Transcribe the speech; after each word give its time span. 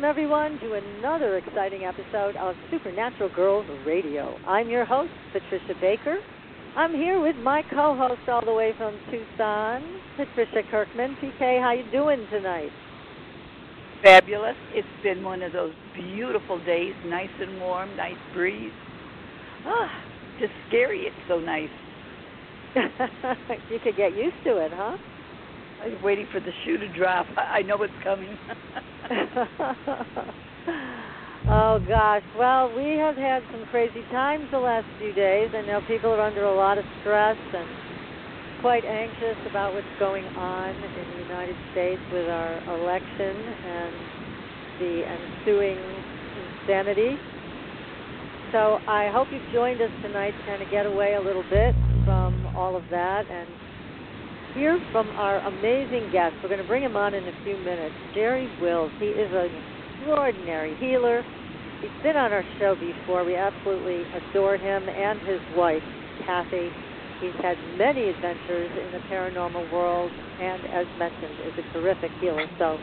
Welcome, 0.00 0.18
everyone, 0.18 0.58
to 0.60 0.80
another 0.80 1.36
exciting 1.36 1.84
episode 1.84 2.34
of 2.36 2.54
Supernatural 2.70 3.28
Girls 3.36 3.66
Radio. 3.86 4.34
I'm 4.46 4.70
your 4.70 4.86
host, 4.86 5.10
Patricia 5.30 5.78
Baker. 5.78 6.16
I'm 6.74 6.94
here 6.94 7.20
with 7.20 7.36
my 7.36 7.60
co-host 7.70 8.26
all 8.26 8.42
the 8.42 8.54
way 8.54 8.72
from 8.78 8.98
Tucson, 9.10 9.82
Patricia 10.16 10.62
Kirkman. 10.70 11.18
PK, 11.22 11.60
how 11.60 11.72
you 11.72 11.84
doing 11.92 12.26
tonight? 12.30 12.70
Fabulous. 14.02 14.56
It's 14.72 14.88
been 15.02 15.22
one 15.22 15.42
of 15.42 15.52
those 15.52 15.74
beautiful 15.94 16.64
days, 16.64 16.94
nice 17.04 17.28
and 17.38 17.60
warm, 17.60 17.94
nice 17.98 18.14
breeze. 18.32 18.72
Ah, 19.66 19.90
just 20.40 20.52
scary. 20.68 21.00
It's 21.00 21.28
so 21.28 21.40
nice. 21.40 21.68
you 23.70 23.78
could 23.84 23.98
get 23.98 24.16
used 24.16 24.42
to 24.44 24.64
it, 24.64 24.72
huh? 24.72 24.96
I'm 25.82 26.02
waiting 26.02 26.26
for 26.30 26.40
the 26.40 26.52
shoe 26.64 26.76
to 26.76 26.88
drop. 26.92 27.26
I 27.36 27.62
know 27.62 27.82
it's 27.82 27.92
coming. 28.04 28.36
oh 31.48 31.80
gosh. 31.88 32.22
Well, 32.38 32.74
we 32.76 32.98
have 32.98 33.16
had 33.16 33.42
some 33.50 33.64
crazy 33.70 34.02
times 34.12 34.44
the 34.50 34.58
last 34.58 34.86
few 34.98 35.12
days. 35.14 35.50
I 35.54 35.62
know 35.62 35.80
people 35.88 36.10
are 36.10 36.20
under 36.20 36.44
a 36.44 36.54
lot 36.54 36.76
of 36.76 36.84
stress 37.00 37.36
and 37.54 37.68
quite 38.60 38.84
anxious 38.84 39.40
about 39.48 39.72
what's 39.72 39.86
going 39.98 40.24
on 40.36 40.68
in 40.68 41.10
the 41.16 41.22
United 41.24 41.56
States 41.72 42.02
with 42.12 42.28
our 42.28 42.60
election 42.76 43.32
and 43.64 43.94
the 44.80 45.04
ensuing 45.08 45.78
insanity. 46.60 47.16
So 48.52 48.80
I 48.86 49.08
hope 49.14 49.28
you've 49.32 49.50
joined 49.54 49.80
us 49.80 49.90
tonight 50.02 50.32
to 50.32 50.44
kind 50.44 50.60
of 50.60 50.70
get 50.70 50.84
away 50.84 51.14
a 51.14 51.20
little 51.22 51.44
bit 51.48 51.74
from 52.04 52.52
all 52.54 52.76
of 52.76 52.82
that 52.90 53.24
and 53.30 53.48
hear 54.54 54.80
from 54.92 55.08
our 55.16 55.38
amazing 55.46 56.10
guest. 56.12 56.34
We're 56.42 56.48
going 56.48 56.62
to 56.62 56.66
bring 56.66 56.82
him 56.82 56.96
on 56.96 57.14
in 57.14 57.24
a 57.24 57.44
few 57.44 57.56
minutes. 57.58 57.94
Jerry 58.14 58.48
Wills. 58.60 58.90
He 58.98 59.06
is 59.06 59.30
an 59.32 59.50
extraordinary 59.96 60.76
healer. 60.76 61.24
He's 61.80 62.02
been 62.02 62.16
on 62.16 62.32
our 62.32 62.44
show 62.58 62.74
before. 62.74 63.24
We 63.24 63.36
absolutely 63.36 64.02
adore 64.12 64.56
him 64.56 64.88
and 64.88 65.20
his 65.22 65.40
wife, 65.56 65.82
Kathy. 66.26 66.68
He's 67.20 67.36
had 67.42 67.56
many 67.76 68.08
adventures 68.08 68.70
in 68.76 68.92
the 68.92 69.00
paranormal 69.08 69.72
world 69.72 70.10
and, 70.40 70.62
as 70.72 70.86
mentioned, 70.98 71.36
is 71.46 71.52
a 71.58 71.72
terrific 71.72 72.10
healer. 72.20 72.46
So 72.58 72.78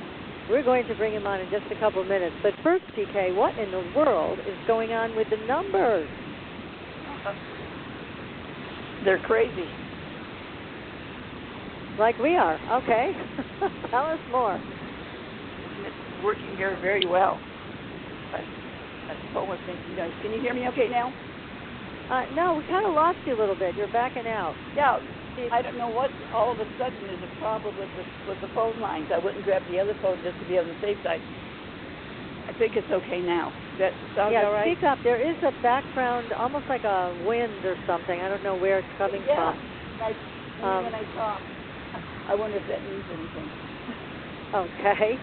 we're 0.50 0.64
going 0.64 0.88
to 0.88 0.96
bring 0.96 1.14
him 1.14 1.25
on 1.25 1.41
in 1.41 1.50
just 1.50 1.66
a 1.72 1.80
couple 1.80 2.03
minutes. 2.03 2.36
But 2.44 2.53
first, 2.64 2.86
PK, 2.96 3.36
what 3.36 3.58
in 3.58 3.72
the 3.72 3.84
world 3.96 4.40
is 4.40 4.58
going 4.68 4.91
on 4.94 5.16
with 5.16 5.28
the 5.30 5.38
numbers? 5.47 6.08
They're 9.03 9.20
crazy. 9.20 9.68
Like 11.97 12.18
we 12.19 12.35
are. 12.38 12.59
Okay. 12.84 13.12
Tell 13.90 14.06
us 14.06 14.19
more. 14.30 14.62
It's 15.81 16.24
working 16.24 16.56
here 16.56 16.78
very 16.81 17.06
well. 17.08 17.40
But 18.31 18.41
that's 19.08 19.19
what 19.34 19.47
we're 19.47 19.58
thinking. 19.66 19.96
Guys, 19.97 20.12
can 20.22 20.31
you 20.31 20.40
hear 20.40 20.53
me 20.53 20.68
okay 20.69 20.90
now? 20.91 21.12
Uh, 22.12 22.24
no, 22.35 22.56
we 22.56 22.63
kind 22.66 22.85
of 22.85 22.94
lost 22.94 23.18
you 23.25 23.35
a 23.35 23.40
little 23.40 23.56
bit. 23.56 23.75
You're 23.75 23.91
backing 23.91 24.28
out. 24.28 24.56
Yeah. 24.75 25.00
I 25.52 25.62
don't 25.62 25.78
know 25.78 25.90
what 25.90 26.09
all 26.34 26.52
of 26.52 26.59
a 26.59 26.66
sudden 26.78 27.03
is 27.09 27.19
a 27.22 27.31
problem 27.40 27.78
with 27.78 27.90
the 27.94 28.03
with 28.29 28.41
the 28.41 28.50
phone 28.56 28.79
lines. 28.81 29.06
I 29.14 29.24
wouldn't 29.24 29.44
grab 29.44 29.62
the 29.69 29.79
other 29.79 29.94
phone 30.02 30.18
just 30.24 30.38
to 30.40 30.46
be 30.50 30.58
on 30.58 30.66
the 30.66 30.78
safe 30.81 30.97
side. 31.03 31.22
I 32.47 32.53
think 32.58 32.74
it's 32.75 32.90
okay 32.90 33.22
now. 33.22 33.52
That 33.78 33.94
sounds 34.16 34.34
yeah, 34.34 34.46
all 34.46 34.53
right. 34.53 34.74
speak 34.74 34.84
up. 34.88 34.97
There 35.03 35.22
is 35.22 35.38
a 35.44 35.53
background, 35.62 36.31
almost 36.34 36.66
like 36.69 36.84
a 36.85 37.14
wind 37.22 37.66
or 37.66 37.78
something. 37.85 38.18
I 38.18 38.29
don't 38.29 38.44
know 38.44 38.56
where 38.56 38.79
it's 38.79 38.94
coming 38.97 39.22
yeah. 39.28 39.53
from. 39.53 39.62
I, 40.02 40.09
um, 40.66 40.85
when 40.85 40.96
I 40.96 41.03
talk, 41.14 41.41
I 42.30 42.36
wonder 42.36 42.58
if 42.58 42.68
that 42.68 42.84
means 42.86 43.04
anything. 43.12 43.50
Okay. 44.54 45.20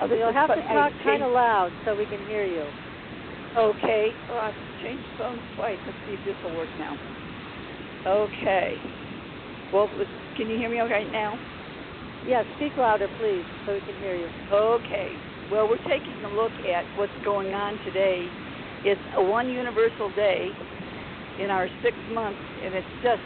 Oh, 0.00 0.06
You'll 0.14 0.32
have 0.32 0.48
to 0.48 0.62
talk 0.72 0.92
kind 1.04 1.22
of 1.22 1.30
loud 1.32 1.70
so 1.84 1.94
we 1.94 2.06
can 2.06 2.20
hear 2.24 2.44
you. 2.46 2.72
Okay. 3.56 4.14
Oh, 4.30 4.38
I've 4.38 4.54
changed 4.82 5.06
phones 5.18 5.42
twice. 5.54 5.78
Let's 5.84 5.98
see 6.06 6.12
if 6.12 6.24
this 6.24 6.34
will 6.42 6.54
work 6.56 6.68
now. 6.78 6.96
Okay. 8.06 8.80
Well, 9.72 9.90
can 10.36 10.48
you 10.48 10.56
hear 10.56 10.70
me 10.70 10.80
okay 10.82 11.06
now? 11.12 11.38
Yeah, 12.26 12.42
speak 12.56 12.76
louder, 12.76 13.08
please, 13.18 13.44
so 13.66 13.74
we 13.74 13.80
can 13.80 13.96
hear 13.96 14.16
you. 14.16 14.28
Okay. 14.52 15.18
Well, 15.50 15.68
we're 15.68 15.78
taking 15.88 16.24
a 16.24 16.28
look 16.28 16.52
at 16.60 16.84
what's 16.96 17.12
going 17.24 17.54
on 17.54 17.78
today. 17.84 18.30
It's 18.84 19.00
a 19.16 19.22
one 19.22 19.48
universal 19.48 20.10
day 20.10 20.52
in 21.38 21.50
our 21.50 21.68
six 21.82 21.96
months, 22.10 22.40
and 22.64 22.74
it's 22.74 22.86
just 23.02 23.22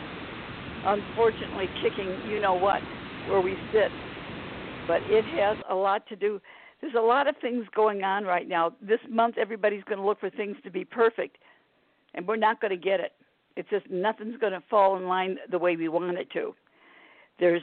unfortunately 0.84 1.68
kicking 1.82 2.08
you 2.28 2.40
know 2.40 2.54
what 2.54 2.80
where 3.28 3.40
we 3.40 3.56
sit. 3.72 3.90
But 4.88 5.00
it 5.04 5.24
has 5.36 5.56
a 5.70 5.74
lot 5.74 6.06
to 6.08 6.16
do. 6.16 6.40
There's 6.80 6.94
a 6.94 7.00
lot 7.00 7.28
of 7.28 7.36
things 7.40 7.64
going 7.74 8.02
on 8.02 8.24
right 8.24 8.48
now. 8.48 8.72
This 8.82 8.98
month, 9.08 9.38
everybody's 9.38 9.84
going 9.84 9.98
to 9.98 10.04
look 10.04 10.18
for 10.18 10.30
things 10.30 10.56
to 10.64 10.70
be 10.70 10.84
perfect, 10.84 11.38
and 12.14 12.26
we're 12.26 12.36
not 12.36 12.60
going 12.60 12.72
to 12.72 12.76
get 12.76 12.98
it. 12.98 13.12
It's 13.56 13.68
just 13.70 13.88
nothing's 13.90 14.36
going 14.38 14.52
to 14.52 14.62
fall 14.68 14.96
in 14.96 15.06
line 15.06 15.38
the 15.50 15.58
way 15.58 15.76
we 15.76 15.88
want 15.88 16.18
it 16.18 16.30
to. 16.32 16.54
There's 17.38 17.62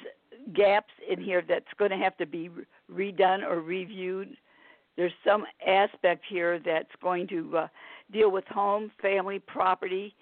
gaps 0.53 0.94
in 1.09 1.22
here 1.22 1.44
that's 1.47 1.66
going 1.78 1.91
to 1.91 1.97
have 1.97 2.16
to 2.18 2.25
be 2.25 2.50
redone 2.91 3.44
or 3.44 3.62
reviewed. 3.62 4.38
There's 4.96 5.13
some 5.25 5.46
aspect 5.66 6.24
here 6.29 6.59
that's 6.59 6.90
going 7.02 7.28
to 7.29 7.58
uh, 7.58 7.68
deal 8.12 8.31
with 8.31 8.46
home, 8.47 8.91
family, 9.02 9.40
property. 9.40 10.13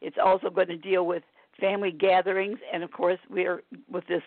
It's 0.00 0.16
also 0.22 0.50
going 0.50 0.68
to 0.68 0.76
deal 0.76 1.06
with 1.06 1.22
family 1.60 1.92
gatherings, 1.92 2.58
and 2.72 2.82
of 2.82 2.90
course, 2.92 3.18
we're 3.30 3.62
with 3.90 4.06
this 4.06 4.22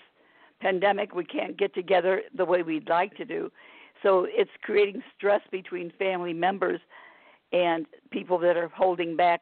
pandemic, 0.62 1.16
we 1.16 1.26
can't 1.26 1.58
get 1.58 1.74
together 1.74 2.22
the 2.36 2.46
way 2.46 2.64
we'd 2.64 2.90
like 2.90 3.16
to 3.18 3.26
do. 3.26 3.52
So 4.04 4.28
it's 4.30 4.52
creating 4.62 5.02
stress 5.16 5.42
between 5.52 5.92
family 5.98 6.34
members 6.34 6.80
and 7.52 7.86
people 8.12 8.38
that 8.40 8.58
are 8.58 8.70
holding 8.70 9.16
back. 9.16 9.42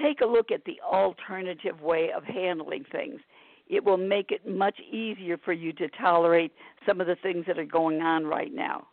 Take 0.00 0.20
a 0.20 0.26
look 0.26 0.50
at 0.50 0.64
the 0.64 0.80
alternative 0.84 1.80
way 1.80 2.10
of 2.14 2.24
handling 2.24 2.84
things. 2.90 3.20
It 3.68 3.84
will 3.84 3.98
make 3.98 4.30
it 4.30 4.46
much 4.46 4.78
easier 4.80 5.38
for 5.38 5.52
you 5.52 5.72
to 5.74 5.88
tolerate 5.88 6.52
some 6.86 7.00
of 7.00 7.06
the 7.06 7.16
things 7.16 7.44
that 7.46 7.58
are 7.58 7.64
going 7.64 8.00
on 8.00 8.26
right 8.26 8.52
now. 8.52 8.86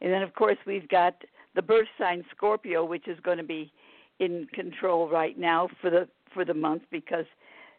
And 0.00 0.12
then, 0.12 0.22
of 0.22 0.34
course, 0.34 0.58
we've 0.66 0.88
got 0.88 1.14
the 1.54 1.62
birth 1.62 1.88
sign 1.98 2.24
Scorpio, 2.34 2.84
which 2.84 3.08
is 3.08 3.18
going 3.20 3.38
to 3.38 3.44
be 3.44 3.72
in 4.20 4.46
control 4.54 5.08
right 5.08 5.38
now 5.38 5.68
for 5.80 5.90
the 5.90 6.08
for 6.32 6.44
the 6.44 6.54
month 6.54 6.82
because 6.90 7.24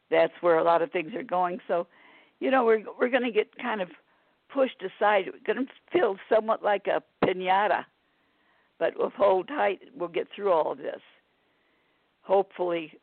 that's 0.10 0.34
where 0.42 0.58
a 0.58 0.64
lot 0.64 0.82
of 0.82 0.92
things 0.92 1.14
are 1.16 1.24
going. 1.24 1.60
So, 1.68 1.88
you 2.40 2.52
know, 2.52 2.66
we're 2.66 2.84
we're 3.00 3.10
going 3.10 3.24
to 3.24 3.32
get 3.32 3.58
kind 3.58 3.82
of 3.82 3.90
pushed 4.54 4.82
aside. 4.82 5.26
We're 5.28 5.54
going 5.54 5.66
to 5.66 5.72
feel 5.92 6.18
somewhat 6.34 6.64
like 6.64 6.88
a 6.88 7.02
pinata, 7.26 7.86
but 8.80 8.94
we'll 8.98 9.12
hold 9.12 9.48
tight. 9.48 9.80
We'll 9.96 10.10
get 10.10 10.28
through 10.36 10.52
all 10.52 10.72
of 10.72 10.78
this. 10.78 11.02
Hopefully, 12.22 12.94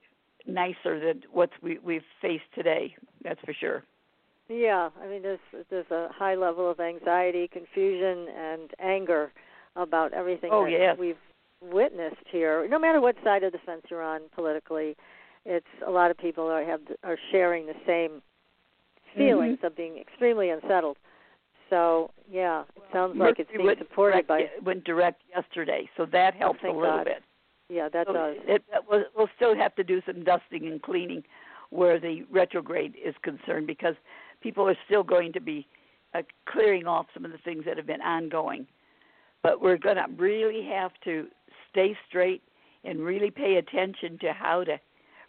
nicer 0.46 1.00
than 1.00 1.22
what 1.32 1.50
we 1.62 1.78
we've 1.78 2.02
faced 2.20 2.44
today. 2.54 2.94
That's 3.22 3.40
for 3.44 3.54
sure. 3.54 3.84
Yeah, 4.48 4.90
I 5.02 5.06
mean, 5.06 5.22
there's 5.22 5.38
there's 5.70 5.90
a 5.90 6.08
high 6.12 6.34
level 6.34 6.70
of 6.70 6.80
anxiety, 6.80 7.48
confusion, 7.48 8.28
and 8.36 8.70
anger 8.78 9.32
about 9.76 10.12
everything 10.12 10.50
Oh, 10.52 10.64
that 10.64 10.70
yes. 10.70 10.96
we've 10.98 11.16
witnessed 11.62 12.26
here. 12.30 12.68
No 12.68 12.78
matter 12.78 13.00
what 13.00 13.16
side 13.24 13.42
of 13.42 13.52
the 13.52 13.58
fence 13.64 13.82
you're 13.90 14.02
on 14.02 14.22
politically, 14.34 14.96
it's 15.44 15.66
a 15.86 15.90
lot 15.90 16.10
of 16.10 16.18
people 16.18 16.44
are 16.44 16.64
have 16.64 16.80
are 17.02 17.18
sharing 17.30 17.66
the 17.66 17.74
same 17.86 18.22
feelings 19.16 19.58
Mm-hmm. 19.58 19.66
of 19.66 19.76
being 19.76 19.98
extremely 19.98 20.50
unsettled. 20.50 20.96
So 21.70 22.10
yeah, 22.30 22.62
it 22.76 22.82
sounds 22.92 23.16
like 23.16 23.38
it's 23.38 23.50
being 23.56 23.74
supported 23.78 24.26
direct, 24.26 24.28
by 24.28 24.46
went 24.64 24.84
direct 24.84 25.22
yesterday, 25.34 25.88
so 25.96 26.06
that 26.12 26.34
helps 26.34 26.60
a 26.62 26.66
little 26.66 26.82
God. 26.82 27.04
bit. 27.04 27.22
Yeah, 27.68 27.88
that 27.88 28.06
so 28.06 28.12
does. 28.12 28.36
It, 28.46 28.62
it, 28.72 28.84
we'll, 28.88 29.04
we'll 29.16 29.30
still 29.36 29.56
have 29.56 29.74
to 29.76 29.84
do 29.84 30.02
some 30.06 30.24
dusting 30.24 30.66
and 30.66 30.82
cleaning 30.82 31.24
where 31.70 31.98
the 31.98 32.24
retrograde 32.30 32.94
is 33.02 33.14
concerned 33.22 33.66
because 33.66 33.94
people 34.42 34.68
are 34.68 34.76
still 34.84 35.02
going 35.02 35.32
to 35.32 35.40
be 35.40 35.66
uh, 36.14 36.22
clearing 36.46 36.86
off 36.86 37.06
some 37.14 37.24
of 37.24 37.32
the 37.32 37.38
things 37.38 37.64
that 37.64 37.76
have 37.76 37.86
been 37.86 38.02
ongoing. 38.02 38.66
But 39.42 39.60
we're 39.62 39.78
going 39.78 39.96
to 39.96 40.06
really 40.16 40.66
have 40.70 40.92
to 41.04 41.26
stay 41.70 41.96
straight 42.08 42.42
and 42.84 43.00
really 43.00 43.30
pay 43.30 43.56
attention 43.56 44.18
to 44.20 44.32
how 44.32 44.64
to 44.64 44.78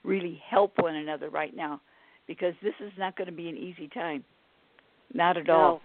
really 0.05 0.41
help 0.47 0.73
one 0.77 0.95
another 0.95 1.29
right 1.29 1.55
now 1.55 1.81
because 2.27 2.53
this 2.61 2.73
is 2.79 2.91
not 2.97 3.15
going 3.15 3.27
to 3.27 3.33
be 3.33 3.49
an 3.49 3.57
easy 3.57 3.87
time. 3.87 4.23
Not 5.13 5.37
at 5.37 5.47
no. 5.47 5.53
all. 5.53 5.81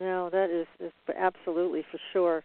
No, 0.00 0.30
that 0.30 0.50
is, 0.50 0.66
is 0.80 0.92
absolutely 1.16 1.84
for 1.90 1.98
sure. 2.12 2.44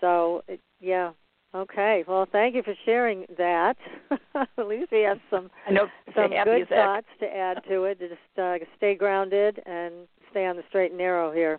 So, 0.00 0.42
it, 0.48 0.60
yeah. 0.80 1.12
Okay. 1.54 2.04
Well, 2.06 2.26
thank 2.30 2.54
you 2.54 2.62
for 2.62 2.74
sharing 2.84 3.24
that. 3.36 3.76
At 4.34 4.66
least 4.66 4.92
we 4.92 5.00
have 5.00 5.18
some 5.30 5.50
I 5.66 5.72
know, 5.72 5.86
some 6.14 6.30
good 6.44 6.68
thoughts 6.68 7.06
to 7.20 7.26
add 7.26 7.62
to 7.68 7.84
it. 7.84 7.98
To 8.00 8.08
just 8.08 8.20
uh, 8.38 8.56
stay 8.76 8.94
grounded 8.94 9.60
and 9.64 9.94
stay 10.30 10.46
on 10.46 10.56
the 10.56 10.62
straight 10.68 10.90
and 10.90 10.98
narrow 10.98 11.32
here. 11.32 11.58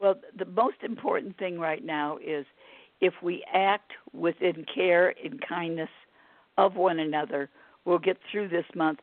Well, 0.00 0.16
the 0.38 0.44
most 0.44 0.76
important 0.82 1.38
thing 1.38 1.58
right 1.58 1.82
now 1.82 2.18
is 2.18 2.44
if 3.00 3.14
we 3.22 3.42
act 3.52 3.92
within 4.12 4.66
care 4.74 5.14
and 5.24 5.40
kindness 5.46 5.88
of 6.58 6.76
one 6.76 6.98
another, 7.00 7.48
we'll 7.84 7.98
get 7.98 8.18
through 8.30 8.48
this 8.48 8.64
month. 8.74 9.00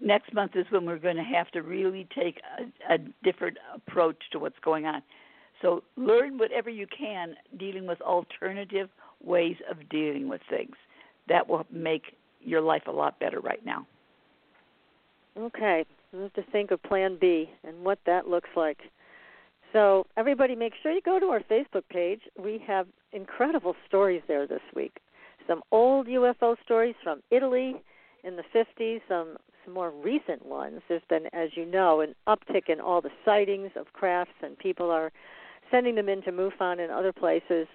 Next 0.00 0.32
month 0.32 0.52
is 0.54 0.66
when 0.70 0.86
we're 0.86 0.98
going 0.98 1.16
to 1.16 1.22
have 1.22 1.50
to 1.52 1.62
really 1.62 2.06
take 2.14 2.40
a, 2.58 2.94
a 2.94 2.98
different 3.24 3.58
approach 3.74 4.18
to 4.32 4.38
what's 4.38 4.58
going 4.64 4.86
on. 4.86 5.02
So 5.60 5.82
learn 5.96 6.38
whatever 6.38 6.70
you 6.70 6.86
can 6.86 7.34
dealing 7.58 7.86
with 7.86 8.00
alternative 8.00 8.88
ways 9.22 9.56
of 9.70 9.88
dealing 9.88 10.28
with 10.28 10.40
things. 10.48 10.76
That 11.28 11.48
will 11.48 11.66
make 11.70 12.16
your 12.40 12.60
life 12.60 12.82
a 12.86 12.92
lot 12.92 13.18
better 13.18 13.40
right 13.40 13.64
now. 13.64 13.86
Okay. 15.36 15.84
we 16.12 16.20
have 16.20 16.32
to 16.34 16.42
think 16.50 16.70
of 16.70 16.82
plan 16.82 17.18
B 17.20 17.50
and 17.64 17.84
what 17.84 17.98
that 18.06 18.28
looks 18.28 18.50
like. 18.56 18.78
So, 19.72 20.06
everybody, 20.16 20.56
make 20.56 20.72
sure 20.82 20.92
you 20.92 21.02
go 21.02 21.18
to 21.18 21.26
our 21.26 21.40
Facebook 21.40 21.82
page. 21.90 22.20
We 22.42 22.62
have 22.66 22.86
incredible 23.12 23.74
stories 23.86 24.22
there 24.26 24.46
this 24.46 24.62
week. 24.74 24.98
Some 25.48 25.62
old 25.72 26.06
UFO 26.06 26.56
stories 26.62 26.94
from 27.02 27.22
Italy 27.30 27.74
in 28.22 28.36
the 28.36 28.44
50s, 28.54 29.00
some 29.08 29.36
some 29.64 29.74
more 29.74 29.90
recent 29.90 30.46
ones. 30.46 30.80
There's 30.88 31.02
been, 31.10 31.26
as 31.32 31.50
you 31.54 31.66
know, 31.66 32.00
an 32.00 32.14
uptick 32.26 32.68
in 32.68 32.80
all 32.80 33.00
the 33.00 33.10
sightings 33.24 33.70
of 33.76 33.92
crafts, 33.92 34.32
and 34.42 34.56
people 34.58 34.90
are 34.90 35.12
sending 35.70 35.94
them 35.94 36.08
into 36.08 36.32
MUFON 36.32 36.80
and 36.80 36.90
other 36.90 37.12
places 37.12 37.66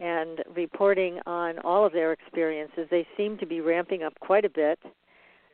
and 0.00 0.42
reporting 0.54 1.18
on 1.26 1.58
all 1.60 1.84
of 1.84 1.92
their 1.92 2.12
experiences. 2.12 2.86
They 2.90 3.06
seem 3.16 3.38
to 3.38 3.46
be 3.46 3.60
ramping 3.60 4.02
up 4.02 4.18
quite 4.20 4.44
a 4.44 4.50
bit. 4.50 4.78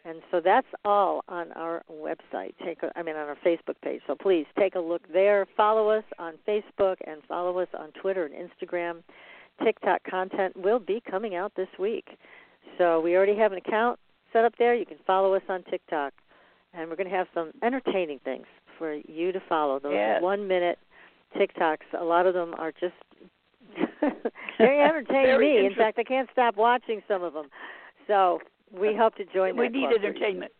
And 0.07 0.21
so 0.31 0.41
that's 0.45 0.67
all 0.85 1.23
on 1.29 1.51
our 1.53 1.83
website. 1.91 2.53
Take 2.63 2.83
a, 2.83 2.91
I 2.95 3.03
mean 3.03 3.17
on 3.17 3.27
our 3.27 3.39
Facebook 3.45 3.77
page. 3.83 4.03
So 4.07 4.15
please 4.15 4.45
take 4.59 4.75
a 4.75 4.81
look 4.81 5.11
there. 5.11 5.47
Follow 5.57 5.89
us 5.89 6.05
on 6.19 6.35
Facebook 6.47 6.97
and 7.07 7.23
follow 7.27 7.59
us 7.59 7.69
on 7.79 7.91
Twitter 7.93 8.27
and 8.27 8.35
Instagram. 8.35 9.03
TikTok 9.63 10.03
content 10.09 10.57
will 10.57 10.79
be 10.79 11.03
coming 11.09 11.35
out 11.35 11.53
this 11.57 11.69
week. 11.79 12.09
So 12.79 13.01
we 13.01 13.17
already 13.17 13.37
have 13.37 13.53
an 13.53 13.59
account 13.59 13.99
set 14.33 14.45
up 14.45 14.55
there. 14.59 14.75
You 14.75 14.87
can 14.87 14.99
follow 15.07 15.35
us 15.35 15.43
on 15.49 15.63
TikTok. 15.65 16.13
And 16.73 16.91
we're 16.91 16.97
going 16.97 17.09
to 17.09 17.15
have 17.15 17.29
some 17.33 17.53
entertaining 17.63 18.19
things 18.25 18.47
for 18.79 18.95
you 18.95 19.31
to 19.31 19.41
follow. 19.49 19.79
Those 19.79 19.93
yes. 19.95 20.23
one 20.23 20.49
minute 20.49 20.79
TikToks, 21.37 22.01
a 22.01 22.05
lot 22.05 22.27
of 22.27 22.35
them 22.35 22.55
are 22.59 22.73
just 22.73 22.95
very 24.59 24.81
entertaining 24.81 25.39
me. 25.39 25.67
In 25.67 25.75
fact, 25.75 25.99
I 25.99 26.05
can't 26.05 26.29
stop 26.33 26.57
watching 26.57 27.01
some 27.07 27.23
of 27.23 27.33
them. 27.33 27.47
So 28.07 28.41
we 28.73 28.95
uh, 28.95 28.99
hope 28.99 29.15
to 29.17 29.25
join. 29.25 29.57
We 29.57 29.69
need 29.69 29.87
entertainment. 29.87 30.53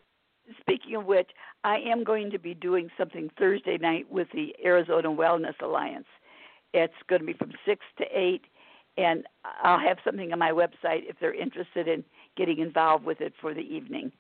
Speaking 0.61 0.97
of 0.97 1.07
which, 1.07 1.31
I 1.65 1.79
am 1.79 2.05
going 2.05 2.31
to 2.31 2.39
be 2.39 2.55
doing 2.55 2.91
something 2.99 3.31
Thursday 3.39 3.79
night 3.79 4.11
with 4.11 4.29
the 4.35 4.55
Arizona 4.65 5.09
Wellness 5.09 5.55
Alliance. 5.63 6.07
It's 6.75 6.95
going 7.09 7.21
to 7.21 7.27
be 7.27 7.33
from 7.33 7.53
six 7.65 7.81
to 7.99 8.05
eight, 8.13 8.43
and 8.97 9.25
I'll 9.63 9.81
have 9.81 9.99
something 10.05 10.33
on 10.33 10.39
my 10.39 10.51
website 10.51 11.09
if 11.09 11.17
they're 11.21 11.35
interested 11.35 11.89
in 11.89 12.05
getting 12.37 12.59
involved 12.59 13.05
with 13.05 13.21
it 13.21 13.33
for 13.41 13.55
the 13.55 13.61
evening. 13.61 14.13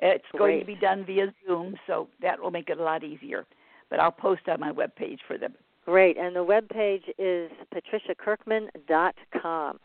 It's 0.00 0.24
Great. 0.32 0.38
going 0.38 0.60
to 0.60 0.66
be 0.66 0.76
done 0.76 1.04
via 1.04 1.32
Zoom, 1.46 1.74
so 1.86 2.08
that 2.22 2.40
will 2.40 2.50
make 2.50 2.68
it 2.68 2.78
a 2.78 2.82
lot 2.82 3.04
easier. 3.04 3.46
But 3.90 4.00
I'll 4.00 4.12
post 4.12 4.42
on 4.48 4.60
my 4.60 4.72
webpage 4.72 5.18
for 5.26 5.38
them. 5.38 5.54
Great, 5.84 6.18
and 6.18 6.36
the 6.36 6.44
web 6.44 6.68
page 6.68 7.04
is 7.18 7.50
patriciakirkman.com. 7.74 9.80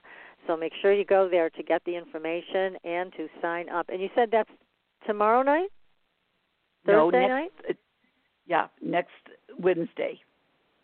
So 0.46 0.58
make 0.58 0.74
sure 0.82 0.94
you 0.94 1.06
go 1.06 1.30
there 1.30 1.50
to 1.50 1.64
get 1.64 1.84
the 1.86 1.96
information 1.96 2.76
and 2.84 3.14
to 3.14 3.30
sign 3.42 3.70
up. 3.70 3.88
And 3.90 4.02
you 4.02 4.10
said 4.14 4.30
that's 4.32 4.50
tomorrow 5.08 5.42
night? 5.42 5.70
Thursday 6.86 6.98
no, 6.98 7.10
next, 7.10 7.30
night? 7.30 7.52
Uh, 7.70 7.74
yeah, 8.46 8.68
next 8.82 9.12
Wednesday. 9.58 10.20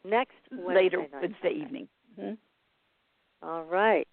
Next 0.05 0.31
Wednesday 0.51 0.75
Later 0.75 0.99
night. 0.99 1.21
Wednesday 1.21 1.61
evening. 1.61 1.89
Mm-hmm. 2.17 2.35
All 3.41 3.63
right. 3.63 4.07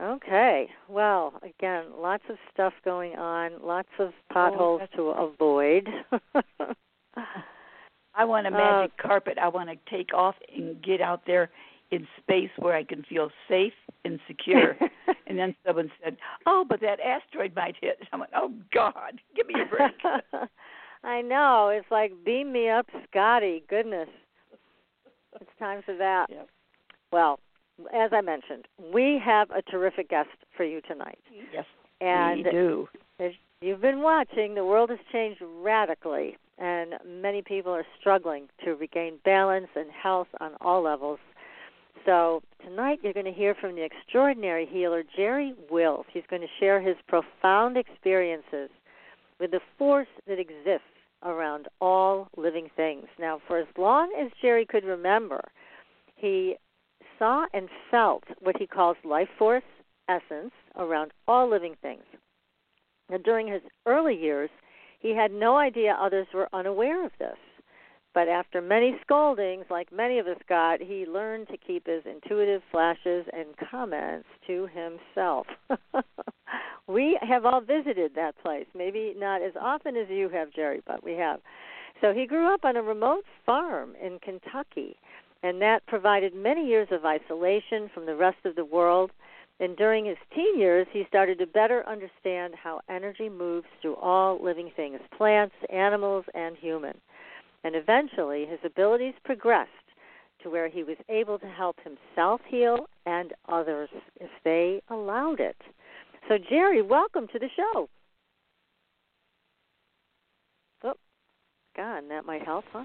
Okay. 0.00 0.68
Well, 0.88 1.34
again, 1.42 1.84
lots 1.96 2.24
of 2.28 2.36
stuff 2.52 2.72
going 2.84 3.14
on, 3.16 3.52
lots 3.62 3.88
of 3.98 4.12
potholes 4.32 4.82
Oh, 4.84 4.96
to 4.96 5.02
avoid. 5.22 5.88
I 8.14 8.24
want 8.24 8.46
a 8.46 8.50
Uh, 8.50 8.56
magic 8.56 8.96
carpet. 8.96 9.38
I 9.38 9.48
want 9.48 9.70
to 9.70 9.76
take 9.90 10.12
off 10.14 10.34
and 10.54 10.82
get 10.82 11.00
out 11.00 11.22
there 11.26 11.50
in 11.90 12.06
space 12.20 12.50
where 12.58 12.74
I 12.74 12.84
can 12.84 13.02
feel 13.04 13.30
safe 13.48 13.74
and 14.04 14.18
secure. 14.26 14.76
and 15.26 15.38
then 15.38 15.54
someone 15.66 15.90
said, 16.02 16.16
"Oh, 16.46 16.64
but 16.68 16.80
that 16.80 16.98
asteroid 17.00 17.54
might 17.54 17.76
hit." 17.80 17.98
I 18.12 18.16
went, 18.16 18.30
"Oh 18.34 18.52
God, 18.72 19.20
give 19.36 19.46
me 19.46 19.54
a 19.60 19.66
break." 19.66 19.92
I 21.04 21.20
know. 21.20 21.68
It's 21.68 21.90
like 21.90 22.12
beam 22.24 22.52
me 22.52 22.68
up, 22.70 22.86
Scotty. 23.08 23.62
Goodness. 23.68 24.08
It's 25.40 25.50
time 25.58 25.82
for 25.84 25.96
that. 25.96 26.26
Yep. 26.30 26.48
Well, 27.12 27.40
as 27.94 28.10
I 28.12 28.20
mentioned, 28.20 28.66
we 28.92 29.20
have 29.24 29.50
a 29.50 29.62
terrific 29.62 30.08
guest 30.10 30.30
for 30.56 30.64
you 30.64 30.80
tonight. 30.82 31.18
yes, 31.52 31.64
And 32.00 32.44
we 32.44 32.50
do. 32.50 32.88
as 33.18 33.32
you've 33.60 33.80
been 33.80 34.00
watching, 34.02 34.54
the 34.54 34.64
world 34.64 34.90
has 34.90 34.98
changed 35.10 35.40
radically, 35.62 36.36
and 36.58 36.94
many 37.06 37.42
people 37.42 37.72
are 37.72 37.86
struggling 37.98 38.48
to 38.64 38.74
regain 38.74 39.18
balance 39.24 39.68
and 39.76 39.90
health 39.90 40.28
on 40.40 40.52
all 40.60 40.82
levels. 40.82 41.18
So, 42.04 42.42
tonight 42.64 42.98
you're 43.02 43.12
going 43.12 43.26
to 43.26 43.32
hear 43.32 43.54
from 43.54 43.76
the 43.76 43.84
extraordinary 43.84 44.66
healer 44.66 45.04
Jerry 45.16 45.54
Wills. 45.70 46.06
He's 46.12 46.24
going 46.28 46.42
to 46.42 46.48
share 46.58 46.80
his 46.80 46.96
profound 47.06 47.76
experiences 47.76 48.70
with 49.38 49.52
the 49.52 49.60
force 49.78 50.08
that 50.26 50.40
exists 50.40 50.86
around 51.22 51.68
all 51.80 52.28
living 52.36 52.68
things. 52.74 53.06
Now, 53.20 53.40
for 53.46 53.58
as 53.58 53.68
long 53.76 54.12
as 54.20 54.32
Jerry 54.40 54.66
could 54.66 54.84
remember, 54.84 55.42
he 56.16 56.56
saw 57.22 57.46
and 57.54 57.68
felt 57.88 58.24
what 58.40 58.56
he 58.58 58.66
calls 58.66 58.96
life 59.04 59.28
force 59.38 59.62
essence 60.08 60.50
around 60.76 61.12
all 61.28 61.48
living 61.48 61.76
things. 61.80 62.02
Now, 63.08 63.18
during 63.18 63.46
his 63.46 63.62
early 63.86 64.16
years, 64.16 64.50
he 64.98 65.14
had 65.14 65.30
no 65.30 65.56
idea 65.56 65.92
others 65.92 66.26
were 66.34 66.48
unaware 66.52 67.06
of 67.06 67.12
this. 67.20 67.36
But 68.12 68.26
after 68.26 68.60
many 68.60 68.96
scoldings, 69.02 69.66
like 69.70 69.92
many 69.92 70.18
of 70.18 70.26
us 70.26 70.36
got, 70.48 70.80
he 70.80 71.06
learned 71.06 71.46
to 71.48 71.56
keep 71.56 71.86
his 71.86 72.02
intuitive 72.04 72.60
flashes 72.72 73.24
and 73.32 73.54
comments 73.70 74.26
to 74.48 74.66
himself. 74.66 75.46
we 76.88 77.16
have 77.22 77.46
all 77.46 77.60
visited 77.60 78.16
that 78.16 78.36
place. 78.42 78.66
Maybe 78.74 79.14
not 79.16 79.42
as 79.42 79.52
often 79.60 79.96
as 79.96 80.08
you 80.10 80.28
have, 80.30 80.52
Jerry, 80.52 80.82
but 80.84 81.04
we 81.04 81.12
have. 81.12 81.38
So 82.00 82.12
he 82.12 82.26
grew 82.26 82.52
up 82.52 82.64
on 82.64 82.76
a 82.76 82.82
remote 82.82 83.24
farm 83.46 83.94
in 84.02 84.18
Kentucky, 84.18 84.96
and 85.42 85.60
that 85.60 85.86
provided 85.86 86.34
many 86.34 86.66
years 86.66 86.88
of 86.90 87.04
isolation 87.04 87.90
from 87.92 88.06
the 88.06 88.16
rest 88.16 88.38
of 88.44 88.54
the 88.54 88.64
world. 88.64 89.10
And 89.60 89.76
during 89.76 90.04
his 90.04 90.16
teen 90.34 90.58
years, 90.58 90.86
he 90.92 91.04
started 91.08 91.38
to 91.38 91.46
better 91.46 91.86
understand 91.88 92.54
how 92.60 92.80
energy 92.88 93.28
moves 93.28 93.66
through 93.80 93.96
all 93.96 94.42
living 94.42 94.70
things 94.74 95.00
plants, 95.16 95.54
animals, 95.70 96.24
and 96.34 96.56
human. 96.56 96.96
And 97.64 97.76
eventually, 97.76 98.46
his 98.46 98.58
abilities 98.64 99.14
progressed 99.24 99.70
to 100.42 100.50
where 100.50 100.68
he 100.68 100.82
was 100.82 100.96
able 101.08 101.38
to 101.38 101.46
help 101.46 101.76
himself 101.84 102.40
heal 102.48 102.88
and 103.06 103.32
others 103.48 103.88
if 104.20 104.30
they 104.44 104.82
allowed 104.90 105.38
it. 105.38 105.56
So, 106.28 106.38
Jerry, 106.38 106.82
welcome 106.82 107.28
to 107.32 107.38
the 107.38 107.48
show. 107.54 107.88
Oh, 110.82 110.94
God, 111.76 112.04
that 112.08 112.26
might 112.26 112.42
help, 112.42 112.64
huh? 112.72 112.84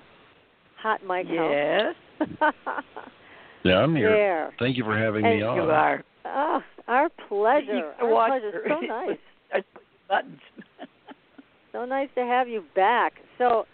Hot 0.81 1.01
mic 1.05 1.25
Yes. 1.29 1.95
Yeah, 3.63 3.79
I'm 3.79 3.95
here. 3.95 4.09
there. 4.09 4.53
Thank 4.59 4.77
you 4.77 4.83
for 4.85 4.97
having 4.97 5.25
And 5.25 5.37
me 5.39 5.43
on. 5.43 5.55
you 5.57 5.63
are. 5.63 6.03
Oh, 6.25 6.59
our 6.87 7.09
pleasure. 7.27 7.93
Our 8.01 8.27
pleasure. 8.29 8.61
So 8.69 8.79
nice. 8.87 9.17
I 9.53 9.59
buttons. 10.07 10.39
So 11.73 11.85
nice 11.85 12.07
to 12.15 12.21
have 12.21 12.47
you 12.47 12.63
back. 12.75 13.13
So, 13.37 13.65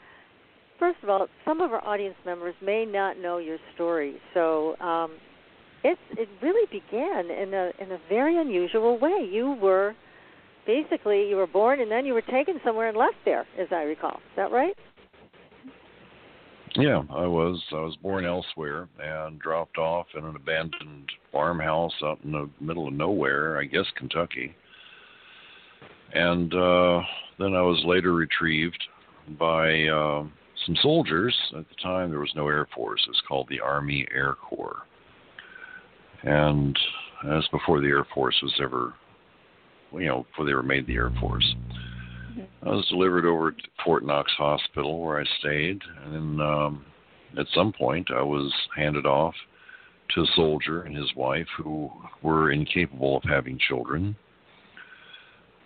first 0.78 0.98
of 1.04 1.10
all, 1.10 1.28
some 1.46 1.62
of 1.62 1.72
our 1.72 1.82
audience 1.86 2.16
members 2.26 2.54
may 2.62 2.86
not 2.86 3.18
know 3.18 3.38
your 3.38 3.58
story. 3.76 4.16
So, 4.34 4.76
um, 4.82 5.12
it's 5.86 6.02
it 6.18 6.28
really 6.42 6.66
began 6.70 7.30
in 7.30 7.54
a 7.54 7.72
in 7.80 7.92
a 7.94 8.00
very 8.10 8.42
unusual 8.42 9.00
way. 9.00 9.26
You 9.32 9.56
were 9.62 9.94
basically 10.66 11.30
you 11.30 11.36
were 11.38 11.48
born 11.48 11.80
and 11.80 11.90
then 11.90 12.06
you 12.06 12.14
were 12.14 12.22
taken 12.24 12.60
somewhere 12.66 12.90
and 12.90 12.98
left 12.98 13.18
there, 13.26 13.46
as 13.58 13.68
I 13.72 13.84
recall. 13.84 14.16
Is 14.18 14.36
that 14.38 14.52
right? 14.52 14.74
Yeah, 16.76 17.04
I 17.12 17.28
was. 17.28 17.62
I 17.72 17.82
was 17.82 17.96
born 17.98 18.26
elsewhere 18.26 18.88
and 19.00 19.40
dropped 19.40 19.78
off 19.78 20.08
in 20.18 20.26
an 20.26 20.36
abandoned 20.36 21.12
farmhouse 21.32 21.94
out 22.04 22.20
in 22.24 22.32
the 22.32 22.50
middle 22.60 22.88
of 22.88 22.94
nowhere, 22.94 23.60
I 23.60 23.66
guess 23.66 23.86
Kentucky. 23.96 24.56
And 26.14 26.54
uh 26.54 27.02
then 27.40 27.56
I 27.56 27.62
was 27.62 27.82
later 27.86 28.14
retrieved 28.14 28.82
by 29.40 29.86
uh, 29.86 30.24
some 30.66 30.76
soldiers. 30.82 31.36
At 31.58 31.68
the 31.70 31.76
time, 31.82 32.10
there 32.10 32.20
was 32.20 32.34
no 32.36 32.48
Air 32.48 32.68
Force. 32.76 33.02
It 33.06 33.10
was 33.10 33.22
called 33.28 33.48
the 33.50 33.60
Army 33.60 34.08
Air 34.14 34.36
Corps. 34.36 34.84
And 36.24 36.78
that's 37.28 37.48
before 37.50 37.82
the 37.82 37.88
Air 37.88 38.06
Force 38.14 38.40
was 38.42 38.54
ever, 38.62 38.94
you 39.94 40.06
know, 40.06 40.26
before 40.30 40.46
they 40.46 40.54
were 40.54 40.64
made 40.64 40.88
the 40.88 40.96
Air 40.96 41.12
Force. 41.20 41.56
I 42.64 42.70
was 42.70 42.88
delivered 42.90 43.26
over 43.26 43.52
to 43.52 43.64
Fort 43.84 44.06
Knox 44.06 44.32
Hospital 44.38 45.02
where 45.02 45.20
I 45.20 45.26
stayed, 45.40 45.82
and 46.04 46.14
then 46.14 46.46
um, 46.46 46.86
at 47.38 47.48
some 47.54 47.74
point 47.74 48.10
I 48.12 48.22
was 48.22 48.52
handed 48.76 49.06
off 49.06 49.36
to 50.16 50.22
a 50.22 50.28
soldier 50.36 50.84
and 50.84 50.96
his 50.96 51.14
wife 51.16 51.48
who 51.58 51.90
were 52.22 52.52
incapable 52.52 53.18
of 53.18 53.24
having 53.24 53.58
children, 53.58 54.16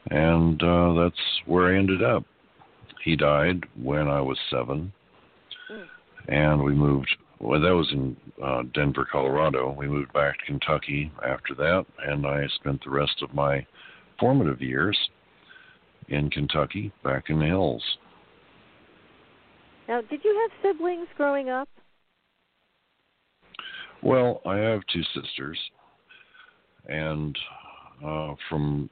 and 0.10 0.62
uh, 0.64 0.94
that's 0.94 1.22
where 1.46 1.74
I 1.74 1.78
ended 1.78 2.04
up. 2.04 2.24
He 3.04 3.16
died 3.16 3.64
when 3.82 4.08
I 4.08 4.22
was 4.22 4.38
seven, 4.50 4.92
and 6.28 6.64
we 6.64 6.74
moved. 6.74 7.10
Well, 7.40 7.62
that 7.62 7.76
was 7.76 7.90
in 7.92 8.18
uh, 8.44 8.64
Denver, 8.74 9.08
Colorado. 9.10 9.72
We 9.72 9.88
moved 9.88 10.12
back 10.12 10.40
to 10.40 10.46
Kentucky 10.46 11.12
after 11.24 11.54
that, 11.56 11.86
and 12.04 12.26
I 12.26 12.48
spent 12.56 12.84
the 12.84 12.90
rest 12.90 13.22
of 13.22 13.34
my 13.34 13.66
formative 14.20 14.60
years 14.60 14.98
in 16.10 16.30
Kentucky, 16.30 16.92
back 17.04 17.26
in 17.30 17.40
the 17.40 17.46
hills. 17.46 17.84
Now, 19.88 20.02
did 20.02 20.22
you 20.24 20.38
have 20.42 20.62
siblings 20.62 21.08
growing 21.16 21.50
up? 21.50 21.70
Well, 24.04 24.42
I 24.46 24.58
have 24.58 24.82
two 24.94 25.04
sisters, 25.16 25.60
and 26.88 27.38
uh, 28.06 28.36
from 28.50 28.90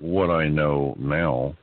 what 0.00 0.30
I 0.30 0.48
know 0.48 0.96
now, 0.98 1.54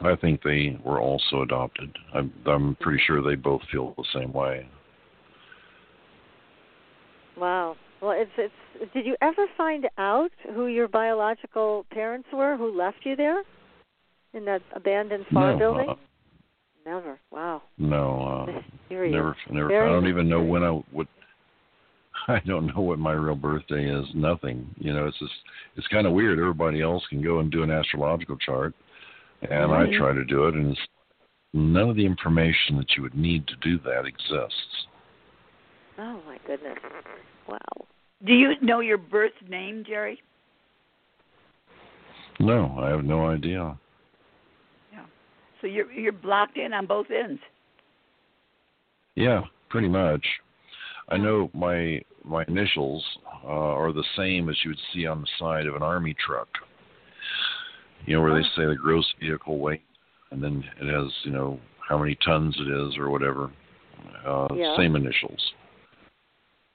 I 0.00 0.16
think 0.16 0.42
they 0.42 0.78
were 0.84 1.00
also 1.00 1.42
adopted. 1.42 1.96
I'm, 2.14 2.32
I'm 2.46 2.76
pretty 2.76 3.02
sure 3.06 3.22
they 3.22 3.34
both 3.34 3.62
feel 3.70 3.94
the 3.96 4.04
same 4.14 4.32
way. 4.32 4.66
Wow. 7.36 7.76
Well, 8.00 8.12
it's 8.12 8.30
it's. 8.36 8.92
Did 8.92 9.06
you 9.06 9.16
ever 9.22 9.46
find 9.56 9.88
out 9.96 10.32
who 10.54 10.66
your 10.66 10.88
biological 10.88 11.86
parents 11.90 12.28
were 12.32 12.56
who 12.56 12.76
left 12.76 12.98
you 13.04 13.16
there? 13.16 13.42
In 14.34 14.44
that 14.46 14.62
abandoned 14.74 15.26
farm 15.32 15.58
no, 15.58 15.58
building? 15.58 15.88
Uh, 15.88 15.94
never. 16.84 17.18
Wow. 17.30 17.62
No. 17.78 18.46
Uh, 18.48 18.62
Mysterious. 18.90 19.12
Never. 19.12 19.36
Never. 19.50 19.68
Very 19.68 19.88
I 19.88 19.92
don't 19.92 20.08
even 20.08 20.28
know 20.28 20.42
when 20.42 20.62
I 20.62 20.80
would. 20.92 21.08
I 22.28 22.40
don't 22.46 22.66
know 22.66 22.82
what 22.82 22.98
my 22.98 23.12
real 23.12 23.34
birthday 23.34 23.88
is. 23.88 24.06
Nothing. 24.14 24.68
You 24.78 24.92
know, 24.92 25.06
it's 25.06 25.18
just 25.18 25.32
it's 25.76 25.86
kind 25.88 26.06
of 26.06 26.12
weird. 26.12 26.38
Everybody 26.38 26.80
else 26.80 27.02
can 27.08 27.22
go 27.22 27.40
and 27.40 27.50
do 27.50 27.62
an 27.62 27.70
astrological 27.70 28.36
chart, 28.36 28.74
and 29.42 29.70
right. 29.70 29.88
I 29.88 29.98
try 29.98 30.12
to 30.12 30.24
do 30.24 30.46
it, 30.46 30.54
and 30.54 30.72
it's, 30.72 30.80
none 31.52 31.90
of 31.90 31.96
the 31.96 32.06
information 32.06 32.76
that 32.76 32.96
you 32.96 33.02
would 33.02 33.14
need 33.14 33.46
to 33.48 33.56
do 33.56 33.78
that 33.80 34.04
exists. 34.06 34.86
Oh 35.98 36.20
my 36.26 36.38
goodness! 36.46 36.78
Wow. 37.48 37.58
Do 38.24 38.34
you 38.34 38.52
know 38.62 38.80
your 38.80 38.98
birth 38.98 39.32
name, 39.48 39.84
Jerry? 39.86 40.22
No, 42.38 42.76
I 42.78 42.88
have 42.88 43.04
no 43.04 43.26
idea. 43.26 43.76
So 45.62 45.68
you're 45.68 45.90
you're 45.92 46.12
blocked 46.12 46.58
in 46.58 46.74
on 46.74 46.86
both 46.86 47.06
ends. 47.10 47.40
Yeah, 49.14 49.42
pretty 49.70 49.88
much. 49.88 50.26
I 51.08 51.16
know 51.16 51.50
my 51.54 52.02
my 52.24 52.44
initials 52.48 53.04
uh, 53.44 53.46
are 53.46 53.92
the 53.92 54.04
same 54.16 54.48
as 54.48 54.56
you 54.64 54.70
would 54.70 54.78
see 54.92 55.06
on 55.06 55.20
the 55.22 55.28
side 55.38 55.66
of 55.66 55.76
an 55.76 55.82
army 55.82 56.14
truck. 56.24 56.48
You 58.04 58.16
know 58.16 58.22
where 58.22 58.34
they 58.34 58.46
say 58.56 58.66
the 58.66 58.74
gross 58.74 59.06
vehicle 59.20 59.58
weight, 59.58 59.82
and 60.32 60.42
then 60.42 60.64
it 60.80 60.92
has 60.92 61.12
you 61.22 61.30
know 61.30 61.60
how 61.88 61.96
many 61.96 62.18
tons 62.24 62.56
it 62.58 62.68
is 62.68 62.98
or 62.98 63.10
whatever. 63.10 63.50
Uh, 64.26 64.48
Yeah. 64.54 64.76
Same 64.76 64.96
initials. 64.96 65.52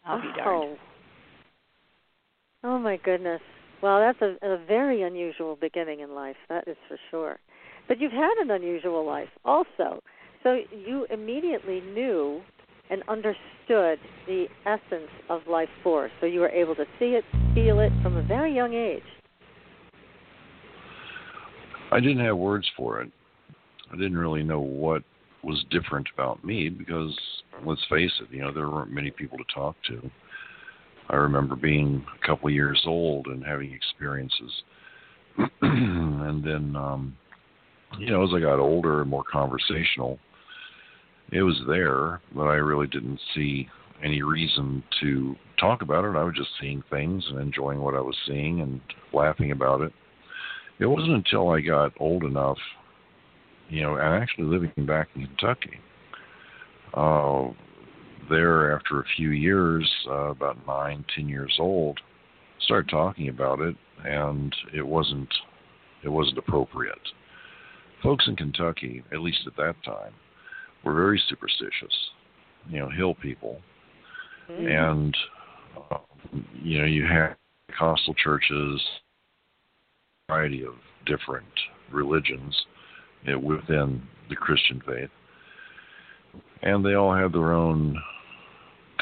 I'll 0.06 0.22
be 0.22 0.30
oh. 0.46 0.78
Oh 2.64 2.80
my 2.80 2.98
goodness. 3.04 3.42
Well, 3.82 4.00
that's 4.00 4.22
a, 4.22 4.46
a 4.46 4.66
very 4.66 5.04
unusual 5.04 5.58
beginning 5.60 6.00
in 6.00 6.16
life. 6.16 6.38
That 6.50 6.68
is 6.68 6.78
for 6.88 6.98
sure. 7.12 7.40
But 7.88 8.00
you've 8.00 8.12
had 8.12 8.34
an 8.42 8.52
unusual 8.52 9.06
life 9.06 9.30
also. 9.46 10.02
So 10.44 10.60
you 10.72 11.06
immediately 11.10 11.82
knew 11.82 12.42
and 12.90 13.04
understood 13.08 14.00
the 14.28 14.46
essence 14.66 15.10
of 15.30 15.42
life 15.48 15.70
force. 15.84 16.12
So 16.20 16.26
you 16.26 16.40
were 16.40 16.50
able 16.50 16.76
to 16.76 16.86
see 17.00 17.16
it, 17.16 17.24
feel 17.54 17.80
it 17.80 17.92
from 18.02 18.18
a 18.18 18.24
very 18.24 18.54
young 18.54 18.74
age. 18.74 19.04
I 21.92 22.00
didn't 22.00 22.24
have 22.26 22.38
words 22.38 22.70
for 22.76 23.02
it. 23.02 23.12
I 23.92 23.96
didn't 23.96 24.18
really 24.18 24.44
know 24.44 24.60
what 24.60 25.04
was 25.44 25.64
different 25.72 26.08
about 26.14 26.44
me 26.44 26.68
because 26.70 27.18
let's 27.66 27.86
face 27.90 28.12
it, 28.22 28.28
you 28.32 28.42
know, 28.42 28.52
there 28.52 28.70
weren't 28.70 28.92
many 28.92 29.12
people 29.12 29.38
to 29.38 29.46
talk 29.54 29.76
to. 29.88 30.10
I 31.10 31.16
remember 31.16 31.56
being 31.56 32.06
a 32.22 32.28
couple 32.28 32.50
of 32.50 32.54
years 32.54 32.82
old 32.86 33.28
and 33.28 33.46
having 33.46 33.72
experiences. 33.72 34.52
and 35.62 36.44
then 36.44 36.76
um 36.76 37.16
you 38.00 38.12
know, 38.12 38.24
as 38.24 38.30
I 38.36 38.40
got 38.40 38.60
older 38.60 39.02
and 39.02 39.10
more 39.10 39.24
conversational, 39.24 40.20
it 41.32 41.42
was 41.42 41.60
there, 41.68 42.22
but 42.34 42.44
I 42.44 42.56
really 42.56 42.88
didn't 42.88 43.20
see 43.36 43.68
any 44.04 44.22
reason 44.22 44.84
to 45.02 45.36
talk 45.60 45.82
about 45.82 46.06
it. 46.06 46.16
I 46.16 46.24
was 46.24 46.36
just 46.36 46.50
seeing 46.60 46.84
things 46.90 47.26
and 47.30 47.40
enjoying 47.40 47.80
what 47.80 47.96
I 47.96 48.02
was 48.02 48.16
seeing 48.28 48.62
and 48.62 48.80
laughing 49.14 49.52
about 49.52 49.82
it. 49.82 49.92
It 50.80 50.86
wasn't 50.86 51.16
until 51.16 51.50
I 51.50 51.62
got 51.62 51.92
old 52.00 52.24
enough, 52.24 52.60
you 53.70 53.82
know, 53.82 53.96
and 53.96 54.22
actually 54.22 54.46
living 54.46 54.86
back 54.86 55.10
in 55.16 55.26
Kentucky. 55.26 55.80
Uh, 56.94 57.48
there, 58.30 58.76
after 58.76 59.00
a 59.00 59.06
few 59.16 59.30
years, 59.30 59.90
uh, 60.10 60.30
about 60.30 60.66
nine, 60.68 61.04
ten 61.16 61.28
years 61.28 61.56
old, 61.60 62.00
started 62.62 62.90
talking 62.90 63.30
about 63.30 63.60
it, 63.60 63.76
and 64.06 64.56
it 64.74 64.86
wasn't, 64.86 65.34
it 66.04 66.10
wasn't 66.10 66.38
appropriate 66.38 67.00
folks 68.04 68.28
in 68.28 68.36
Kentucky, 68.36 69.04
at 69.12 69.20
least 69.20 69.40
at 69.48 69.56
that 69.58 69.76
time, 69.84 70.14
were 70.84 70.94
very 70.94 71.22
superstitious. 71.30 71.96
You 72.70 72.80
know, 72.80 72.90
hill 72.90 73.16
people, 73.16 73.62
Mm-hmm. 74.50 74.68
and 74.68 75.18
uh, 75.92 75.98
you 76.64 76.80
know, 76.80 76.86
you 76.86 77.06
had 77.06 77.36
Pentecostal 77.68 78.14
churches, 78.14 78.82
a 80.30 80.34
variety 80.34 80.64
of 80.64 80.76
different 81.06 81.46
religions 81.92 82.56
you 83.24 83.34
know, 83.34 83.40
within 83.40 84.02
the 84.30 84.36
Christian 84.36 84.82
faith, 84.86 85.10
and 86.62 86.86
they 86.86 86.94
all 86.94 87.14
had 87.14 87.34
their 87.34 87.52
own 87.52 87.98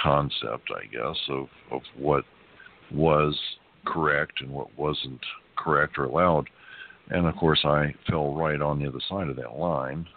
concept, 0.02 0.72
I 0.76 0.86
guess, 0.88 1.18
of 1.30 1.48
of 1.72 1.82
what 1.98 2.24
was 2.92 3.38
correct 3.86 4.42
and 4.42 4.50
what 4.50 4.76
wasn't 4.78 5.22
correct 5.56 5.98
or 5.98 6.06
allowed. 6.06 6.50
And 7.10 7.28
of 7.28 7.36
course, 7.36 7.62
I 7.64 7.94
fell 8.10 8.34
right 8.34 8.62
on 8.62 8.80
the 8.80 8.88
other 8.88 9.02
side 9.10 9.30
of 9.30 9.36
that 9.36 9.58
line. 9.58 10.08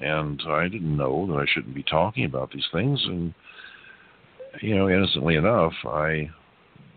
And 0.00 0.42
I 0.48 0.68
didn't 0.68 0.96
know 0.96 1.26
that 1.28 1.34
I 1.34 1.46
shouldn't 1.52 1.74
be 1.74 1.84
talking 1.84 2.24
about 2.24 2.50
these 2.50 2.66
things. 2.72 3.00
And, 3.06 3.34
you 4.60 4.74
know, 4.74 4.88
innocently 4.88 5.36
enough, 5.36 5.74
I 5.84 6.28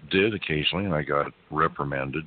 did 0.10 0.34
occasionally, 0.34 0.86
and 0.86 0.94
I 0.94 1.04
got 1.04 1.32
reprimanded, 1.52 2.26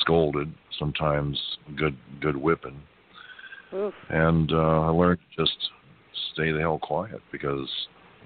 scolded, 0.00 0.52
sometimes 0.78 1.38
good 1.76 1.96
good 2.20 2.36
whipping. 2.36 2.80
Oof. 3.74 3.94
And 4.08 4.52
uh, 4.52 4.82
I 4.82 4.88
learned 4.88 5.18
to 5.36 5.42
just 5.42 5.56
stay 6.32 6.52
the 6.52 6.60
hell 6.60 6.78
quiet 6.78 7.20
because 7.32 7.68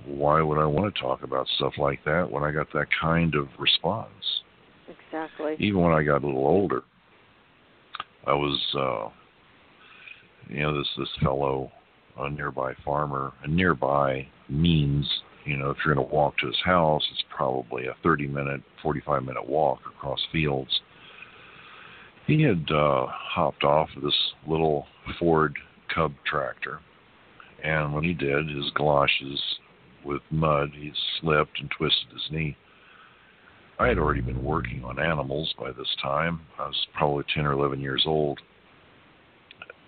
why 0.06 0.40
would 0.40 0.58
I 0.58 0.66
want 0.66 0.94
to 0.94 1.00
talk 1.00 1.22
about 1.22 1.46
stuff 1.56 1.74
like 1.78 2.04
that 2.04 2.30
when 2.30 2.42
I 2.42 2.52
got 2.52 2.72
that 2.74 2.86
kind 3.00 3.34
of 3.34 3.48
response? 3.58 4.08
Exactly. 4.88 5.56
Even 5.58 5.80
when 5.80 5.92
I 5.92 6.02
got 6.02 6.22
a 6.22 6.26
little 6.26 6.46
older, 6.46 6.82
I 8.26 8.34
was, 8.34 8.60
uh, 8.74 9.08
you 10.48 10.62
know, 10.62 10.76
this 10.76 10.88
this 10.98 11.08
fellow, 11.22 11.70
a 12.18 12.30
nearby 12.30 12.74
farmer, 12.84 13.32
and 13.42 13.56
nearby 13.56 14.26
means, 14.48 15.08
you 15.44 15.56
know, 15.56 15.70
if 15.70 15.78
you're 15.84 15.94
going 15.94 16.06
to 16.06 16.14
walk 16.14 16.36
to 16.38 16.46
his 16.46 16.60
house, 16.64 17.02
it's 17.12 17.24
probably 17.34 17.86
a 17.86 17.96
30 18.02 18.26
minute, 18.26 18.60
45 18.82 19.24
minute 19.24 19.48
walk 19.48 19.80
across 19.86 20.20
fields. 20.32 20.80
He 22.26 22.42
had 22.42 22.70
uh, 22.70 23.06
hopped 23.08 23.64
off 23.64 23.88
of 23.96 24.02
this 24.02 24.18
little 24.46 24.86
Ford 25.18 25.56
Cub 25.94 26.12
tractor, 26.24 26.80
and 27.64 27.92
when 27.92 28.04
he 28.04 28.14
did, 28.14 28.48
his 28.48 28.70
galoshes 28.76 29.40
with 30.04 30.22
mud, 30.30 30.70
he 30.74 30.92
slipped 31.20 31.58
and 31.60 31.70
twisted 31.76 32.08
his 32.12 32.30
knee. 32.30 32.56
I 33.80 33.88
had 33.88 33.98
already 33.98 34.20
been 34.20 34.44
working 34.44 34.84
on 34.84 34.98
animals 34.98 35.54
by 35.58 35.72
this 35.72 35.88
time. 36.02 36.40
I 36.58 36.66
was 36.66 36.86
probably 36.94 37.24
10 37.34 37.46
or 37.46 37.52
11 37.52 37.80
years 37.80 38.04
old. 38.06 38.38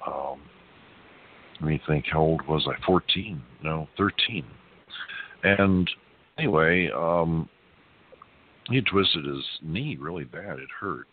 Um, 0.07 0.41
let 1.61 1.69
me 1.69 1.81
think, 1.87 2.07
how 2.11 2.21
old 2.21 2.41
was 2.49 2.67
I? 2.67 2.83
14? 2.87 3.43
No, 3.63 3.87
13. 3.99 4.47
And 5.43 5.91
anyway, 6.39 6.91
um, 6.97 7.51
he 8.71 8.81
twisted 8.81 9.27
his 9.27 9.45
knee 9.61 9.99
really 10.01 10.25
bad. 10.25 10.59
It 10.59 10.71
hurt. 10.81 11.09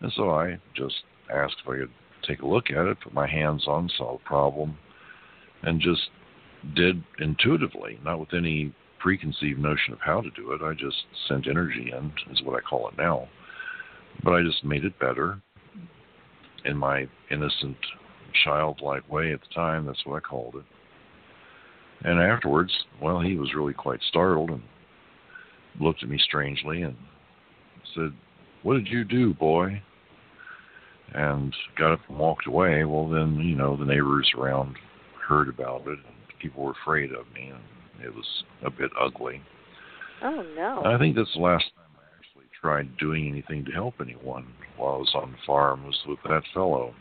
And 0.00 0.12
so 0.16 0.30
I 0.30 0.58
just 0.74 0.96
asked 1.32 1.58
if 1.62 1.70
I 1.70 1.76
could 1.78 1.90
take 2.26 2.42
a 2.42 2.46
look 2.46 2.70
at 2.70 2.86
it, 2.86 2.98
put 3.04 3.14
my 3.14 3.28
hands 3.28 3.68
on, 3.68 3.88
saw 3.96 4.14
the 4.14 4.24
problem, 4.24 4.76
and 5.62 5.80
just 5.80 6.10
did 6.74 7.04
intuitively, 7.20 8.00
not 8.04 8.18
with 8.18 8.34
any 8.34 8.74
preconceived 9.00 9.58
notion 9.58 9.92
of 9.92 10.00
how 10.00 10.20
to 10.20 10.30
do 10.30 10.52
it. 10.52 10.62
I 10.62 10.74
just 10.74 10.96
sent 11.28 11.48
energy 11.48 11.92
in, 11.92 12.12
is 12.32 12.42
what 12.42 12.56
I 12.56 12.60
call 12.60 12.88
it 12.88 12.96
now. 12.96 13.28
But 14.22 14.34
I 14.34 14.42
just 14.42 14.64
made 14.64 14.84
it 14.84 14.98
better 14.98 15.40
in 16.64 16.76
my 16.76 17.08
innocent, 17.30 17.76
childlike 18.44 19.10
way 19.10 19.32
at 19.32 19.40
the 19.40 19.54
time. 19.54 19.86
That's 19.86 20.04
what 20.04 20.16
I 20.16 20.20
called 20.20 20.56
it. 20.56 20.64
And 22.02 22.20
afterwards, 22.20 22.72
well, 23.02 23.20
he 23.20 23.36
was 23.36 23.54
really 23.54 23.74
quite 23.74 24.00
startled 24.08 24.50
and 24.50 24.62
looked 25.80 26.02
at 26.02 26.08
me 26.08 26.18
strangely 26.18 26.82
and 26.82 26.96
said, 27.94 28.12
What 28.62 28.74
did 28.74 28.88
you 28.88 29.04
do, 29.04 29.34
boy? 29.34 29.82
And 31.12 31.54
got 31.76 31.92
up 31.92 32.00
and 32.08 32.18
walked 32.18 32.46
away. 32.46 32.84
Well, 32.84 33.08
then, 33.08 33.36
you 33.36 33.56
know, 33.56 33.76
the 33.76 33.84
neighbors 33.84 34.30
around 34.38 34.76
heard 35.26 35.48
about 35.48 35.82
it 35.82 35.98
and 35.98 36.38
people 36.40 36.62
were 36.62 36.72
afraid 36.82 37.12
of 37.12 37.26
me. 37.34 37.48
And 37.48 37.62
it 38.02 38.14
was 38.14 38.44
a 38.64 38.70
bit 38.70 38.90
ugly. 39.00 39.42
Oh 40.22 40.44
no! 40.56 40.82
I 40.84 40.98
think 40.98 41.16
that's 41.16 41.32
the 41.34 41.40
last 41.40 41.64
time 41.76 41.90
I 41.96 42.18
actually 42.18 42.46
tried 42.60 42.96
doing 42.98 43.28
anything 43.28 43.64
to 43.66 43.70
help 43.72 43.94
anyone 44.00 44.46
while 44.76 44.94
I 44.94 44.98
was 44.98 45.10
on 45.14 45.34
farm 45.46 45.84
was 45.84 45.98
with 46.06 46.18
that 46.24 46.42
fellow. 46.52 46.94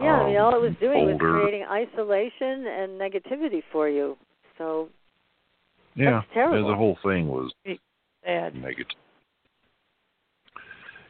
Yeah, 0.00 0.14
I 0.14 0.26
mean, 0.26 0.38
all 0.38 0.56
it 0.56 0.60
was 0.60 0.70
um, 0.70 0.76
doing 0.80 1.06
was 1.06 1.18
creating 1.20 1.64
isolation 1.70 2.66
and 2.66 3.00
negativity 3.00 3.62
for 3.70 3.88
you. 3.88 4.16
So 4.58 4.88
yeah, 5.94 6.22
the 6.34 6.74
whole 6.76 6.98
thing 7.04 7.28
was 7.28 7.52
Sad. 8.24 8.54
negative. 8.56 8.86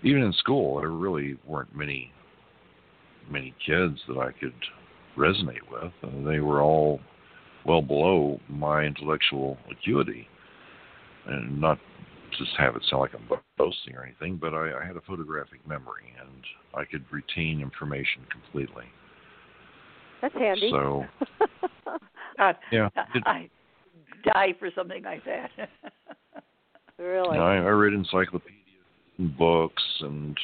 Even 0.02 0.22
in 0.22 0.32
school, 0.34 0.80
there 0.80 0.90
really 0.90 1.38
weren't 1.46 1.74
many 1.74 2.12
many 3.30 3.54
kids 3.64 3.98
that 4.06 4.18
I 4.18 4.32
could 4.32 4.52
resonate 5.16 5.62
with. 5.70 5.92
Uh, 6.02 6.28
they 6.28 6.40
were 6.40 6.60
all 6.60 7.00
well 7.64 7.82
below 7.82 8.40
my 8.48 8.82
intellectual 8.82 9.56
acuity, 9.70 10.28
and 11.26 11.60
not 11.60 11.78
just 12.38 12.50
have 12.58 12.76
it 12.76 12.82
sound 12.90 13.00
like 13.02 13.14
I'm 13.14 13.38
boasting 13.56 13.94
or 13.94 14.04
anything, 14.04 14.36
but 14.36 14.54
I, 14.54 14.80
I 14.80 14.84
had 14.84 14.96
a 14.96 15.00
photographic 15.02 15.66
memory 15.66 16.12
and 16.20 16.44
I 16.74 16.84
could 16.84 17.04
retain 17.10 17.60
information 17.60 18.22
completely. 18.30 18.84
that's 20.20 20.34
handy. 20.34 20.70
So 20.72 21.04
God, 22.38 22.56
yeah, 22.72 22.88
I, 22.96 23.00
it, 23.14 23.22
I 23.26 23.50
die 24.24 24.54
for 24.58 24.70
something 24.74 25.02
like 25.02 25.24
that. 25.24 25.50
really. 26.98 27.38
I, 27.38 27.56
I 27.56 27.70
read 27.70 27.92
encyclopedias 27.92 28.60
and 29.18 29.36
books 29.36 29.82
and 30.00 30.36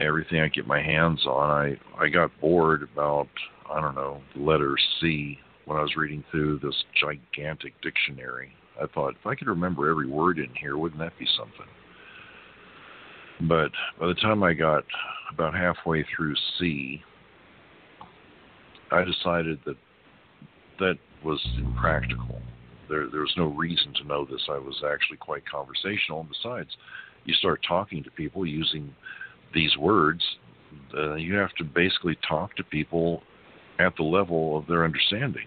everything 0.00 0.40
I 0.40 0.48
get 0.48 0.66
my 0.66 0.82
hands 0.82 1.24
on. 1.26 1.50
I 1.50 2.02
I 2.02 2.08
got 2.08 2.30
bored 2.40 2.82
about 2.82 3.28
I 3.70 3.80
don't 3.80 3.94
know 3.94 4.20
the 4.34 4.42
letter 4.42 4.76
C 5.00 5.38
when 5.68 5.76
I 5.76 5.82
was 5.82 5.96
reading 5.96 6.24
through 6.30 6.60
this 6.60 6.74
gigantic 6.98 7.74
dictionary. 7.82 8.52
I 8.82 8.86
thought 8.86 9.14
if 9.20 9.26
I 9.26 9.34
could 9.34 9.48
remember 9.48 9.90
every 9.90 10.08
word 10.08 10.38
in 10.38 10.48
here, 10.58 10.78
wouldn't 10.78 11.00
that 11.00 11.18
be 11.18 11.26
something? 11.36 11.66
But 13.46 13.70
by 14.00 14.06
the 14.06 14.14
time 14.14 14.42
I 14.42 14.54
got 14.54 14.84
about 15.30 15.54
halfway 15.54 16.04
through 16.04 16.34
C, 16.58 17.02
I 18.90 19.04
decided 19.04 19.60
that 19.66 19.76
that 20.78 20.94
was 21.22 21.44
impractical. 21.58 22.40
There, 22.88 23.08
there 23.10 23.20
was 23.20 23.34
no 23.36 23.48
reason 23.48 23.92
to 24.00 24.04
know 24.04 24.24
this. 24.24 24.40
I 24.48 24.56
was 24.56 24.82
actually 24.90 25.18
quite 25.18 25.42
conversational. 25.46 26.20
And 26.20 26.30
besides, 26.30 26.70
you 27.26 27.34
start 27.34 27.60
talking 27.68 28.02
to 28.04 28.10
people 28.12 28.46
using 28.46 28.94
these 29.54 29.76
words, 29.76 30.22
uh, 30.96 31.16
you 31.16 31.34
have 31.34 31.52
to 31.58 31.64
basically 31.64 32.16
talk 32.26 32.56
to 32.56 32.64
people 32.64 33.22
at 33.78 33.94
the 33.96 34.02
level 34.02 34.56
of 34.56 34.66
their 34.66 34.84
understanding. 34.84 35.46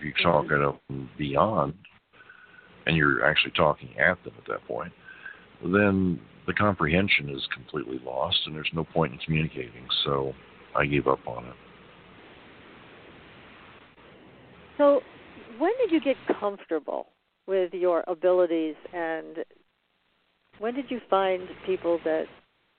If 0.00 0.06
you 0.06 0.14
talk 0.22 0.46
at 0.46 0.60
a 0.60 0.72
beyond, 1.18 1.74
and 2.86 2.96
you're 2.96 3.22
actually 3.22 3.52
talking 3.52 3.90
at 3.98 4.22
them 4.24 4.32
at 4.38 4.46
that 4.48 4.66
point, 4.66 4.92
then 5.62 6.18
the 6.46 6.54
comprehension 6.54 7.28
is 7.28 7.46
completely 7.54 8.00
lost, 8.02 8.38
and 8.46 8.56
there's 8.56 8.70
no 8.72 8.84
point 8.84 9.12
in 9.12 9.18
communicating. 9.18 9.86
So 10.04 10.32
I 10.74 10.86
gave 10.86 11.06
up 11.06 11.20
on 11.26 11.44
it. 11.44 11.54
So, 14.78 15.02
when 15.58 15.72
did 15.78 15.92
you 15.92 16.00
get 16.00 16.16
comfortable 16.40 17.08
with 17.46 17.74
your 17.74 18.02
abilities, 18.06 18.76
and 18.94 19.44
when 20.58 20.72
did 20.72 20.90
you 20.90 21.00
find 21.10 21.42
people 21.66 22.00
that 22.04 22.24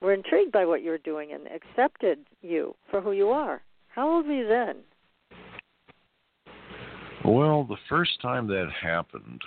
were 0.02 0.14
intrigued 0.14 0.52
by 0.52 0.66
what 0.66 0.82
you 0.82 0.90
were 0.90 0.98
doing 0.98 1.34
and 1.34 1.44
accepted 1.46 2.18
you 2.42 2.74
for 2.90 3.00
who 3.00 3.12
you 3.12 3.30
are? 3.30 3.62
How 3.90 4.10
old 4.10 4.26
were 4.26 4.34
you 4.34 4.48
then? 4.48 4.78
Well, 7.24 7.66
the 7.66 7.78
first 7.88 8.20
time 8.20 8.48
that 8.48 8.70
happened, 8.82 9.42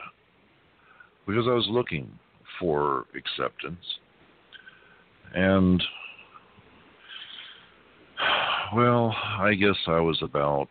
because 1.26 1.46
I 1.48 1.54
was 1.54 1.66
looking 1.68 2.08
for 2.60 3.06
acceptance, 3.16 3.84
and 5.34 5.82
well, 8.74 9.14
I 9.40 9.54
guess 9.54 9.76
I 9.88 9.98
was 9.98 10.18
about, 10.22 10.68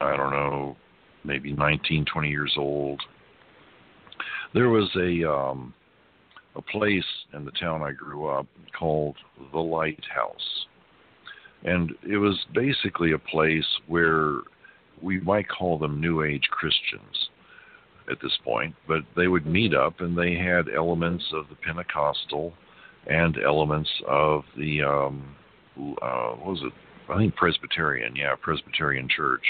I 0.00 0.16
don't 0.16 0.30
know, 0.30 0.76
maybe 1.24 1.52
19, 1.52 2.04
20 2.04 2.28
years 2.28 2.54
old. 2.56 3.00
There 4.52 4.68
was 4.68 4.88
a 4.96 5.28
um, 5.28 5.74
a 6.54 6.62
place 6.62 7.04
in 7.32 7.44
the 7.44 7.50
town 7.52 7.82
I 7.82 7.90
grew 7.90 8.28
up 8.28 8.46
called 8.78 9.16
the 9.52 9.58
Lighthouse, 9.58 10.66
and 11.64 11.92
it 12.08 12.18
was 12.18 12.38
basically 12.54 13.12
a 13.12 13.18
place 13.18 13.66
where 13.88 14.42
we 15.02 15.20
might 15.20 15.48
call 15.48 15.78
them 15.78 16.00
New 16.00 16.22
Age 16.22 16.48
Christians 16.50 17.30
at 18.10 18.18
this 18.22 18.36
point, 18.44 18.74
but 18.86 19.00
they 19.16 19.28
would 19.28 19.46
meet 19.46 19.74
up 19.74 20.00
and 20.00 20.16
they 20.16 20.34
had 20.34 20.66
elements 20.74 21.24
of 21.32 21.48
the 21.48 21.56
Pentecostal 21.56 22.52
and 23.06 23.36
elements 23.44 23.90
of 24.06 24.42
the 24.56 24.82
um, 24.82 25.34
uh, 25.76 26.30
what 26.36 26.46
was 26.46 26.62
it? 26.62 26.72
I 27.10 27.18
think 27.18 27.34
Presbyterian, 27.36 28.16
yeah, 28.16 28.34
Presbyterian 28.40 29.08
Church. 29.14 29.42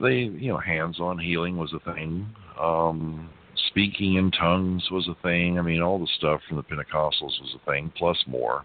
They, 0.00 0.14
you 0.14 0.48
know, 0.48 0.58
hands-on 0.58 1.18
healing 1.18 1.56
was 1.56 1.72
a 1.72 1.92
thing. 1.92 2.26
Um, 2.60 3.30
speaking 3.68 4.14
in 4.14 4.30
tongues 4.30 4.86
was 4.90 5.08
a 5.08 5.22
thing. 5.22 5.58
I 5.58 5.62
mean, 5.62 5.80
all 5.80 5.98
the 5.98 6.08
stuff 6.18 6.40
from 6.46 6.58
the 6.58 6.62
Pentecostals 6.62 7.40
was 7.40 7.56
a 7.60 7.70
thing, 7.70 7.92
plus 7.96 8.18
more. 8.26 8.64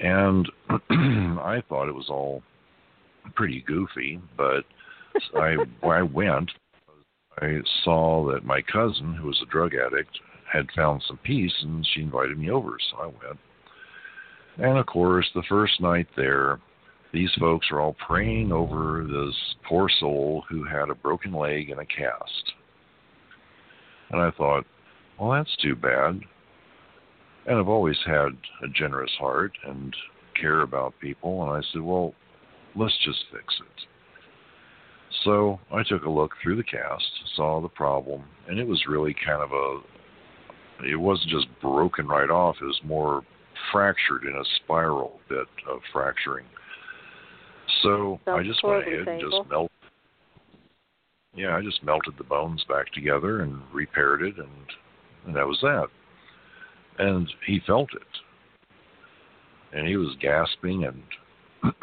And 0.00 0.48
I 0.70 1.62
thought 1.68 1.88
it 1.88 1.94
was 1.94 2.08
all 2.10 2.42
pretty 3.34 3.62
goofy, 3.66 4.20
but 4.36 4.64
I 5.34 5.56
I 5.82 6.02
went, 6.02 6.50
I 7.40 7.58
saw 7.84 8.30
that 8.32 8.44
my 8.44 8.62
cousin, 8.62 9.14
who 9.14 9.28
was 9.28 9.40
a 9.42 9.50
drug 9.50 9.72
addict, 9.74 10.18
had 10.50 10.66
found 10.74 11.02
some 11.06 11.18
peace, 11.18 11.54
and 11.62 11.86
she 11.92 12.02
invited 12.02 12.38
me 12.38 12.50
over, 12.50 12.76
so 12.90 12.98
I 12.98 13.06
went. 13.06 13.38
And 14.58 14.78
of 14.78 14.86
course, 14.86 15.28
the 15.34 15.42
first 15.48 15.80
night 15.80 16.06
there, 16.16 16.60
these 17.12 17.30
folks 17.38 17.66
are 17.70 17.80
all 17.80 17.96
praying 18.06 18.52
over 18.52 19.06
this 19.06 19.34
poor 19.68 19.88
soul 20.00 20.44
who 20.48 20.64
had 20.64 20.88
a 20.88 20.94
broken 20.94 21.32
leg 21.32 21.70
and 21.70 21.80
a 21.80 21.86
cast. 21.86 22.52
And 24.10 24.20
I 24.20 24.30
thought, 24.30 24.64
well, 25.18 25.30
that's 25.30 25.56
too 25.62 25.74
bad. 25.74 26.20
And 27.46 27.58
I've 27.58 27.68
always 27.68 27.98
had 28.04 28.36
a 28.62 28.68
generous 28.74 29.12
heart 29.18 29.52
and 29.66 29.94
care 30.40 30.62
about 30.62 30.98
people. 31.00 31.42
And 31.42 31.52
I 31.52 31.66
said, 31.72 31.82
well, 31.82 32.14
let's 32.76 32.96
just 33.04 33.24
fix 33.32 33.54
it. 33.60 33.86
So 35.24 35.58
I 35.72 35.82
took 35.82 36.04
a 36.04 36.10
look 36.10 36.32
through 36.42 36.56
the 36.56 36.62
cast, 36.62 37.04
saw 37.34 37.60
the 37.60 37.68
problem, 37.68 38.24
and 38.48 38.58
it 38.58 38.66
was 38.66 38.82
really 38.88 39.14
kind 39.24 39.42
of 39.42 39.52
a. 39.52 39.80
It 40.86 40.96
wasn't 40.96 41.30
just 41.30 41.46
broken 41.62 42.06
right 42.06 42.28
off. 42.28 42.56
It 42.60 42.66
was 42.66 42.80
more 42.84 43.22
fractured 43.72 44.24
in 44.24 44.34
a 44.34 44.44
spiral 44.56 45.20
bit 45.28 45.46
of 45.68 45.80
fracturing. 45.92 46.44
So 47.82 48.20
I 48.26 48.42
just 48.42 48.62
went 48.62 48.86
ahead 48.86 49.08
and 49.08 49.20
just 49.20 49.48
melted. 49.48 49.70
Yeah, 51.34 51.56
I 51.56 51.62
just 51.62 51.82
melted 51.82 52.14
the 52.18 52.24
bones 52.24 52.64
back 52.68 52.92
together 52.92 53.40
and 53.40 53.60
repaired 53.72 54.22
it, 54.22 54.36
and, 54.38 54.48
and 55.26 55.36
that 55.36 55.46
was 55.46 55.58
that. 55.62 55.86
And 56.98 57.30
he 57.46 57.60
felt 57.66 57.90
it, 57.94 58.02
and 59.76 59.86
he 59.86 59.96
was 59.96 60.16
gasping, 60.20 60.84
and 60.84 61.02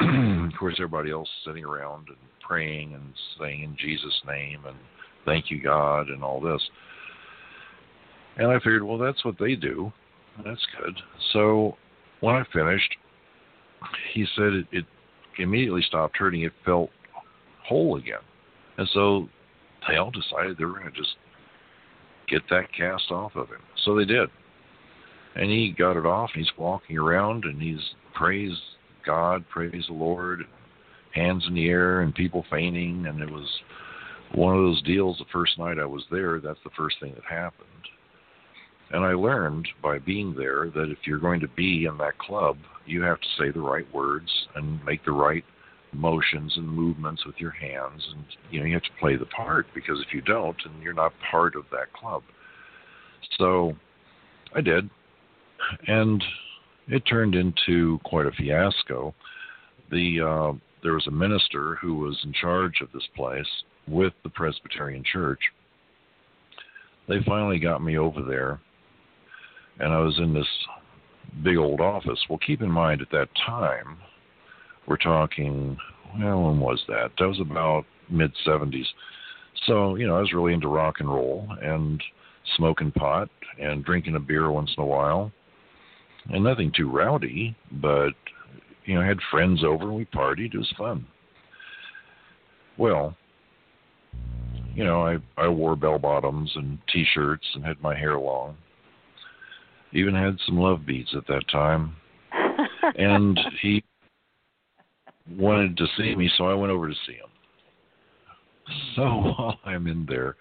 of 0.52 0.58
course 0.58 0.74
everybody 0.78 1.10
else 1.10 1.28
sitting 1.44 1.64
around 1.64 2.08
and 2.08 2.16
praying 2.46 2.94
and 2.94 3.12
saying 3.38 3.62
in 3.62 3.76
Jesus' 3.78 4.20
name 4.26 4.60
and 4.66 4.76
thank 5.24 5.50
you 5.50 5.62
God 5.62 6.08
and 6.08 6.22
all 6.22 6.40
this. 6.40 6.62
And 8.36 8.48
I 8.48 8.58
figured, 8.58 8.82
well, 8.82 8.98
that's 8.98 9.24
what 9.24 9.38
they 9.38 9.54
do. 9.54 9.92
That's 10.44 10.66
good. 10.80 10.94
So 11.32 11.76
when 12.20 12.34
I 12.34 12.44
finished, 12.52 12.90
he 14.12 14.26
said 14.36 14.52
it, 14.52 14.66
it 14.72 14.84
immediately 15.38 15.82
stopped 15.82 16.16
hurting. 16.16 16.42
It 16.42 16.52
felt 16.64 16.90
whole 17.66 17.96
again. 17.96 18.20
And 18.76 18.88
so 18.92 19.28
they 19.88 19.96
all 19.96 20.10
decided 20.10 20.58
they 20.58 20.64
were 20.64 20.80
going 20.80 20.92
to 20.92 20.98
just 20.98 21.16
get 22.28 22.42
that 22.50 22.72
cast 22.76 23.10
off 23.10 23.36
of 23.36 23.48
him. 23.48 23.60
So 23.84 23.94
they 23.94 24.04
did. 24.04 24.28
And 25.36 25.50
he 25.50 25.74
got 25.76 25.96
it 25.96 26.06
off, 26.06 26.30
and 26.34 26.44
he's 26.44 26.58
walking 26.58 26.96
around, 26.96 27.44
and 27.44 27.60
he's 27.60 27.80
praised 28.14 28.60
God, 29.06 29.44
praise 29.48 29.84
the 29.86 29.94
Lord, 29.94 30.44
hands 31.14 31.44
in 31.46 31.54
the 31.54 31.68
air, 31.68 32.00
and 32.00 32.14
people 32.14 32.44
fainting. 32.50 33.06
And 33.06 33.20
it 33.20 33.30
was 33.30 33.48
one 34.34 34.56
of 34.56 34.62
those 34.62 34.82
deals 34.82 35.18
the 35.18 35.24
first 35.32 35.58
night 35.58 35.78
I 35.78 35.84
was 35.84 36.04
there, 36.10 36.40
that's 36.40 36.58
the 36.64 36.70
first 36.76 36.96
thing 37.00 37.14
that 37.14 37.24
happened. 37.24 37.68
And 38.90 39.04
I 39.04 39.12
learned 39.12 39.66
by 39.82 39.98
being 39.98 40.34
there 40.36 40.70
that 40.70 40.90
if 40.90 40.98
you're 41.04 41.18
going 41.18 41.40
to 41.40 41.48
be 41.48 41.86
in 41.86 41.96
that 41.98 42.18
club, 42.18 42.56
you 42.86 43.02
have 43.02 43.20
to 43.20 43.28
say 43.38 43.50
the 43.50 43.60
right 43.60 43.86
words 43.94 44.30
and 44.54 44.84
make 44.84 45.04
the 45.04 45.12
right 45.12 45.44
motions 45.94 46.52
and 46.56 46.68
movements 46.68 47.24
with 47.24 47.36
your 47.38 47.52
hands 47.52 48.02
and 48.14 48.24
you 48.50 48.58
know 48.58 48.66
you 48.66 48.74
have 48.74 48.82
to 48.82 48.90
play 48.98 49.16
the 49.16 49.26
part 49.26 49.66
because 49.74 50.02
if 50.06 50.12
you 50.12 50.20
don't 50.20 50.56
and 50.64 50.82
you're 50.82 50.92
not 50.92 51.12
part 51.30 51.54
of 51.54 51.64
that 51.70 51.92
club 51.92 52.22
so 53.38 53.72
i 54.54 54.60
did 54.60 54.90
and 55.86 56.22
it 56.88 57.00
turned 57.00 57.34
into 57.34 57.98
quite 58.04 58.26
a 58.26 58.32
fiasco 58.32 59.14
the 59.90 60.20
uh 60.20 60.52
there 60.82 60.94
was 60.94 61.06
a 61.06 61.10
minister 61.10 61.76
who 61.76 61.94
was 61.94 62.18
in 62.24 62.32
charge 62.32 62.80
of 62.80 62.92
this 62.92 63.08
place 63.16 63.46
with 63.88 64.12
the 64.22 64.30
presbyterian 64.30 65.02
church 65.10 65.40
they 67.08 67.18
finally 67.26 67.58
got 67.58 67.82
me 67.82 67.98
over 67.98 68.22
there 68.22 68.60
and 69.80 69.92
i 69.92 69.98
was 69.98 70.18
in 70.18 70.34
this 70.34 70.46
big 71.42 71.56
old 71.56 71.80
office 71.80 72.18
well 72.28 72.38
keep 72.46 72.62
in 72.62 72.70
mind 72.70 73.00
at 73.00 73.10
that 73.10 73.28
time 73.46 73.98
we're 74.86 74.96
talking, 74.96 75.76
well, 76.18 76.42
when 76.42 76.60
was 76.60 76.82
that? 76.88 77.10
That 77.18 77.28
was 77.28 77.40
about 77.40 77.84
mid 78.10 78.32
70s. 78.46 78.84
So, 79.66 79.94
you 79.94 80.06
know, 80.06 80.16
I 80.16 80.20
was 80.20 80.32
really 80.32 80.52
into 80.52 80.68
rock 80.68 80.96
and 80.98 81.08
roll 81.08 81.48
and 81.62 82.02
smoking 82.56 82.92
pot 82.92 83.30
and 83.60 83.84
drinking 83.84 84.16
a 84.16 84.20
beer 84.20 84.50
once 84.50 84.70
in 84.76 84.82
a 84.82 84.86
while. 84.86 85.32
And 86.30 86.44
nothing 86.44 86.72
too 86.74 86.90
rowdy, 86.90 87.54
but, 87.70 88.14
you 88.86 88.94
know, 88.94 89.02
I 89.02 89.06
had 89.06 89.18
friends 89.30 89.62
over 89.62 89.84
and 89.84 89.94
we 89.94 90.06
partied. 90.06 90.54
It 90.54 90.58
was 90.58 90.72
fun. 90.78 91.06
Well, 92.78 93.16
you 94.74 94.84
know, 94.84 95.06
I, 95.06 95.18
I 95.36 95.48
wore 95.48 95.76
bell 95.76 95.98
bottoms 95.98 96.50
and 96.56 96.78
t 96.92 97.04
shirts 97.14 97.46
and 97.54 97.64
had 97.64 97.80
my 97.80 97.96
hair 97.96 98.18
long. 98.18 98.56
Even 99.92 100.14
had 100.14 100.36
some 100.46 100.58
love 100.58 100.84
beads 100.84 101.14
at 101.16 101.26
that 101.28 101.44
time. 101.52 101.94
and 102.98 103.38
he 103.62 103.84
wanted 105.38 105.76
to 105.76 105.86
see 105.96 106.14
me, 106.16 106.30
so 106.36 106.48
I 106.48 106.54
went 106.54 106.72
over 106.72 106.88
to 106.88 106.94
see 107.06 107.14
him. 107.14 107.28
So 108.96 109.02
while 109.02 109.58
I'm 109.64 109.86
in 109.86 110.06
there, 110.06 110.36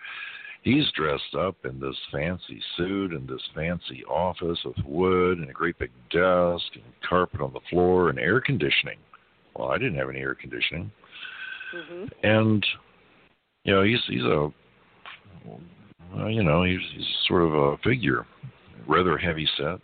he's 0.63 0.85
dressed 0.95 1.35
up 1.37 1.55
in 1.65 1.79
this 1.79 1.95
fancy 2.11 2.61
suit 2.75 3.11
and 3.11 3.27
this 3.27 3.41
fancy 3.53 4.03
office 4.05 4.59
with 4.65 4.77
wood 4.85 5.37
and 5.37 5.49
a 5.49 5.53
great 5.53 5.77
big 5.77 5.91
desk 6.09 6.65
and 6.73 6.83
carpet 7.07 7.41
on 7.41 7.53
the 7.53 7.59
floor 7.69 8.09
and 8.09 8.17
air 8.17 8.41
conditioning. 8.41 8.97
Well, 9.55 9.69
I 9.69 9.77
didn't 9.77 9.95
have 9.95 10.09
any 10.09 10.19
air 10.19 10.35
conditioning. 10.35 10.91
hmm 11.71 12.05
And 12.23 12.65
you 13.63 13.73
know, 13.73 13.83
he's 13.83 13.99
he's 14.07 14.23
a 14.23 14.51
well, 16.15 16.29
you 16.29 16.43
know, 16.43 16.63
he's 16.63 16.79
he's 16.95 17.07
sort 17.27 17.43
of 17.43 17.53
a 17.53 17.77
figure, 17.77 18.25
rather 18.87 19.17
heavy 19.17 19.47
set. 19.57 19.79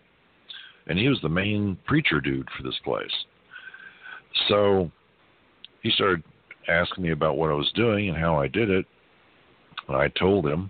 And 0.87 0.97
he 0.97 1.07
was 1.07 1.19
the 1.21 1.29
main 1.29 1.77
preacher 1.85 2.19
dude 2.19 2.47
for 2.57 2.63
this 2.63 2.79
place. 2.83 3.11
So 4.47 4.91
he 5.83 5.91
started 5.91 6.23
asking 6.67 7.03
me 7.03 7.11
about 7.11 7.37
what 7.37 7.51
I 7.51 7.53
was 7.53 7.71
doing 7.75 8.09
and 8.09 8.17
how 8.17 8.39
I 8.39 8.47
did 8.47 8.69
it. 8.69 8.85
I 9.95 10.07
told 10.09 10.47
him. 10.47 10.69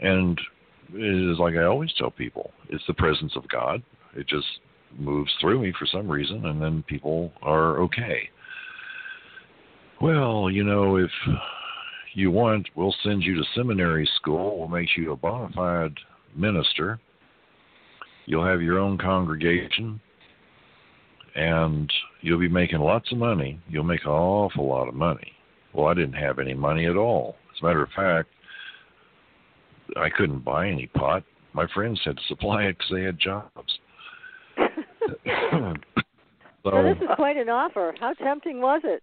And 0.00 0.40
it 0.92 1.32
is 1.32 1.38
like 1.38 1.54
I 1.54 1.64
always 1.64 1.92
tell 1.98 2.10
people 2.10 2.52
it's 2.68 2.84
the 2.86 2.94
presence 2.94 3.32
of 3.36 3.48
God. 3.48 3.82
It 4.14 4.26
just 4.28 4.46
moves 4.98 5.30
through 5.40 5.60
me 5.60 5.72
for 5.78 5.86
some 5.86 6.08
reason, 6.08 6.46
and 6.46 6.62
then 6.62 6.82
people 6.88 7.32
are 7.42 7.78
okay. 7.80 8.28
Well, 10.00 10.48
you 10.50 10.64
know, 10.64 10.96
if 10.96 11.10
you 12.14 12.30
want, 12.30 12.68
we'll 12.74 12.94
send 13.02 13.22
you 13.22 13.34
to 13.34 13.42
seminary 13.54 14.08
school. 14.16 14.58
We'll 14.58 14.68
make 14.68 14.88
you 14.96 15.12
a 15.12 15.16
bona 15.16 15.50
fide 15.54 15.96
minister. 16.36 17.00
You'll 18.26 18.46
have 18.46 18.62
your 18.62 18.78
own 18.78 18.98
congregation 18.98 20.00
and 21.34 21.90
you'll 22.20 22.38
be 22.38 22.48
making 22.48 22.80
lots 22.80 23.10
of 23.12 23.18
money. 23.18 23.60
You'll 23.68 23.84
make 23.84 24.04
an 24.04 24.10
awful 24.10 24.66
lot 24.66 24.88
of 24.88 24.94
money. 24.94 25.32
Well, 25.72 25.86
I 25.86 25.94
didn't 25.94 26.14
have 26.14 26.38
any 26.38 26.54
money 26.54 26.86
at 26.86 26.96
all. 26.96 27.36
As 27.54 27.60
a 27.62 27.66
matter 27.66 27.82
of 27.82 27.90
fact, 27.94 28.28
I 29.96 30.08
couldn't 30.10 30.44
buy 30.44 30.68
any 30.68 30.86
pot. 30.86 31.22
My 31.52 31.66
friends 31.74 32.00
had 32.04 32.16
to 32.16 32.22
supply 32.28 32.64
it 32.64 32.78
because 32.78 32.92
they 32.92 33.02
had 33.02 33.18
jobs. 33.18 33.78
so 34.58 35.74
so, 36.64 36.82
this 36.82 36.96
is 37.02 37.08
quite 37.16 37.36
an 37.36 37.48
offer. 37.48 37.94
How 38.00 38.12
tempting 38.14 38.60
was 38.60 38.82
it? 38.84 39.02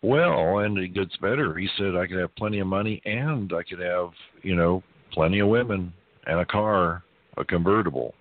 well, 0.00 0.58
and 0.58 0.78
it 0.78 0.94
gets 0.94 1.16
better. 1.16 1.56
He 1.56 1.68
said 1.76 1.96
I 1.96 2.06
could 2.06 2.18
have 2.18 2.34
plenty 2.36 2.60
of 2.60 2.66
money 2.68 3.02
and 3.04 3.52
I 3.52 3.62
could 3.64 3.80
have, 3.80 4.10
you 4.42 4.54
know, 4.54 4.82
plenty 5.12 5.40
of 5.40 5.48
women 5.48 5.92
and 6.26 6.38
a 6.38 6.46
car, 6.46 7.02
a 7.36 7.44
convertible. 7.44 8.14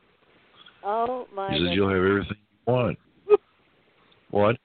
Oh 0.83 1.27
my 1.35 1.49
He 1.49 1.55
says 1.55 1.59
goodness. 1.59 1.75
you'll 1.75 1.89
have 1.89 1.97
everything 1.97 2.37
you 2.67 2.73
want. 2.73 2.97
Well, 4.29 4.49
I, 4.49 4.57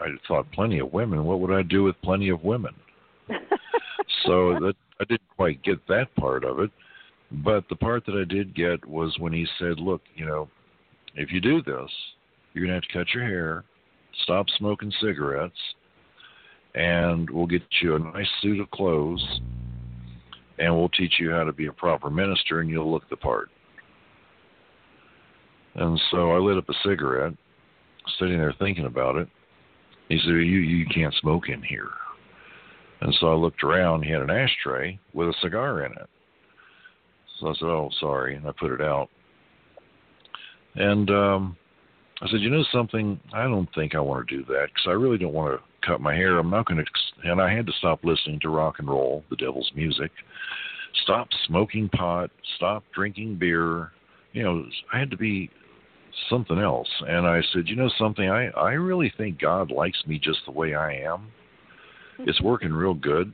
I 0.00 0.06
thought 0.26 0.50
plenty 0.52 0.78
of 0.78 0.92
women. 0.92 1.24
What 1.24 1.40
would 1.40 1.52
I 1.52 1.62
do 1.62 1.84
with 1.84 2.00
plenty 2.02 2.28
of 2.28 2.44
women? 2.44 2.74
so 4.24 4.54
that 4.60 4.74
I 5.00 5.04
didn't 5.04 5.36
quite 5.36 5.62
get 5.62 5.86
that 5.88 6.14
part 6.16 6.44
of 6.44 6.60
it, 6.60 6.70
but 7.30 7.64
the 7.68 7.76
part 7.76 8.04
that 8.06 8.14
I 8.14 8.24
did 8.24 8.54
get 8.54 8.84
was 8.86 9.16
when 9.18 9.32
he 9.32 9.46
said, 9.58 9.78
"Look, 9.78 10.02
you 10.14 10.26
know, 10.26 10.48
if 11.14 11.32
you 11.32 11.40
do 11.40 11.62
this, 11.62 11.90
you're 12.52 12.64
gonna 12.64 12.74
have 12.74 12.82
to 12.84 12.92
cut 12.92 13.14
your 13.14 13.24
hair, 13.24 13.64
stop 14.22 14.48
smoking 14.50 14.92
cigarettes, 15.00 15.58
and 16.74 17.28
we'll 17.30 17.46
get 17.46 17.62
you 17.80 17.96
a 17.96 17.98
nice 17.98 18.30
suit 18.40 18.60
of 18.60 18.70
clothes, 18.70 19.40
and 20.58 20.74
we'll 20.74 20.88
teach 20.90 21.18
you 21.20 21.30
how 21.30 21.44
to 21.44 21.52
be 21.52 21.66
a 21.66 21.72
proper 21.72 22.10
minister, 22.10 22.60
and 22.60 22.70
you'll 22.70 22.90
look 22.90 23.08
the 23.08 23.16
part." 23.16 23.50
And 25.74 26.00
so 26.10 26.32
I 26.32 26.38
lit 26.38 26.58
up 26.58 26.68
a 26.68 26.74
cigarette, 26.82 27.34
sitting 28.18 28.38
there 28.38 28.52
thinking 28.54 28.86
about 28.86 29.16
it. 29.16 29.28
He 30.08 30.18
said, 30.18 30.28
"You 30.28 30.36
you 30.36 30.86
can't 30.86 31.14
smoke 31.14 31.48
in 31.48 31.62
here." 31.62 31.90
And 33.00 33.14
so 33.20 33.28
I 33.28 33.34
looked 33.34 33.62
around. 33.62 34.02
He 34.02 34.10
had 34.10 34.22
an 34.22 34.30
ashtray 34.30 34.98
with 35.12 35.28
a 35.28 35.34
cigar 35.40 35.84
in 35.84 35.92
it. 35.92 36.08
So 37.38 37.48
I 37.48 37.54
said, 37.54 37.68
"Oh, 37.68 37.90
sorry," 38.00 38.34
and 38.36 38.46
I 38.46 38.52
put 38.52 38.72
it 38.72 38.80
out. 38.80 39.08
And 40.74 41.10
um, 41.10 41.56
I 42.20 42.28
said, 42.28 42.40
"You 42.40 42.50
know 42.50 42.64
something? 42.72 43.20
I 43.32 43.44
don't 43.44 43.68
think 43.74 43.94
I 43.94 44.00
want 44.00 44.26
to 44.26 44.36
do 44.36 44.44
that 44.46 44.68
because 44.68 44.86
I 44.86 44.92
really 44.92 45.18
don't 45.18 45.34
want 45.34 45.58
to 45.58 45.86
cut 45.86 46.00
my 46.00 46.14
hair. 46.14 46.38
I'm 46.38 46.50
not 46.50 46.66
going 46.66 46.84
to." 46.84 47.30
And 47.30 47.40
I 47.40 47.52
had 47.54 47.66
to 47.66 47.72
stop 47.72 48.02
listening 48.02 48.40
to 48.40 48.48
rock 48.48 48.78
and 48.78 48.88
roll, 48.88 49.24
the 49.30 49.36
devil's 49.36 49.70
music. 49.74 50.10
Stop 51.02 51.28
smoking 51.46 51.88
pot. 51.90 52.30
Stop 52.56 52.82
drinking 52.94 53.36
beer. 53.36 53.92
You 54.32 54.42
know, 54.42 54.64
I 54.92 54.98
had 54.98 55.10
to 55.10 55.16
be 55.16 55.50
something 56.28 56.58
else. 56.58 56.88
And 57.06 57.26
I 57.26 57.42
said, 57.52 57.68
"You 57.68 57.76
know 57.76 57.90
something? 57.98 58.28
I 58.28 58.48
I 58.48 58.72
really 58.72 59.12
think 59.16 59.40
God 59.40 59.70
likes 59.70 60.02
me 60.06 60.18
just 60.18 60.44
the 60.46 60.52
way 60.52 60.74
I 60.74 60.92
am." 60.92 61.30
it's 62.20 62.42
working 62.42 62.72
real 62.72 62.94
good. 62.94 63.32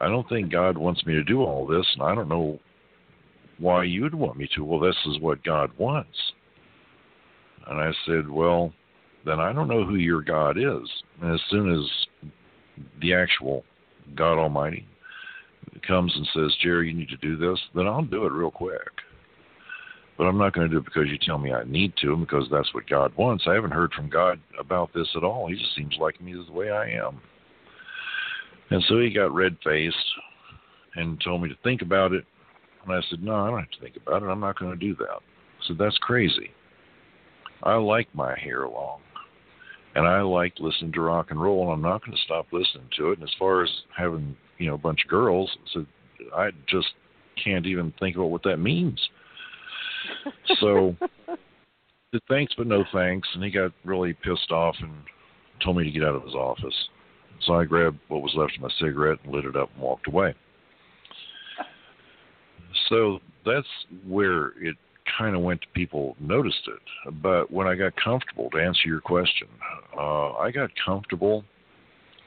I 0.00 0.08
don't 0.08 0.28
think 0.28 0.50
God 0.50 0.76
wants 0.76 1.04
me 1.06 1.14
to 1.14 1.24
do 1.24 1.42
all 1.42 1.66
this, 1.66 1.86
and 1.94 2.02
I 2.02 2.14
don't 2.14 2.28
know 2.28 2.58
why 3.58 3.84
you'd 3.84 4.14
want 4.14 4.36
me 4.36 4.48
to. 4.54 4.64
Well, 4.64 4.80
this 4.80 4.96
is 5.06 5.20
what 5.20 5.42
God 5.42 5.70
wants. 5.78 6.16
And 7.66 7.80
I 7.80 7.92
said, 8.06 8.28
Well, 8.28 8.72
then 9.24 9.40
I 9.40 9.52
don't 9.52 9.68
know 9.68 9.84
who 9.84 9.96
your 9.96 10.22
God 10.22 10.58
is. 10.58 10.88
And 11.20 11.34
as 11.34 11.40
soon 11.50 11.72
as 11.72 12.26
the 13.00 13.14
actual 13.14 13.64
God 14.14 14.38
Almighty 14.38 14.86
comes 15.86 16.12
and 16.14 16.28
says, 16.34 16.56
Jerry, 16.62 16.88
you 16.88 16.94
need 16.94 17.08
to 17.08 17.16
do 17.16 17.36
this, 17.36 17.58
then 17.74 17.86
I'll 17.86 18.02
do 18.02 18.26
it 18.26 18.32
real 18.32 18.50
quick. 18.50 18.80
But 20.16 20.24
I'm 20.24 20.38
not 20.38 20.54
going 20.54 20.68
to 20.68 20.72
do 20.72 20.78
it 20.78 20.84
because 20.84 21.08
you 21.08 21.18
tell 21.18 21.38
me 21.38 21.52
I 21.52 21.64
need 21.64 21.92
to, 22.00 22.16
because 22.16 22.46
that's 22.50 22.72
what 22.72 22.88
God 22.88 23.12
wants. 23.16 23.44
I 23.46 23.54
haven't 23.54 23.72
heard 23.72 23.92
from 23.92 24.08
God 24.08 24.40
about 24.58 24.92
this 24.94 25.08
at 25.14 25.24
all. 25.24 25.48
He 25.48 25.56
just 25.56 25.76
seems 25.76 25.94
like 26.00 26.20
me 26.20 26.32
the 26.32 26.52
way 26.52 26.70
I 26.70 26.88
am. 26.90 27.20
And 28.70 28.82
so 28.88 28.98
he 28.98 29.10
got 29.10 29.34
red 29.34 29.56
faced 29.62 29.96
and 30.96 31.20
told 31.20 31.42
me 31.42 31.48
to 31.48 31.56
think 31.62 31.82
about 31.82 32.12
it. 32.12 32.24
And 32.84 32.94
I 32.94 33.00
said, 33.10 33.22
No, 33.22 33.34
I 33.34 33.50
don't 33.50 33.60
have 33.60 33.70
to 33.70 33.80
think 33.80 33.96
about 33.96 34.22
it. 34.22 34.26
I'm 34.26 34.40
not 34.40 34.58
going 34.58 34.72
to 34.72 34.76
do 34.76 34.94
that. 34.96 35.08
I 35.10 35.66
said, 35.66 35.76
That's 35.78 35.98
crazy. 35.98 36.50
I 37.62 37.74
like 37.74 38.08
my 38.14 38.38
hair 38.38 38.66
long. 38.68 39.00
And 39.94 40.06
I 40.06 40.20
like 40.20 40.54
listening 40.58 40.92
to 40.92 41.00
rock 41.00 41.30
and 41.30 41.40
roll, 41.40 41.62
and 41.62 41.72
I'm 41.72 41.80
not 41.80 42.04
going 42.04 42.16
to 42.16 42.22
stop 42.22 42.46
listening 42.52 42.88
to 42.98 43.12
it. 43.12 43.18
And 43.18 43.26
as 43.26 43.34
far 43.38 43.64
as 43.64 43.70
having, 43.96 44.36
you 44.58 44.66
know, 44.66 44.74
a 44.74 44.78
bunch 44.78 45.00
of 45.04 45.10
girls, 45.10 45.50
said, 45.72 45.86
I 46.34 46.50
just 46.68 46.88
can't 47.42 47.66
even 47.66 47.94
think 47.98 48.16
about 48.16 48.30
what 48.30 48.42
that 48.42 48.58
means. 48.58 49.00
So, 50.60 50.96
the 52.12 52.20
thanks 52.28 52.54
but 52.56 52.66
no 52.66 52.84
thanks, 52.92 53.28
and 53.34 53.42
he 53.42 53.50
got 53.50 53.72
really 53.84 54.12
pissed 54.12 54.50
off 54.50 54.76
and 54.80 54.92
told 55.62 55.76
me 55.76 55.84
to 55.84 55.90
get 55.90 56.02
out 56.02 56.14
of 56.14 56.24
his 56.24 56.34
office. 56.34 56.74
So 57.44 57.54
I 57.54 57.64
grabbed 57.64 57.98
what 58.08 58.22
was 58.22 58.32
left 58.34 58.56
of 58.56 58.62
my 58.62 58.70
cigarette 58.78 59.18
and 59.24 59.32
lit 59.32 59.44
it 59.44 59.56
up 59.56 59.70
and 59.74 59.82
walked 59.82 60.08
away. 60.08 60.34
So 62.88 63.20
that's 63.44 63.66
where 64.06 64.48
it 64.60 64.76
kind 65.18 65.36
of 65.36 65.42
went 65.42 65.60
to 65.62 65.66
people 65.74 66.16
noticed 66.20 66.68
it. 66.68 67.14
But 67.22 67.50
when 67.50 67.66
I 67.66 67.74
got 67.74 67.94
comfortable, 67.96 68.50
to 68.50 68.58
answer 68.58 68.86
your 68.86 69.00
question, 69.00 69.48
uh, 69.96 70.32
I 70.32 70.50
got 70.50 70.70
comfortable 70.84 71.44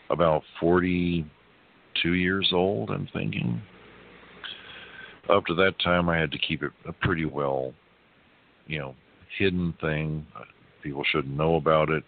about 0.10 0.44
42 0.60 2.14
years 2.14 2.50
old, 2.54 2.90
I'm 2.90 3.08
thinking. 3.14 3.62
Up 5.30 5.46
to 5.46 5.54
that 5.56 5.76
time, 5.84 6.10
I 6.10 6.18
had 6.18 6.32
to 6.32 6.38
keep 6.38 6.64
it 6.64 6.72
a 6.88 6.94
pretty 6.94 7.26
well, 7.26 7.74
you 8.68 8.80
know, 8.80 8.96
hidden 9.38 9.74
thing. 9.80 10.26
People 10.82 11.04
shouldn't 11.12 11.36
know 11.36 11.56
about 11.56 11.90
it. 11.90 12.04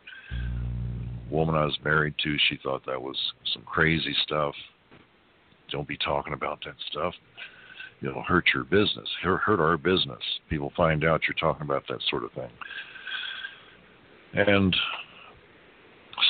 Woman 1.30 1.56
I 1.56 1.66
was 1.66 1.78
married 1.84 2.16
to, 2.24 2.38
she 2.50 2.58
thought 2.64 2.86
that 2.86 3.02
was 3.02 3.18
some 3.54 3.64
crazy 3.64 4.16
stuff. 4.24 4.54
Don't 5.72 5.88
be 5.88 5.98
talking 5.98 6.34
about 6.34 6.60
that 6.66 6.76
stuff 6.90 7.14
it'll 8.02 8.24
hurt 8.24 8.46
your 8.54 8.64
business, 8.64 9.08
hurt 9.22 9.60
our 9.60 9.78
business. 9.78 10.22
People 10.50 10.72
find 10.76 11.06
out 11.06 11.22
you're 11.28 11.36
talking 11.36 11.66
about 11.66 11.84
that 11.88 12.00
sort 12.10 12.24
of 12.24 12.32
thing. 12.34 12.50
And 14.34 14.76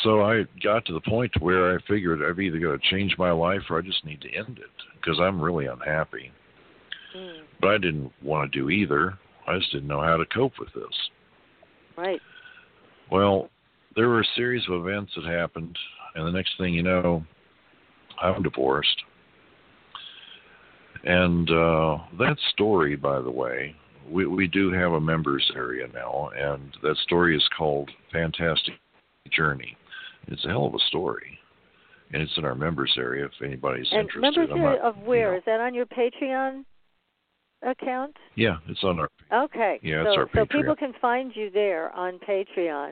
so 0.03 0.21
I 0.21 0.43
got 0.63 0.85
to 0.85 0.93
the 0.93 1.01
point 1.01 1.31
where 1.39 1.75
I 1.75 1.79
figured 1.87 2.21
I've 2.23 2.39
either 2.39 2.59
got 2.59 2.81
to 2.81 2.89
change 2.89 3.15
my 3.17 3.31
life 3.31 3.61
or 3.69 3.77
I 3.77 3.81
just 3.81 4.03
need 4.05 4.21
to 4.21 4.33
end 4.33 4.59
it 4.59 4.71
because 4.95 5.19
I'm 5.19 5.41
really 5.41 5.67
unhappy. 5.67 6.31
Mm. 7.15 7.41
But 7.59 7.69
I 7.69 7.77
didn't 7.77 8.11
want 8.23 8.51
to 8.51 8.59
do 8.59 8.69
either. 8.69 9.17
I 9.47 9.57
just 9.57 9.71
didn't 9.71 9.87
know 9.87 10.01
how 10.01 10.17
to 10.17 10.25
cope 10.25 10.53
with 10.59 10.73
this. 10.73 11.09
Right. 11.97 12.21
Well, 13.11 13.49
there 13.95 14.07
were 14.07 14.21
a 14.21 14.35
series 14.35 14.63
of 14.69 14.85
events 14.87 15.11
that 15.15 15.25
happened, 15.25 15.77
and 16.15 16.25
the 16.25 16.31
next 16.31 16.51
thing 16.57 16.73
you 16.73 16.83
know, 16.83 17.23
I'm 18.21 18.41
divorced. 18.41 19.01
And 21.03 21.49
uh, 21.49 21.97
that 22.19 22.37
story, 22.51 22.95
by 22.95 23.21
the 23.21 23.31
way, 23.31 23.75
we, 24.09 24.25
we 24.25 24.47
do 24.47 24.71
have 24.71 24.93
a 24.93 24.99
members 24.99 25.49
area 25.55 25.87
now, 25.93 26.29
and 26.37 26.75
that 26.83 26.95
story 26.97 27.35
is 27.35 27.47
called 27.57 27.89
Fantastic 28.11 28.75
Journey. 29.31 29.75
It's 30.27 30.45
a 30.45 30.49
hell 30.49 30.65
of 30.65 30.75
a 30.75 30.79
story, 30.87 31.39
and 32.13 32.21
it's 32.21 32.37
in 32.37 32.45
our 32.45 32.55
members 32.55 32.93
area 32.97 33.25
if 33.25 33.31
anybody's 33.43 33.87
and 33.91 34.01
interested. 34.01 34.21
Members 34.21 34.49
area 34.51 34.79
not, 34.81 34.87
of 34.87 34.97
where? 34.99 35.27
You 35.27 35.31
know, 35.31 35.37
is 35.37 35.43
that 35.47 35.59
on 35.59 35.73
your 35.73 35.87
Patreon 35.87 36.63
account? 37.63 38.15
Yeah, 38.35 38.57
it's 38.67 38.83
on 38.83 38.99
our. 38.99 39.09
Okay. 39.45 39.79
Yeah, 39.81 40.03
so, 40.03 40.09
it's 40.09 40.17
our 40.17 40.29
So 40.33 40.45
people 40.45 40.75
can 40.75 40.93
find 41.01 41.31
you 41.35 41.49
there 41.49 41.91
on 41.91 42.19
Patreon, 42.27 42.91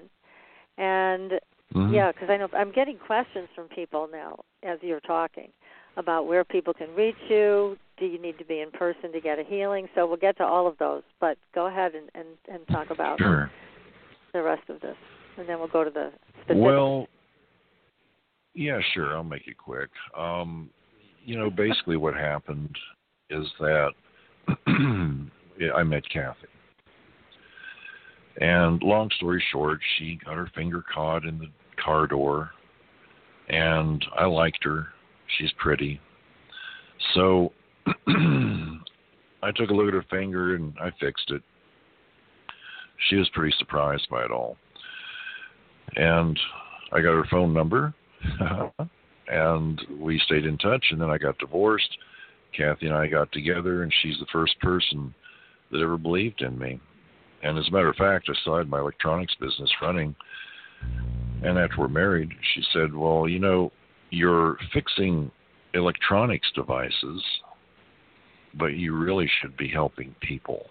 and 0.78 1.32
mm-hmm. 1.74 1.94
yeah, 1.94 2.12
because 2.12 2.30
I 2.30 2.38
know 2.38 2.48
I'm 2.54 2.72
getting 2.72 2.98
questions 2.98 3.48
from 3.56 3.68
people 3.68 4.08
now 4.12 4.40
as 4.64 4.80
you're 4.82 5.00
talking 5.02 5.50
about 5.98 6.28
where 6.28 6.44
people 6.44 6.74
can 6.74 6.94
reach 6.96 7.16
you. 7.30 7.78
Do 7.98 8.06
you 8.06 8.22
need 8.22 8.38
to 8.38 8.46
be 8.46 8.62
in 8.62 8.72
person 8.72 9.12
to 9.12 9.20
get 9.20 9.40
a 9.40 9.44
healing? 9.44 9.88
So 9.94 10.08
we'll 10.08 10.18
get 10.18 10.38
to 10.38 10.46
all 10.46 10.68
of 10.68 10.78
those. 10.78 11.04
But 11.20 11.38
go 11.54 11.68
ahead 11.68 11.94
and, 11.96 12.10
and, 12.16 12.28
and 12.48 12.66
talk 12.70 12.90
about 12.90 13.20
sure. 13.20 13.52
the 14.34 14.42
rest 14.42 14.70
of 14.70 14.80
this. 14.80 14.96
And 15.38 15.48
then 15.50 15.60
we'll 15.60 15.68
go 15.68 15.84
to 15.84 15.90
the 15.90 16.12
specifics. 16.44 16.60
Well, 16.60 17.08
yeah, 18.54 18.80
sure. 18.94 19.16
I'll 19.16 19.24
make 19.24 19.48
it 19.48 19.58
quick. 19.58 19.90
Um, 20.18 20.70
you 21.26 21.38
know, 21.38 21.50
basically 21.50 21.98
what 21.98 22.14
happened 22.14 22.76
is 23.30 23.46
that 23.60 23.90
I 25.76 25.84
met 25.84 26.04
Kathy. 26.10 26.48
And 28.42 28.82
long 28.82 29.10
story 29.18 29.44
short, 29.52 29.80
she 29.98 30.18
got 30.24 30.36
her 30.36 30.50
finger 30.56 30.84
caught 30.94 31.26
in 31.26 31.40
the 31.40 31.48
car 31.84 32.08
door, 32.08 32.52
and 33.50 34.06
I 34.18 34.26
liked 34.26 34.64
her 34.64 34.88
She's 35.38 35.52
pretty. 35.58 36.00
So 37.14 37.52
I 38.08 39.52
took 39.56 39.70
a 39.70 39.74
look 39.74 39.88
at 39.88 39.94
her 39.94 40.06
finger 40.10 40.56
and 40.56 40.74
I 40.82 40.92
fixed 41.00 41.32
it. 41.32 41.42
She 43.10 43.16
was 43.16 43.30
pretty 43.34 43.56
surprised 43.58 44.08
by 44.10 44.24
it 44.24 44.32
all. 44.32 44.58
And 45.96 46.38
I 46.92 47.02
got 47.02 47.14
her 47.14 47.26
phone 47.30 47.54
number 47.54 47.94
and 49.28 49.82
we 50.00 50.20
stayed 50.26 50.46
in 50.46 50.58
touch 50.58 50.86
and 50.92 51.02
then 51.02 51.10
I 51.10 51.18
got 51.18 51.38
divorced. 51.38 51.98
Kathy 52.56 52.88
and 52.88 52.96
I 52.96 53.08
got 53.08 53.32
together 53.32 53.84
and 53.84 53.94
she's 54.02 54.18
the 54.20 54.26
first 54.32 54.60
person 54.60 55.14
that 55.72 55.82
ever 55.82 55.98
believed 55.98 56.42
in 56.42 56.58
me. 56.58 56.80
And 57.44 57.58
as 57.58 57.68
a 57.68 57.72
matter 57.72 57.90
of 57.90 57.96
fact, 57.96 58.30
I 58.30 58.34
still 58.42 58.58
had 58.58 58.70
my 58.70 58.80
electronics 58.80 59.36
business 59.40 59.72
running. 59.82 60.16
And 61.44 61.58
after 61.58 61.78
we're 61.80 61.88
married, 61.88 62.30
she 62.54 62.64
said, 62.74 62.94
Well, 62.94 63.28
you 63.28 63.40
know, 63.40 63.72
you're 64.10 64.58
fixing 64.74 65.32
electronics 65.74 66.48
devices, 66.54 67.24
but 68.56 68.74
you 68.74 68.96
really 68.96 69.30
should 69.40 69.56
be 69.56 69.70
helping 69.70 70.16
people. 70.22 70.66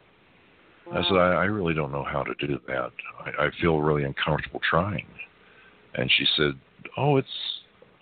Wow. 0.86 0.98
I 0.98 1.02
said, 1.04 1.16
I, 1.16 1.32
I 1.32 1.44
really 1.44 1.74
don't 1.74 1.92
know 1.92 2.04
how 2.04 2.22
to 2.22 2.34
do 2.46 2.58
that. 2.66 2.90
I, 3.20 3.46
I 3.46 3.50
feel 3.60 3.78
really 3.78 4.04
uncomfortable 4.04 4.60
trying. 4.68 5.06
And 5.94 6.10
she 6.18 6.26
said, 6.36 6.52
Oh, 6.96 7.16
it's 7.16 7.28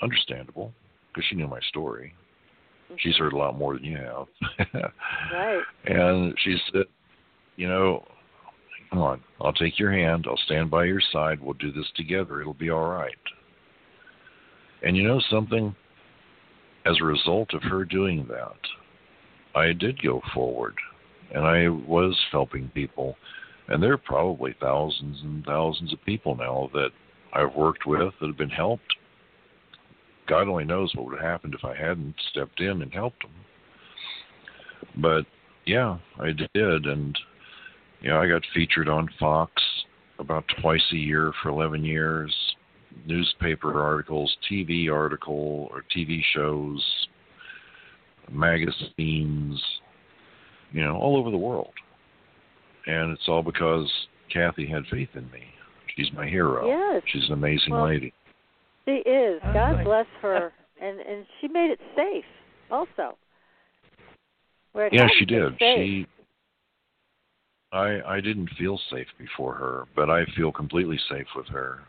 understandable 0.02 0.72
because 1.08 1.26
she 1.28 1.36
knew 1.36 1.46
my 1.46 1.60
story. 1.68 2.14
She's 2.98 3.16
heard 3.16 3.32
a 3.32 3.36
lot 3.36 3.58
more 3.58 3.74
than 3.74 3.84
you 3.84 3.96
have. 3.96 4.26
right. 5.32 5.62
And 5.86 6.34
she 6.42 6.56
said, 6.72 6.84
You 7.56 7.68
know, 7.68 8.06
come 8.90 9.00
on, 9.00 9.22
I'll 9.40 9.52
take 9.52 9.78
your 9.78 9.92
hand. 9.92 10.26
I'll 10.28 10.36
stand 10.46 10.70
by 10.70 10.84
your 10.84 11.00
side. 11.12 11.40
We'll 11.40 11.54
do 11.54 11.72
this 11.72 11.90
together. 11.96 12.40
It'll 12.40 12.54
be 12.54 12.70
all 12.70 12.88
right. 12.88 13.14
And 14.82 14.96
you 14.96 15.02
know 15.02 15.20
something? 15.30 15.74
As 16.84 16.96
a 17.00 17.04
result 17.04 17.52
of 17.52 17.62
her 17.64 17.84
doing 17.84 18.26
that, 18.28 18.56
I 19.56 19.72
did 19.72 20.00
go 20.02 20.22
forward 20.32 20.74
and 21.34 21.44
I 21.44 21.68
was 21.68 22.16
helping 22.30 22.68
people. 22.68 23.16
And 23.68 23.82
there 23.82 23.92
are 23.92 23.98
probably 23.98 24.54
thousands 24.60 25.18
and 25.22 25.44
thousands 25.44 25.92
of 25.92 26.04
people 26.04 26.36
now 26.36 26.70
that 26.72 26.90
I've 27.32 27.54
worked 27.54 27.86
with 27.86 28.12
that 28.20 28.26
have 28.26 28.36
been 28.36 28.48
helped. 28.48 28.94
God 30.26 30.48
only 30.48 30.64
knows 30.64 30.92
what 30.94 31.06
would 31.06 31.18
have 31.20 31.28
happened 31.28 31.54
if 31.54 31.64
I 31.64 31.76
hadn't 31.76 32.14
stepped 32.30 32.60
in 32.60 32.82
and 32.82 32.92
helped 32.92 33.22
him. 33.24 33.30
But 34.96 35.26
yeah, 35.66 35.98
I 36.18 36.32
did. 36.32 36.86
And, 36.86 37.18
you 38.00 38.10
know, 38.10 38.20
I 38.20 38.28
got 38.28 38.42
featured 38.54 38.88
on 38.88 39.08
Fox 39.18 39.52
about 40.18 40.44
twice 40.60 40.84
a 40.92 40.96
year 40.96 41.32
for 41.42 41.50
11 41.50 41.84
years 41.84 42.34
newspaper 43.04 43.80
articles, 43.82 44.34
TV 44.50 44.90
article 44.90 45.68
or 45.70 45.84
TV 45.94 46.20
shows, 46.34 46.82
magazines, 48.30 49.62
you 50.72 50.82
know, 50.82 50.96
all 50.96 51.16
over 51.16 51.30
the 51.30 51.36
world. 51.36 51.72
And 52.86 53.10
it's 53.12 53.28
all 53.28 53.42
because 53.42 53.90
Kathy 54.32 54.66
had 54.66 54.84
faith 54.90 55.10
in 55.14 55.30
me. 55.30 55.42
She's 55.94 56.12
my 56.12 56.26
hero. 56.26 56.66
Yes. 56.66 57.02
She's 57.06 57.26
an 57.26 57.32
amazing 57.32 57.72
well, 57.72 57.86
lady. 57.86 58.12
She 58.86 59.02
is. 59.08 59.40
God 59.52 59.84
bless 59.84 60.06
her. 60.22 60.52
And 60.80 61.00
and 61.00 61.26
she 61.40 61.48
made 61.48 61.70
it 61.70 61.80
safe 61.94 62.24
also. 62.70 63.16
Where 64.72 64.88
yeah, 64.92 65.08
she 65.18 65.24
did. 65.24 65.52
Safe. 65.58 65.58
She 65.58 66.06
I 67.72 68.00
I 68.06 68.20
didn't 68.20 68.50
feel 68.58 68.78
safe 68.90 69.08
before 69.18 69.54
her, 69.54 69.84
but 69.94 70.10
I 70.10 70.24
feel 70.36 70.52
completely 70.52 70.98
safe 71.10 71.26
with 71.34 71.48
her. 71.48 71.80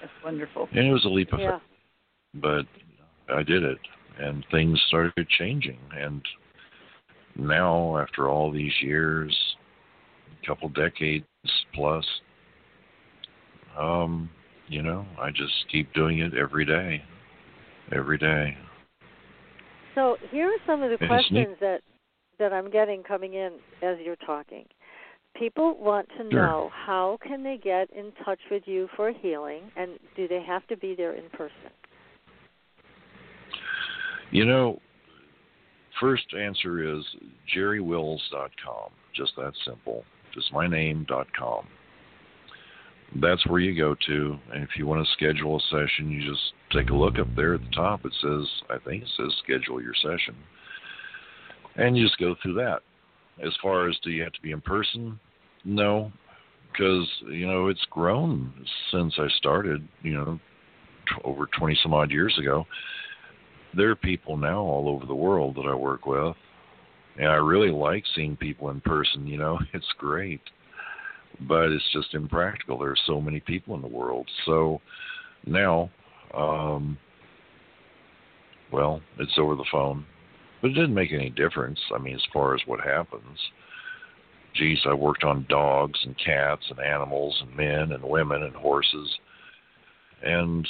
That's 0.00 0.12
wonderful. 0.24 0.68
And 0.72 0.86
it 0.86 0.92
was 0.92 1.04
a 1.04 1.08
leap 1.08 1.32
of 1.32 1.40
yeah. 1.40 1.58
faith, 1.58 2.42
but 2.42 3.34
I 3.34 3.42
did 3.42 3.62
it, 3.62 3.78
and 4.18 4.44
things 4.50 4.80
started 4.88 5.28
changing. 5.38 5.78
And 5.96 6.22
now, 7.36 7.98
after 7.98 8.28
all 8.28 8.50
these 8.50 8.72
years, 8.82 9.34
a 10.42 10.46
couple 10.46 10.68
decades 10.70 11.24
plus, 11.74 12.04
um, 13.78 14.30
you 14.68 14.82
know, 14.82 15.06
I 15.20 15.30
just 15.30 15.52
keep 15.70 15.92
doing 15.92 16.20
it 16.20 16.34
every 16.34 16.64
day, 16.64 17.02
every 17.92 18.18
day. 18.18 18.56
So 19.94 20.16
here 20.30 20.48
are 20.48 20.66
some 20.66 20.82
of 20.82 20.90
the 20.90 20.96
and 21.00 21.08
questions 21.08 21.56
that 21.60 21.80
that 22.38 22.52
I'm 22.52 22.70
getting 22.70 23.02
coming 23.02 23.34
in 23.34 23.52
as 23.82 23.96
you're 24.04 24.16
talking. 24.16 24.64
People 25.36 25.76
want 25.78 26.08
to 26.18 26.28
sure. 26.30 26.46
know 26.46 26.70
how 26.72 27.18
can 27.22 27.42
they 27.42 27.58
get 27.62 27.90
in 27.90 28.12
touch 28.24 28.40
with 28.50 28.64
you 28.66 28.88
for 28.96 29.12
healing 29.12 29.62
and 29.76 29.98
do 30.16 30.26
they 30.26 30.42
have 30.42 30.66
to 30.68 30.76
be 30.76 30.94
there 30.94 31.14
in 31.14 31.28
person? 31.30 31.70
You 34.30 34.46
know 34.46 34.80
first 36.00 36.26
answer 36.34 36.96
is 36.96 37.04
jerrywills.com 37.56 38.90
just 39.14 39.32
that 39.36 39.52
simple. 39.64 40.04
Just 40.34 40.52
my 40.52 40.66
name.com 40.66 41.66
that's 43.20 43.46
where 43.46 43.60
you 43.60 43.76
go 43.76 43.94
to 44.06 44.36
and 44.52 44.62
if 44.62 44.70
you 44.76 44.86
want 44.86 45.04
to 45.04 45.12
schedule 45.12 45.56
a 45.56 45.60
session 45.70 46.10
you 46.10 46.28
just 46.28 46.52
take 46.72 46.90
a 46.90 46.94
look 46.94 47.18
up 47.18 47.28
there 47.36 47.54
at 47.54 47.60
the 47.60 47.70
top 47.70 48.04
it 48.04 48.12
says 48.20 48.46
i 48.70 48.78
think 48.84 49.02
it 49.02 49.08
says 49.16 49.32
schedule 49.42 49.80
your 49.80 49.94
session 49.94 50.34
and 51.76 51.96
you 51.96 52.04
just 52.04 52.18
go 52.18 52.34
through 52.42 52.54
that. 52.54 52.80
As 53.44 53.52
far 53.60 53.88
as 53.88 53.96
do 54.02 54.10
you 54.10 54.22
have 54.22 54.32
to 54.32 54.42
be 54.42 54.52
in 54.52 54.60
person? 54.60 55.18
No, 55.64 56.12
because 56.70 57.08
you 57.28 57.46
know 57.46 57.68
it's 57.68 57.84
grown 57.90 58.52
since 58.92 59.14
I 59.18 59.26
started. 59.38 59.86
You 60.02 60.14
know, 60.14 60.40
t- 61.08 61.22
over 61.24 61.48
twenty 61.58 61.76
some 61.82 61.94
odd 61.94 62.10
years 62.10 62.36
ago. 62.38 62.64
There 63.76 63.90
are 63.90 63.96
people 63.96 64.36
now 64.36 64.60
all 64.60 64.88
over 64.88 65.04
the 65.04 65.14
world 65.14 65.56
that 65.56 65.66
I 65.68 65.74
work 65.74 66.06
with, 66.06 66.36
and 67.18 67.28
I 67.28 67.34
really 67.36 67.72
like 67.72 68.04
seeing 68.14 68.36
people 68.36 68.70
in 68.70 68.80
person. 68.80 69.26
You 69.26 69.38
know, 69.38 69.58
it's 69.72 69.92
great, 69.98 70.40
but 71.40 71.70
it's 71.70 71.92
just 71.92 72.14
impractical. 72.14 72.78
There 72.78 72.90
are 72.90 72.96
so 73.06 73.20
many 73.20 73.40
people 73.40 73.74
in 73.74 73.82
the 73.82 73.88
world. 73.88 74.28
So 74.46 74.80
now, 75.46 75.90
um, 76.34 76.98
well, 78.72 79.00
it's 79.18 79.38
over 79.38 79.54
the 79.54 79.66
phone, 79.70 80.04
but 80.62 80.70
it 80.70 80.74
didn't 80.74 80.94
make 80.94 81.12
any 81.12 81.30
difference. 81.30 81.78
I 81.94 81.98
mean, 81.98 82.14
as 82.14 82.22
far 82.32 82.54
as 82.54 82.60
what 82.66 82.80
happens 82.80 83.38
geez, 84.54 84.78
I 84.86 84.94
worked 84.94 85.24
on 85.24 85.46
dogs 85.48 85.98
and 86.04 86.16
cats 86.18 86.62
and 86.70 86.78
animals 86.78 87.36
and 87.42 87.56
men 87.56 87.92
and 87.92 88.02
women 88.02 88.42
and 88.44 88.54
horses. 88.54 89.08
And 90.22 90.66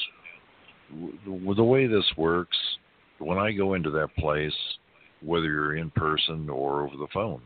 w- 0.90 1.54
the 1.54 1.64
way 1.64 1.86
this 1.86 2.10
works, 2.16 2.56
when 3.18 3.38
I 3.38 3.52
go 3.52 3.74
into 3.74 3.90
that 3.90 4.14
place, 4.16 4.54
whether 5.22 5.46
you're 5.46 5.76
in 5.76 5.90
person 5.90 6.48
or 6.48 6.82
over 6.82 6.96
the 6.96 7.06
phone, 7.12 7.40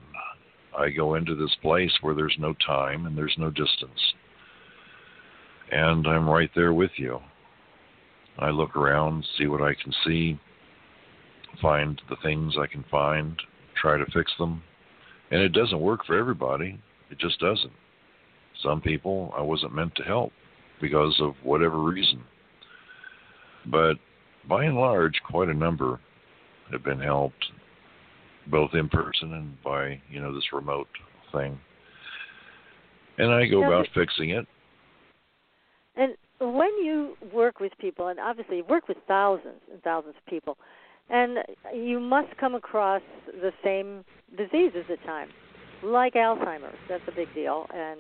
I 0.77 0.91
go 0.91 1.15
into 1.15 1.35
this 1.35 1.55
place 1.63 1.93
where 2.01 2.15
there's 2.15 2.37
no 2.39 2.55
time 2.67 3.07
and 3.07 3.17
there's 3.17 3.35
no 3.39 3.51
distance. 3.51 4.15
And 5.71 6.07
I'm 6.07 6.29
right 6.29 6.51
there 6.55 6.73
with 6.73 6.93
you. 6.97 7.21
I 8.39 8.51
look 8.51 8.77
around, 8.77 9.27
see 9.37 9.47
what 9.47 9.63
I 9.63 9.75
can 9.75 9.93
see, 10.05 10.39
find 11.61 12.01
the 12.09 12.17
things 12.23 12.55
I 12.59 12.67
can 12.67 12.85
find, 12.91 13.37
try 13.81 13.99
to 13.99 14.07
fix 14.13 14.33
them, 14.39 14.63
and 15.31 15.41
it 15.41 15.53
doesn't 15.53 15.81
work 15.81 16.05
for 16.07 16.17
everybody. 16.17 16.81
It 17.11 17.19
just 17.19 17.41
doesn't. 17.41 17.73
Some 18.63 18.81
people 18.81 19.33
I 19.37 19.43
wasn't 19.43 19.75
meant 19.75 19.95
to 19.97 20.03
help 20.03 20.33
because 20.81 21.17
of 21.21 21.35
whatever 21.43 21.79
reason. 21.79 22.23
But 23.67 23.95
by 24.49 24.65
and 24.65 24.77
large, 24.77 25.21
quite 25.29 25.49
a 25.49 25.55
number 25.55 26.01
have 26.71 26.85
been 26.85 27.01
helped, 27.01 27.48
both 28.51 28.71
in 28.75 28.89
person 28.89 29.35
and 29.35 29.63
by, 29.63 30.01
you 30.11 30.21
know, 30.21 30.35
this 30.35 30.53
remote 30.53 30.89
thing. 31.33 31.59
And 33.19 33.33
I 33.33 33.47
go 33.47 33.65
about 33.65 33.87
fixing 33.95 34.31
it. 34.31 34.47
And 35.97 36.15
when 36.41 36.71
you 36.79 37.17
work 37.33 37.59
with 37.59 37.73
people, 37.81 38.09
and 38.09 38.21
obviously 38.21 38.59
you 38.59 38.65
work 38.65 38.87
with 38.87 38.97
thousands 39.09 39.61
and 39.73 39.83
thousands 39.83 40.15
of 40.17 40.31
people, 40.31 40.57
and 41.11 41.39
you 41.75 41.99
must 41.99 42.37
come 42.39 42.55
across 42.55 43.03
the 43.27 43.51
same 43.65 44.05
diseases 44.37 44.85
at 44.91 45.03
times, 45.05 45.33
like 45.83 46.15
Alzheimer's. 46.15 46.77
That's 46.89 47.03
a 47.09 47.13
big 47.13 47.33
deal, 47.35 47.67
and 47.75 47.99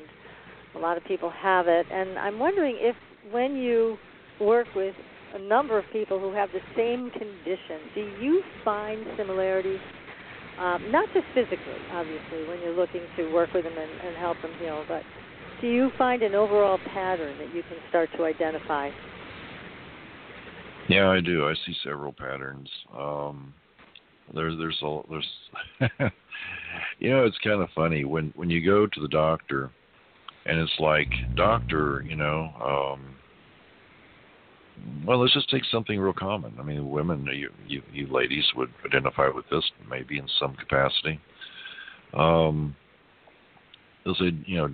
a 0.76 0.78
lot 0.78 0.96
of 0.96 1.04
people 1.04 1.30
have 1.30 1.66
it. 1.66 1.86
And 1.90 2.18
I'm 2.18 2.38
wondering 2.38 2.76
if, 2.78 2.94
when 3.32 3.56
you 3.56 3.96
work 4.40 4.68
with 4.76 4.94
a 5.34 5.38
number 5.38 5.76
of 5.76 5.84
people 5.92 6.20
who 6.20 6.32
have 6.32 6.50
the 6.52 6.60
same 6.76 7.10
condition, 7.10 7.80
do 7.94 8.12
you 8.20 8.42
find 8.64 9.04
similarities? 9.16 9.80
Um, 10.60 10.90
not 10.90 11.08
just 11.14 11.26
physically, 11.34 11.78
obviously, 11.92 12.46
when 12.48 12.60
you're 12.60 12.74
looking 12.74 13.02
to 13.16 13.32
work 13.32 13.52
with 13.54 13.64
them 13.64 13.78
and, 13.78 13.90
and 14.06 14.16
help 14.16 14.40
them 14.42 14.52
heal, 14.60 14.84
but 14.88 15.02
do 15.60 15.68
you 15.68 15.90
find 15.96 16.22
an 16.22 16.34
overall 16.34 16.78
pattern 16.92 17.36
that 17.38 17.54
you 17.54 17.62
can 17.62 17.78
start 17.88 18.08
to 18.16 18.24
identify? 18.24 18.90
Yeah, 20.88 21.10
I 21.10 21.20
do. 21.20 21.46
I 21.46 21.54
see 21.66 21.74
several 21.84 22.12
patterns. 22.12 22.70
Um, 22.96 23.54
there's 24.34 24.58
there's 24.58 24.78
a 24.82 25.00
there's 25.08 25.30
you 26.98 27.10
know 27.10 27.24
it's 27.24 27.38
kind 27.38 27.62
of 27.62 27.68
funny 27.74 28.04
when 28.04 28.32
when 28.34 28.50
you 28.50 28.64
go 28.64 28.86
to 28.86 29.00
the 29.00 29.08
doctor 29.08 29.70
and 30.46 30.58
it's 30.58 30.74
like 30.78 31.10
doctor 31.36 32.04
you 32.06 32.16
know 32.16 32.50
um 32.62 33.17
well 35.06 35.20
let's 35.20 35.34
just 35.34 35.50
take 35.50 35.64
something 35.70 35.98
real 35.98 36.12
common. 36.12 36.54
I 36.58 36.62
mean 36.62 36.90
women 36.90 37.26
you 37.32 37.50
you, 37.66 37.82
you 37.92 38.06
ladies 38.12 38.44
would 38.56 38.70
identify 38.86 39.28
with 39.28 39.44
this 39.50 39.64
maybe 39.88 40.18
in 40.18 40.28
some 40.38 40.54
capacity. 40.54 41.20
Um 42.14 42.74
they'll 44.04 44.14
say 44.14 44.32
you 44.46 44.56
know 44.56 44.70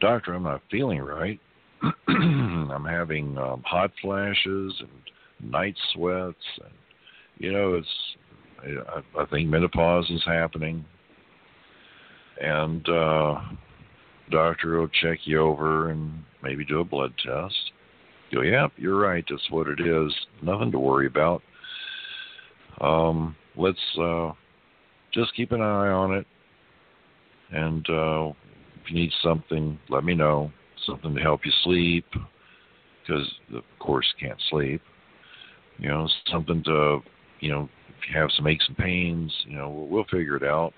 doctor 0.00 0.34
i'm 0.34 0.44
not 0.44 0.62
feeling 0.70 1.00
right. 1.00 1.40
I'm 2.08 2.84
having 2.84 3.36
um 3.38 3.62
hot 3.64 3.92
flashes 4.02 4.74
and 4.80 5.50
night 5.50 5.76
sweats 5.92 6.36
and 6.64 6.72
you 7.38 7.52
know 7.52 7.74
it's 7.74 8.16
I, 8.62 9.22
I 9.22 9.26
think 9.26 9.48
menopause 9.48 10.10
is 10.10 10.22
happening, 10.26 10.84
and 12.40 12.86
uh, 12.88 13.40
doctor 14.30 14.78
will 14.78 14.88
check 14.88 15.20
you 15.24 15.40
over 15.40 15.90
and 15.90 16.24
maybe 16.42 16.64
do 16.64 16.80
a 16.80 16.84
blood 16.84 17.12
test. 17.24 17.72
Go, 18.32 18.42
yep, 18.42 18.72
you're 18.76 18.98
right. 18.98 19.24
That's 19.28 19.50
what 19.50 19.68
it 19.68 19.80
is. 19.80 20.12
Nothing 20.42 20.70
to 20.72 20.78
worry 20.78 21.06
about. 21.06 21.42
Um, 22.80 23.34
let's 23.56 23.78
uh, 24.00 24.32
just 25.12 25.34
keep 25.34 25.52
an 25.52 25.60
eye 25.60 25.88
on 25.88 26.14
it, 26.14 26.26
and 27.50 27.84
uh, 27.88 28.28
if 28.80 28.90
you 28.90 28.96
need 28.96 29.10
something, 29.22 29.78
let 29.88 30.04
me 30.04 30.14
know. 30.14 30.52
Something 30.86 31.14
to 31.16 31.20
help 31.20 31.40
you 31.44 31.52
sleep, 31.64 32.06
because 33.02 33.26
of 33.52 33.62
course 33.78 34.06
you 34.16 34.28
can't 34.28 34.40
sleep. 34.48 34.80
You 35.78 35.88
know, 35.88 36.08
something 36.30 36.62
to 36.64 37.00
you 37.40 37.50
know 37.50 37.68
if 37.88 38.08
you 38.08 38.18
have 38.18 38.30
some 38.36 38.46
aches 38.46 38.64
and 38.68 38.76
pains, 38.76 39.32
you 39.46 39.56
know, 39.56 39.68
we'll, 39.68 39.86
we'll 39.86 40.04
figure 40.04 40.36
it 40.36 40.44
out. 40.44 40.72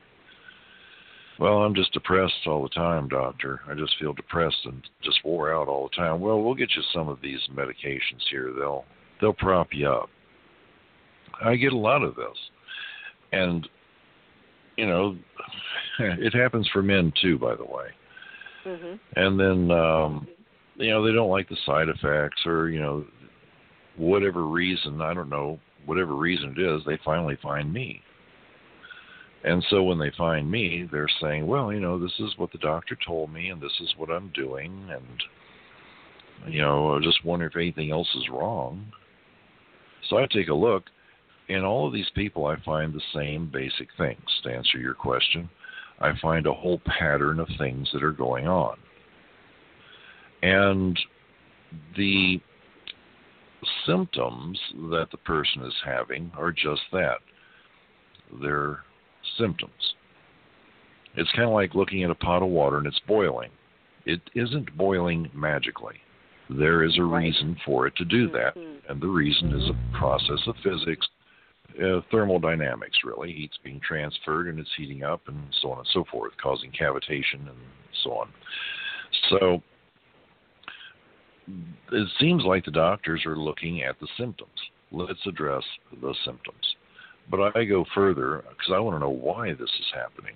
Well, 1.40 1.62
I'm 1.62 1.74
just 1.74 1.94
depressed 1.94 2.46
all 2.46 2.62
the 2.62 2.68
time, 2.68 3.09
doctor. 3.09 3.62
I 3.66 3.74
just 3.74 3.94
feel 3.98 4.12
depressed 4.12 4.59
and 4.66 4.83
just 5.03 5.24
wore 5.24 5.55
out 5.55 5.68
all 5.68 5.88
the 5.88 5.96
time. 5.96 6.20
Well, 6.20 6.42
we'll 6.42 6.55
get 6.55 6.76
you 6.76 6.83
some 6.92 7.09
of 7.09 7.22
these 7.22 7.40
medications 7.50 8.20
here. 8.31 8.53
They'll 8.57 8.85
they'll 9.20 9.33
prop 9.33 9.68
you 9.72 9.88
up. 9.88 10.11
I 11.42 11.57
get 11.57 11.72
a 11.72 11.79
lot 11.79 12.03
of 12.03 12.14
this. 12.14 12.37
And 13.33 13.66
you 14.76 14.87
know, 14.87 15.16
it 15.98 16.35
happens 16.35 16.68
for 16.74 16.83
men 16.83 17.11
too, 17.22 17.38
by 17.38 17.57
the 17.57 17.64
way. 17.64 17.87
Mm-hmm. 18.66 18.94
And 19.16 19.40
then 19.40 19.70
um 19.70 20.29
you 20.76 20.90
know, 20.90 21.03
they 21.05 21.12
don't 21.12 21.31
like 21.31 21.48
the 21.48 21.57
side 21.64 21.88
effects 21.88 22.42
or, 22.44 22.68
you 22.68 22.81
know, 22.81 23.05
whatever 23.96 24.44
reason, 24.44 25.00
I 25.00 25.14
don't 25.14 25.31
know, 25.31 25.59
whatever 25.87 26.14
reason 26.14 26.55
it 26.57 26.61
is, 26.61 26.83
they 26.85 26.98
finally 27.03 27.38
find 27.42 27.72
me. 27.72 28.03
And 29.42 29.64
so 29.70 29.83
when 29.83 29.98
they 29.98 30.12
find 30.18 30.50
me, 30.50 30.87
they're 30.90 31.09
saying, 31.20 31.46
well, 31.46 31.72
you 31.72 31.81
know, 31.81 31.98
this 31.98 32.12
is 32.18 32.37
what 32.37 32.53
the 32.53 32.59
doctor 32.59 32.96
told 33.07 33.33
me, 33.33 33.48
and 33.48 33.61
this 33.61 33.72
is 33.81 33.94
what 33.96 34.11
I'm 34.11 34.31
doing, 34.35 34.90
and, 34.90 36.53
you 36.53 36.61
know, 36.61 36.94
I 36.94 37.00
just 37.00 37.24
wonder 37.24 37.46
if 37.46 37.57
anything 37.57 37.90
else 37.90 38.09
is 38.16 38.29
wrong. 38.31 38.85
So 40.09 40.18
I 40.18 40.26
take 40.26 40.48
a 40.48 40.55
look. 40.55 40.85
In 41.48 41.64
all 41.64 41.87
of 41.87 41.92
these 41.92 42.11
people, 42.14 42.46
I 42.46 42.57
find 42.64 42.92
the 42.92 43.00
same 43.14 43.50
basic 43.50 43.88
things. 43.96 44.20
To 44.44 44.50
answer 44.50 44.79
your 44.79 44.94
question, 44.94 45.48
I 46.00 46.12
find 46.20 46.46
a 46.46 46.53
whole 46.53 46.81
pattern 46.85 47.40
of 47.40 47.48
things 47.59 47.88
that 47.92 48.03
are 48.03 48.12
going 48.12 48.46
on. 48.46 48.76
And 50.42 50.98
the 51.96 52.40
symptoms 53.87 54.59
that 54.90 55.09
the 55.11 55.18
person 55.18 55.62
is 55.62 55.74
having 55.85 56.31
are 56.37 56.53
just 56.53 56.83
that 56.92 57.18
they're 58.40 58.81
symptoms. 59.40 59.94
It's 61.16 61.31
kind 61.33 61.48
of 61.48 61.55
like 61.55 61.74
looking 61.74 62.05
at 62.05 62.11
a 62.11 62.14
pot 62.14 62.42
of 62.42 62.48
water 62.48 62.79
and 62.79 62.87
it's 62.87 63.00
boiling. 63.07 63.50
It 64.07 64.20
isn't 64.35 64.76
boiling 64.76 65.31
magically. 65.35 65.96
There 66.48 66.83
is 66.83 66.96
a 66.98 67.05
reason 67.05 67.57
for 67.64 67.87
it 67.87 67.94
to 67.96 68.05
do 68.05 68.29
that, 68.31 68.57
mm-hmm. 68.57 68.90
and 68.90 69.00
the 69.00 69.07
reason 69.07 69.53
is 69.53 69.68
a 69.68 69.96
process 69.96 70.40
of 70.46 70.57
physics, 70.64 71.07
uh, 71.80 72.01
thermodynamics, 72.11 72.99
really. 73.05 73.32
Heat's 73.32 73.59
being 73.62 73.80
transferred 73.86 74.49
and 74.49 74.59
it's 74.59 74.70
heating 74.76 75.05
up, 75.05 75.20
and 75.28 75.38
so 75.62 75.70
on 75.70 75.78
and 75.78 75.88
so 75.93 76.05
forth, 76.11 76.32
causing 76.43 76.72
cavitation 76.72 77.49
and 77.49 77.59
so 78.03 78.12
on. 78.12 78.28
So, 79.28 79.62
it 81.93 82.09
seems 82.18 82.43
like 82.45 82.64
the 82.64 82.70
doctors 82.72 83.24
are 83.26 83.36
looking 83.36 83.82
at 83.82 84.01
the 84.01 84.09
symptoms. 84.18 84.51
Let's 84.91 85.24
address 85.26 85.62
the 86.01 86.14
symptoms. 86.24 86.76
But 87.31 87.57
I 87.57 87.64
go 87.64 87.85
further 87.95 88.45
because 88.51 88.72
I 88.74 88.81
want 88.81 88.97
to 88.97 89.01
know 89.01 89.11
why 89.11 89.53
this 89.53 89.70
is 89.70 89.87
happening. 89.95 90.35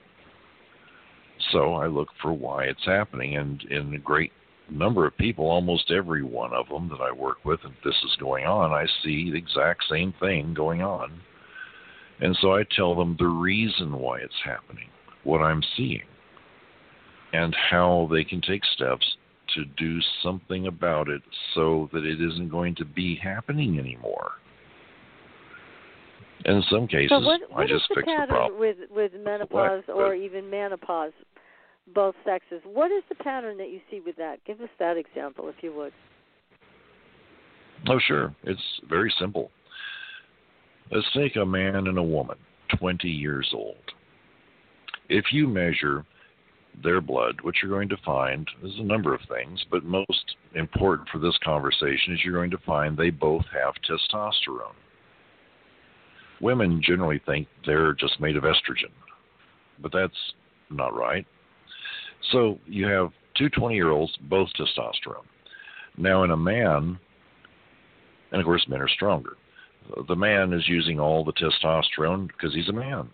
So 1.52 1.74
I 1.74 1.88
look 1.88 2.08
for 2.22 2.32
why 2.32 2.64
it's 2.64 2.84
happening, 2.86 3.36
and 3.36 3.62
in 3.64 3.92
a 3.94 3.98
great 3.98 4.32
number 4.70 5.06
of 5.06 5.16
people, 5.16 5.46
almost 5.46 5.90
every 5.90 6.22
one 6.22 6.52
of 6.52 6.68
them 6.68 6.88
that 6.88 7.00
I 7.00 7.12
work 7.12 7.44
with, 7.44 7.60
and 7.64 7.74
this 7.84 7.96
is 8.04 8.16
going 8.18 8.46
on, 8.46 8.72
I 8.72 8.86
see 9.02 9.30
the 9.30 9.38
exact 9.38 9.84
same 9.90 10.14
thing 10.20 10.54
going 10.54 10.82
on. 10.82 11.20
And 12.20 12.36
so 12.40 12.54
I 12.54 12.62
tell 12.76 12.94
them 12.94 13.16
the 13.18 13.26
reason 13.26 13.92
why 13.98 14.18
it's 14.18 14.32
happening, 14.44 14.88
what 15.24 15.40
I'm 15.40 15.62
seeing, 15.76 16.06
and 17.32 17.54
how 17.70 18.08
they 18.10 18.24
can 18.24 18.40
take 18.40 18.64
steps 18.64 19.16
to 19.54 19.64
do 19.76 20.00
something 20.22 20.66
about 20.66 21.08
it 21.08 21.22
so 21.54 21.90
that 21.92 22.04
it 22.04 22.20
isn't 22.20 22.48
going 22.48 22.74
to 22.76 22.84
be 22.84 23.16
happening 23.16 23.78
anymore. 23.78 24.32
In 26.44 26.62
some 26.70 26.86
cases, 26.86 27.10
so 27.10 27.20
what, 27.20 27.40
what 27.50 27.64
I 27.64 27.66
just 27.66 27.84
fix 27.88 28.02
the 28.04 28.26
problem. 28.28 28.60
with 28.60 28.76
with 28.90 29.12
menopause 29.22 29.84
or 29.88 30.14
even 30.14 30.50
menopause, 30.50 31.12
both 31.94 32.14
sexes? 32.24 32.60
What 32.64 32.90
is 32.90 33.02
the 33.08 33.14
pattern 33.16 33.56
that 33.58 33.70
you 33.70 33.80
see 33.90 34.00
with 34.00 34.16
that? 34.16 34.44
Give 34.44 34.60
us 34.60 34.68
that 34.78 34.96
example, 34.96 35.48
if 35.48 35.56
you 35.62 35.72
would. 35.74 35.92
Oh, 37.88 37.98
sure. 38.06 38.34
It's 38.44 38.60
very 38.88 39.12
simple. 39.18 39.50
Let's 40.90 41.06
take 41.14 41.36
a 41.36 41.44
man 41.44 41.86
and 41.86 41.98
a 41.98 42.02
woman, 42.02 42.36
20 42.78 43.08
years 43.08 43.50
old. 43.54 43.76
If 45.08 45.26
you 45.32 45.46
measure 45.46 46.04
their 46.82 47.00
blood, 47.00 47.36
what 47.42 47.54
you're 47.62 47.70
going 47.70 47.88
to 47.90 47.96
find 48.04 48.48
is 48.62 48.72
a 48.78 48.82
number 48.82 49.14
of 49.14 49.20
things, 49.28 49.64
but 49.70 49.84
most 49.84 50.36
important 50.54 51.08
for 51.10 51.18
this 51.18 51.38
conversation 51.44 52.14
is 52.14 52.20
you're 52.24 52.34
going 52.34 52.50
to 52.50 52.58
find 52.58 52.96
they 52.96 53.10
both 53.10 53.44
have 53.52 53.74
testosterone. 53.88 54.74
Women 56.44 56.82
generally 56.84 57.22
think 57.24 57.48
they're 57.64 57.94
just 57.94 58.20
made 58.20 58.36
of 58.36 58.42
estrogen, 58.42 58.92
but 59.80 59.90
that's 59.92 60.34
not 60.68 60.94
right. 60.94 61.26
So 62.32 62.58
you 62.66 62.86
have 62.86 63.12
two 63.34 63.48
20 63.48 63.74
year 63.74 63.88
olds, 63.88 64.12
both 64.28 64.50
testosterone. 64.50 65.24
Now, 65.96 66.22
in 66.22 66.32
a 66.32 66.36
man, 66.36 66.98
and 68.30 68.40
of 68.42 68.44
course, 68.44 68.66
men 68.68 68.82
are 68.82 68.88
stronger. 68.88 69.38
The 70.06 70.14
man 70.14 70.52
is 70.52 70.68
using 70.68 71.00
all 71.00 71.24
the 71.24 71.32
testosterone 71.32 72.26
because 72.26 72.54
he's 72.54 72.68
a 72.68 72.74
man. 72.74 73.08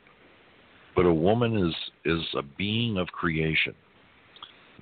But 0.96 1.06
a 1.06 1.14
woman 1.14 1.56
is 1.56 1.74
is 2.04 2.26
a 2.36 2.42
being 2.42 2.98
of 2.98 3.06
creation, 3.12 3.76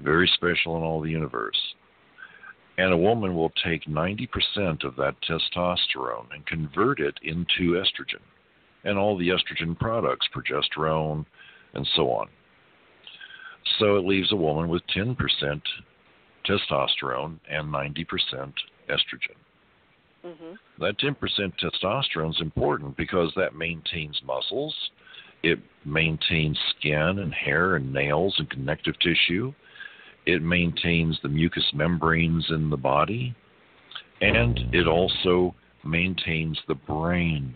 very 0.02 0.30
special 0.36 0.78
in 0.78 0.82
all 0.82 1.02
the 1.02 1.10
universe. 1.10 1.60
And 2.78 2.94
a 2.94 2.96
woman 2.96 3.34
will 3.34 3.52
take 3.62 3.84
90% 3.84 4.84
of 4.84 4.96
that 4.96 5.16
testosterone 5.28 6.32
and 6.32 6.46
convert 6.46 6.98
it 7.00 7.18
into 7.22 7.72
estrogen 7.72 8.22
and 8.88 8.98
all 8.98 9.16
the 9.18 9.28
estrogen 9.28 9.78
products, 9.78 10.26
progesterone, 10.34 11.26
and 11.74 11.86
so 11.94 12.10
on. 12.10 12.26
So 13.78 13.96
it 13.96 14.06
leaves 14.06 14.32
a 14.32 14.36
woman 14.36 14.68
with 14.68 14.82
10% 14.96 15.14
testosterone 16.46 17.38
and 17.50 17.72
90% 17.72 18.06
estrogen. 18.88 19.36
hmm 20.22 20.54
That 20.80 20.98
10% 20.98 21.16
testosterone 21.62 22.30
is 22.30 22.40
important 22.40 22.96
because 22.96 23.30
that 23.36 23.54
maintains 23.54 24.20
muscles, 24.24 24.74
it 25.42 25.58
maintains 25.84 26.58
skin 26.76 27.18
and 27.18 27.32
hair 27.32 27.76
and 27.76 27.92
nails 27.92 28.34
and 28.38 28.48
connective 28.48 28.94
tissue, 29.00 29.52
it 30.24 30.42
maintains 30.42 31.18
the 31.22 31.28
mucous 31.28 31.70
membranes 31.74 32.46
in 32.48 32.70
the 32.70 32.76
body, 32.76 33.34
and 34.20 34.58
it 34.72 34.86
also 34.86 35.54
maintains 35.84 36.58
the 36.68 36.74
brain. 36.74 37.54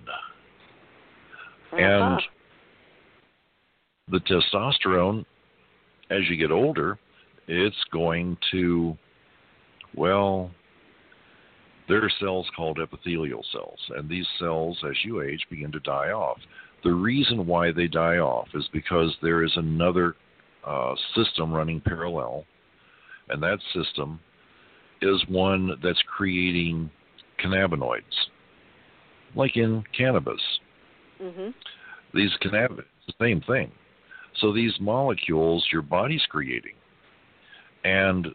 And 1.72 2.20
the 4.08 4.20
testosterone, 4.20 5.24
as 6.10 6.20
you 6.28 6.36
get 6.36 6.50
older, 6.50 6.98
it's 7.48 7.76
going 7.92 8.36
to, 8.50 8.96
well, 9.96 10.50
there 11.88 12.04
are 12.04 12.10
cells 12.20 12.46
called 12.54 12.78
epithelial 12.78 13.44
cells, 13.52 13.78
and 13.96 14.08
these 14.08 14.26
cells, 14.38 14.78
as 14.88 14.96
you 15.04 15.22
age, 15.22 15.44
begin 15.50 15.72
to 15.72 15.80
die 15.80 16.10
off. 16.10 16.38
The 16.84 16.92
reason 16.92 17.46
why 17.46 17.72
they 17.72 17.86
die 17.86 18.18
off 18.18 18.48
is 18.54 18.68
because 18.72 19.14
there 19.22 19.44
is 19.44 19.52
another 19.56 20.16
uh, 20.66 20.94
system 21.14 21.52
running 21.52 21.80
parallel, 21.80 22.44
and 23.28 23.42
that 23.42 23.58
system 23.74 24.20
is 25.00 25.22
one 25.28 25.78
that's 25.82 26.02
creating 26.16 26.90
cannabinoids, 27.42 28.02
like 29.34 29.56
in 29.56 29.82
cannabis. 29.96 30.40
Hmm 31.22 31.50
These 32.14 32.30
cannabinoids, 32.42 32.84
the 33.06 33.14
same 33.20 33.40
thing. 33.42 33.70
So 34.40 34.52
these 34.52 34.72
molecules 34.80 35.66
your 35.72 35.82
body's 35.82 36.24
creating, 36.28 36.74
and 37.84 38.28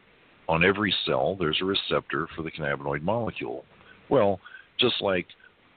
on 0.48 0.64
every 0.64 0.94
cell 1.06 1.36
there's 1.40 1.60
a 1.62 1.66
receptor 1.66 2.28
for 2.36 2.44
the 2.44 2.52
cannabinoid 2.52 3.02
molecule. 3.02 3.66
Well, 4.10 4.40
just 4.80 5.02
like 5.02 5.26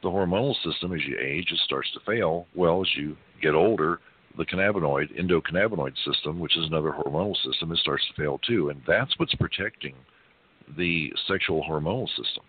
the 0.03 0.09
hormonal 0.09 0.55
system, 0.63 0.93
as 0.93 1.01
you 1.07 1.17
age, 1.19 1.49
it 1.51 1.59
starts 1.65 1.91
to 1.95 2.01
fail. 2.07 2.47
Well, 2.55 2.83
as 2.83 2.89
you 2.97 3.17
get 3.43 3.55
older, 3.55 4.01
the 4.37 4.45
cannabinoid, 4.45 5.19
endocannabinoid 5.19 5.95
system, 6.05 6.39
which 6.39 6.57
is 6.57 6.67
another 6.67 6.93
hormonal 6.93 7.35
system, 7.45 7.73
it 7.73 7.79
starts 7.79 8.05
to 8.09 8.23
fail 8.23 8.39
too, 8.47 8.69
and 8.69 8.81
that's 8.87 9.19
what's 9.19 9.35
protecting 9.35 9.95
the 10.77 11.13
sexual 11.27 11.65
hormonal 11.69 12.09
system. 12.09 12.45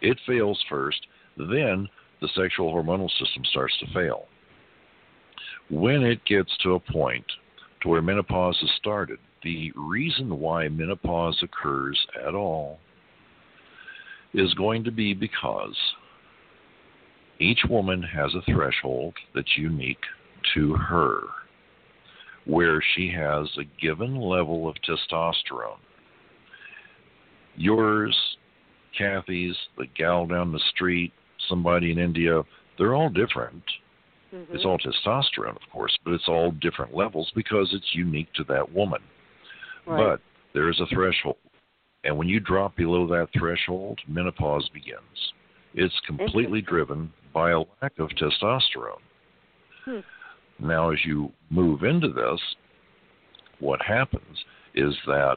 It 0.00 0.18
fails 0.26 0.62
first, 0.68 1.06
then 1.36 1.88
the 2.24 2.42
sexual 2.42 2.72
hormonal 2.72 3.10
system 3.18 3.44
starts 3.50 3.76
to 3.78 3.92
fail. 3.92 4.24
When 5.68 6.02
it 6.02 6.24
gets 6.24 6.50
to 6.62 6.74
a 6.74 6.80
point 6.80 7.24
to 7.82 7.88
where 7.88 8.00
menopause 8.00 8.56
has 8.62 8.70
started, 8.78 9.18
the 9.42 9.70
reason 9.76 10.40
why 10.40 10.68
menopause 10.68 11.38
occurs 11.42 11.98
at 12.26 12.34
all 12.34 12.78
is 14.32 14.54
going 14.54 14.84
to 14.84 14.90
be 14.90 15.12
because 15.12 15.76
each 17.40 17.60
woman 17.68 18.02
has 18.02 18.32
a 18.34 18.52
threshold 18.52 19.14
that's 19.34 19.58
unique 19.58 20.04
to 20.54 20.74
her, 20.74 21.20
where 22.46 22.82
she 22.94 23.10
has 23.10 23.48
a 23.58 23.82
given 23.82 24.18
level 24.18 24.66
of 24.66 24.76
testosterone. 24.76 25.78
Yours, 27.56 28.16
Kathy's, 28.96 29.56
the 29.76 29.86
gal 29.94 30.26
down 30.26 30.52
the 30.52 30.60
street, 30.74 31.12
somebody 31.48 31.90
in 31.90 31.98
India, 31.98 32.42
they're 32.78 32.94
all 32.94 33.08
different. 33.08 33.62
hmm 34.30 34.44
It's 34.52 34.64
all 34.64 34.78
testosterone, 34.78 35.56
of 35.56 35.70
course, 35.72 35.96
but 36.04 36.12
it's 36.12 36.28
all 36.28 36.50
different 36.52 36.94
levels 36.94 37.30
because 37.34 37.68
it's 37.72 37.94
unique 37.94 38.32
to 38.34 38.44
that 38.44 38.72
woman. 38.72 39.00
Right. 39.86 40.18
But 40.18 40.20
there 40.54 40.70
is 40.70 40.80
a 40.80 40.86
threshold. 40.86 41.36
And 42.04 42.16
when 42.18 42.28
you 42.28 42.40
drop 42.40 42.76
below 42.76 43.06
that 43.08 43.28
threshold, 43.38 43.98
menopause 44.06 44.68
begins. 44.72 45.32
It's 45.74 45.98
completely 46.06 46.60
driven 46.60 47.12
by 47.32 47.50
a 47.52 47.58
lack 47.58 47.98
of 47.98 48.10
testosterone. 48.10 49.00
Hmm. 49.84 50.00
Now, 50.58 50.90
as 50.90 50.98
you 51.04 51.32
move 51.50 51.82
into 51.82 52.08
this, 52.08 52.40
what 53.58 53.82
happens 53.82 54.44
is 54.74 54.94
that 55.06 55.36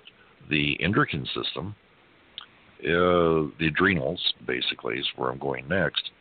the 0.50 0.78
endocrine 0.82 1.28
system, 1.34 1.76
uh, 2.80 3.50
the 3.60 3.68
adrenals, 3.68 4.22
basically, 4.46 4.98
is 4.98 5.08
where 5.16 5.30
I'm 5.30 5.40
going 5.40 5.68
next, 5.68 6.12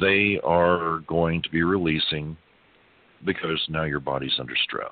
they 0.00 0.38
are 0.44 1.00
going 1.06 1.42
to 1.42 1.50
be 1.50 1.62
releasing 1.62 2.36
because 3.24 3.60
now 3.68 3.84
your 3.84 4.00
body's 4.00 4.38
under 4.38 4.56
stress. 4.64 4.90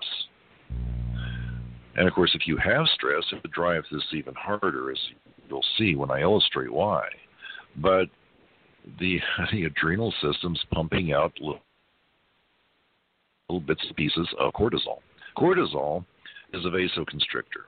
And 1.96 2.06
of 2.06 2.14
course, 2.14 2.32
if 2.34 2.46
you 2.46 2.56
have 2.56 2.86
stress, 2.94 3.24
it 3.32 3.42
would 3.42 3.52
drive 3.52 3.84
this 3.90 4.04
even 4.12 4.34
harder, 4.34 4.90
as 4.90 4.98
you'll 5.48 5.64
see 5.78 5.96
when 5.96 6.11
I 6.11 6.20
illustrate 6.20 6.72
why. 6.72 7.04
But 7.76 8.06
the 8.98 9.20
the 9.52 9.64
adrenal 9.64 10.12
system's 10.22 10.61
pumping 10.72 11.12
out 11.12 11.32
little, 11.40 11.61
little 13.48 13.61
bits 13.61 13.84
and 13.86 13.96
pieces 13.96 14.28
of 14.38 14.52
cortisol. 14.52 14.98
Cortisol 15.36 16.04
is 16.52 16.64
a 16.64 16.68
vasoconstrictor. 16.68 17.66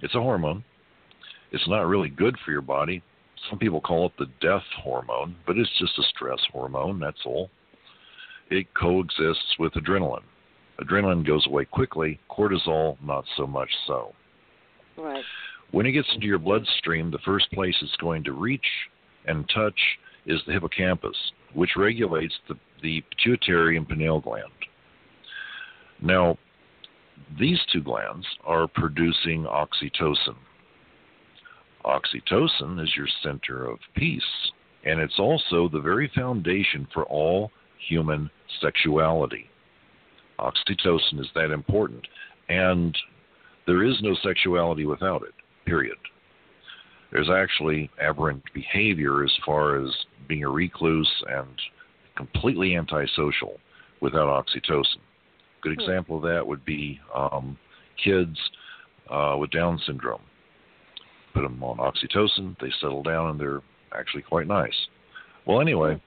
It's 0.00 0.14
a 0.14 0.20
hormone. 0.20 0.64
It's 1.52 1.68
not 1.68 1.86
really 1.86 2.08
good 2.08 2.36
for 2.44 2.52
your 2.52 2.62
body. 2.62 3.02
Some 3.48 3.58
people 3.58 3.80
call 3.80 4.06
it 4.06 4.12
the 4.18 4.26
death 4.40 4.62
hormone, 4.82 5.36
but 5.46 5.56
it's 5.56 5.78
just 5.78 5.98
a 5.98 6.02
stress 6.14 6.40
hormone, 6.52 7.00
that's 7.00 7.24
all. 7.24 7.50
It 8.50 8.66
coexists 8.74 9.58
with 9.58 9.72
adrenaline. 9.74 10.24
Adrenaline 10.80 11.26
goes 11.26 11.46
away 11.46 11.64
quickly, 11.64 12.18
cortisol, 12.30 12.96
not 13.02 13.24
so 13.36 13.46
much 13.46 13.70
so. 13.86 14.14
Right. 14.96 15.24
When 15.70 15.86
it 15.86 15.92
gets 15.92 16.08
into 16.14 16.26
your 16.26 16.38
bloodstream, 16.38 17.10
the 17.10 17.18
first 17.24 17.50
place 17.52 17.76
it's 17.80 17.96
going 17.96 18.24
to 18.24 18.32
reach 18.32 18.66
and 19.26 19.48
touch 19.54 19.78
is 20.26 20.40
the 20.46 20.52
hippocampus, 20.52 21.16
which 21.54 21.76
regulates 21.76 22.34
the, 22.48 22.54
the 22.82 23.02
pituitary 23.10 23.76
and 23.76 23.88
pineal 23.88 24.20
gland. 24.20 24.44
Now, 26.02 26.38
these 27.38 27.60
two 27.72 27.82
glands 27.82 28.26
are 28.44 28.66
producing 28.66 29.44
oxytocin. 29.44 30.36
Oxytocin 31.84 32.82
is 32.82 32.94
your 32.96 33.08
center 33.22 33.66
of 33.66 33.78
peace, 33.94 34.22
and 34.84 35.00
it's 35.00 35.18
also 35.18 35.68
the 35.68 35.80
very 35.80 36.10
foundation 36.14 36.86
for 36.92 37.04
all 37.04 37.50
human 37.88 38.30
sexuality. 38.60 39.48
Oxytocin 40.38 41.20
is 41.20 41.28
that 41.34 41.50
important, 41.50 42.06
and 42.48 42.96
there 43.66 43.84
is 43.84 43.96
no 44.02 44.14
sexuality 44.22 44.84
without 44.86 45.22
it, 45.22 45.34
period. 45.64 45.96
There's 47.12 47.30
actually 47.30 47.90
aberrant 48.00 48.42
behavior 48.54 49.24
as 49.24 49.32
far 49.44 49.84
as 49.84 49.90
being 50.28 50.44
a 50.44 50.48
recluse 50.50 51.10
and 51.28 51.48
completely 52.16 52.76
antisocial 52.76 53.58
without 54.00 54.28
oxytocin. 54.28 54.96
A 54.96 55.62
Good 55.62 55.74
Hmm. 55.74 55.80
example 55.80 56.16
of 56.16 56.22
that 56.22 56.46
would 56.46 56.64
be 56.64 57.00
um, 57.14 57.58
kids 58.02 58.38
uh, 59.08 59.36
with 59.38 59.50
Down 59.50 59.78
syndrome. 59.86 60.22
Put 61.34 61.42
them 61.42 61.62
on 61.62 61.78
oxytocin, 61.78 62.58
they 62.60 62.72
settle 62.80 63.02
down, 63.02 63.30
and 63.30 63.40
they're 63.40 63.62
actually 63.96 64.22
quite 64.22 64.46
nice. 64.46 64.74
Well, 65.46 65.60
anyway, 65.60 66.00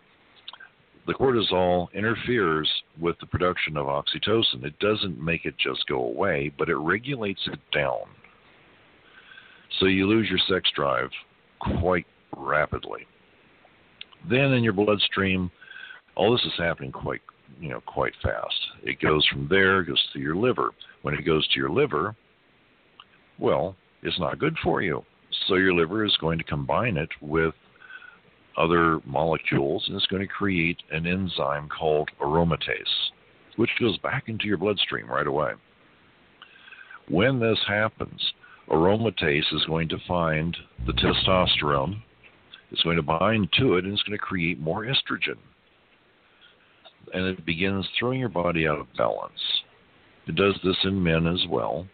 the 1.08 1.14
cortisol 1.14 1.92
interferes 1.94 2.70
with 3.00 3.18
the 3.20 3.26
production 3.26 3.78
of 3.78 3.88
oxytocin. 3.88 4.64
It 4.64 4.78
doesn't 4.80 5.24
make 5.24 5.46
it 5.46 5.56
just 5.58 5.86
go 5.88 6.06
away, 6.06 6.52
but 6.58 6.70
it 6.70 6.76
regulates 6.76 7.42
it 7.48 7.60
down. 7.74 8.02
So 9.80 9.86
you 9.86 10.08
lose 10.08 10.30
your 10.30 10.40
sex 10.50 10.70
drive 10.76 11.10
quite 11.60 12.06
rapidly. 12.38 13.08
Then 14.30 14.54
in 14.54 14.64
your 14.64 14.74
bloodstream, 14.74 15.52
all 16.16 16.32
this 16.32 16.46
is 16.46 16.54
happening 16.58 16.92
quite 16.92 17.22
you 17.60 17.70
know 17.70 17.82
quite 17.86 18.14
fast. 18.22 18.56
It 18.84 19.02
goes 19.02 19.26
from 19.28 19.48
there, 19.50 19.84
goes 19.84 20.02
to 20.14 20.20
your 20.20 20.36
liver. 20.36 20.72
When 21.02 21.14
it 21.14 21.26
goes 21.26 21.48
to 21.50 21.60
your 21.60 21.70
liver, 21.70 22.16
well, 23.40 23.76
it's 24.04 24.20
not 24.20 24.40
good 24.40 24.56
for 24.64 24.82
you. 24.82 25.04
So 25.48 25.56
your 25.56 25.74
liver 25.74 26.06
is 26.06 26.16
going 26.20 26.38
to 26.38 26.44
combine 26.44 26.98
it 26.98 27.10
with 27.22 27.54
other 28.58 29.00
molecules 29.06 29.84
and 29.88 29.96
it's 29.96 30.06
going 30.08 30.22
to 30.22 30.28
create 30.28 30.78
an 30.92 31.08
enzyme 31.08 31.68
called 31.70 32.10
aromatase, 32.22 33.12
which 33.56 33.72
goes 33.80 33.98
back 34.00 34.26
into 34.28 34.46
your 34.46 34.58
bloodstream 34.58 35.08
right 35.08 35.28
away. 35.28 35.54
When 37.10 37.40
this 37.40 37.60
happens, 37.68 38.22
aromatase 38.70 39.54
is 39.54 39.66
going 39.68 39.90
to 39.90 39.98
find 40.08 40.56
the 40.86 40.94
testosterone, 40.94 42.02
it's 42.72 42.82
going 42.82 42.98
to 42.98 43.04
bind 43.04 43.50
to 43.60 43.76
it, 43.76 43.86
and 43.86 43.94
it's 43.94 44.04
going 44.04 44.18
to 44.18 44.24
create 44.24 44.60
more 44.60 44.86
estrogen. 44.86 45.38
And 47.14 47.26
it 47.28 47.46
begins 47.46 47.88
throwing 48.00 48.20
your 48.20 48.30
body 48.30 48.68
out 48.68 48.80
of 48.80 48.88
balance. 48.98 49.32
It 50.28 50.36
does 50.36 50.56
this 50.64 50.78
in 50.84 51.04
men 51.04 51.28
as 51.28 51.46
well. 51.50 51.86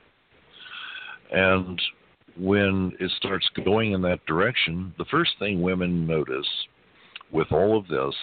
And 1.31 1.81
when 2.39 2.93
it 2.99 3.11
starts 3.17 3.47
going 3.65 3.91
in 3.91 4.01
that 4.03 4.25
direction, 4.25 4.93
the 4.97 5.05
first 5.05 5.31
thing 5.39 5.61
women 5.61 6.07
notice 6.07 6.47
with 7.31 7.51
all 7.51 7.77
of 7.77 7.87
this 7.87 8.15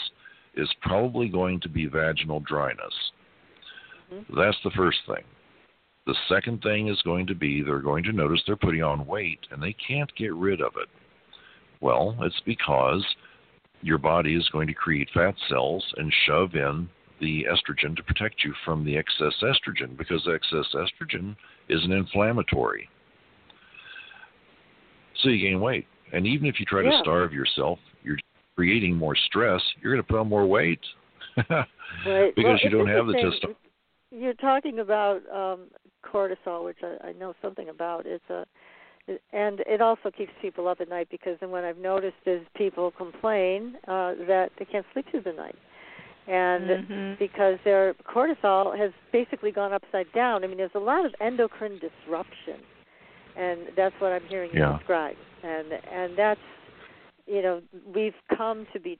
is 0.57 0.69
probably 0.81 1.29
going 1.29 1.61
to 1.61 1.69
be 1.69 1.87
vaginal 1.87 2.41
dryness. 2.41 2.95
Mm-hmm. 4.13 4.39
That's 4.39 4.57
the 4.65 4.71
first 4.71 4.99
thing. 5.07 5.25
The 6.07 6.15
second 6.29 6.63
thing 6.63 6.89
is 6.89 7.01
going 7.03 7.27
to 7.27 7.35
be 7.35 7.63
they're 7.63 7.81
going 7.81 8.05
to 8.05 8.13
notice 8.13 8.41
they're 8.47 8.57
putting 8.57 8.83
on 8.83 9.07
weight 9.07 9.41
and 9.51 9.63
they 9.63 9.75
can't 9.75 10.15
get 10.17 10.33
rid 10.35 10.61
of 10.61 10.73
it. 10.77 10.89
Well, 11.81 12.17
it's 12.21 12.41
because 12.47 13.05
your 13.83 13.99
body 13.99 14.35
is 14.35 14.49
going 14.51 14.69
to 14.69 14.75
create 14.75 15.09
fat 15.13 15.35
cells 15.49 15.85
and 15.97 16.13
shove 16.27 16.55
in 16.55 16.89
the 17.21 17.45
estrogen 17.45 17.97
to 17.97 18.03
protect 18.03 18.45
you 18.45 18.55
from 18.65 18.85
the 18.85 18.97
excess 18.97 19.35
estrogen 19.43 19.97
because 19.97 20.27
excess 20.33 20.75
estrogen 20.75 21.37
is 21.69 21.85
an 21.85 21.93
inflammatory. 21.93 22.89
So 25.23 25.29
you 25.31 25.49
gain 25.49 25.61
weight. 25.61 25.87
And 26.13 26.27
even 26.27 26.47
if 26.47 26.61
you 26.61 26.67
try 26.67 26.83
yeah. 26.83 26.91
to 26.91 26.99
starve 27.01 27.33
yourself, 27.33 27.79
you're 28.03 28.19
creating 28.55 28.97
more 28.97 29.17
stress, 29.27 29.61
you're 29.81 29.93
going 29.93 30.03
to 30.03 30.09
put 30.09 30.19
on 30.19 30.29
more 30.29 30.47
weight 30.47 30.81
right. 31.37 31.67
because 32.05 32.35
well, 32.37 32.59
you 32.63 32.71
don't 32.71 32.89
have 32.89 33.07
the 33.07 33.15
testosterone. 33.15 33.57
You're 34.11 34.35
talking 34.35 34.79
about 34.79 35.21
um, 35.33 35.67
cortisol, 36.05 36.65
which 36.65 36.79
I, 36.83 37.09
I 37.09 37.13
know 37.13 37.35
something 37.43 37.69
about. 37.69 38.07
It's 38.07 38.29
a 38.31 38.47
and 39.33 39.61
it 39.61 39.81
also 39.81 40.11
keeps 40.11 40.33
people 40.43 40.67
up 40.67 40.81
at 40.81 40.89
night 40.89 41.09
because 41.11 41.37
then 41.41 41.51
what 41.51 41.65
I've 41.65 41.79
noticed 41.79 42.17
is 42.27 42.41
people 42.57 42.91
complain 42.91 43.77
uh, 43.87 44.15
that 44.27 44.51
they 44.59 44.65
can't 44.65 44.85
sleep 44.93 45.07
through 45.11 45.23
the 45.23 45.33
night, 45.33 45.55
and 46.27 46.65
mm-hmm. 46.65 47.15
because 47.19 47.59
their 47.65 47.95
cortisol 47.95 48.77
has 48.77 48.91
basically 49.13 49.53
gone 49.53 49.73
upside 49.73 50.13
down. 50.13 50.43
I 50.43 50.49
mean, 50.49 50.57
there's 50.57 50.71
a 50.75 50.81
lot 50.81 51.07
of 51.07 51.15
endocrine 51.21 51.79
disruption, 51.79 52.61
and 53.37 53.61
that's 53.77 53.95
what 53.99 54.13
I'm 54.13 54.25
hearing 54.29 54.51
yeah. 54.53 54.73
you 54.73 54.79
describe, 54.79 55.17
and 55.43 55.73
and 55.93 56.17
that's 56.17 56.41
you 57.27 57.43
know 57.43 57.63
we've 57.95 58.15
come 58.37 58.67
to 58.73 58.81
be 58.81 58.99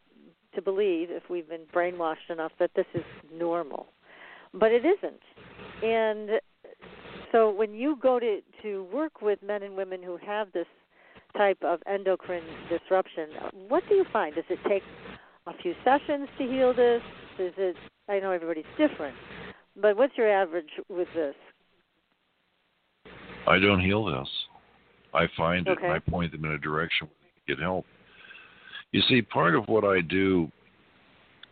to 0.55 0.63
believe 0.63 1.11
if 1.11 1.25
we've 1.29 1.49
been 1.49 1.67
brainwashed 1.75 2.31
enough 2.31 2.53
that 2.59 2.71
this 2.77 2.87
is 2.95 3.05
normal, 3.33 3.87
but 4.55 4.73
it 4.73 4.85
isn't, 4.85 5.21
and 5.83 6.41
so 7.33 7.51
when 7.51 7.75
you 7.75 7.97
go 8.01 8.19
to 8.19 8.41
to 8.63 8.85
work 8.93 9.23
with 9.23 9.43
men 9.43 9.63
and 9.63 9.77
women 9.77 10.03
who 10.03 10.19
have 10.25 10.53
this 10.53 10.67
type 11.37 11.59
of 11.63 11.81
endocrine 11.87 12.45
disruption, 12.69 13.29
what 13.69 13.83
do 13.89 13.95
you 13.95 14.05
find? 14.13 14.35
Does 14.35 14.45
it 14.49 14.59
take 14.69 14.83
a 15.47 15.53
few 15.63 15.75
sessions 15.85 16.29
to 16.39 16.45
heal 16.45 16.75
this? 16.75 17.03
Is 17.39 17.53
it? 17.57 17.77
I 18.09 18.21
know 18.21 18.31
everybody's 18.31 18.65
different, 18.79 19.17
but 19.81 19.97
what's 19.97 20.17
your 20.17 20.31
average 20.31 20.71
with 20.89 21.09
this? 21.15 21.35
I 23.47 23.59
don't 23.59 23.81
heal 23.81 24.05
this. 24.05 24.29
I 25.15 25.27
find 25.37 25.67
okay. 25.69 25.81
it 25.81 25.85
and 25.85 25.93
I 25.93 25.99
point 25.99 26.33
them 26.33 26.45
in 26.45 26.53
a 26.53 26.59
direction 26.59 27.07
where 27.07 27.17
they 27.23 27.47
can 27.47 27.57
get 27.57 27.63
help. 27.63 27.87
You 28.93 29.03
see, 29.09 29.23
part 29.23 29.55
of 29.55 29.65
what 29.67 29.85
I 29.85 30.01
do, 30.01 30.51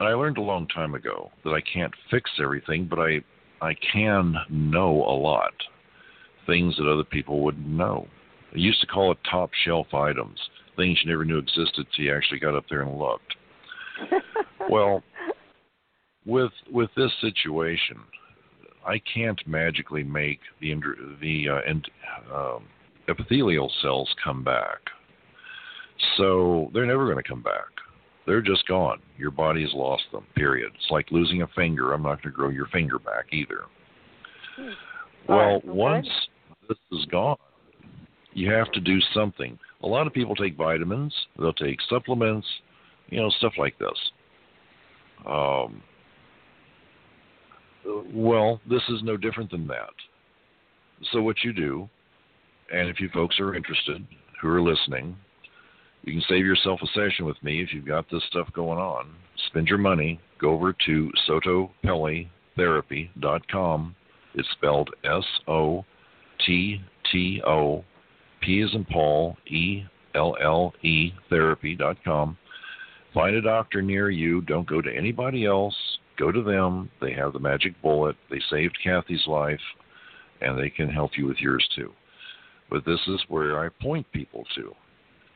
I 0.00 0.10
learned 0.10 0.38
a 0.38 0.42
long 0.42 0.66
time 0.68 0.94
ago 0.94 1.30
that 1.44 1.50
I 1.50 1.60
can't 1.60 1.92
fix 2.10 2.30
everything, 2.40 2.86
but 2.88 2.98
I 2.98 3.20
I 3.60 3.74
can 3.92 4.34
know 4.50 4.90
a 4.90 5.16
lot, 5.16 5.54
things 6.46 6.76
that 6.76 6.90
other 6.90 7.04
people 7.04 7.40
wouldn't 7.40 7.66
know. 7.66 8.06
I 8.54 8.58
used 8.58 8.80
to 8.82 8.86
call 8.86 9.10
it 9.12 9.18
top 9.30 9.50
shelf 9.64 9.94
items, 9.94 10.38
things 10.76 10.98
you 11.02 11.10
never 11.10 11.24
knew 11.24 11.38
existed 11.38 11.86
till 11.94 12.04
you 12.04 12.14
actually 12.14 12.40
got 12.40 12.54
up 12.54 12.64
there 12.68 12.82
and 12.82 12.98
looked. 12.98 13.34
well, 14.70 15.02
with 16.26 16.52
with 16.70 16.90
this 16.96 17.12
situation, 17.20 17.96
I 18.86 19.00
can't 19.12 19.40
magically 19.46 20.02
make 20.02 20.40
the 20.60 20.74
the 21.20 21.48
uh, 21.48 21.60
and, 21.66 21.90
um, 22.32 22.64
epithelial 23.08 23.70
cells 23.82 24.08
come 24.22 24.44
back, 24.44 24.78
so 26.16 26.70
they're 26.72 26.86
never 26.86 27.04
going 27.04 27.22
to 27.22 27.28
come 27.28 27.42
back. 27.42 27.68
They're 28.26 28.42
just 28.42 28.66
gone. 28.66 29.00
Your 29.18 29.30
body 29.30 29.62
has 29.62 29.72
lost 29.74 30.04
them, 30.12 30.24
period. 30.34 30.72
It's 30.74 30.90
like 30.90 31.10
losing 31.10 31.42
a 31.42 31.46
finger. 31.48 31.92
I'm 31.92 32.02
not 32.02 32.22
going 32.22 32.32
to 32.32 32.36
grow 32.36 32.48
your 32.48 32.66
finger 32.68 32.98
back 32.98 33.26
either. 33.32 33.64
Hmm. 34.56 34.70
Well, 35.28 35.38
right, 35.38 35.54
okay. 35.56 35.68
once 35.68 36.08
this 36.68 36.78
is 36.92 37.04
gone, 37.06 37.36
you 38.32 38.50
have 38.50 38.70
to 38.72 38.80
do 38.80 38.98
something. 39.14 39.58
A 39.82 39.86
lot 39.86 40.06
of 40.06 40.12
people 40.12 40.34
take 40.34 40.56
vitamins, 40.56 41.14
they'll 41.38 41.52
take 41.52 41.78
supplements, 41.88 42.46
you 43.10 43.20
know, 43.20 43.30
stuff 43.38 43.52
like 43.58 43.78
this. 43.78 43.98
Um, 45.26 45.82
well, 48.12 48.60
this 48.68 48.82
is 48.88 49.00
no 49.02 49.16
different 49.16 49.50
than 49.50 49.66
that. 49.68 49.94
So, 51.12 51.22
what 51.22 51.36
you 51.44 51.52
do, 51.52 51.88
and 52.72 52.88
if 52.88 52.98
you 53.00 53.08
folks 53.12 53.38
are 53.40 53.54
interested 53.54 54.06
who 54.40 54.48
are 54.48 54.62
listening, 54.62 55.16
you 56.02 56.12
can 56.12 56.22
save 56.28 56.44
yourself 56.44 56.80
a 56.82 56.86
session 56.88 57.24
with 57.24 57.40
me 57.42 57.62
if 57.62 57.72
you've 57.72 57.86
got 57.86 58.04
this 58.10 58.22
stuff 58.28 58.52
going 58.52 58.78
on. 58.78 59.14
Spend 59.48 59.68
your 59.68 59.78
money. 59.78 60.20
Go 60.38 60.50
over 60.50 60.74
to 60.86 61.10
sottopelletherapy.com. 61.28 63.96
It's 64.34 64.48
spelled 64.52 64.90
S 65.04 65.24
O 65.48 65.84
T 66.44 66.80
T 67.10 67.40
O 67.46 67.82
P 68.42 68.60
as 68.60 68.74
in 68.74 68.84
Paul 68.84 69.38
E 69.46 69.84
L 70.14 70.36
L 70.42 70.74
E 70.82 71.12
therapy.com. 71.30 72.36
Find 73.14 73.36
a 73.36 73.42
doctor 73.42 73.80
near 73.80 74.10
you. 74.10 74.42
Don't 74.42 74.68
go 74.68 74.82
to 74.82 74.94
anybody 74.94 75.46
else. 75.46 75.74
Go 76.18 76.30
to 76.30 76.42
them. 76.42 76.90
They 77.00 77.12
have 77.12 77.32
the 77.32 77.38
magic 77.38 77.80
bullet. 77.82 78.16
They 78.30 78.40
saved 78.50 78.78
Kathy's 78.82 79.26
life, 79.26 79.60
and 80.40 80.58
they 80.58 80.70
can 80.70 80.88
help 80.88 81.12
you 81.16 81.26
with 81.26 81.38
yours 81.38 81.66
too. 81.74 81.92
But 82.70 82.84
this 82.84 83.00
is 83.08 83.20
where 83.28 83.58
I 83.64 83.68
point 83.82 84.06
people 84.12 84.44
to 84.56 84.74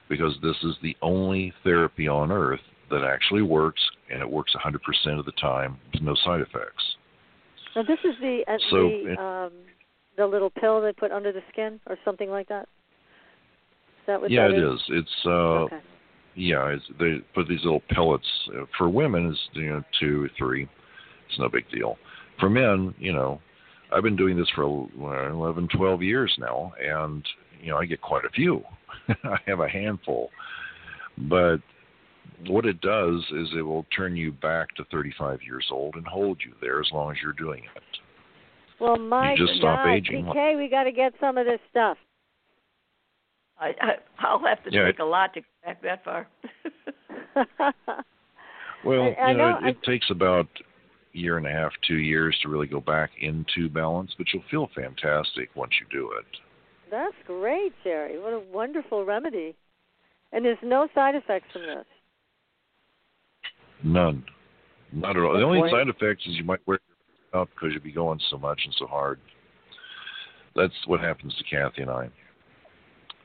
because 0.09 0.35
this 0.43 0.57
is 0.62 0.74
the 0.83 0.97
only 1.03 1.53
therapy 1.64 2.09
on 2.09 2.33
earth 2.33 2.61
that 2.91 3.05
actually 3.05 3.43
works, 3.43 3.83
and 4.11 4.22
it 4.22 4.31
works 4.31 4.55
100% 4.55 5.18
of 5.18 5.26
the 5.26 5.33
time 5.33 5.76
with 5.93 6.03
no 6.03 6.14
side 6.24 6.41
effects. 6.41 6.97
Now, 7.76 7.83
this 7.83 7.99
is 8.05 8.14
the 8.20 8.43
uh, 8.49 8.57
So, 8.70 8.89
the 8.89 9.12
it- 9.12 9.18
um, 9.18 9.53
the 10.16 10.26
little 10.26 10.51
pill 10.51 10.81
they 10.81 10.93
put 10.93 11.12
under 11.12 11.31
the 11.33 11.43
skin, 11.53 11.79
or 11.87 11.97
something 12.05 12.31
like 12.31 12.49
that. 12.49 12.62
Is 12.62 14.07
that 14.07 14.20
what 14.20 14.31
yeah, 14.31 14.49
that 14.49 14.57
it 14.57 14.74
is. 14.74 14.81
It's 14.89 15.26
uh, 15.26 15.29
Okay. 15.31 15.79
Yeah, 16.39 16.76
they 17.01 17.16
put 17.34 17.49
these 17.49 17.64
little 17.64 17.82
pellets 17.91 18.26
uh, 18.57 18.64
for 18.76 18.89
women. 18.89 19.32
Is 19.32 19.39
you 19.55 19.70
know 19.70 19.82
two 19.99 20.24
or 20.24 20.30
three. 20.39 20.68
It's 21.28 21.39
no 21.39 21.49
big 21.49 21.68
deal. 21.70 21.99
For 22.39 22.49
men, 22.49 22.95
you 22.99 23.12
know, 23.12 23.41
I've 23.93 24.05
been 24.05 24.16
doing 24.16 24.36
this 24.39 24.49
for 24.55 24.64
uh, 24.64 25.32
11, 25.32 25.68
12 25.76 26.03
years 26.03 26.34
now, 26.39 26.72
and 26.80 27.26
you 27.61 27.70
know 27.70 27.78
I 27.78 27.86
get 27.86 28.01
quite 28.01 28.24
a 28.24 28.30
few. 28.30 28.62
I 29.09 29.36
have 29.47 29.61
a 29.61 29.68
handful, 29.68 30.30
but 31.28 31.59
what 32.47 32.66
it 32.66 32.80
does 32.80 33.24
is 33.32 33.49
it 33.57 33.62
will 33.62 33.84
turn 33.97 34.16
you 34.16 34.30
back 34.30 34.68
to 34.76 34.84
35 34.93 35.41
years 35.43 35.66
old 35.72 35.97
and 35.97 36.07
hold 36.07 36.39
you 36.47 36.53
there 36.61 36.80
as 36.80 36.86
long 36.93 37.11
as 37.11 37.16
you're 37.20 37.32
doing 37.32 37.64
it. 37.74 37.82
Well, 38.80 38.97
my 38.97 39.34
just 39.36 39.55
stop 39.55 39.84
God, 39.84 39.91
aging. 39.91 40.24
PK, 40.26 40.57
we 40.57 40.68
got 40.68 40.84
to 40.84 40.93
get 40.93 41.12
some 41.18 41.36
of 41.36 41.47
this 41.47 41.59
stuff. 41.68 41.99
I, 43.61 43.69
I 43.81 43.93
I'll 44.21 44.39
have 44.45 44.63
to 44.65 44.71
Yeah, 44.73 44.85
take 44.87 44.99
a 44.99 45.05
lot 45.05 45.35
to 45.35 45.41
get 45.41 45.65
back 45.65 45.83
that 45.83 46.05
far. 46.05 46.29
Well, 48.85 49.03
I- 49.19 49.23
I 49.23 49.31
you 49.33 49.37
know, 49.37 49.59
know, 49.59 49.67
it, 49.67 49.77
it 49.77 49.83
takes 49.83 50.07
about 50.09 50.47
a 51.15 51.19
year 51.19 51.37
and 51.37 51.47
a 51.47 51.51
half, 51.51 51.73
two 51.87 51.97
years 51.99 52.39
to 52.43 52.49
really 52.49 52.69
go 52.69 52.81
back 52.81 53.11
into 53.21 53.69
balance, 53.69 54.15
but 54.17 54.29
you'll 54.33 54.45
feel 54.51 54.71
fantastic 54.75 55.51
once 55.57 55.73
you 55.81 55.87
do 55.91 56.13
it. 56.13 56.25
That's 56.91 57.15
great, 57.27 57.73
Jerry. 57.83 58.21
What 58.21 58.33
a 58.33 58.39
wonderful 58.39 59.05
remedy. 59.05 59.57
And 60.33 60.45
there's 60.45 60.59
no 60.63 60.89
side 60.95 61.17
effects 61.17 61.49
from 61.53 61.63
this. 61.63 61.85
None. 63.83 64.25
Not 64.93 65.17
at 65.17 65.23
all. 65.23 65.35
The 65.37 65.43
only 65.43 65.71
side 65.71 65.89
effect 65.89 66.23
is 66.27 66.37
you 66.37 66.45
might 66.45 66.61
wear 66.67 66.79
out 67.35 67.49
because 67.55 67.73
you'll 67.75 67.83
be 67.83 67.93
going 67.93 68.21
so 68.31 68.39
much 68.39 68.61
and 68.65 68.75
so 68.79 68.87
hard. 68.87 69.19
That's 70.55 70.73
what 70.87 71.01
happens 71.01 71.35
to 71.37 71.45
Kathy 71.45 71.83
and 71.83 71.91
I. 71.91 72.09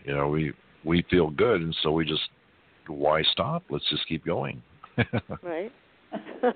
You 0.05 0.15
know, 0.15 0.27
we 0.27 0.53
we 0.83 1.03
feel 1.09 1.29
good, 1.29 1.61
and 1.61 1.75
so 1.81 1.91
we 1.91 2.05
just 2.05 2.29
why 2.87 3.21
stop? 3.23 3.63
Let's 3.69 3.89
just 3.89 4.07
keep 4.07 4.25
going. 4.25 4.61
right. 5.41 5.71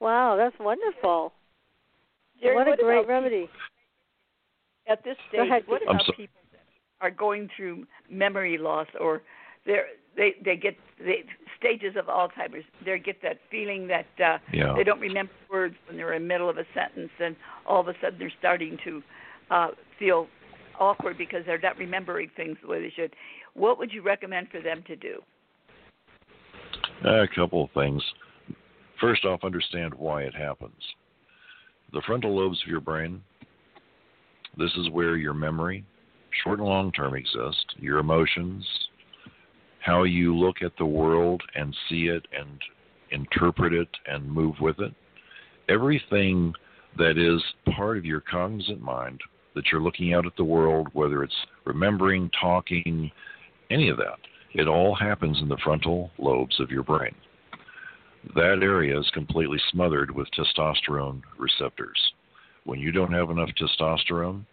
wow, 0.00 0.36
that's 0.36 0.56
wonderful. 0.60 1.32
Jerry, 2.40 2.54
what 2.54 2.66
a 2.68 2.70
what 2.70 2.80
great 2.80 3.06
remedy. 3.08 3.48
At 4.86 5.02
this 5.02 5.16
stage, 5.28 5.40
ahead, 5.40 5.62
what 5.66 5.82
about 5.82 6.02
so- 6.06 6.12
people 6.12 6.40
that 6.52 6.60
are 7.00 7.10
going 7.10 7.48
through 7.56 7.86
memory 8.10 8.58
loss 8.58 8.86
or 9.00 9.22
they're, 9.66 9.86
they 10.16 10.34
they 10.44 10.56
get 10.56 10.76
the 10.98 11.14
stages 11.58 11.96
of 11.96 12.06
Alzheimer's? 12.06 12.64
They 12.84 12.98
get 12.98 13.20
that 13.22 13.38
feeling 13.50 13.88
that 13.88 14.06
uh, 14.22 14.38
Yeah. 14.52 14.74
they 14.76 14.84
don't 14.84 15.00
remember 15.00 15.32
words 15.50 15.74
when 15.86 15.96
they're 15.96 16.12
in 16.12 16.22
the 16.22 16.28
middle 16.28 16.48
of 16.48 16.58
a 16.58 16.64
sentence, 16.74 17.10
and 17.18 17.34
all 17.66 17.80
of 17.80 17.88
a 17.88 17.94
sudden 18.00 18.18
they're 18.18 18.32
starting 18.38 18.78
to 18.84 19.02
uh, 19.50 19.68
feel 19.98 20.28
awkward 20.78 21.18
because 21.18 21.42
they're 21.46 21.58
not 21.58 21.78
remembering 21.78 22.30
things 22.36 22.56
the 22.62 22.68
way 22.68 22.80
they 22.80 22.92
should. 22.94 23.14
What 23.54 23.78
would 23.78 23.92
you 23.92 24.02
recommend 24.02 24.48
for 24.50 24.60
them 24.60 24.82
to 24.86 24.96
do? 24.96 25.20
A 27.04 27.26
couple 27.34 27.64
of 27.64 27.70
things. 27.72 28.02
First 29.00 29.24
off, 29.24 29.44
understand 29.44 29.92
why 29.94 30.22
it 30.22 30.34
happens. 30.34 30.80
The 31.92 32.02
frontal 32.06 32.36
lobes 32.36 32.60
of 32.62 32.70
your 32.70 32.80
brain, 32.80 33.20
this 34.56 34.72
is 34.76 34.90
where 34.90 35.16
your 35.16 35.34
memory, 35.34 35.84
short 36.42 36.58
and 36.58 36.68
long 36.68 36.92
term, 36.92 37.14
exist, 37.14 37.74
your 37.78 37.98
emotions, 37.98 38.64
how 39.80 40.04
you 40.04 40.34
look 40.36 40.56
at 40.62 40.72
the 40.78 40.86
world 40.86 41.42
and 41.54 41.76
see 41.88 42.06
it 42.06 42.26
and 42.36 42.58
interpret 43.10 43.72
it 43.72 43.88
and 44.06 44.28
move 44.28 44.54
with 44.60 44.78
it. 44.80 44.94
Everything 45.68 46.52
that 46.96 47.18
is 47.18 47.42
part 47.74 47.98
of 47.98 48.04
your 48.04 48.20
cognizant 48.20 48.80
mind 48.80 49.20
that 49.54 49.64
you're 49.70 49.82
looking 49.82 50.14
out 50.14 50.26
at 50.26 50.36
the 50.36 50.44
world, 50.44 50.88
whether 50.92 51.22
it's 51.22 51.34
remembering, 51.64 52.30
talking, 52.40 53.10
any 53.70 53.88
of 53.88 53.96
that, 53.96 54.18
it 54.54 54.68
all 54.68 54.94
happens 54.94 55.38
in 55.40 55.48
the 55.48 55.58
frontal 55.64 56.10
lobes 56.18 56.58
of 56.60 56.70
your 56.70 56.82
brain. 56.82 57.14
That 58.34 58.60
area 58.62 58.98
is 58.98 59.10
completely 59.12 59.58
smothered 59.70 60.10
with 60.10 60.28
testosterone 60.30 61.22
receptors. 61.38 61.98
When 62.64 62.80
you 62.80 62.92
don't 62.92 63.12
have 63.12 63.30
enough 63.30 63.50
testosterone, 63.60 64.44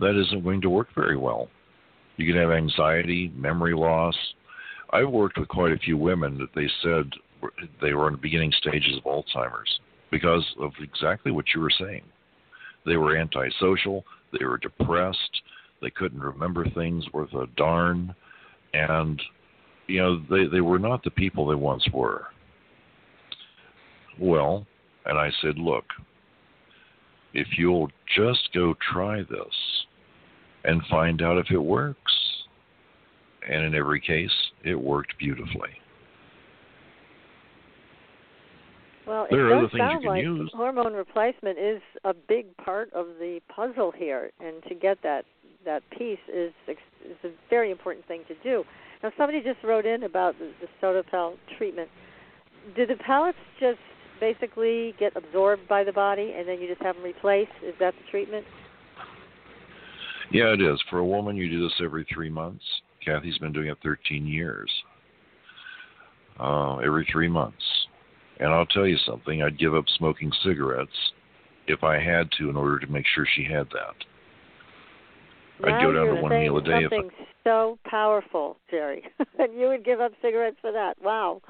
that 0.00 0.18
isn't 0.18 0.44
going 0.44 0.62
to 0.62 0.70
work 0.70 0.88
very 0.94 1.16
well. 1.16 1.48
You 2.16 2.26
can 2.26 2.40
have 2.40 2.50
anxiety, 2.50 3.32
memory 3.36 3.74
loss. 3.74 4.16
I've 4.90 5.10
worked 5.10 5.38
with 5.38 5.48
quite 5.48 5.72
a 5.72 5.78
few 5.78 5.96
women 5.96 6.38
that 6.38 6.54
they 6.54 6.68
said 6.82 7.10
they 7.80 7.92
were 7.92 8.08
in 8.08 8.14
the 8.14 8.20
beginning 8.20 8.52
stages 8.58 8.96
of 8.96 9.04
Alzheimer's 9.04 9.80
because 10.10 10.44
of 10.60 10.72
exactly 10.80 11.32
what 11.32 11.46
you 11.54 11.60
were 11.60 11.72
saying. 11.78 12.02
They 12.86 12.96
were 12.96 13.16
antisocial, 13.16 14.04
they 14.38 14.44
were 14.44 14.58
depressed, 14.58 15.42
they 15.80 15.90
couldn't 15.90 16.20
remember 16.20 16.68
things 16.70 17.04
worth 17.12 17.32
a 17.34 17.46
darn, 17.56 18.14
and 18.74 19.20
you 19.88 20.00
know 20.00 20.22
they 20.30 20.46
they 20.46 20.60
were 20.60 20.78
not 20.78 21.02
the 21.04 21.10
people 21.10 21.46
they 21.46 21.54
once 21.54 21.86
were. 21.92 22.26
Well, 24.18 24.66
and 25.06 25.18
I 25.18 25.30
said, 25.40 25.58
look, 25.58 25.84
if 27.34 27.46
you'll 27.56 27.90
just 28.16 28.48
go 28.54 28.74
try 28.92 29.22
this 29.22 29.54
and 30.64 30.82
find 30.90 31.22
out 31.22 31.38
if 31.38 31.50
it 31.50 31.58
works, 31.58 32.12
and 33.48 33.64
in 33.64 33.74
every 33.74 34.00
case, 34.00 34.30
it 34.64 34.74
worked 34.74 35.18
beautifully. 35.18 35.70
Well, 39.06 39.26
There 39.30 39.48
it 39.48 39.52
are 39.52 39.56
other 39.58 39.68
things 39.68 39.72
you 39.74 39.78
sound 39.80 40.02
can 40.02 40.10
like 40.10 40.22
use. 40.22 40.50
hormone 40.54 40.92
replacement 40.94 41.58
is 41.58 41.82
a 42.04 42.14
big 42.14 42.56
part 42.56 42.92
of 42.92 43.06
the 43.18 43.40
puzzle 43.54 43.92
here, 43.92 44.30
and 44.40 44.62
to 44.68 44.74
get 44.74 44.98
that 45.02 45.24
that 45.64 45.82
piece 45.96 46.18
is 46.32 46.52
is 46.68 47.16
a 47.24 47.28
very 47.50 47.70
important 47.70 48.06
thing 48.06 48.22
to 48.28 48.34
do. 48.42 48.64
Now, 49.02 49.10
somebody 49.16 49.42
just 49.42 49.62
wrote 49.64 49.86
in 49.86 50.04
about 50.04 50.36
the, 50.38 50.52
the 50.60 50.68
SottoPelle 50.80 51.34
treatment. 51.58 51.88
Do 52.76 52.86
the 52.86 52.94
pellets 52.96 53.38
just 53.58 53.78
basically 54.20 54.94
get 55.00 55.16
absorbed 55.16 55.66
by 55.68 55.82
the 55.82 55.92
body, 55.92 56.34
and 56.36 56.46
then 56.46 56.60
you 56.60 56.68
just 56.68 56.80
have 56.82 56.94
them 56.94 57.04
replaced? 57.04 57.50
Is 57.64 57.74
that 57.80 57.94
the 57.94 58.10
treatment? 58.10 58.46
Yeah, 60.30 60.54
it 60.54 60.62
is. 60.62 60.80
For 60.88 60.98
a 60.98 61.04
woman, 61.04 61.36
you 61.36 61.50
do 61.50 61.62
this 61.62 61.74
every 61.82 62.06
three 62.12 62.30
months. 62.30 62.64
Kathy's 63.04 63.36
been 63.38 63.52
doing 63.52 63.66
it 63.68 63.78
13 63.82 64.26
years. 64.26 64.70
Uh, 66.38 66.76
every 66.78 67.06
three 67.10 67.28
months. 67.28 67.62
And 68.40 68.48
I'll 68.52 68.66
tell 68.66 68.86
you 68.86 68.96
something, 69.06 69.42
I'd 69.42 69.58
give 69.58 69.74
up 69.74 69.84
smoking 69.98 70.32
cigarettes 70.44 71.12
if 71.66 71.84
I 71.84 71.98
had 71.98 72.30
to 72.38 72.50
in 72.50 72.56
order 72.56 72.78
to 72.80 72.86
make 72.86 73.06
sure 73.14 73.26
she 73.34 73.44
had 73.44 73.68
that. 73.70 73.94
I'd 75.64 75.82
go 75.82 75.92
down 75.92 76.16
to 76.16 76.20
one 76.20 76.32
meal 76.32 76.56
a 76.56 76.62
day 76.62 76.82
if 76.82 76.92
I, 76.92 76.96
something 76.96 77.10
so 77.44 77.78
powerful, 77.84 78.56
Jerry, 78.70 79.04
and 79.38 79.54
you 79.54 79.68
would 79.68 79.84
give 79.84 80.00
up 80.00 80.12
cigarettes 80.20 80.56
for 80.60 80.72
that. 80.72 80.94
Wow. 81.02 81.40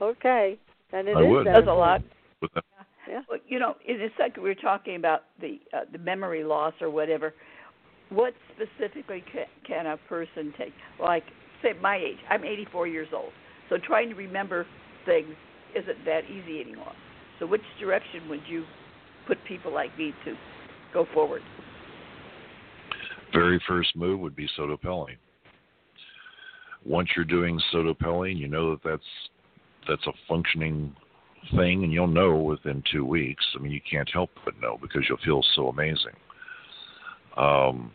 Okay. 0.00 0.58
And 0.92 1.06
it 1.06 1.16
I 1.16 1.22
is 1.22 1.28
would. 1.28 1.46
That's 1.46 1.68
a 1.68 1.72
lot. 1.72 2.02
with 2.42 2.52
that. 2.54 2.64
Yeah. 3.08 3.20
Well, 3.28 3.38
you 3.46 3.58
know, 3.58 3.76
in 3.86 4.00
a 4.00 4.08
second 4.18 4.42
we 4.42 4.48
were 4.48 4.54
talking 4.54 4.96
about 4.96 5.22
the 5.40 5.60
uh, 5.72 5.80
the 5.90 5.98
memory 5.98 6.44
loss 6.44 6.74
or 6.80 6.90
whatever. 6.90 7.34
What 8.10 8.34
specifically 8.54 9.22
can, 9.32 9.46
can 9.64 9.86
a 9.86 9.96
person 10.08 10.52
take? 10.58 10.72
Like, 11.00 11.22
say, 11.62 11.74
my 11.80 11.96
age. 11.96 12.18
I'm 12.28 12.44
84 12.44 12.88
years 12.88 13.08
old, 13.14 13.30
so 13.68 13.76
trying 13.78 14.08
to 14.10 14.16
remember 14.16 14.66
things 15.06 15.34
isn't 15.74 16.04
that 16.04 16.22
easy 16.24 16.60
anymore. 16.60 16.92
So, 17.38 17.46
which 17.46 17.62
direction 17.78 18.28
would 18.28 18.42
you 18.48 18.64
put 19.26 19.38
people 19.46 19.72
like 19.72 19.96
me 19.96 20.12
to 20.24 20.34
go 20.92 21.06
forward? 21.14 21.42
very 23.32 23.62
first 23.66 23.94
move 23.96 24.20
would 24.20 24.36
be 24.36 24.48
SottoPelle. 24.58 25.08
Once 26.84 27.08
you're 27.14 27.24
doing 27.24 27.60
SottoPelle, 27.72 28.30
and 28.30 28.38
you 28.38 28.48
know 28.48 28.70
that 28.70 28.80
that's 28.84 29.02
that's 29.88 30.06
a 30.06 30.12
functioning 30.28 30.94
thing, 31.56 31.84
and 31.84 31.92
you'll 31.92 32.06
know 32.06 32.36
within 32.36 32.82
two 32.90 33.04
weeks. 33.04 33.44
I 33.54 33.62
mean, 33.62 33.72
you 33.72 33.80
can't 33.90 34.08
help 34.12 34.30
but 34.44 34.60
know 34.60 34.78
because 34.80 35.02
you'll 35.08 35.18
feel 35.24 35.42
so 35.54 35.68
amazing. 35.68 36.14
Um, 37.36 37.92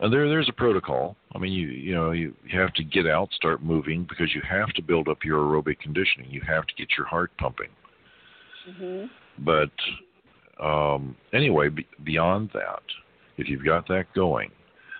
and 0.00 0.12
there 0.12 0.28
there's 0.28 0.48
a 0.48 0.52
protocol. 0.52 1.16
I 1.34 1.38
mean, 1.38 1.52
you 1.52 1.68
you 1.68 1.94
know 1.94 2.10
you, 2.10 2.34
you 2.46 2.58
have 2.58 2.72
to 2.74 2.84
get 2.84 3.06
out, 3.06 3.32
start 3.32 3.62
moving 3.62 4.06
because 4.08 4.34
you 4.34 4.42
have 4.48 4.68
to 4.70 4.82
build 4.82 5.08
up 5.08 5.18
your 5.24 5.38
aerobic 5.38 5.78
conditioning. 5.80 6.30
You 6.30 6.40
have 6.46 6.66
to 6.66 6.74
get 6.74 6.88
your 6.96 7.06
heart 7.06 7.30
pumping. 7.38 7.68
Mm-hmm. 8.68 9.06
But 9.44 10.64
um, 10.64 11.16
anyway, 11.32 11.68
be, 11.68 11.86
beyond 12.04 12.50
that, 12.54 12.82
if 13.36 13.48
you've 13.48 13.64
got 13.64 13.86
that 13.88 14.06
going, 14.14 14.50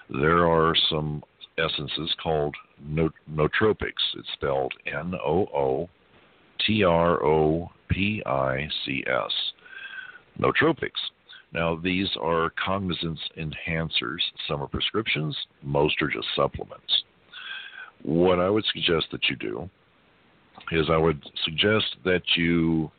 there 0.08 0.48
are 0.48 0.74
some 0.90 1.22
essences 1.58 2.14
called 2.22 2.54
no, 2.82 3.10
nootropics. 3.30 4.02
It's 4.16 4.28
spelled 4.34 4.72
N 4.86 5.14
O 5.14 5.46
O 5.54 5.88
T 6.66 6.84
R 6.84 7.22
O 7.24 7.70
P 7.88 8.22
I 8.26 8.68
C 8.84 9.04
S. 9.06 9.32
Nootropics. 10.38 10.90
Now, 11.52 11.76
these 11.76 12.08
are 12.20 12.52
cognizance 12.64 13.18
enhancers. 13.38 14.20
Some 14.48 14.62
are 14.62 14.68
prescriptions, 14.68 15.36
most 15.62 16.00
are 16.00 16.08
just 16.08 16.26
supplements. 16.36 17.04
What 18.02 18.38
I 18.38 18.48
would 18.48 18.64
suggest 18.72 19.06
that 19.12 19.28
you 19.28 19.36
do 19.36 19.68
is 20.72 20.86
I 20.90 20.96
would 20.96 21.22
suggest 21.44 21.96
that 22.04 22.22
you, 22.36 22.90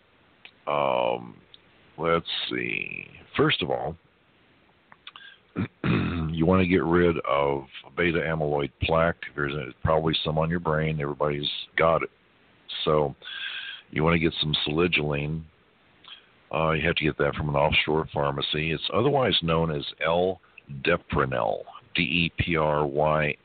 um, 0.67 1.35
let's 1.97 2.25
see, 2.49 3.07
first 3.37 3.61
of 3.61 3.71
all, 3.71 3.95
you 5.83 6.45
want 6.45 6.61
to 6.61 6.67
get 6.67 6.83
rid 6.83 7.17
of 7.27 7.65
beta 7.97 8.19
amyloid 8.19 8.71
plaque. 8.83 9.17
There's 9.35 9.53
probably 9.83 10.15
some 10.23 10.37
on 10.37 10.49
your 10.49 10.59
brain. 10.59 10.99
Everybody's 11.01 11.49
got 11.77 12.03
it. 12.03 12.09
So 12.85 13.15
you 13.91 14.03
want 14.03 14.15
to 14.15 14.19
get 14.19 14.33
some 14.39 14.55
selegiline. 14.67 15.41
Uh, 16.53 16.71
you 16.71 16.85
have 16.85 16.95
to 16.95 17.05
get 17.05 17.17
that 17.17 17.35
from 17.35 17.49
an 17.49 17.55
offshore 17.55 18.07
pharmacy. 18.13 18.71
It's 18.71 18.89
otherwise 18.93 19.37
known 19.41 19.71
as 19.71 19.85
L-deprenyl, 20.05 21.63
D-E-P-R-Y-N-L, 21.95 23.37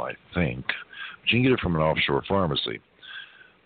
I 0.00 0.12
think. 0.34 0.64
But 0.66 1.30
you 1.30 1.38
can 1.38 1.42
get 1.42 1.52
it 1.52 1.60
from 1.60 1.76
an 1.76 1.82
offshore 1.82 2.24
pharmacy. 2.28 2.80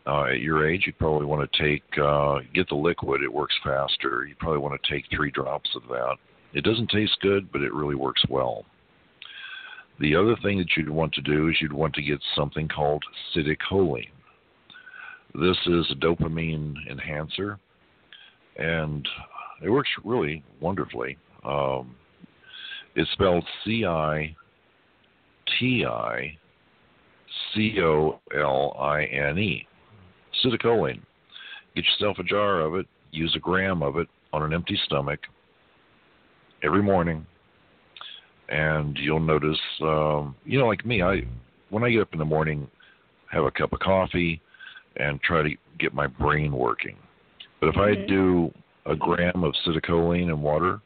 Uh, 0.07 0.25
at 0.25 0.41
your 0.41 0.69
age, 0.69 0.85
you 0.87 0.93
probably 0.95 1.27
want 1.27 1.51
to 1.51 1.63
take 1.63 1.83
uh, 1.99 2.41
get 2.55 2.69
the 2.69 2.75
liquid. 2.75 3.23
It 3.23 3.33
works 3.33 3.55
faster. 3.63 4.27
You 4.27 4.35
probably 4.39 4.59
want 4.59 4.81
to 4.83 4.93
take 4.93 5.05
three 5.11 5.31
drops 5.31 5.71
of 5.77 5.83
that. 5.89 6.17
It 6.53 6.65
doesn't 6.65 6.91
taste 6.91 7.17
good, 7.21 7.53
but 7.53 7.61
it 7.63 7.73
really 7.73 7.95
works 7.95 8.23
well. 8.29 8.65
The 10.01 10.17
other 10.17 10.37
thing 10.43 10.59
that 10.59 10.77
you'd 10.77 10.89
want 10.89 11.13
to 11.15 11.21
do 11.21 11.49
is 11.49 11.57
you'd 11.61 11.73
want 11.73 11.95
to 11.95 12.03
get 12.03 12.19
something 12.35 12.67
called 12.69 13.05
citicoline. 13.37 14.09
This 15.35 15.57
is 15.67 15.87
a 15.91 15.95
dopamine 15.95 16.75
enhancer, 16.91 17.59
and 18.57 19.07
it 19.63 19.71
works 19.71 19.91
really 20.05 20.43
wonderfully. 20.61 21.17
Um, 21.45 21.95
it's 22.97 23.11
spelled 23.13 23.45
C 23.65 23.85
I 23.87 24.35
T 25.59 25.85
I 25.87 26.37
C 27.55 27.77
O 27.81 28.19
L 28.37 28.77
I 28.79 29.05
N 29.05 29.39
E. 29.39 29.67
Citicoline. 30.45 31.01
Get 31.77 31.85
yourself 31.85 32.19
a 32.19 32.25
jar 32.25 32.61
of 32.61 32.75
it. 32.75 32.87
Use 33.13 33.33
a 33.37 33.39
gram 33.39 33.83
of 33.83 33.97
it 33.97 34.09
on 34.33 34.43
an 34.43 34.53
empty 34.53 34.79
stomach 34.85 35.21
every 36.65 36.83
morning, 36.83 37.25
and 38.49 38.97
you'll 38.99 39.21
notice. 39.21 39.59
Um, 39.81 40.35
you 40.45 40.59
know, 40.59 40.67
like 40.67 40.85
me, 40.85 41.03
I 41.03 41.23
when 41.69 41.85
I 41.85 41.91
get 41.91 42.03
up 42.03 42.13
in 42.13 42.19
the 42.19 42.25
morning, 42.25 42.69
have 43.31 43.45
a 43.45 43.51
cup 43.53 43.73
of 43.73 43.79
coffee, 43.79 44.41
and 44.97 45.21
try 45.23 45.43
to 45.43 45.51
get 45.79 45.95
my 45.95 46.07
brain 46.07 46.53
working. 46.53 46.97
But 47.61 47.69
if 47.69 47.75
mm-hmm. 47.75 48.03
I 48.03 48.07
do 48.07 48.53
a 48.87 48.97
gram 48.97 49.45
of 49.45 49.55
citicoline 49.67 50.29
and 50.29 50.43
water, 50.43 50.81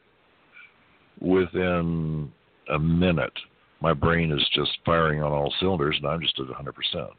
within 1.19 2.31
a 2.73 2.79
minute, 2.79 3.33
my 3.81 3.93
brain 3.93 4.31
is 4.31 4.45
just 4.53 4.71
firing 4.85 5.21
on 5.21 5.31
all 5.31 5.53
cylinders, 5.59 5.95
and 5.97 6.07
I'm 6.07 6.21
just 6.21 6.39
at 6.39 6.47
100%. 6.47 7.09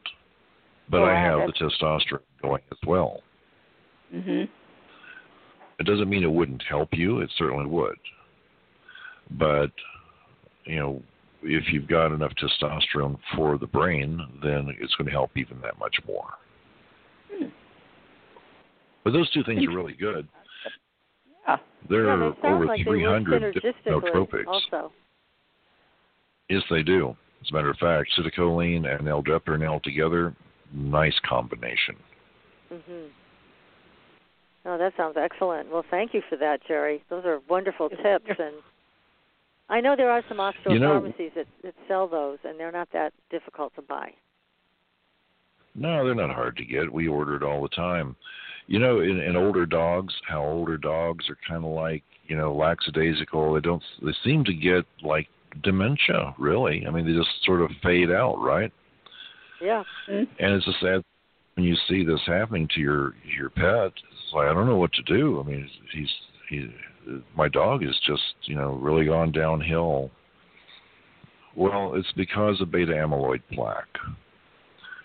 But 0.89 1.03
I 1.03 1.19
have 1.19 1.39
that's... 1.47 1.59
the 1.59 1.65
testosterone 1.65 2.19
going 2.41 2.61
as 2.71 2.77
well. 2.87 3.21
Mhm. 4.13 4.47
It 5.79 5.85
doesn't 5.85 6.09
mean 6.09 6.23
it 6.23 6.31
wouldn't 6.31 6.63
help 6.63 6.89
you. 6.93 7.19
It 7.19 7.29
certainly 7.37 7.65
would. 7.65 7.97
But 9.31 9.71
you 10.65 10.77
know, 10.77 11.03
if 11.43 11.71
you've 11.71 11.87
got 11.87 12.11
enough 12.11 12.33
testosterone 12.35 13.17
for 13.35 13.57
the 13.57 13.67
brain, 13.67 14.19
then 14.41 14.75
it's 14.79 14.95
going 14.95 15.05
to 15.05 15.11
help 15.11 15.31
even 15.35 15.61
that 15.61 15.77
much 15.79 15.95
more. 16.07 16.33
But 19.07 19.13
those 19.13 19.31
two 19.31 19.43
things 19.45 19.65
are 19.65 19.69
really 19.71 19.93
good. 19.93 20.27
Yeah. 21.47 21.55
There 21.89 22.09
are 22.09 22.29
they 22.29 22.41
sound 22.41 22.55
over 22.55 22.65
like 22.65 22.83
300 22.83 23.41
they 23.41 23.45
work 23.45 23.53
different 23.53 23.85
synergistically 23.85 24.11
nootropics. 24.11 24.47
Also. 24.47 24.91
Yes, 26.49 26.61
they 26.69 26.83
do. 26.83 27.15
As 27.41 27.49
a 27.49 27.53
matter 27.53 27.69
of 27.69 27.77
fact, 27.77 28.09
citicoline 28.19 28.85
and 28.85 29.07
L-deprenyl 29.07 29.81
together, 29.81 30.35
nice 30.73 31.17
combination. 31.25 31.95
Mm-hmm. 32.69 33.05
Oh, 34.65 34.77
that 34.77 34.91
sounds 34.97 35.15
excellent. 35.17 35.71
Well, 35.71 35.85
thank 35.89 36.13
you 36.13 36.21
for 36.27 36.35
that, 36.35 36.59
Jerry. 36.67 37.01
Those 37.09 37.23
are 37.23 37.39
wonderful 37.49 37.87
tips, 37.87 38.25
and 38.27 38.55
I 39.69 39.79
know 39.79 39.95
there 39.95 40.11
are 40.11 40.21
some 40.27 40.41
offshore 40.41 40.73
You 40.73 40.79
know- 40.79 40.99
pharmacies 40.99 41.31
that, 41.37 41.47
that 41.63 41.75
sell 41.87 42.09
those, 42.09 42.39
and 42.43 42.59
they're 42.59 42.73
not 42.73 42.89
that 42.91 43.13
difficult 43.29 43.73
to 43.75 43.81
buy. 43.83 44.11
No, 45.75 46.03
they're 46.03 46.13
not 46.13 46.35
hard 46.35 46.57
to 46.57 46.65
get. 46.65 46.91
We 46.91 47.07
order 47.07 47.37
it 47.37 47.43
all 47.43 47.61
the 47.61 47.69
time. 47.69 48.17
You 48.67 48.79
know, 48.79 48.99
in, 48.99 49.19
in 49.19 49.35
older 49.35 49.65
dogs, 49.65 50.13
how 50.27 50.43
older 50.43 50.77
dogs 50.77 51.29
are 51.29 51.37
kind 51.47 51.63
of 51.63 51.71
like, 51.71 52.03
you 52.27 52.35
know, 52.35 52.53
lackadaisical. 52.53 53.53
They 53.53 53.61
don't. 53.61 53.83
They 54.01 54.13
seem 54.23 54.43
to 54.43 54.53
get 54.53 54.85
like 55.01 55.27
dementia. 55.63 56.35
Really, 56.37 56.85
I 56.85 56.91
mean, 56.91 57.05
they 57.05 57.13
just 57.13 57.29
sort 57.45 57.61
of 57.61 57.71
fade 57.81 58.11
out, 58.11 58.37
right? 58.39 58.71
Yeah. 59.61 59.83
Mhm. 60.09 60.27
And 60.39 60.53
it's 60.53 60.67
a 60.67 60.73
sad 60.81 61.03
when 61.55 61.65
you 61.65 61.75
see 61.87 62.03
this 62.03 62.21
happening 62.25 62.67
to 62.75 62.81
your 62.81 63.15
your 63.23 63.49
pet. 63.49 63.93
It's 63.95 64.33
like 64.33 64.47
I 64.47 64.53
don't 64.53 64.67
know 64.67 64.77
what 64.77 64.93
to 64.93 65.01
do. 65.03 65.39
I 65.39 65.43
mean, 65.43 65.69
he's 65.93 66.09
he. 66.49 66.69
My 67.35 67.47
dog 67.47 67.83
is 67.83 67.97
just 68.05 68.35
you 68.43 68.55
know 68.55 68.73
really 68.73 69.05
gone 69.05 69.31
downhill. 69.31 70.11
Well, 71.55 71.93
it's 71.95 72.11
because 72.15 72.59
of 72.61 72.69
beta 72.69 72.91
amyloid 72.91 73.41
plaque. 73.53 73.97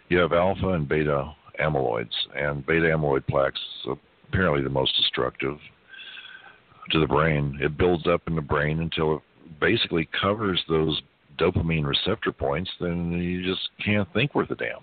You 0.08 0.18
have 0.18 0.32
alpha 0.32 0.70
and 0.70 0.86
beta 0.86 1.32
amyloids, 1.60 2.12
and 2.34 2.64
beta 2.66 2.86
amyloid 2.86 3.26
plaques 3.26 3.60
apparently 4.28 4.62
the 4.62 4.70
most 4.70 4.96
destructive 4.96 5.58
to 6.90 7.00
the 7.00 7.06
brain. 7.06 7.58
It 7.60 7.76
builds 7.76 8.06
up 8.06 8.22
in 8.26 8.34
the 8.34 8.42
brain 8.42 8.80
until 8.80 9.16
it 9.16 9.22
basically 9.60 10.08
covers 10.20 10.62
those 10.68 11.00
dopamine 11.38 11.84
receptor 11.84 12.32
points, 12.32 12.70
then 12.80 13.12
you 13.12 13.44
just 13.44 13.68
can't 13.84 14.10
think 14.12 14.34
worth 14.34 14.50
a 14.50 14.54
damn. 14.54 14.78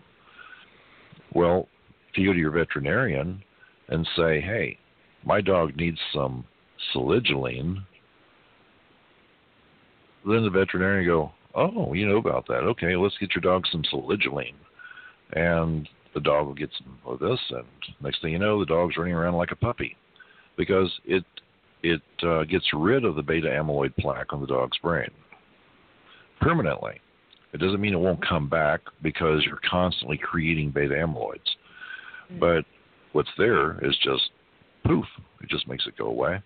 Well, 1.34 1.68
if 2.12 2.18
you 2.18 2.28
go 2.28 2.34
to 2.34 2.40
your 2.40 2.52
veterinarian 2.52 3.44
and 3.90 4.08
say, 4.16 4.42
hey, 4.42 4.78
my 5.24 5.42
dog 5.42 5.76
needs 5.76 6.00
some 6.14 6.46
selegiline, 6.94 7.78
then 10.26 10.44
the 10.44 10.50
veterinarian 10.50 11.08
go, 11.08 11.32
oh, 11.56 11.94
you 11.94 12.08
know 12.08 12.18
about 12.18 12.48
that. 12.48 12.64
Okay, 12.64 12.96
let's 12.96 13.18
get 13.20 13.36
your 13.36 13.42
dog 13.42 13.66
some 13.72 13.84
selegiline. 13.92 14.56
And 15.34 15.88
the 16.14 16.20
dog 16.20 16.48
will 16.48 16.56
get 16.56 16.70
some 16.78 16.98
of 17.06 17.20
this, 17.20 17.40
and 17.52 17.66
next 18.02 18.22
thing 18.22 18.34
you 18.34 18.40
know, 18.40 18.60
the 18.60 18.66
dog's 18.66 18.98
running 18.98 19.14
around 19.14 19.36
like 19.36 19.52
a 19.52 19.56
puppy 19.56 19.96
because 20.58 20.92
it 21.06 21.24
it 21.82 22.02
uh, 22.24 22.44
gets 22.44 22.66
rid 22.74 23.06
of 23.06 23.16
the 23.16 23.22
beta 23.22 23.48
amyloid 23.48 23.96
plaque 23.98 24.34
on 24.34 24.42
the 24.42 24.48
dog's 24.48 24.78
brain 24.80 25.10
permanently. 26.42 27.00
It 27.54 27.60
doesn't 27.60 27.82
mean 27.82 27.94
it 27.94 28.00
won't 28.00 28.26
come 28.28 28.50
back 28.50 28.82
because 29.02 29.44
you're 29.46 29.62
constantly 29.70 30.18
creating 30.18 30.72
beta 30.72 30.94
amyloids. 30.94 31.40
Mm-hmm. 32.32 32.40
But 32.40 32.66
what's 33.14 33.30
there 33.38 33.84
is 33.84 33.98
just 34.04 34.30
poof, 34.86 35.06
it 35.42 35.50
just 35.50 35.68
makes 35.68 35.88
it 35.88 35.98
go 35.98 36.08
away. 36.08 36.42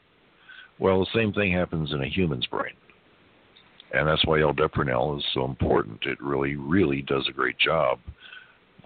Well, 0.79 0.99
the 0.99 1.19
same 1.19 1.33
thing 1.33 1.51
happens 1.51 1.91
in 1.91 2.01
a 2.01 2.07
human's 2.07 2.45
brain. 2.47 2.73
And 3.93 4.07
that's 4.07 4.25
why 4.25 4.41
L-deprenyl 4.41 5.17
is 5.17 5.25
so 5.33 5.45
important. 5.45 5.99
It 6.05 6.19
really, 6.21 6.55
really 6.55 7.03
does 7.03 7.27
a 7.29 7.33
great 7.33 7.59
job 7.59 7.99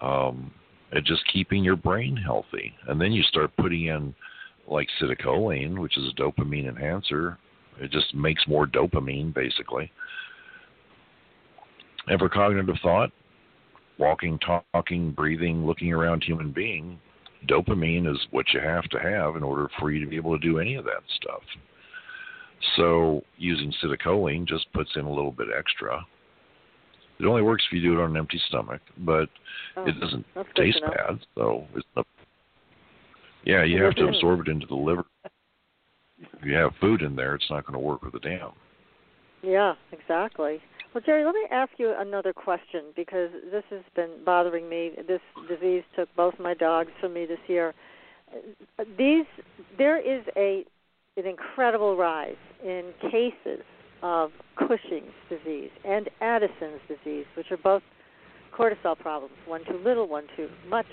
um, 0.02 0.52
at 0.96 1.04
just 1.04 1.22
keeping 1.32 1.64
your 1.64 1.76
brain 1.76 2.16
healthy. 2.16 2.74
And 2.88 3.00
then 3.00 3.12
you 3.12 3.24
start 3.24 3.56
putting 3.58 3.86
in 3.86 4.16
like 4.68 4.88
citicoline, 5.02 5.80
which 5.80 5.98
is 5.98 6.12
a 6.12 6.22
dopamine 6.22 6.68
enhancer. 6.68 7.38
It 7.80 7.92
just 7.92 8.14
makes 8.14 8.48
more 8.48 8.66
dopamine, 8.66 9.34
basically. 9.34 9.92
And 12.08 12.20
for 12.20 12.30
cognitive 12.30 12.76
thought, 12.82 13.12
walking, 13.98 14.40
talking, 14.74 15.12
breathing, 15.12 15.66
looking 15.66 15.92
around 15.92 16.24
human 16.24 16.52
being, 16.52 17.00
dopamine 17.48 18.10
is 18.10 18.20
what 18.32 18.46
you 18.54 18.60
have 18.60 18.86
to 18.90 19.00
have 19.00 19.36
in 19.36 19.44
order 19.44 19.70
for 19.80 19.92
you 19.92 20.04
to 20.04 20.10
be 20.10 20.16
able 20.16 20.38
to 20.38 20.46
do 20.46 20.60
any 20.60 20.76
of 20.76 20.86
that 20.86 21.04
stuff. 21.22 21.42
So 22.76 23.24
using 23.38 23.74
citicoline 23.84 24.48
just 24.48 24.72
puts 24.74 24.92
in 24.96 25.06
a 25.06 25.14
little 25.14 25.32
bit 25.32 25.48
extra. 25.56 26.06
It 27.20 27.26
only 27.26 27.42
works 27.42 27.64
if 27.68 27.74
you 27.76 27.82
do 27.82 28.00
it 28.00 28.04
on 28.04 28.12
an 28.12 28.18
empty 28.18 28.40
stomach, 28.48 28.82
but 29.00 29.30
Oh, 29.76 29.86
it 29.86 30.00
doesn't 30.00 30.26
taste 30.56 30.82
bad. 30.82 31.20
So 31.36 31.66
it's 31.76 31.86
not, 31.96 32.08
yeah, 33.46 33.64
you 33.64 33.82
have 33.84 33.96
to 33.96 34.08
absorb 34.08 34.42
it 34.42 34.48
into 34.48 34.66
the 34.66 34.76
liver. 34.76 35.06
If 36.20 36.44
you 36.44 36.56
have 36.56 36.72
food 36.82 37.02
in 37.02 37.16
there, 37.16 37.36
it's 37.36 37.50
not 37.50 37.66
going 37.66 37.74
to 37.74 37.80
work 37.80 38.02
with 38.02 38.16
a 38.16 38.20
damn. 38.20 38.52
Yeah, 39.44 39.76
exactly. 39.92 40.60
Well, 40.94 41.04
Jerry, 41.06 41.24
let 41.24 41.36
me 41.36 41.46
ask 41.52 41.72
you 41.78 41.94
another 41.98 42.34
question 42.34 42.86
because 42.96 43.30
this 43.52 43.64
has 43.70 43.82
been 43.96 44.10
bothering 44.26 44.68
me. 44.68 44.92
This 45.08 45.22
disease 45.48 45.84
took 45.96 46.10
both 46.16 46.34
my 46.40 46.56
dogs 46.56 46.90
from 47.00 47.14
me 47.14 47.26
this 47.28 47.40
year. 47.48 47.74
These 48.98 49.26
there 49.78 50.00
is 50.00 50.24
a 50.36 50.66
an 51.18 51.26
incredible 51.26 51.96
rise 51.96 52.36
in 52.64 52.94
cases 53.12 53.64
of 54.02 54.32
Cushing's 54.56 55.14
disease 55.30 55.70
and 55.86 56.10
Addison's 56.22 56.82
disease, 56.88 57.26
which 57.36 57.52
are 57.52 57.58
both 57.58 57.84
cortisol 58.58 58.98
problems, 58.98 59.34
one 59.46 59.64
too 59.66 59.80
little, 59.84 60.08
one 60.08 60.26
too 60.36 60.50
much. 60.68 60.86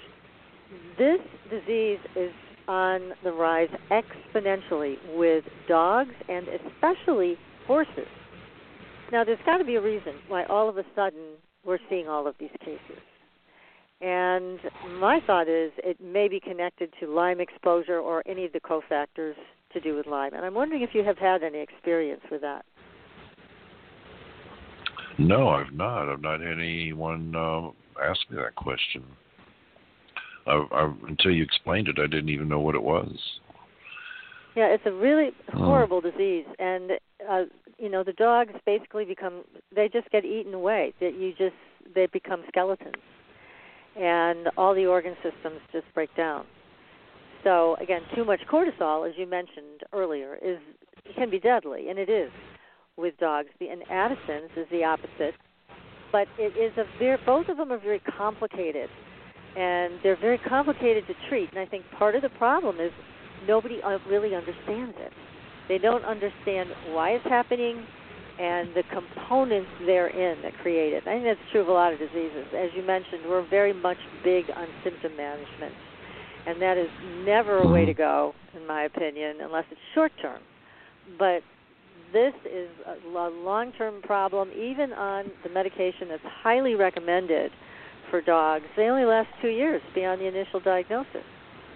This 0.98 1.20
disease 1.50 1.98
is 2.16 2.32
on 2.68 3.12
the 3.22 3.32
rise 3.32 3.68
exponentially 3.90 4.96
with 5.16 5.44
dogs 5.68 6.14
and 6.28 6.46
especially 6.48 7.36
horses. 7.66 8.08
Now, 9.12 9.24
there's 9.24 9.38
got 9.44 9.58
to 9.58 9.64
be 9.64 9.76
a 9.76 9.80
reason 9.80 10.14
why 10.28 10.44
all 10.44 10.68
of 10.68 10.78
a 10.78 10.84
sudden 10.94 11.34
we're 11.64 11.78
seeing 11.88 12.08
all 12.08 12.26
of 12.26 12.34
these 12.38 12.50
cases. 12.60 13.02
And 14.00 14.58
my 14.98 15.20
thought 15.26 15.48
is 15.48 15.72
it 15.78 16.00
may 16.00 16.28
be 16.28 16.40
connected 16.40 16.92
to 17.00 17.06
Lyme 17.06 17.40
exposure 17.40 17.98
or 17.98 18.22
any 18.26 18.44
of 18.44 18.52
the 18.52 18.60
cofactors 18.60 19.34
to 19.72 19.80
do 19.80 19.94
with 19.96 20.06
Lyme. 20.06 20.34
And 20.34 20.44
I'm 20.44 20.54
wondering 20.54 20.82
if 20.82 20.90
you 20.94 21.04
have 21.04 21.18
had 21.18 21.42
any 21.42 21.58
experience 21.58 22.22
with 22.30 22.40
that. 22.42 22.64
No, 25.18 25.48
I've 25.48 25.72
not. 25.72 26.10
I've 26.10 26.22
not 26.22 26.40
had 26.40 26.58
anyone 26.58 27.34
uh, 27.36 27.68
ask 28.02 28.20
me 28.30 28.36
that 28.36 28.54
question. 28.56 29.04
I've, 30.46 30.72
I've, 30.72 30.94
until 31.08 31.30
you 31.30 31.42
explained 31.42 31.88
it, 31.88 31.98
I 31.98 32.06
didn't 32.06 32.28
even 32.28 32.48
know 32.48 32.60
what 32.60 32.74
it 32.74 32.82
was. 32.82 33.16
Yeah, 34.56 34.66
it's 34.66 34.86
a 34.86 34.92
really 34.92 35.30
Hmm. 35.50 35.58
horrible 35.58 36.00
disease, 36.00 36.46
and 36.58 36.92
uh, 37.28 37.44
you 37.78 37.88
know 37.88 38.04
the 38.04 38.12
dogs 38.12 38.52
basically 38.64 39.04
become 39.04 39.42
they 39.74 39.88
just 39.88 40.08
get 40.10 40.24
eaten 40.24 40.54
away. 40.54 40.92
That 41.00 41.14
you 41.14 41.32
just 41.36 41.56
they 41.94 42.06
become 42.06 42.44
skeletons, 42.48 42.94
and 43.96 44.48
all 44.56 44.74
the 44.74 44.86
organ 44.86 45.16
systems 45.22 45.60
just 45.72 45.86
break 45.94 46.14
down. 46.16 46.46
So 47.42 47.76
again, 47.80 48.02
too 48.14 48.24
much 48.24 48.40
cortisol, 48.50 49.08
as 49.08 49.14
you 49.18 49.26
mentioned 49.26 49.82
earlier, 49.92 50.38
is 50.42 50.58
can 51.16 51.30
be 51.30 51.40
deadly, 51.40 51.88
and 51.88 51.98
it 51.98 52.08
is 52.08 52.30
with 52.96 53.16
dogs. 53.18 53.48
The 53.60 53.68
and 53.68 53.82
Addison's 53.90 54.50
is 54.56 54.66
the 54.70 54.84
opposite, 54.84 55.34
but 56.12 56.28
it 56.38 56.56
is 56.56 56.76
a 56.78 56.84
very 56.98 57.18
both 57.26 57.48
of 57.48 57.56
them 57.56 57.72
are 57.72 57.78
very 57.78 58.00
complicated, 58.16 58.88
and 59.56 59.94
they're 60.02 60.20
very 60.20 60.38
complicated 60.38 61.06
to 61.06 61.14
treat. 61.28 61.50
And 61.50 61.58
I 61.58 61.66
think 61.66 61.84
part 61.98 62.14
of 62.14 62.22
the 62.22 62.28
problem 62.30 62.80
is 62.80 62.92
nobody 63.46 63.80
uh, 63.82 63.98
really 64.08 64.34
understands 64.34 64.94
it. 64.98 65.12
They 65.68 65.78
don't 65.78 66.04
understand 66.04 66.68
why 66.90 67.10
it's 67.10 67.24
happening 67.24 67.86
and 68.38 68.74
the 68.74 68.82
components 68.92 69.70
therein 69.86 70.42
that 70.42 70.52
create 70.58 70.92
it. 70.92 71.04
I 71.06 71.14
think 71.14 71.24
that's 71.24 71.50
true 71.52 71.60
of 71.60 71.68
a 71.68 71.72
lot 71.72 71.92
of 71.92 71.98
diseases. 72.00 72.46
As 72.56 72.70
you 72.74 72.82
mentioned, 72.82 73.22
we're 73.28 73.48
very 73.48 73.72
much 73.72 73.98
big 74.24 74.44
on 74.54 74.66
symptom 74.82 75.16
management. 75.16 75.72
and 76.46 76.60
that 76.60 76.76
is 76.76 76.88
never 77.24 77.58
a 77.58 77.66
way 77.66 77.84
to 77.86 77.94
go, 77.94 78.34
in 78.54 78.66
my 78.66 78.82
opinion, 78.82 79.38
unless 79.40 79.64
it's 79.70 79.80
short 79.94 80.12
term. 80.20 80.40
But 81.18 81.42
this 82.14 82.32
is 82.46 82.70
a 82.86 83.28
long 83.28 83.72
term 83.72 84.00
problem, 84.02 84.50
even 84.56 84.92
on 84.92 85.26
the 85.42 85.50
medication 85.50 86.08
that's 86.08 86.22
highly 86.24 86.76
recommended 86.76 87.50
for 88.10 88.22
dogs. 88.22 88.64
They 88.76 88.84
only 88.84 89.04
last 89.04 89.28
two 89.42 89.48
years 89.48 89.82
beyond 89.94 90.20
the 90.20 90.26
initial 90.26 90.60
diagnosis. 90.60 91.24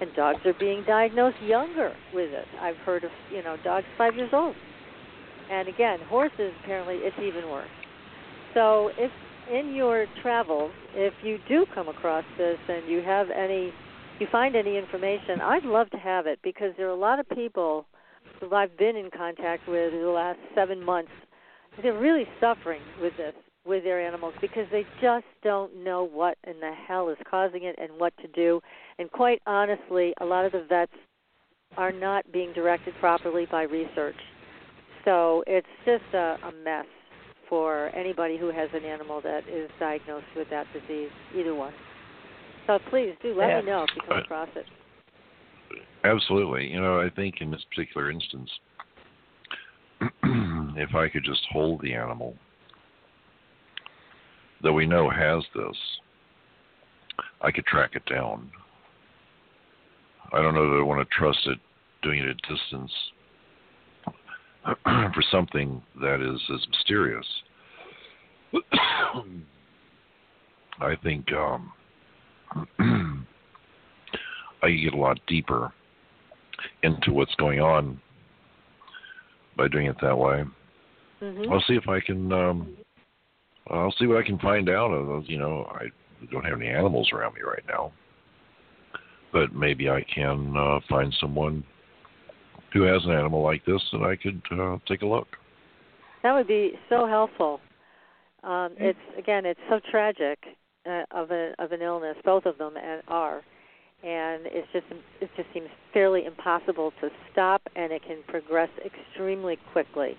And 0.01 0.15
dogs 0.15 0.39
are 0.47 0.55
being 0.55 0.85
diagnosed 0.87 1.43
younger 1.43 1.93
with 2.15 2.31
it. 2.31 2.47
I've 2.61 2.77
heard 2.77 3.03
of, 3.03 3.11
you 3.33 3.43
know, 3.43 3.57
dogs 3.65 3.87
five 3.99 4.15
years 4.15 4.31
old. 4.33 4.55
And 5.51 5.67
again, 5.67 5.99
horses, 6.09 6.53
apparently, 6.63 6.97
it's 6.99 7.17
even 7.19 7.51
worse. 7.51 7.69
So 8.55 8.91
if 8.97 9.11
in 9.53 9.75
your 9.75 10.07
travels, 10.23 10.71
if 10.95 11.15
you 11.25 11.39
do 11.49 11.67
come 11.75 11.89
across 11.89 12.25
this 12.37 12.59
and 12.69 12.89
you 12.89 13.03
have 13.03 13.27
any, 13.31 13.73
you 14.21 14.29
find 14.31 14.55
any 14.55 14.77
information, 14.77 15.41
I'd 15.41 15.65
love 15.65 15.91
to 15.91 15.97
have 15.97 16.27
it 16.27 16.39
because 16.45 16.73
there 16.77 16.87
are 16.87 16.91
a 16.91 16.97
lot 16.97 17.19
of 17.19 17.29
people 17.31 17.87
who 18.41 18.55
I've 18.55 18.77
been 18.77 18.97
in 18.97 19.11
contact 19.11 19.69
with 19.69 19.93
in 19.93 20.01
the 20.01 20.09
last 20.09 20.39
seven 20.55 20.83
months. 20.83 21.11
They're 21.83 21.99
really 21.99 22.27
suffering 22.41 22.83
with 23.01 23.17
this 23.17 23.35
with 23.67 23.85
their 23.85 24.01
animals 24.01 24.33
because 24.41 24.65
they 24.73 24.85
just 25.01 25.27
don't 25.43 25.85
know 25.85 26.03
what 26.03 26.39
in 26.47 26.59
the 26.59 26.73
hell 26.87 27.11
is 27.11 27.19
causing 27.31 27.65
it 27.65 27.77
and 27.79 27.91
what 27.99 28.17
to 28.19 28.29
do. 28.29 28.61
And 28.99 29.11
quite 29.11 29.43
honestly, 29.47 30.15
a 30.21 30.25
lot 30.25 30.47
of 30.47 30.53
the 30.53 30.65
vets 30.67 30.93
are 31.77 31.93
not 31.93 32.31
being 32.33 32.53
directed 32.55 32.95
properly 32.99 33.47
by 33.51 33.63
research. 33.65 34.17
So 35.05 35.45
it's 35.47 35.67
just 35.85 36.05
a, 36.15 36.39
a 36.45 36.53
mess 36.65 36.87
for 37.49 37.91
anybody 37.95 38.39
who 38.39 38.51
has 38.51 38.69
an 38.75 38.85
animal 38.85 39.21
that 39.23 39.47
is 39.49 39.71
diagnosed 39.79 40.27
with 40.35 40.49
that 40.51 40.67
disease, 40.73 41.11
either 41.37 41.55
one. 41.55 41.73
So 42.67 42.79
please 42.91 43.15
do 43.23 43.35
let 43.35 43.49
Yeah. 43.49 43.61
me 43.61 43.67
know 43.67 43.85
if 43.85 43.91
you 43.95 44.03
come 44.07 44.19
across 44.19 44.49
it. 44.57 44.67
Absolutely. 46.05 46.69
You 46.69 46.81
know, 46.81 47.01
I 47.01 47.11
think 47.11 47.41
in 47.41 47.51
this 47.51 47.65
particular 47.75 48.11
instance, 48.11 48.51
if 50.23 50.95
I 50.95 51.09
could 51.09 51.25
just 51.25 51.43
hold 51.51 51.81
the 51.83 51.95
animal 51.95 52.37
that 54.63 54.73
we 54.73 54.87
know 54.87 55.11
has 55.11 55.43
this, 55.55 55.77
I 57.41 57.51
could 57.51 57.67
track 57.67 57.91
it 57.95 58.05
down. 58.07 58.51
I 60.33 60.43
don't 60.43 60.55
know 60.55 60.71
that 60.71 60.77
I 60.79 60.83
want 60.83 61.01
to 61.01 61.17
trust 61.17 61.39
it 61.47 61.59
doing 62.03 62.21
it 62.21 62.29
at 62.29 62.37
a 62.37 62.55
distance 62.55 62.93
for 65.15 65.23
something 65.31 65.83
that 66.01 66.21
is 66.21 66.41
as 66.55 66.67
mysterious. 66.69 67.27
I 70.81 70.95
think 71.03 71.33
um, 71.33 71.73
I 72.79 74.67
could 74.67 74.83
get 74.83 74.95
a 74.95 74.97
lot 74.97 75.19
deeper 75.27 75.73
into 76.83 77.13
what's 77.13 77.35
going 77.37 77.61
on 77.61 78.01
by 79.57 79.69
doing 79.69 79.87
it 79.87 79.97
that 80.01 80.17
way. 80.17 80.45
hmm 81.21 81.53
I'll 81.53 81.65
see 81.67 81.75
if 81.75 81.89
I 81.89 82.01
can. 82.01 82.33
Um, 82.33 82.77
I'll 83.71 83.95
see 83.99 84.07
what 84.07 84.19
I 84.19 84.23
can 84.27 84.39
find 84.39 84.69
out. 84.69 84.91
Of 84.91 85.07
those. 85.07 85.25
You 85.29 85.39
know, 85.39 85.67
I 85.71 85.87
don't 86.31 86.45
have 86.45 86.61
any 86.61 86.69
animals 86.69 87.11
around 87.13 87.35
me 87.35 87.43
right 87.43 87.65
now, 87.69 87.93
but 89.33 89.55
maybe 89.55 89.91
I 89.91 90.05
can 90.15 90.55
uh, 90.57 90.81
find 90.89 91.15
someone 91.21 91.65
who 92.73 92.83
has 92.83 93.05
an 93.05 93.13
animal 93.13 93.43
like 93.43 93.65
this, 93.65 93.83
and 93.93 94.05
I 94.05 94.17
could 94.17 94.41
uh, 94.53 94.79
take 94.87 95.03
a 95.03 95.07
look. 95.07 95.29
That 96.23 96.35
would 96.35 96.47
be 96.47 96.73
so 96.89 97.07
helpful. 97.07 97.61
Um, 98.43 98.75
it's 98.79 98.99
again, 99.19 99.45
it's 99.47 99.61
so 99.69 99.81
tragic 99.91 100.39
uh, 100.87 101.03
of 101.11 101.31
a 101.31 101.55
of 101.59 101.73
an 101.73 101.83
illness. 101.83 102.17
Both 102.25 102.47
of 102.47 102.59
them 102.59 102.75
are, 103.09 103.43
and 104.03 104.43
it's 104.47 104.69
just 104.73 104.87
it 105.21 105.31
just 105.37 105.49
seems 105.53 105.69
fairly 105.93 106.25
impossible 106.25 106.93
to 107.01 107.09
stop, 107.33 107.63
and 107.77 107.93
it 107.93 108.03
can 108.03 108.23
progress 108.29 108.71
extremely 108.85 109.59
quickly. 109.73 110.17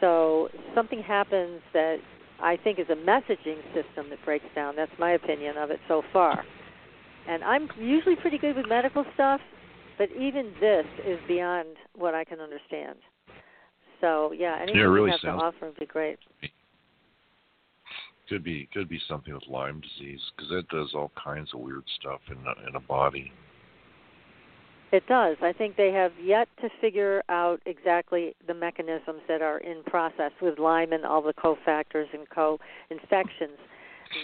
So 0.00 0.48
something 0.74 1.02
happens 1.02 1.60
that 1.72 1.96
I 2.40 2.56
think 2.56 2.78
is 2.78 2.86
a 2.90 2.94
messaging 2.94 3.62
system 3.74 4.10
that 4.10 4.24
breaks 4.24 4.44
down. 4.54 4.76
That's 4.76 4.92
my 4.98 5.12
opinion 5.12 5.56
of 5.56 5.70
it 5.70 5.80
so 5.88 6.02
far. 6.12 6.44
And 7.28 7.42
I'm 7.42 7.68
usually 7.78 8.16
pretty 8.16 8.38
good 8.38 8.56
with 8.56 8.66
medical 8.68 9.04
stuff, 9.14 9.40
but 9.98 10.10
even 10.12 10.52
this 10.60 10.84
is 11.06 11.18
beyond 11.26 11.68
what 11.96 12.14
I 12.14 12.24
can 12.24 12.40
understand. 12.40 12.98
So 14.00 14.32
yeah, 14.32 14.56
anything 14.60 14.76
Yeah, 14.76 14.86
really 14.86 15.06
you 15.06 15.12
have 15.12 15.20
sounds- 15.20 15.40
to 15.40 15.46
offer 15.46 15.66
would 15.66 15.78
be 15.78 15.86
great. 15.86 16.18
Could 18.28 18.42
be 18.42 18.68
could 18.72 18.88
be 18.88 19.00
something 19.08 19.34
with 19.34 19.42
Lyme 19.48 19.80
disease 19.80 20.20
because 20.34 20.50
that 20.50 20.68
does 20.68 20.92
all 20.94 21.12
kinds 21.22 21.50
of 21.52 21.60
weird 21.60 21.84
stuff 22.00 22.20
in 22.30 22.38
a, 22.38 22.68
in 22.68 22.74
a 22.74 22.80
body. 22.80 23.30
It 24.92 25.06
does. 25.08 25.36
I 25.42 25.52
think 25.52 25.76
they 25.76 25.90
have 25.90 26.12
yet 26.22 26.46
to 26.60 26.68
figure 26.80 27.22
out 27.28 27.60
exactly 27.66 28.36
the 28.46 28.54
mechanisms 28.54 29.22
that 29.26 29.42
are 29.42 29.58
in 29.58 29.82
process 29.82 30.30
with 30.40 30.60
Lyme 30.60 30.92
and 30.92 31.04
all 31.04 31.20
the 31.20 31.34
cofactors 31.34 32.06
and 32.12 32.30
co-infections 32.30 33.58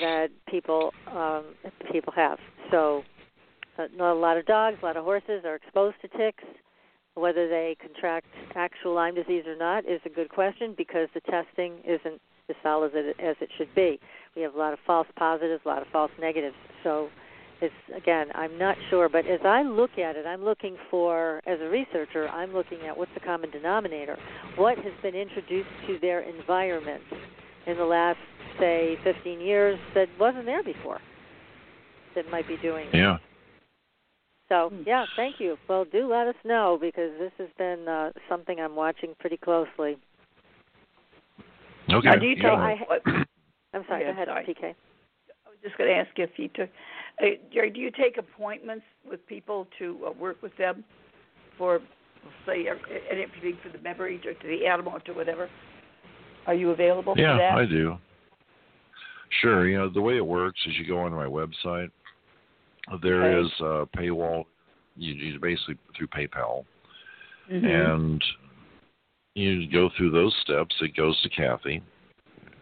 that 0.01 0.29
people 0.49 0.93
um, 1.09 1.57
people 1.91 2.13
have. 2.15 2.39
So, 2.71 3.03
uh, 3.79 3.89
a 3.99 4.15
lot 4.15 4.37
of 4.37 4.47
dogs, 4.47 4.77
a 4.81 4.87
lot 4.87 4.97
of 4.97 5.05
horses 5.05 5.43
are 5.45 5.57
exposed 5.57 5.97
to 6.03 6.09
ticks. 6.17 6.45
Whether 7.15 7.49
they 7.49 7.77
contract 7.81 8.29
actual 8.55 8.95
Lyme 8.95 9.17
disease 9.17 9.45
or 9.49 9.57
not 9.57 9.85
is 9.87 10.01
a 10.07 10.09
good 10.09 10.29
question 10.29 10.75
because 10.79 11.09
the 11.15 11.21
testing 11.23 11.79
isn't 11.85 12.21
as 12.51 12.57
solid 12.63 12.95
as 12.95 13.07
it, 13.07 13.17
as 13.21 13.37
it 13.41 13.49
should 13.57 13.75
be. 13.75 13.99
We 14.37 14.43
have 14.43 14.55
a 14.55 14.59
lot 14.59 14.73
of 14.73 14.79
false 14.87 15.09
positives, 15.17 15.63
a 15.65 15.69
lot 15.69 15.83
of 15.83 15.89
false 15.93 16.11
negatives. 16.21 16.57
So 16.85 17.09
it's 17.61 17.75
again 17.95 18.29
i'm 18.35 18.57
not 18.59 18.77
sure 18.89 19.09
but 19.09 19.27
as 19.27 19.41
i 19.45 19.63
look 19.63 19.99
at 19.99 20.17
it 20.17 20.27
i'm 20.27 20.43
looking 20.43 20.77
for 20.91 21.41
as 21.47 21.59
a 21.61 21.69
researcher 21.69 22.29
i'm 22.29 22.53
looking 22.53 22.79
at 22.87 22.97
what's 22.97 23.11
the 23.15 23.21
common 23.21 23.51
denominator 23.51 24.17
what 24.57 24.77
has 24.79 24.93
been 25.03 25.15
introduced 25.15 25.69
to 25.87 25.99
their 26.01 26.21
environment 26.21 27.03
in 27.67 27.77
the 27.77 27.85
last 27.85 28.19
say 28.59 28.97
15 29.05 29.41
years 29.41 29.79
that 29.95 30.09
wasn't 30.19 30.45
there 30.45 30.63
before 30.65 31.01
that 32.15 32.31
might 32.31 32.49
be 32.49 32.57
doing 32.59 32.89
it 32.89 32.95
Yeah. 32.97 33.19
so 34.49 34.71
Hmm. 34.71 34.83
yeah 34.87 35.05
thank 35.17 35.39
you 35.39 35.57
well 35.69 35.85
do 35.85 36.09
let 36.11 36.27
us 36.27 36.37
know 36.45 36.79
because 36.81 37.11
this 37.19 37.33
has 37.39 37.49
been 37.59 37.87
uh, 37.87 38.13
something 38.29 38.59
i'm 38.59 38.75
watching 38.75 39.15
pretty 39.19 39.37
closely 39.37 39.99
Okay. 41.93 42.09
Now, 42.09 42.17
do 42.17 42.27
you 42.27 42.37
yeah. 42.37 42.55
I, 42.55 42.77
I'm 43.75 43.85
sorry 43.87 44.03
Yeah, 44.03 44.13
go 44.13 44.13
ahead 44.13 44.29
sorry. 44.29 44.45
pk 44.45 44.65
I 44.65 45.49
was 45.49 45.59
just 45.63 45.77
going 45.79 45.91
to 45.91 45.97
ask 45.97 46.11
you 46.17 46.25
if 46.25 46.31
you 46.37 46.49
took, 46.49 46.71
uh, 47.23 47.27
Jerry, 47.53 47.71
do 47.71 47.81
you 47.81 47.91
take 47.91 48.19
appointments 48.19 48.85
with 49.09 49.25
people 49.27 49.67
to 49.79 49.99
uh, 50.07 50.13
work 50.13 50.43
with 50.43 50.57
them 50.57 50.85
for, 51.59 51.81
say, 52.47 52.67
uh, 52.69 52.75
anything 53.11 53.59
for 53.63 53.77
the 53.77 53.83
memory 53.83 54.21
or 54.27 54.35
to 54.35 54.49
the 54.49 54.67
animal 54.67 54.93
or 54.93 55.01
to 55.01 55.13
whatever? 55.13 55.49
Are 56.47 56.55
you 56.55 56.71
available 56.71 57.15
yeah, 57.17 57.35
for 57.35 57.39
that? 57.39 57.55
Yeah, 57.55 57.57
I 57.57 57.67
do. 57.67 57.97
Sure. 59.41 59.69
You 59.69 59.79
know 59.79 59.89
the 59.89 60.01
way 60.01 60.17
it 60.17 60.27
works 60.27 60.59
is 60.67 60.75
you 60.79 60.87
go 60.87 60.99
onto 60.99 61.17
my 61.17 61.27
website. 61.27 61.91
There 63.03 63.25
Okay. 63.25 63.47
is 63.47 63.53
a 63.61 63.87
paywall. 63.97 64.45
You, 64.97 65.15
you 65.15 65.39
basically 65.39 65.79
through 65.97 66.09
PayPal, 66.09 66.65
Mhm. 67.51 67.65
and 67.65 68.25
you 69.41 69.71
go 69.71 69.91
through 69.97 70.11
those 70.11 70.35
steps. 70.43 70.75
It 70.81 70.97
goes 70.97 71.21
to 71.23 71.29
Kathy, 71.29 71.83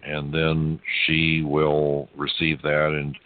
and 0.04 0.32
then 0.32 0.80
she 1.04 1.42
will 1.42 2.08
receive 2.16 2.62
that, 2.62 2.92
and 2.98 3.16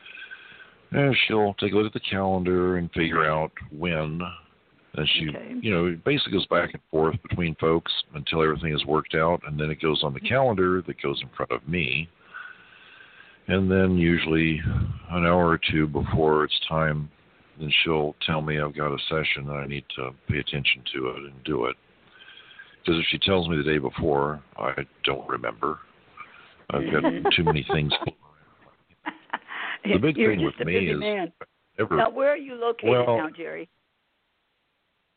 eh, 0.95 1.15
she'll 1.27 1.55
take 1.55 1.73
a 1.73 1.77
look 1.77 1.87
at 1.87 1.93
the 1.93 2.09
calendar 2.09 2.79
and 2.79 2.91
figure 2.93 3.25
out 3.25 3.53
when. 3.77 4.21
And 4.95 5.09
she, 5.15 5.29
Okay. 5.31 5.55
you 5.61 5.71
know, 5.71 5.87
it 5.87 6.05
basically 6.05 6.33
goes 6.33 6.47
back 6.47 6.75
and 6.75 6.83
forth 6.91 7.17
between 7.23 7.55
folks 7.55 7.91
until 8.15 8.43
everything 8.43 8.75
is 8.75 8.85
worked 8.85 9.15
out, 9.15 9.41
and 9.47 9.59
then 9.59 9.71
it 9.71 9.81
goes 9.81 10.03
on 10.03 10.13
the 10.13 10.21
calendar 10.21 10.83
that 10.83 11.01
goes 11.01 11.21
in 11.23 11.29
front 11.31 11.51
of 11.51 11.67
me. 11.67 12.09
And 13.49 13.71
then 13.71 13.97
usually 13.97 14.61
an 15.11 15.27
hour 15.27 15.49
or 15.49 15.59
two 15.71 15.87
before 15.87 16.45
it's 16.45 16.61
time, 16.69 17.11
then 17.59 17.73
she'll 17.83 18.15
tell 18.25 18.41
me 18.41 18.61
I've 18.61 18.77
got 18.77 18.95
a 18.95 18.99
session 19.09 19.49
and 19.49 19.53
I 19.53 19.67
need 19.67 19.85
to 19.97 20.11
pay 20.29 20.39
attention 20.39 20.83
to 20.95 21.09
it 21.09 21.17
and 21.25 21.45
do 21.45 21.67
it. 21.67 21.77
Because 22.85 23.01
if 23.01 23.07
she 23.11 23.19
tells 23.19 23.49
me 23.49 23.57
the 23.57 23.63
day 23.63 23.79
before, 23.79 24.43
I 24.59 24.73
don't 25.05 25.29
remember. 25.29 25.79
I've 26.71 26.91
got 26.91 27.03
too 27.37 27.45
many 27.45 27.67
things. 27.73 27.93
The 29.85 29.99
big 29.99 30.17
You're 30.17 30.37
thing 30.37 30.45
with 30.45 30.55
me 30.65 30.77
is 30.91 31.01
man. 31.01 31.33
Ever. 31.77 31.97
Now, 31.97 32.09
where 32.09 32.29
are 32.31 32.37
you 32.37 32.55
located 32.55 32.89
Well- 32.91 33.17
now, 33.17 33.29
Jerry? 33.37 33.69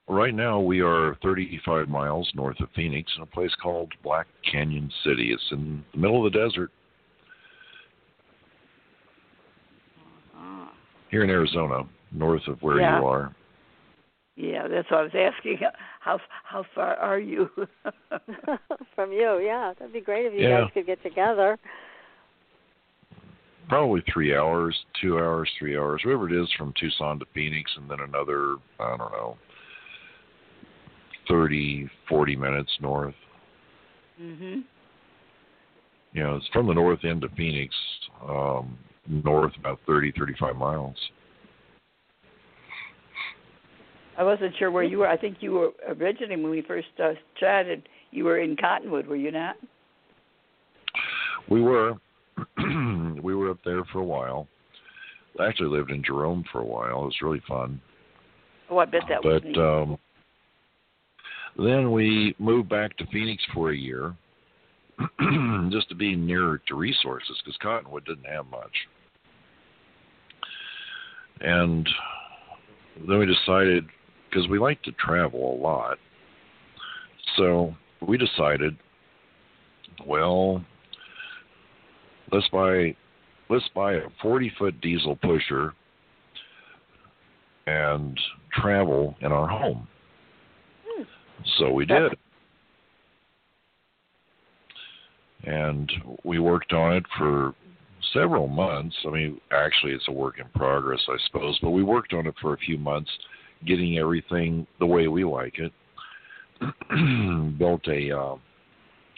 Right 0.07 0.33
now, 0.33 0.59
we 0.59 0.81
are 0.81 1.15
35 1.21 1.87
miles 1.87 2.27
north 2.33 2.59
of 2.59 2.69
Phoenix 2.75 3.11
in 3.15 3.21
a 3.21 3.27
place 3.27 3.51
called 3.61 3.91
Black 4.03 4.25
Canyon 4.51 4.91
City. 5.03 5.31
It's 5.31 5.43
in 5.51 5.83
the 5.93 5.99
middle 5.99 6.25
of 6.25 6.33
the 6.33 6.39
desert 6.39 6.71
Ah. 10.35 10.71
here 11.11 11.23
in 11.23 11.29
Arizona, 11.29 11.83
north 12.11 12.47
of 12.47 12.59
where 12.63 12.79
Yeah. 12.79 12.99
you 12.99 13.05
are. 13.05 13.35
Yeah, 14.35 14.67
that's 14.67 14.89
what 14.91 14.99
I 14.99 15.03
was 15.03 15.11
asking. 15.15 15.59
How 15.99 16.19
how 16.43 16.65
far 16.75 16.95
are 16.95 17.19
you? 17.19 17.49
from 18.95 19.11
you 19.11 19.39
yeah 19.39 19.73
that'd 19.77 19.93
be 19.93 20.01
great 20.01 20.25
if 20.27 20.33
you 20.33 20.47
Yeah. 20.47 20.61
guys 20.61 20.71
could 20.73 20.85
get 20.85 21.01
together 21.01 21.57
probably 23.67 24.03
three 24.11 24.35
hours, 24.35 24.77
two 25.01 25.17
hours, 25.17 25.49
three 25.57 25.77
hours, 25.77 26.01
whatever 26.05 26.29
it 26.29 26.41
is 26.41 26.49
from 26.57 26.73
Tucson 26.79 27.19
to 27.19 27.25
Phoenix, 27.33 27.71
and 27.77 27.89
then 27.89 27.99
another, 28.01 28.57
I 28.79 28.89
don't 28.97 29.11
know, 29.11 29.37
thirty, 31.27 31.89
forty 32.07 32.35
minutes 32.35 32.71
north. 32.79 33.15
Mhm. 34.21 34.63
You 36.13 36.23
know, 36.23 36.35
it's 36.37 36.47
from 36.49 36.67
the 36.67 36.73
north 36.73 37.03
end 37.03 37.23
of 37.23 37.31
Phoenix, 37.33 37.75
um, 38.21 38.77
north 39.07 39.55
about 39.57 39.79
thirty, 39.85 40.11
thirty-five 40.11 40.55
miles. 40.55 40.97
I 44.17 44.23
wasn't 44.23 44.55
sure 44.57 44.71
where 44.71 44.83
you 44.83 44.99
were. 44.99 45.07
I 45.07 45.17
think 45.17 45.37
you 45.41 45.51
were 45.51 45.69
originally 45.87 46.41
when 46.41 46.51
we 46.51 46.61
first 46.61 46.87
uh, 47.03 47.13
chatted. 47.39 47.87
You 48.11 48.25
were 48.25 48.39
in 48.39 48.55
Cottonwood, 48.55 49.07
were 49.07 49.15
you 49.15 49.31
not? 49.31 49.55
We 51.49 51.61
were, 51.61 51.93
we 53.21 53.35
were 53.35 53.51
up 53.51 53.59
there 53.65 53.83
for 53.91 53.99
a 53.99 54.05
while. 54.05 54.47
I 55.39 55.47
actually 55.47 55.69
lived 55.77 55.91
in 55.91 56.03
Jerome 56.03 56.45
for 56.51 56.61
a 56.61 56.65
while. 56.65 57.03
It 57.03 57.05
was 57.05 57.21
really 57.21 57.41
fun. 57.47 57.81
Oh, 58.69 58.77
I 58.77 58.85
bet 58.85 59.01
that 59.09 59.23
was 59.23 59.41
but 59.43 59.61
um, 59.61 59.97
then 61.57 61.91
we 61.91 62.35
moved 62.39 62.69
back 62.69 62.97
to 62.97 63.05
Phoenix 63.07 63.43
for 63.53 63.71
a 63.71 63.77
year, 63.77 64.15
just 65.69 65.89
to 65.89 65.95
be 65.95 66.15
nearer 66.15 66.61
to 66.67 66.75
resources, 66.75 67.39
because 67.43 67.57
Cottonwood 67.61 68.05
didn't 68.05 68.25
have 68.25 68.45
much. 68.47 68.71
And 71.41 71.87
then 73.07 73.19
we 73.19 73.25
decided, 73.25 73.85
because 74.35 74.49
we 74.49 74.59
like 74.59 74.81
to 74.83 74.91
travel 74.93 75.55
a 75.55 75.57
lot, 75.61 75.97
so 77.37 77.73
we 78.05 78.17
decided, 78.17 78.75
well, 80.05 80.63
let's 82.31 82.47
buy 82.49 82.95
let's 83.49 83.65
buy 83.73 83.93
a 83.93 84.01
40 84.21 84.51
foot 84.57 84.81
diesel 84.81 85.15
pusher 85.15 85.73
and 87.67 88.19
travel 88.51 89.15
in 89.21 89.31
our 89.31 89.47
home. 89.47 89.87
Hmm. 90.85 91.03
So 91.57 91.71
we 91.71 91.85
did. 91.85 92.15
And 95.45 95.91
we 96.23 96.39
worked 96.39 96.73
on 96.73 96.93
it 96.93 97.05
for 97.17 97.53
several 98.13 98.47
months. 98.47 98.95
I 99.07 99.11
mean, 99.11 99.39
actually, 99.51 99.93
it's 99.93 100.07
a 100.07 100.11
work 100.11 100.39
in 100.39 100.47
progress, 100.55 101.01
I 101.07 101.17
suppose, 101.27 101.57
but 101.61 101.69
we 101.69 101.83
worked 101.83 102.13
on 102.13 102.25
it 102.25 102.33
for 102.41 102.53
a 102.53 102.57
few 102.57 102.77
months, 102.77 103.11
getting 103.65 103.97
everything 103.97 104.65
the 104.79 104.85
way 104.85 105.07
we 105.07 105.23
like 105.23 105.59
it. 105.59 105.71
Built 107.59 107.87
a 107.87 108.17
uh, 108.17 108.35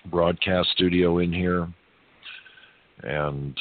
broadcast 0.10 0.70
studio 0.74 1.20
in 1.20 1.32
here, 1.32 1.68
and 3.04 3.58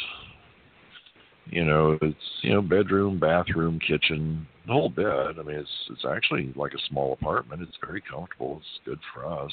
you 1.47 1.65
know, 1.65 1.99
it's 2.01 2.17
you 2.43 2.55
know 2.55 2.63
bedroom, 2.63 3.19
bathroom, 3.19 3.79
kitchen, 3.79 4.47
the 4.67 4.73
whole 4.73 4.89
bed. 4.89 5.39
I 5.39 5.43
mean, 5.43 5.57
it's 5.57 5.71
it's 5.91 6.05
actually 6.09 6.53
like 6.57 6.73
a 6.73 6.89
small 6.89 7.13
apartment. 7.13 7.63
It's 7.63 7.79
very 7.85 8.01
comfortable. 8.01 8.61
It's 8.61 8.85
good 8.85 8.99
for 9.13 9.27
us. 9.27 9.53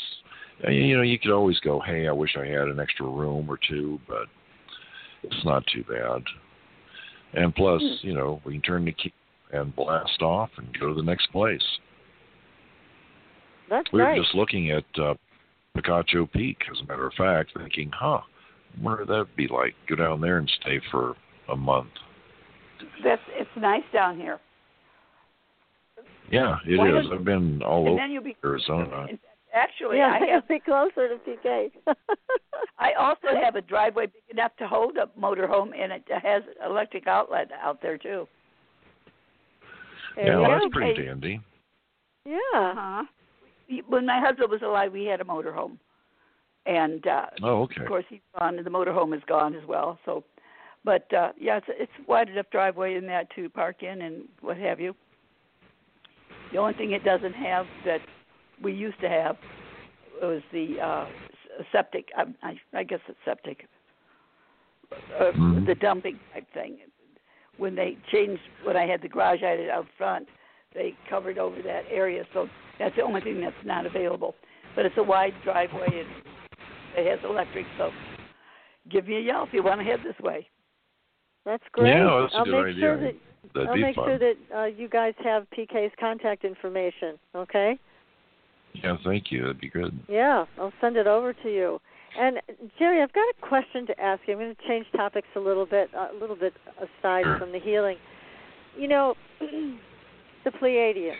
And, 0.63 0.75
you 0.75 0.95
know, 0.95 1.03
you 1.03 1.19
could 1.19 1.31
always 1.31 1.59
go, 1.59 1.81
hey, 1.81 2.07
I 2.07 2.11
wish 2.11 2.35
I 2.37 2.45
had 2.45 2.67
an 2.67 2.79
extra 2.79 3.07
room 3.07 3.49
or 3.49 3.57
two, 3.69 3.99
but 4.07 4.27
it's 5.23 5.45
not 5.45 5.63
too 5.73 5.83
bad. 5.83 6.21
And 7.33 7.53
plus, 7.53 7.81
you 8.01 8.13
know, 8.13 8.41
we 8.45 8.53
can 8.53 8.61
turn 8.61 8.85
the 8.85 8.91
key 8.91 9.13
and 9.53 9.75
blast 9.75 10.21
off 10.21 10.49
and 10.57 10.67
go 10.79 10.89
to 10.89 10.93
the 10.93 11.03
next 11.03 11.31
place. 11.31 11.63
That's 13.69 13.91
We 13.93 13.99
were 13.99 14.05
right. 14.07 14.19
just 14.19 14.35
looking 14.35 14.71
at 14.71 14.83
uh, 15.01 15.13
Picacho 15.77 16.29
Peak, 16.31 16.57
as 16.71 16.81
a 16.81 16.85
matter 16.87 17.07
of 17.07 17.13
fact, 17.13 17.51
thinking, 17.57 17.91
huh, 17.93 18.19
what 18.81 18.99
would 18.99 19.07
that 19.07 19.27
be 19.37 19.47
like? 19.47 19.73
Go 19.87 19.95
down 19.95 20.19
there 20.21 20.37
and 20.37 20.51
stay 20.61 20.81
for 20.91 21.15
a 21.49 21.55
month. 21.55 21.89
That's 23.03 23.21
it's 23.29 23.49
nice 23.55 23.83
down 23.93 24.17
here. 24.17 24.39
Yeah, 26.31 26.57
it 26.67 26.77
Why 26.77 26.99
is. 26.99 27.05
I've 27.11 27.23
been 27.23 27.61
all 27.63 27.81
and 27.81 27.89
over 27.89 27.97
then 27.97 28.11
you'll 28.11 28.23
be 28.23 28.35
Arizona. 28.43 29.07
actually 29.53 29.97
yeah, 29.97 30.17
I 30.19 30.25
have 30.33 30.47
be 30.47 30.59
closer 30.59 31.07
to 31.07 31.17
PK. 31.27 31.71
I 32.79 32.93
also 32.93 33.27
have 33.41 33.55
a 33.55 33.61
driveway 33.61 34.07
big 34.07 34.23
enough 34.31 34.51
to 34.57 34.67
hold 34.67 34.97
a 34.97 35.07
motorhome 35.19 35.71
and 35.77 35.91
it 35.93 36.03
has 36.21 36.43
electric 36.65 37.07
outlet 37.07 37.51
out 37.61 37.81
there 37.81 37.97
too. 37.97 38.27
There 40.15 40.25
Yeah, 40.25 40.39
you 40.39 40.45
go. 40.47 40.59
that's 40.59 40.71
pretty 40.71 40.91
Okay. 40.91 41.05
dandy. 41.05 41.39
Yeah. 42.25 42.37
Uh-huh. 42.53 43.03
When 43.87 44.05
my 44.05 44.19
husband 44.19 44.49
was 44.51 44.61
alive, 44.61 44.91
we 44.93 45.05
had 45.05 45.21
a 45.21 45.23
motorhome. 45.23 45.77
And 46.65 47.05
uh 47.07 47.25
Oh, 47.41 47.63
okay. 47.63 47.81
of 47.81 47.87
course 47.87 48.05
he's 48.09 48.21
gone 48.39 48.57
and 48.57 48.65
the 48.65 48.69
motorhome 48.71 49.15
is 49.15 49.23
gone 49.27 49.53
as 49.55 49.65
well. 49.67 49.99
So 50.05 50.23
but 50.85 51.11
uh 51.13 51.31
yeah, 51.37 51.57
it's 51.57 51.67
it's 51.69 52.07
wide 52.07 52.29
enough 52.29 52.45
driveway 52.51 52.95
in 52.95 53.05
that 53.07 53.29
to 53.35 53.49
park 53.49 53.83
in 53.83 54.01
and 54.03 54.23
what 54.41 54.57
have 54.57 54.79
you. 54.79 54.95
The 56.51 56.57
only 56.59 56.73
thing 56.73 56.91
it 56.91 57.03
doesn't 57.03 57.33
have 57.33 57.65
that 57.85 57.99
we 58.61 58.71
used 58.73 58.99
to 59.01 59.09
have 59.09 59.35
was 60.21 60.41
the 60.53 60.79
uh 60.79 61.05
septic. 61.71 62.09
I, 62.15 62.23
I, 62.43 62.59
I 62.73 62.83
guess 62.83 62.99
it's 63.07 63.17
septic. 63.25 63.67
Uh, 65.19 65.31
Mhm. 65.31 65.65
The 65.65 65.75
dumping 65.75 66.19
type 66.33 66.45
thing. 66.53 66.77
When 67.57 67.75
they 67.75 67.97
changed, 68.11 68.41
when 68.63 68.75
I 68.75 68.85
had 68.85 69.01
the 69.01 69.07
garage 69.07 69.43
I 69.43 69.49
had 69.49 69.59
it 69.59 69.69
out 69.69 69.85
front, 69.97 70.27
they 70.73 70.95
covered 71.09 71.37
over 71.37 71.61
that 71.61 71.83
area. 71.89 72.25
So 72.33 72.47
that's 72.79 72.95
the 72.95 73.03
only 73.03 73.21
thing 73.21 73.41
that's 73.41 73.55
not 73.63 73.85
available. 73.85 74.35
But 74.75 74.85
it's 74.85 74.97
a 74.97 75.03
wide 75.03 75.33
driveway 75.43 75.87
and 75.87 76.07
it 76.97 77.09
has 77.09 77.19
electric. 77.23 77.65
So 77.77 77.91
give 78.89 79.07
me 79.07 79.17
a 79.17 79.19
yell 79.19 79.43
if 79.43 79.53
you 79.53 79.63
want 79.63 79.79
to 79.81 79.85
head 79.85 79.99
this 80.03 80.19
way. 80.19 80.47
That's 81.45 81.63
great. 81.71 81.89
Yeah, 81.89 82.21
that's 82.21 82.33
a 82.33 82.37
I'll 82.37 82.45
good 82.45 82.65
make 82.65 82.77
sure 82.77 82.95
idea. 82.95 83.11
that 83.11 83.53
That'd 83.53 83.69
I'll 83.69 83.77
make 83.77 83.95
fun. 83.95 84.05
sure 84.05 84.19
that 84.19 84.55
uh, 84.55 84.65
you 84.65 84.87
guys 84.87 85.13
have 85.23 85.45
PK's 85.57 85.91
contact 85.99 86.43
information. 86.43 87.19
Okay. 87.35 87.77
Yeah, 88.73 88.97
thank 89.03 89.31
you. 89.31 89.41
That'd 89.41 89.61
be 89.61 89.69
good. 89.69 89.99
Yeah, 90.07 90.45
I'll 90.57 90.73
send 90.81 90.97
it 90.97 91.05
over 91.05 91.33
to 91.33 91.49
you. 91.49 91.79
And 92.19 92.39
Jerry, 92.77 93.01
I've 93.01 93.13
got 93.13 93.21
a 93.21 93.33
question 93.41 93.87
to 93.87 93.99
ask 93.99 94.21
you. 94.27 94.33
I'm 94.33 94.39
going 94.39 94.55
to 94.55 94.67
change 94.67 94.85
topics 94.95 95.27
a 95.35 95.39
little 95.39 95.65
bit, 95.65 95.89
a 95.93 96.13
little 96.13 96.35
bit 96.35 96.53
aside 96.77 97.25
from 97.39 97.51
the 97.51 97.59
healing. 97.59 97.97
You 98.77 98.87
know, 98.87 99.15
the 99.39 100.51
Pleiadians. 100.61 101.15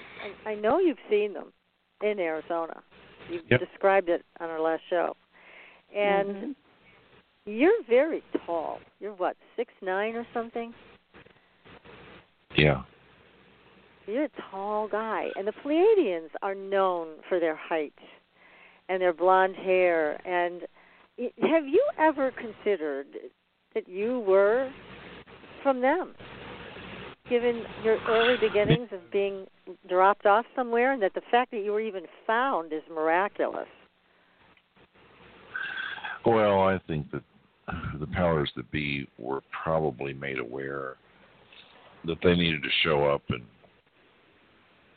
I, 0.45 0.51
I 0.51 0.55
know 0.55 0.79
you've 0.79 0.97
seen 1.09 1.33
them 1.33 1.51
in 2.01 2.19
Arizona. 2.19 2.81
You 3.29 3.41
Yep. 3.49 3.59
described 3.61 4.09
it 4.09 4.23
on 4.39 4.49
our 4.49 4.59
last 4.59 4.81
show, 4.89 5.15
and 5.95 6.29
Mhm. 6.29 6.55
you're 7.45 7.81
very 7.87 8.21
tall. 8.45 8.79
You're 8.99 9.13
what, 9.13 9.37
six 9.55 9.71
nine 9.81 10.15
or 10.15 10.27
something? 10.33 10.73
Yeah. 12.55 12.83
You're 14.05 14.25
a 14.25 14.29
tall 14.51 14.87
guy. 14.89 15.31
And 15.37 15.47
the 15.47 15.53
Pleiadians 15.53 16.29
are 16.41 16.53
known 16.53 17.07
for 17.29 17.39
their 17.39 17.55
height 17.55 17.93
and 18.89 19.01
their 19.01 19.13
blonde 19.13 19.55
hair. 19.55 20.19
And 20.25 20.63
i- 20.63 20.67
have 21.18 21.68
you 21.68 21.84
ever 21.97 22.32
considered 22.32 23.07
that 23.74 23.88
you 23.88 24.20
were 24.20 24.72
from 25.61 25.82
them? 25.82 26.14
Given 27.30 27.64
your 27.84 27.97
early 28.09 28.36
beginnings 28.38 28.89
of 28.91 28.99
being 29.11 29.45
dropped 29.88 30.26
off 30.26 30.45
somewhere, 30.55 30.93
and 30.93 31.01
that 31.01 31.14
the 31.14 31.22
fact 31.32 31.51
that 31.51 31.64
you 31.64 31.72
were 31.72 31.80
even 31.80 32.03
found 32.28 32.74
is 32.74 32.82
miraculous. 32.93 33.68
Well, 36.26 36.61
I 36.61 36.80
think 36.88 37.11
that 37.11 37.24
the 37.99 38.07
powers 38.07 38.51
that 38.55 38.70
be 38.72 39.07
were 39.18 39.41
probably 39.64 40.14
made 40.14 40.39
aware 40.39 40.95
that 42.05 42.18
they 42.24 42.36
needed 42.36 42.61
to 42.61 42.70
show 42.84 43.05
up 43.05 43.22
and, 43.30 43.43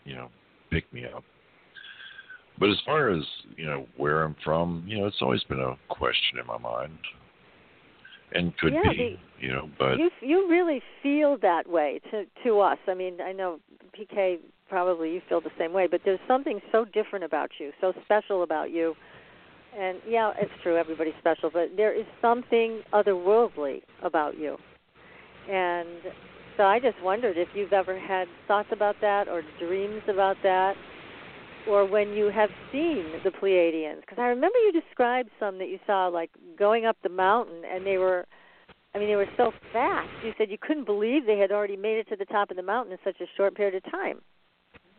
you 0.05 0.17
know, 0.17 0.29
pick 0.71 0.93
me 0.93 1.05
up. 1.05 1.23
But 2.59 2.71
as 2.71 2.77
far 2.87 3.11
as, 3.11 3.23
you 3.57 3.67
know, 3.67 3.87
where 3.97 4.23
I'm 4.23 4.37
from, 4.45 4.85
you 4.87 4.99
know, 4.99 5.07
it's 5.07 5.21
always 5.21 5.43
been 5.45 5.61
a 5.61 5.77
question 5.89 6.39
in 6.41 6.47
my 6.47 6.59
mind. 6.59 6.99
And 8.33 8.57
could 8.59 8.73
Yeah, 8.73 8.93
be, 8.93 9.19
you 9.39 9.53
know, 9.53 9.71
but 9.79 9.99
you 9.99 10.11
you 10.21 10.49
really 10.49 10.83
feel 11.03 11.39
that 11.43 11.69
way 11.69 12.01
to 12.11 12.25
to 12.45 12.61
us. 12.61 12.79
I 12.89 12.95
mean, 12.95 13.21
I 13.21 13.33
know 13.33 13.61
PK 13.97 14.39
probably 14.69 15.13
you 15.13 15.23
feel 15.29 15.41
the 15.41 15.51
same 15.59 15.73
way, 15.73 15.87
but 15.87 16.01
there's 16.05 16.19
something 16.27 16.61
so 16.73 16.85
different 16.85 17.25
about 17.25 17.51
you, 17.61 17.71
so 17.81 17.93
special 18.05 18.43
about 18.43 18.71
you. 18.71 18.95
And 19.79 19.99
yeah, 20.09 20.33
it's 20.39 20.51
true, 20.63 20.77
everybody's 20.77 21.15
special, 21.21 21.51
but 21.53 21.69
there 21.77 21.95
is 21.95 22.07
something 22.21 22.83
otherworldly 22.93 23.83
about 24.03 24.39
you. 24.39 24.57
And 25.49 25.89
so 26.57 26.65
I 26.65 26.81
just 26.81 27.01
wondered 27.03 27.37
if 27.37 27.49
you've 27.55 27.73
ever 27.73 27.99
had 27.99 28.27
thoughts 28.49 28.69
about 28.73 28.97
that 29.03 29.29
or 29.29 29.43
dreams 29.61 30.03
about 30.09 30.37
that 30.43 30.75
or 31.69 31.85
when 31.85 32.13
you 32.13 32.27
have 32.27 32.51
seen 32.73 33.05
the 33.25 33.31
Pleiadians 33.31 34.01
because 34.03 34.19
I 34.19 34.27
remember 34.27 34.59
you 34.59 34.73
described 34.73 35.31
some 35.41 35.59
that 35.59 35.69
you 35.69 35.79
saw 35.87 36.07
like 36.09 36.31
going 36.59 36.85
up 36.87 36.97
the 37.03 37.09
mountain 37.09 37.63
and 37.71 37.85
they 37.87 37.99
were 37.99 38.27
I 38.95 38.99
mean, 38.99 39.09
they 39.09 39.17
were 39.17 39.29
so 39.37 39.53
fast. 39.75 40.09
You 40.25 40.33
said 40.39 40.51
you 40.51 40.57
couldn't 40.59 40.87
believe 40.87 41.27
they 41.27 41.39
had 41.39 41.53
already 41.53 41.77
made 41.77 41.99
it 41.99 42.09
to 42.09 42.17
the 42.17 42.25
top 42.25 42.51
of 42.51 42.57
the 42.57 42.63
mountain 42.63 42.93
in 42.93 42.99
such 43.05 43.21
a 43.21 43.27
short 43.37 43.55
period 43.55 43.75
of 43.75 43.91
time. 43.93 44.23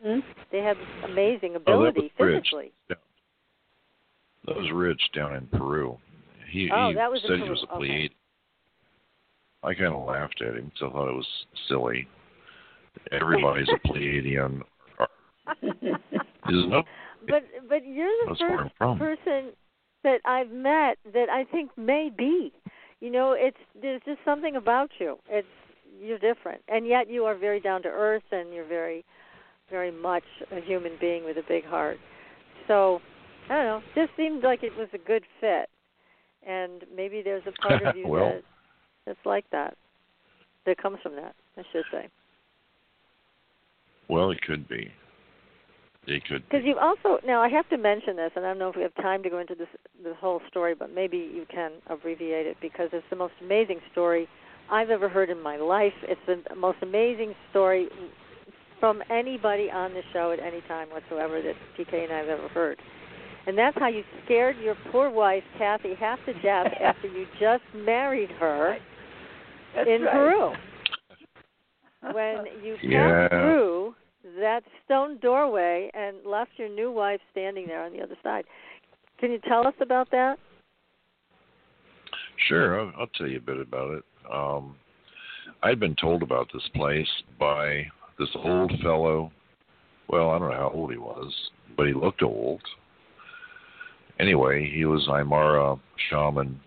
Mhm. 0.06 0.24
They 0.52 0.60
have 0.60 0.78
amazing 1.04 1.56
Oh, 1.56 1.60
that 1.60 1.68
was 1.72 1.90
ability 1.90 2.12
Rich. 2.20 2.44
physically. 2.44 2.72
that 2.88 4.56
was 4.56 4.72
Rich 4.72 5.02
down 5.14 5.36
in 5.36 5.48
Peru. 5.48 5.98
He, 6.50 6.70
Oh, 6.72 6.90
he 6.90 6.94
that 6.94 7.10
was 7.10 7.22
said 7.24 7.32
he 7.38 7.40
Peru. 7.40 7.50
was 7.50 7.64
a 7.64 7.74
Okay. 7.76 7.88
Pleiadian. 7.88 8.12
I 9.64 9.74
kind 9.74 9.94
of 9.96 10.06
laughed 10.06 10.42
at 10.44 10.56
him 10.56 10.66
because 10.66 10.90
I 10.90 10.94
thought 10.94 11.10
it 11.10 11.16
was 11.16 11.46
silly. 11.68 12.08
Everybody's 13.12 13.68
a 13.70 13.80
Pleiadian. 13.88 14.62
But 17.28 17.44
but 17.68 17.86
you're 17.86 18.08
the 18.26 18.36
That's 18.40 18.40
first 18.40 19.00
person 19.00 19.52
that 20.04 20.20
I've 20.26 20.52
met 20.52 20.98
that 21.14 21.30
I 21.30 21.44
think 21.52 21.72
may 21.78 22.10
be. 22.16 22.54
You 23.00 23.12
know, 23.12 23.36
it's 23.38 23.58
there's 23.80 24.02
just 24.06 24.20
something 24.26 24.56
about 24.56 24.90
you. 25.00 25.18
It's 25.30 25.48
you're 26.00 26.20
different, 26.20 26.62
and 26.68 26.88
yet 26.88 27.10
you 27.10 27.26
are 27.26 27.36
very 27.36 27.60
down 27.60 27.82
to 27.84 27.90
earth, 27.90 28.24
and 28.32 28.54
you're 28.54 28.68
very, 28.68 29.04
very 29.70 29.92
much 29.92 30.24
a 30.52 30.62
human 30.62 30.94
being 31.00 31.26
with 31.26 31.38
a 31.38 31.44
big 31.48 31.66
heart. 31.66 31.98
So 32.68 33.02
I 33.50 33.56
don't 33.56 33.66
know. 33.66 33.82
Just 33.96 34.16
seemed 34.16 34.44
like 34.44 34.64
it 34.64 34.76
was 34.78 34.88
a 34.94 34.98
good 34.98 35.24
fit, 35.40 35.70
and 36.48 36.84
maybe 36.96 37.22
there's 37.22 37.44
a 37.48 37.52
part 37.68 37.84
of 37.84 37.96
you 37.98 38.08
Well- 38.08 38.30
that 38.30 38.44
that's 39.06 39.26
like 39.26 39.46
that. 39.52 39.76
That 40.66 40.78
comes 40.78 40.98
from 41.02 41.16
that, 41.16 41.34
I 41.58 41.62
should 41.72 41.86
say. 41.92 42.10
Well, 44.10 44.32
it 44.32 44.42
could 44.42 44.68
be. 44.68 44.92
It 46.08 46.24
could 46.26 46.44
Because 46.48 46.64
be. 46.64 46.70
you 46.70 46.78
also 46.80 47.20
now 47.26 47.42
I 47.42 47.50
have 47.50 47.68
to 47.70 47.78
mention 47.78 48.16
this, 48.16 48.32
and 48.36 48.46
I 48.46 48.50
don't 48.50 48.60
know 48.60 48.70
if 48.70 48.78
we 48.78 48.82
have 48.82 48.96
time 48.96 49.22
to 49.24 49.30
go 49.30 49.40
into 49.40 49.56
this 49.56 49.68
the 50.04 50.14
whole 50.14 50.42
story, 50.50 50.74
but 50.74 50.94
maybe 50.94 51.18
you 51.18 51.46
can 51.54 51.72
abbreviate 51.88 52.48
it 52.48 52.58
because 52.62 52.90
it's 52.94 53.06
the 53.10 53.18
most 53.18 53.34
amazing 53.42 53.82
story 53.92 54.28
I've 54.72 54.90
ever 54.90 55.10
heard 55.10 55.30
in 55.30 55.42
my 55.42 55.58
life. 55.58 55.94
It's 56.04 56.22
the 56.26 56.56
most 56.56 56.78
amazing 56.82 57.36
story 57.52 57.90
from 58.80 59.02
anybody 59.10 59.70
on 59.70 59.94
the 59.94 60.02
show 60.14 60.32
at 60.32 60.40
any 60.40 60.62
time 60.68 60.90
whatsoever 60.90 61.42
that 61.42 61.56
PK 61.78 62.06
and 62.06 62.14
I 62.14 62.18
have 62.20 62.30
ever 62.30 62.48
heard. 62.50 62.80
And 63.46 63.58
that's 63.58 63.78
how 63.78 63.88
you 63.88 64.04
scared 64.26 64.58
your 64.58 64.76
poor 64.92 65.10
wife 65.10 65.44
Kathy 65.58 65.94
half 65.96 66.20
to 66.26 66.34
death 66.42 66.68
after 66.82 67.08
you 67.08 67.26
just 67.40 67.64
married 67.76 68.30
her 68.32 68.78
That's 69.76 69.90
in 69.90 70.04
right. 70.04 70.14
Peru. 70.14 70.54
When 72.14 72.46
you 72.64 72.76
passed 72.76 73.32
through 73.32 73.96
that 74.40 74.62
stone 74.86 75.18
doorway 75.20 75.90
and 75.94 76.18
left 76.26 76.52
your 76.58 76.70
new 76.70 76.92
wife 76.92 77.20
standing 77.32 77.68
there 77.68 77.84
on 77.84 77.94
the 77.94 78.02
other 78.02 78.18
side. 78.24 78.46
Can 79.20 79.32
you 79.32 79.40
tell 79.48 79.66
us 79.66 79.74
about 79.82 80.10
that? 80.12 80.38
Sure, 82.48 82.80
I'll, 82.80 82.94
I'll 83.00 83.08
tell 83.08 83.28
you 83.28 83.38
a 83.38 83.42
bit 83.42 83.60
about 83.60 83.92
it. 83.92 84.04
Um, 84.32 84.76
I'd 85.64 85.80
been 85.80 85.96
told 85.96 86.22
about 86.22 86.48
this 86.54 86.68
place 86.76 87.08
by 87.40 87.88
this 88.20 88.30
old 88.36 88.72
fellow. 88.84 89.32
Well, 90.08 90.30
I 90.30 90.40
don't 90.40 90.50
know 90.50 90.56
how 90.56 90.72
old 90.74 90.92
he 90.92 90.98
was, 90.98 91.34
but 91.76 91.88
he 91.88 91.94
looked 91.94 92.22
old. 92.22 92.62
Anyway, 94.20 94.72
he 94.74 94.86
was 94.86 95.08
Aymara 95.08 95.80
shaman. 96.10 96.60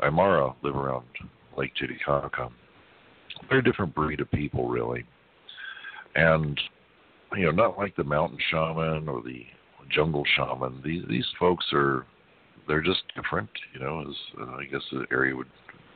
Aymara 0.00 0.54
live 0.62 0.76
around 0.76 1.06
Lake 1.56 1.72
Titicaca. 1.74 2.48
They're 3.48 3.58
a 3.58 3.64
different 3.64 3.94
breed 3.94 4.20
of 4.20 4.30
people, 4.30 4.68
really. 4.68 5.04
And, 6.14 6.58
you 7.36 7.44
know, 7.44 7.50
not 7.50 7.78
like 7.78 7.94
the 7.96 8.04
mountain 8.04 8.38
shaman 8.50 9.08
or 9.08 9.22
the 9.22 9.44
jungle 9.90 10.24
shaman. 10.36 10.80
These 10.84 11.04
these 11.08 11.26
folks 11.38 11.66
are 11.72 12.06
they're 12.66 12.82
just 12.82 13.02
different, 13.14 13.48
you 13.74 13.80
know, 13.80 14.02
as 14.02 14.14
uh, 14.40 14.56
I 14.56 14.64
guess 14.64 14.82
the 14.92 15.06
area 15.10 15.34
would, 15.34 15.48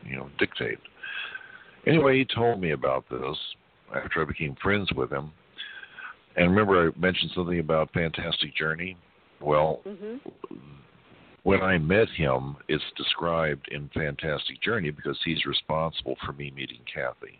you 0.04 0.16
know, 0.16 0.28
dictate. 0.38 0.78
Anyway, 1.86 2.18
he 2.18 2.24
told 2.24 2.60
me 2.60 2.72
about 2.72 3.04
this 3.10 3.36
after 3.94 4.22
I 4.22 4.24
became 4.24 4.56
friends 4.62 4.90
with 4.94 5.12
him. 5.12 5.32
And 6.36 6.50
remember, 6.50 6.88
I 6.88 6.98
mentioned 6.98 7.32
something 7.34 7.58
about 7.58 7.92
Fantastic 7.92 8.54
Journey. 8.56 8.96
Well, 9.40 9.82
Mhm. 9.84 10.20
when 11.42 11.60
I 11.60 11.76
met 11.76 12.08
him, 12.08 12.56
it's 12.68 12.84
described 12.96 13.68
in 13.68 13.88
Fantastic 13.88 14.60
Journey 14.62 14.90
because 14.90 15.20
he's 15.24 15.44
responsible 15.44 16.16
for 16.24 16.32
me 16.32 16.50
meeting 16.52 16.80
Kathy. 16.86 17.38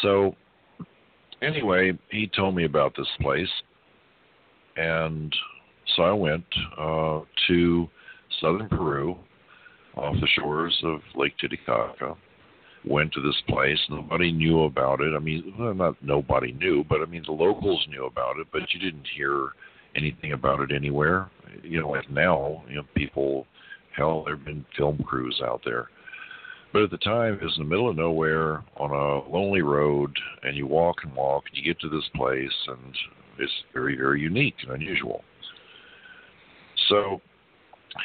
So, 0.00 0.36
anyway, 1.42 1.92
he 2.10 2.30
told 2.34 2.54
me 2.54 2.64
about 2.64 2.94
this 2.96 3.08
place, 3.20 3.48
and 4.76 5.34
so 5.94 6.02
I 6.02 6.12
went 6.12 6.44
uh, 6.78 7.20
to 7.48 7.88
southern 8.40 8.68
Peru, 8.68 9.16
off 9.96 10.14
the 10.20 10.28
shores 10.38 10.76
of 10.84 11.00
Lake 11.14 11.36
Titicaca. 11.38 12.14
Went 12.86 13.12
to 13.14 13.20
this 13.20 13.34
place. 13.48 13.78
Nobody 13.90 14.30
knew 14.30 14.64
about 14.64 15.00
it. 15.00 15.14
I 15.16 15.18
mean, 15.18 15.54
well, 15.58 15.74
not 15.74 15.96
nobody 16.02 16.52
knew, 16.52 16.84
but 16.88 17.00
I 17.00 17.06
mean 17.06 17.24
the 17.26 17.32
locals 17.32 17.84
knew 17.88 18.06
about 18.06 18.38
it, 18.38 18.46
but 18.52 18.62
you 18.72 18.78
didn't 18.78 19.06
hear 19.16 19.50
anything 19.96 20.32
about 20.32 20.60
it 20.60 20.70
anywhere. 20.72 21.28
You 21.62 21.80
know, 21.80 21.88
like 21.88 22.08
now, 22.10 22.62
you 22.68 22.76
know, 22.76 22.84
people, 22.94 23.46
hell, 23.96 24.22
there've 24.24 24.44
been 24.44 24.64
film 24.76 24.98
crews 24.98 25.40
out 25.44 25.62
there. 25.64 25.88
But 26.76 26.82
at 26.82 26.90
the 26.90 26.98
time, 26.98 27.38
it 27.40 27.42
was 27.42 27.56
in 27.56 27.62
the 27.62 27.70
middle 27.70 27.88
of 27.88 27.96
nowhere 27.96 28.62
on 28.76 28.90
a 28.90 29.26
lonely 29.30 29.62
road, 29.62 30.14
and 30.42 30.54
you 30.54 30.66
walk 30.66 30.96
and 31.04 31.14
walk, 31.14 31.44
and 31.48 31.56
you 31.56 31.64
get 31.64 31.80
to 31.80 31.88
this 31.88 32.06
place, 32.14 32.52
and 32.66 32.94
it's 33.38 33.52
very, 33.72 33.96
very 33.96 34.20
unique 34.20 34.56
and 34.60 34.72
unusual. 34.72 35.24
So 36.90 37.22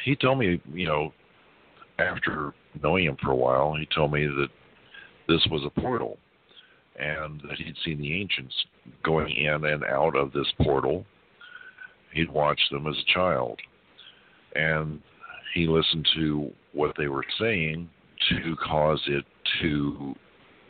he 0.05 0.15
told 0.15 0.39
me, 0.39 0.61
you 0.74 0.88
know, 0.88 1.11
after 1.99 2.53
knowing 2.82 3.07
him 3.07 3.17
for 3.22 3.32
a 3.32 3.36
while, 3.36 3.76
he 3.76 3.86
told 3.93 4.13
me 4.13 4.26
that 4.26 4.47
this 5.28 5.45
was 5.51 5.63
a 5.65 5.82
portal 5.82 6.17
and 6.97 7.41
that 7.49 7.57
he'd 7.57 7.76
seen 7.84 7.99
the 7.99 8.22
ancients 8.22 8.55
going 9.03 9.36
in 9.36 9.65
and 9.65 9.84
out 9.84 10.15
of 10.15 10.32
this 10.32 10.47
portal. 10.61 11.05
He'd 12.13 12.32
watched 12.32 12.72
them 12.72 12.88
as 12.88 12.95
a 12.95 13.13
child. 13.13 13.59
And 14.55 15.01
he 15.53 15.67
listened 15.67 16.07
to 16.15 16.49
what 16.72 16.95
they 16.97 17.09
were 17.09 17.26
saying 17.38 17.89
to 18.30 18.55
cause 18.57 19.01
it 19.07 19.26
to 19.61 20.15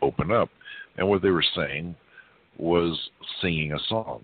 open 0.02 0.32
up. 0.32 0.50
And 0.98 1.08
what 1.08 1.22
they 1.22 1.30
were 1.30 1.46
saying 1.56 1.96
was 2.58 2.98
singing 3.42 3.72
a 3.72 3.80
song. 3.88 4.24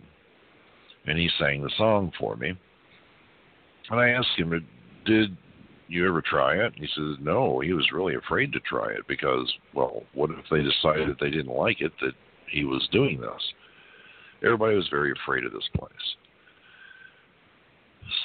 And 1.06 1.18
he 1.18 1.30
sang 1.40 1.64
the 1.64 1.72
song 1.78 2.12
for 2.20 2.36
me. 2.36 2.54
And 3.90 4.00
I 4.00 4.10
asked 4.10 4.38
him, 4.38 4.52
Did 5.06 5.38
you 5.88 6.08
ever 6.08 6.22
try 6.22 6.56
it? 6.56 6.74
He 6.76 6.88
says, 6.96 7.16
No, 7.22 7.60
he 7.60 7.74
was 7.74 7.92
really 7.94 8.16
afraid 8.16 8.52
to 8.54 8.60
try 8.60 8.90
it 8.92 9.08
because, 9.08 9.52
well, 9.74 10.04
what 10.14 10.30
if 10.32 10.46
they 10.52 10.62
decided 10.62 11.16
they 11.20 11.30
didn't 11.30 11.56
like 11.56 11.82
it 11.82 11.94
that 12.02 12.14
he 12.50 12.66
was 12.66 12.88
doing 12.92 13.22
this? 13.22 13.54
Everybody 14.44 14.76
was 14.76 14.88
very 14.90 15.12
afraid 15.12 15.46
of 15.46 15.54
this 15.54 15.70
place. 15.76 15.92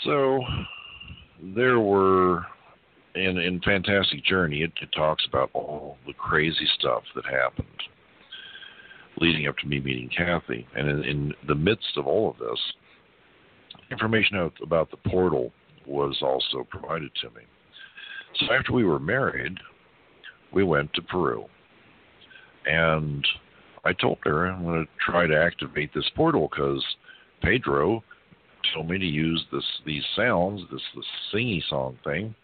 So 0.04 0.40
there 1.54 1.80
were 1.80 2.44
in 3.14 3.38
in 3.38 3.60
Fantastic 3.60 4.24
Journey 4.24 4.62
it, 4.62 4.72
it 4.80 4.90
talks 4.96 5.24
about 5.26 5.50
all 5.52 5.98
the 6.06 6.14
crazy 6.14 6.68
stuff 6.78 7.02
that 7.14 7.24
happened 7.24 7.68
leading 9.18 9.46
up 9.46 9.56
to 9.58 9.66
me 9.66 9.80
meeting 9.80 10.10
Kathy. 10.16 10.66
And 10.74 10.88
in, 10.88 11.04
in 11.04 11.34
the 11.46 11.54
midst 11.54 11.96
of 11.96 12.06
all 12.06 12.30
of 12.30 12.38
this, 12.38 12.58
information 13.90 14.36
out 14.36 14.52
about 14.62 14.90
the 14.90 14.96
portal 15.08 15.52
was 15.86 16.18
also 16.22 16.66
provided 16.68 17.10
to 17.20 17.28
me. 17.30 17.42
So 18.40 18.52
after 18.52 18.72
we 18.72 18.84
were 18.84 18.98
married, 18.98 19.58
we 20.52 20.64
went 20.64 20.92
to 20.94 21.02
Peru. 21.02 21.44
And 22.66 23.26
I 23.84 23.92
told 23.92 24.18
her 24.24 24.46
I'm 24.46 24.64
going 24.64 24.84
to 24.84 24.90
try 25.04 25.26
to 25.26 25.36
activate 25.36 25.92
this 25.94 26.08
portal 26.16 26.48
because 26.50 26.84
Pedro 27.42 28.02
told 28.72 28.88
me 28.88 28.98
to 28.98 29.04
use 29.04 29.44
this 29.52 29.64
these 29.84 30.04
sounds, 30.14 30.62
this 30.70 30.80
this 30.94 31.04
singy 31.34 31.60
song 31.68 31.98
thing, 32.04 32.34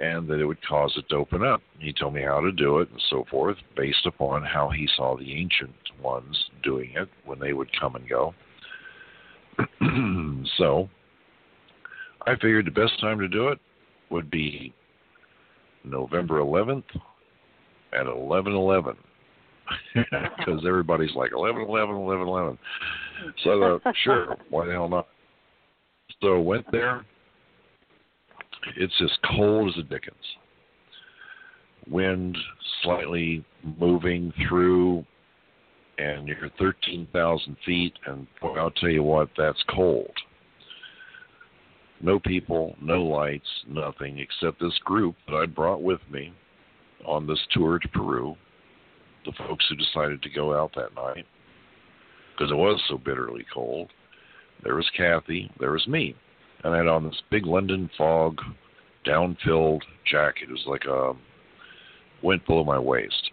and 0.00 0.28
that 0.28 0.40
it 0.40 0.44
would 0.44 0.64
cause 0.66 0.92
it 0.96 1.08
to 1.08 1.16
open 1.16 1.42
up. 1.42 1.60
He 1.78 1.92
told 1.92 2.14
me 2.14 2.22
how 2.22 2.40
to 2.40 2.52
do 2.52 2.78
it 2.78 2.90
and 2.90 3.02
so 3.10 3.24
forth, 3.30 3.56
based 3.76 4.06
upon 4.06 4.44
how 4.44 4.68
he 4.70 4.88
saw 4.96 5.16
the 5.16 5.32
ancient 5.32 5.74
ones 6.02 6.36
doing 6.62 6.92
it 6.94 7.08
when 7.24 7.38
they 7.38 7.52
would 7.52 7.68
come 7.78 7.96
and 7.96 8.08
go. 8.08 8.34
so 10.56 10.88
I 12.26 12.34
figured 12.34 12.66
the 12.66 12.70
best 12.70 13.00
time 13.00 13.18
to 13.18 13.28
do 13.28 13.48
it 13.48 13.58
would 14.10 14.30
be 14.30 14.72
November 15.84 16.40
11th 16.40 16.84
at 17.92 18.06
11:11 18.06 18.96
because 19.94 20.64
everybody's 20.66 21.14
like 21.14 21.32
11 21.32 21.62
11 21.62 21.94
11 21.94 22.28
11 22.28 22.58
so 23.44 23.80
thought 23.82 23.94
sure 24.02 24.36
why 24.50 24.66
the 24.66 24.72
hell 24.72 24.88
not 24.88 25.08
so 26.22 26.40
went 26.40 26.64
there 26.72 27.04
it's 28.76 28.94
as 29.02 29.10
cold 29.36 29.68
as 29.68 29.74
the 29.76 29.82
dickens 29.82 30.16
wind 31.90 32.36
slightly 32.82 33.44
moving 33.78 34.32
through 34.48 35.04
and 35.98 36.28
you're 36.28 36.50
13,000 36.58 37.56
feet 37.64 37.94
and 38.06 38.26
boy, 38.40 38.54
I'll 38.54 38.70
tell 38.70 38.90
you 38.90 39.02
what 39.02 39.30
that's 39.36 39.62
cold 39.74 40.12
no 42.00 42.18
people, 42.20 42.76
no 42.80 43.02
lights, 43.02 43.48
nothing 43.66 44.18
except 44.18 44.60
this 44.60 44.78
group 44.84 45.16
that 45.26 45.34
I 45.34 45.46
brought 45.46 45.82
with 45.82 46.00
me 46.10 46.32
on 47.04 47.26
this 47.26 47.40
tour 47.50 47.78
to 47.78 47.88
Peru. 47.88 48.36
The 49.24 49.32
folks 49.32 49.64
who 49.68 49.76
decided 49.76 50.22
to 50.22 50.30
go 50.30 50.58
out 50.58 50.72
that 50.76 50.94
night 50.94 51.26
because 52.32 52.52
it 52.52 52.56
was 52.56 52.80
so 52.88 52.98
bitterly 52.98 53.44
cold. 53.52 53.90
There 54.62 54.76
was 54.76 54.88
Kathy, 54.96 55.50
there 55.58 55.72
was 55.72 55.86
me, 55.88 56.14
and 56.64 56.74
I 56.74 56.78
had 56.78 56.86
on 56.88 57.04
this 57.04 57.22
big 57.30 57.46
London 57.46 57.90
fog 57.96 58.40
down-filled 59.04 59.84
jacket. 60.10 60.48
It 60.48 60.52
was 60.52 60.64
like 60.66 60.84
a 60.84 61.14
went 62.22 62.44
below 62.46 62.64
my 62.64 62.78
waist. 62.78 63.30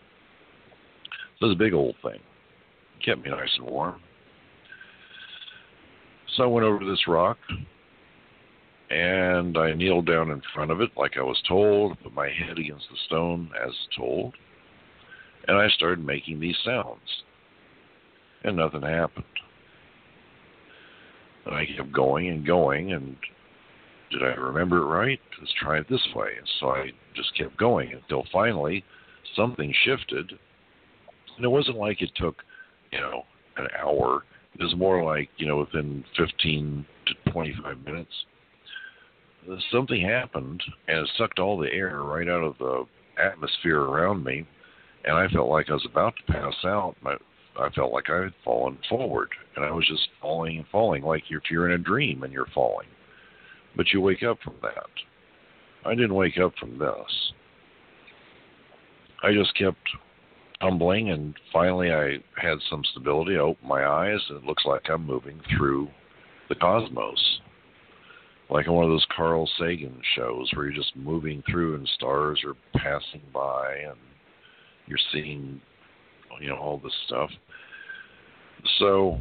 So 1.39 1.45
it 1.45 1.49
was 1.49 1.55
a 1.55 1.59
big 1.59 1.73
old 1.73 1.95
thing. 2.01 2.19
It 2.99 3.05
Kept 3.05 3.23
me 3.23 3.31
nice 3.31 3.49
and 3.57 3.67
warm. 3.67 3.99
So 6.35 6.43
I 6.43 6.47
went 6.47 6.65
over 6.65 6.79
to 6.79 6.85
this 6.85 7.07
rock 7.07 7.37
and 8.89 9.57
I 9.57 9.73
kneeled 9.73 10.05
down 10.05 10.29
in 10.29 10.41
front 10.53 10.71
of 10.71 10.81
it 10.81 10.91
like 10.95 11.17
I 11.17 11.23
was 11.23 11.41
told, 11.47 11.99
put 12.03 12.13
my 12.13 12.29
head 12.29 12.59
against 12.59 12.85
the 12.91 12.97
stone 13.07 13.49
as 13.65 13.73
told, 13.97 14.35
and 15.47 15.57
I 15.57 15.67
started 15.69 16.05
making 16.05 16.39
these 16.39 16.57
sounds. 16.63 17.23
And 18.43 18.57
nothing 18.57 18.83
happened. 18.83 19.25
And 21.45 21.55
I 21.55 21.65
kept 21.65 21.91
going 21.91 22.29
and 22.29 22.45
going, 22.45 22.93
and 22.93 23.15
did 24.11 24.23
I 24.23 24.33
remember 24.35 24.77
it 24.77 24.85
right? 24.85 25.19
Let's 25.39 25.53
try 25.59 25.79
it 25.79 25.87
this 25.89 26.05
way. 26.15 26.29
And 26.37 26.49
so 26.59 26.69
I 26.69 26.91
just 27.15 27.37
kept 27.37 27.57
going 27.57 27.93
until 27.93 28.25
finally 28.31 28.83
something 29.35 29.73
shifted. 29.83 30.31
And 31.35 31.45
it 31.45 31.49
wasn't 31.49 31.77
like 31.77 32.01
it 32.01 32.11
took, 32.15 32.37
you 32.91 32.99
know, 32.99 33.23
an 33.57 33.67
hour. 33.79 34.23
It 34.57 34.63
was 34.63 34.75
more 34.75 35.03
like, 35.03 35.29
you 35.37 35.47
know, 35.47 35.57
within 35.57 36.03
15 36.17 36.85
to 37.07 37.31
25 37.31 37.83
minutes 37.83 38.11
something 39.71 40.01
happened 40.01 40.63
and 40.87 40.99
it 40.99 41.09
sucked 41.17 41.39
all 41.39 41.57
the 41.57 41.71
air 41.71 42.01
right 42.01 42.27
out 42.27 42.43
of 42.43 42.57
the 42.57 42.85
atmosphere 43.21 43.81
around 43.81 44.23
me, 44.23 44.45
and 45.03 45.15
I 45.15 45.27
felt 45.27 45.49
like 45.49 45.69
I 45.69 45.73
was 45.73 45.87
about 45.89 46.13
to 46.17 46.33
pass 46.33 46.53
out. 46.63 46.95
My, 47.01 47.15
I 47.59 47.69
felt 47.69 47.93
like 47.93 48.09
I 48.09 48.23
had 48.23 48.33
fallen 48.43 48.77
forward, 48.89 49.29
and 49.55 49.63
I 49.63 49.71
was 49.71 49.87
just 49.87 50.07
falling 50.21 50.57
and 50.57 50.67
falling, 50.71 51.03
like 51.03 51.23
if 51.29 51.43
you're 51.49 51.69
in 51.69 51.79
a 51.79 51.83
dream 51.83 52.23
and 52.23 52.33
you're 52.33 52.47
falling. 52.53 52.87
But 53.75 53.87
you 53.93 54.01
wake 54.01 54.23
up 54.23 54.37
from 54.43 54.55
that. 54.61 54.89
I 55.85 55.95
didn't 55.95 56.15
wake 56.15 56.37
up 56.37 56.53
from 56.59 56.77
this. 56.77 57.31
I 59.23 59.33
just 59.33 59.55
kept 59.57 59.77
tumbling, 60.61 61.11
and 61.11 61.35
finally 61.53 61.91
I 61.91 62.17
had 62.41 62.57
some 62.69 62.83
stability. 62.91 63.35
I 63.35 63.39
opened 63.39 63.69
my 63.69 63.85
eyes, 63.85 64.19
and 64.29 64.39
it 64.39 64.45
looks 64.45 64.63
like 64.65 64.89
I'm 64.89 65.05
moving 65.05 65.39
through 65.57 65.87
the 66.49 66.55
cosmos 66.55 67.39
like 68.49 68.67
in 68.67 68.73
one 68.73 68.85
of 68.85 68.91
those 68.91 69.05
Carl 69.15 69.49
Sagan 69.59 69.99
shows 70.15 70.51
where 70.53 70.65
you're 70.65 70.75
just 70.75 70.95
moving 70.95 71.43
through 71.49 71.75
and 71.75 71.87
stars 71.95 72.41
are 72.45 72.55
passing 72.79 73.21
by 73.33 73.75
and 73.87 73.97
you're 74.87 74.99
seeing 75.11 75.59
you 76.41 76.49
know 76.49 76.57
all 76.57 76.79
this 76.83 76.93
stuff. 77.07 77.29
So 78.79 79.19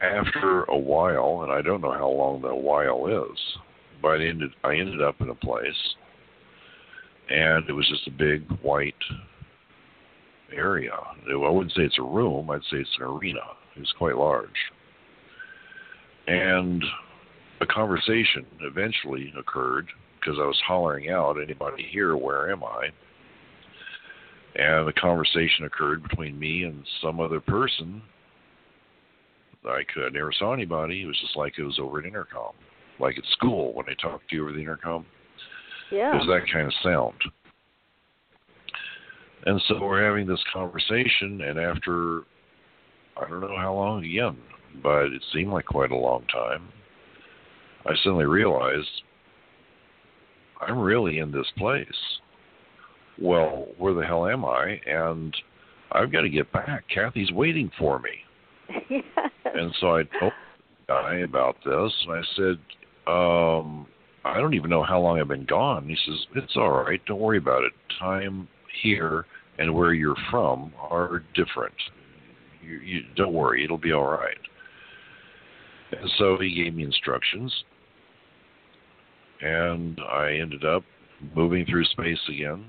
after 0.00 0.64
a 0.64 0.76
while, 0.76 1.42
and 1.42 1.52
I 1.52 1.62
don't 1.62 1.80
know 1.80 1.92
how 1.92 2.08
long 2.08 2.42
that 2.42 2.54
while 2.54 3.06
is, 3.06 3.38
but 4.02 4.20
I 4.20 4.26
ended 4.26 4.50
I 4.62 4.76
ended 4.76 5.02
up 5.02 5.20
in 5.20 5.30
a 5.30 5.34
place 5.34 5.94
and 7.28 7.68
it 7.68 7.72
was 7.72 7.88
just 7.88 8.06
a 8.06 8.10
big 8.10 8.48
white 8.62 8.94
area. 10.54 10.92
I 10.92 11.34
wouldn't 11.34 11.72
say 11.72 11.82
it's 11.82 11.98
a 11.98 12.02
room, 12.02 12.50
I'd 12.50 12.62
say 12.70 12.78
it's 12.78 12.96
an 12.98 13.06
arena. 13.06 13.40
It 13.74 13.80
was 13.80 13.94
quite 13.98 14.16
large. 14.16 14.48
And 16.28 16.82
a 17.60 17.66
conversation 17.66 18.46
eventually 18.60 19.32
occurred 19.38 19.88
because 20.20 20.38
I 20.40 20.46
was 20.46 20.60
hollering 20.66 21.10
out, 21.10 21.40
anybody 21.40 21.86
here, 21.90 22.16
where 22.16 22.50
am 22.50 22.64
I? 22.64 22.88
And 24.58 24.88
the 24.88 24.92
conversation 24.92 25.66
occurred 25.66 26.02
between 26.02 26.38
me 26.38 26.62
and 26.64 26.82
some 27.02 27.20
other 27.20 27.40
person. 27.40 28.02
I 29.66 29.82
could 29.92 30.06
I 30.06 30.10
never 30.10 30.32
saw 30.32 30.52
anybody. 30.52 31.02
It 31.02 31.06
was 31.06 31.18
just 31.20 31.36
like 31.36 31.58
it 31.58 31.62
was 31.62 31.78
over 31.78 31.98
an 31.98 32.06
intercom, 32.06 32.52
like 32.98 33.18
at 33.18 33.24
school 33.32 33.74
when 33.74 33.86
they 33.86 33.94
talk 33.94 34.20
to 34.28 34.36
you 34.36 34.42
over 34.42 34.52
the 34.52 34.60
intercom. 34.60 35.04
Yeah. 35.90 36.14
It 36.14 36.26
was 36.26 36.26
that 36.28 36.52
kind 36.52 36.66
of 36.66 36.72
sound. 36.82 37.14
And 39.44 39.60
so 39.68 39.80
we're 39.80 40.04
having 40.04 40.26
this 40.26 40.42
conversation, 40.52 41.40
and 41.42 41.58
after 41.58 42.22
I 43.16 43.28
don't 43.28 43.40
know 43.40 43.56
how 43.56 43.74
long 43.74 44.04
again, 44.04 44.36
but 44.82 45.06
it 45.06 45.22
seemed 45.32 45.52
like 45.52 45.66
quite 45.66 45.90
a 45.90 45.96
long 45.96 46.24
time. 46.32 46.68
I 47.84 47.94
suddenly 48.02 48.24
realized 48.24 48.88
I'm 50.60 50.78
really 50.78 51.18
in 51.18 51.30
this 51.30 51.46
place. 51.56 51.86
Well, 53.20 53.68
where 53.78 53.94
the 53.94 54.04
hell 54.04 54.26
am 54.26 54.44
I? 54.44 54.80
And 54.86 55.34
I've 55.92 56.12
got 56.12 56.22
to 56.22 56.28
get 56.28 56.52
back. 56.52 56.84
Kathy's 56.92 57.32
waiting 57.32 57.70
for 57.78 57.98
me. 57.98 58.10
yes. 58.90 59.04
And 59.44 59.72
so 59.80 59.96
I 59.96 60.02
told 60.20 60.32
the 60.86 60.92
guy 60.92 61.14
about 61.18 61.56
this, 61.64 61.92
and 62.06 62.12
I 62.12 62.22
said, 62.36 63.10
um, 63.10 63.86
I 64.24 64.40
don't 64.40 64.54
even 64.54 64.70
know 64.70 64.82
how 64.82 65.00
long 65.00 65.20
I've 65.20 65.28
been 65.28 65.46
gone. 65.46 65.88
He 65.88 65.96
says, 66.04 66.26
It's 66.34 66.56
all 66.56 66.70
right. 66.70 67.00
Don't 67.06 67.20
worry 67.20 67.38
about 67.38 67.62
it. 67.62 67.72
Time 67.98 68.48
here 68.82 69.24
and 69.58 69.74
where 69.74 69.94
you're 69.94 70.16
from 70.30 70.72
are 70.78 71.22
different. 71.34 71.74
You, 72.62 72.78
you 72.78 73.00
don't 73.14 73.32
worry. 73.32 73.64
It'll 73.64 73.78
be 73.78 73.92
all 73.92 74.06
right. 74.06 74.36
And 75.92 76.10
so 76.18 76.36
he 76.38 76.54
gave 76.54 76.74
me 76.74 76.82
instructions 76.82 77.52
and 79.40 80.00
I 80.10 80.32
ended 80.40 80.64
up 80.64 80.82
moving 81.34 81.64
through 81.66 81.84
space 81.86 82.18
again. 82.28 82.64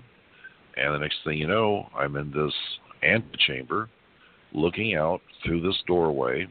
And 0.77 0.93
the 0.93 0.99
next 0.99 1.17
thing 1.23 1.37
you 1.37 1.47
know, 1.47 1.87
I'm 1.95 2.15
in 2.15 2.31
this 2.31 2.53
antechamber, 3.03 3.89
looking 4.53 4.95
out 4.95 5.21
through 5.43 5.61
this 5.61 5.77
doorway, 5.87 6.47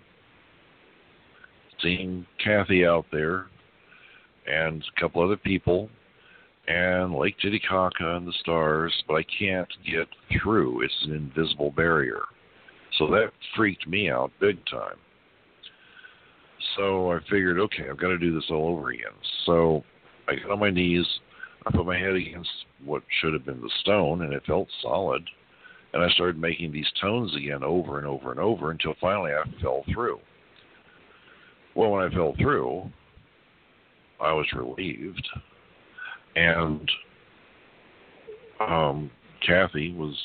seeing 1.80 2.26
Kathy 2.42 2.84
out 2.84 3.06
there, 3.12 3.46
and 4.46 4.82
a 4.82 5.00
couple 5.00 5.22
other 5.22 5.36
people, 5.36 5.88
and 6.68 7.14
Lake 7.14 7.38
Titicaca 7.38 8.16
and 8.16 8.26
the 8.26 8.32
stars, 8.40 8.92
but 9.06 9.14
I 9.14 9.24
can't 9.38 9.68
get 9.84 10.08
through. 10.42 10.82
It's 10.82 11.04
an 11.04 11.12
invisible 11.12 11.70
barrier. 11.70 12.22
So 12.98 13.06
that 13.08 13.30
freaked 13.56 13.86
me 13.86 14.10
out 14.10 14.32
big 14.40 14.58
time. 14.66 14.96
So 16.76 17.12
I 17.12 17.18
figured, 17.30 17.58
okay, 17.58 17.88
I've 17.88 17.98
got 17.98 18.08
to 18.08 18.18
do 18.18 18.34
this 18.34 18.50
all 18.50 18.68
over 18.76 18.90
again. 18.90 19.12
So 19.44 19.84
I 20.28 20.34
got 20.34 20.50
on 20.50 20.58
my 20.58 20.70
knees. 20.70 21.06
I 21.66 21.72
put 21.72 21.84
my 21.84 21.98
head 21.98 22.14
against 22.14 22.50
what 22.84 23.02
should 23.20 23.32
have 23.32 23.44
been 23.44 23.60
the 23.60 23.70
stone, 23.80 24.22
and 24.22 24.32
it 24.32 24.44
felt 24.46 24.68
solid. 24.82 25.22
And 25.92 26.02
I 26.02 26.08
started 26.10 26.38
making 26.38 26.72
these 26.72 26.90
tones 27.00 27.34
again 27.34 27.64
over 27.64 27.98
and 27.98 28.06
over 28.06 28.30
and 28.30 28.38
over 28.38 28.70
until 28.70 28.94
finally 29.00 29.32
I 29.32 29.42
fell 29.60 29.82
through. 29.92 30.20
Well, 31.74 31.90
when 31.90 32.04
I 32.04 32.14
fell 32.14 32.34
through, 32.38 32.88
I 34.20 34.32
was 34.32 34.46
relieved. 34.54 35.28
And 36.36 36.88
um, 38.60 39.10
Kathy 39.44 39.92
was, 39.92 40.16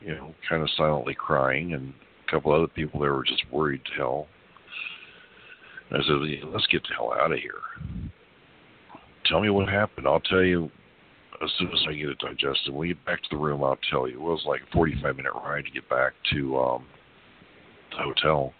you 0.00 0.14
know, 0.14 0.34
kind 0.48 0.62
of 0.62 0.70
silently 0.76 1.14
crying, 1.14 1.74
and 1.74 1.92
a 2.26 2.30
couple 2.30 2.52
other 2.52 2.68
people 2.68 3.00
there 3.00 3.12
were 3.12 3.24
just 3.24 3.44
worried 3.52 3.84
to 3.84 3.92
hell. 3.96 4.26
And 5.90 6.02
I 6.02 6.06
said, 6.06 6.48
let's 6.48 6.66
get 6.68 6.82
the 6.84 6.94
hell 6.94 7.12
out 7.12 7.32
of 7.32 7.38
here 7.38 7.60
tell 9.32 9.40
me 9.40 9.48
what 9.48 9.68
happened. 9.68 10.06
I'll 10.06 10.20
tell 10.20 10.42
you 10.42 10.70
as 11.42 11.50
soon 11.58 11.68
as 11.68 11.80
I 11.88 11.94
get 11.94 12.10
it 12.10 12.18
digested. 12.18 12.68
When 12.68 12.80
we 12.80 12.88
get 12.88 13.04
back 13.06 13.22
to 13.22 13.28
the 13.30 13.36
room, 13.38 13.64
I'll 13.64 13.78
tell 13.90 14.06
you. 14.06 14.16
It 14.16 14.20
was 14.20 14.42
like 14.46 14.60
a 14.60 14.72
45 14.72 15.16
minute 15.16 15.32
ride 15.34 15.64
to 15.64 15.70
get 15.70 15.88
back 15.88 16.12
to 16.34 16.58
um, 16.58 16.84
the 17.90 18.02
hotel. 18.04 18.52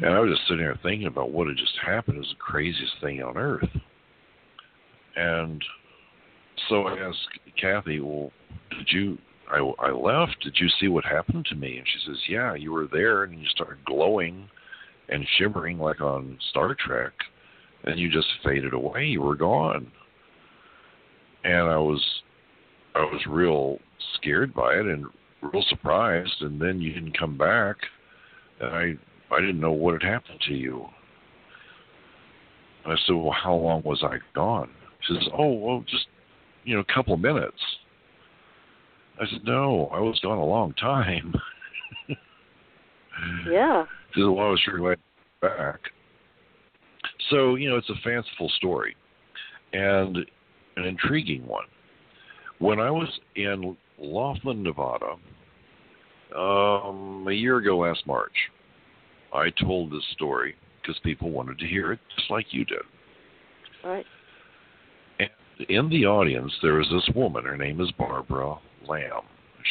And 0.00 0.14
I 0.14 0.20
was 0.20 0.30
just 0.30 0.46
sitting 0.46 0.62
there 0.62 0.78
thinking 0.84 1.08
about 1.08 1.32
what 1.32 1.48
had 1.48 1.56
just 1.56 1.76
happened. 1.84 2.16
It 2.16 2.20
was 2.20 2.28
the 2.28 2.36
craziest 2.36 2.92
thing 3.02 3.20
on 3.20 3.36
earth. 3.36 3.68
And 5.16 5.60
so 6.68 6.82
I 6.82 6.96
asked 7.00 7.18
Kathy, 7.60 7.98
well, 7.98 8.30
did 8.70 8.86
you, 8.92 9.18
I, 9.50 9.58
I 9.80 9.90
left, 9.90 10.36
did 10.44 10.56
you 10.60 10.68
see 10.80 10.86
what 10.86 11.04
happened 11.04 11.44
to 11.46 11.56
me? 11.56 11.78
And 11.78 11.86
she 11.88 12.08
says, 12.08 12.18
yeah, 12.28 12.54
you 12.54 12.70
were 12.70 12.86
there 12.92 13.24
and 13.24 13.36
you 13.36 13.46
started 13.48 13.84
glowing 13.84 14.48
and 15.08 15.26
shimmering 15.36 15.80
like 15.80 16.00
on 16.00 16.38
Star 16.50 16.76
Trek 16.78 17.12
and 17.84 17.98
you 17.98 18.10
just 18.10 18.28
faded 18.44 18.72
away. 18.72 19.04
You 19.06 19.22
were 19.22 19.36
gone. 19.36 19.90
And 21.44 21.68
I 21.68 21.78
was 21.78 22.04
I 22.94 23.00
was 23.00 23.20
real 23.28 23.78
scared 24.14 24.52
by 24.54 24.74
it 24.74 24.86
and 24.86 25.06
real 25.42 25.64
surprised 25.68 26.40
and 26.40 26.60
then 26.60 26.80
you 26.80 26.92
didn't 26.92 27.16
come 27.18 27.38
back 27.38 27.76
and 28.60 28.70
I 28.70 29.34
I 29.34 29.40
didn't 29.40 29.60
know 29.60 29.72
what 29.72 30.00
had 30.02 30.10
happened 30.10 30.40
to 30.48 30.54
you. 30.54 30.86
And 32.84 32.92
I 32.92 32.96
said, 33.06 33.14
Well 33.14 33.32
how 33.32 33.54
long 33.54 33.82
was 33.84 34.02
I 34.02 34.18
gone? 34.34 34.70
She 35.06 35.14
says, 35.14 35.28
Oh, 35.36 35.52
well 35.52 35.84
just 35.88 36.06
you 36.64 36.74
know, 36.74 36.80
a 36.80 36.94
couple 36.94 37.14
of 37.14 37.20
minutes. 37.20 37.60
I 39.20 39.26
said, 39.30 39.44
No, 39.44 39.86
I 39.92 40.00
was 40.00 40.18
gone 40.20 40.38
a 40.38 40.44
long 40.44 40.74
time. 40.74 41.34
yeah. 43.48 43.84
She 44.12 44.20
said, 44.20 44.28
Well 44.28 44.46
I 44.46 44.50
was 44.50 44.60
sure 44.64 44.78
glad 44.78 44.98
back. 45.40 45.80
So, 47.30 47.56
you 47.56 47.68
know, 47.68 47.76
it's 47.76 47.90
a 47.90 48.00
fanciful 48.02 48.48
story 48.56 48.96
and 49.72 50.16
an 50.76 50.84
intriguing 50.84 51.46
one. 51.46 51.64
When 52.58 52.80
I 52.80 52.90
was 52.90 53.08
in 53.36 53.76
Laughlin, 53.98 54.62
Nevada, 54.62 55.14
um, 56.36 57.26
a 57.28 57.32
year 57.32 57.58
ago 57.58 57.78
last 57.78 58.06
March, 58.06 58.32
I 59.32 59.50
told 59.50 59.92
this 59.92 60.04
story 60.12 60.56
because 60.80 60.98
people 61.04 61.30
wanted 61.30 61.58
to 61.58 61.66
hear 61.66 61.92
it 61.92 62.00
just 62.16 62.30
like 62.30 62.46
you 62.50 62.64
did. 62.64 62.82
Right. 63.84 64.06
And 65.18 65.30
in 65.68 65.88
the 65.90 66.06
audience, 66.06 66.52
there 66.62 66.80
is 66.80 66.88
this 66.90 67.14
woman. 67.14 67.44
Her 67.44 67.56
name 67.56 67.80
is 67.80 67.90
Barbara 67.92 68.56
Lamb. 68.86 69.22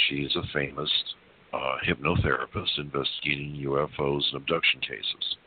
She's 0.08 0.36
a 0.36 0.44
famous 0.54 0.90
uh, 1.54 1.76
hypnotherapist 1.88 2.78
investigating 2.78 3.62
UFOs 3.66 4.22
and 4.32 4.36
abduction 4.36 4.80
cases. 4.82 5.38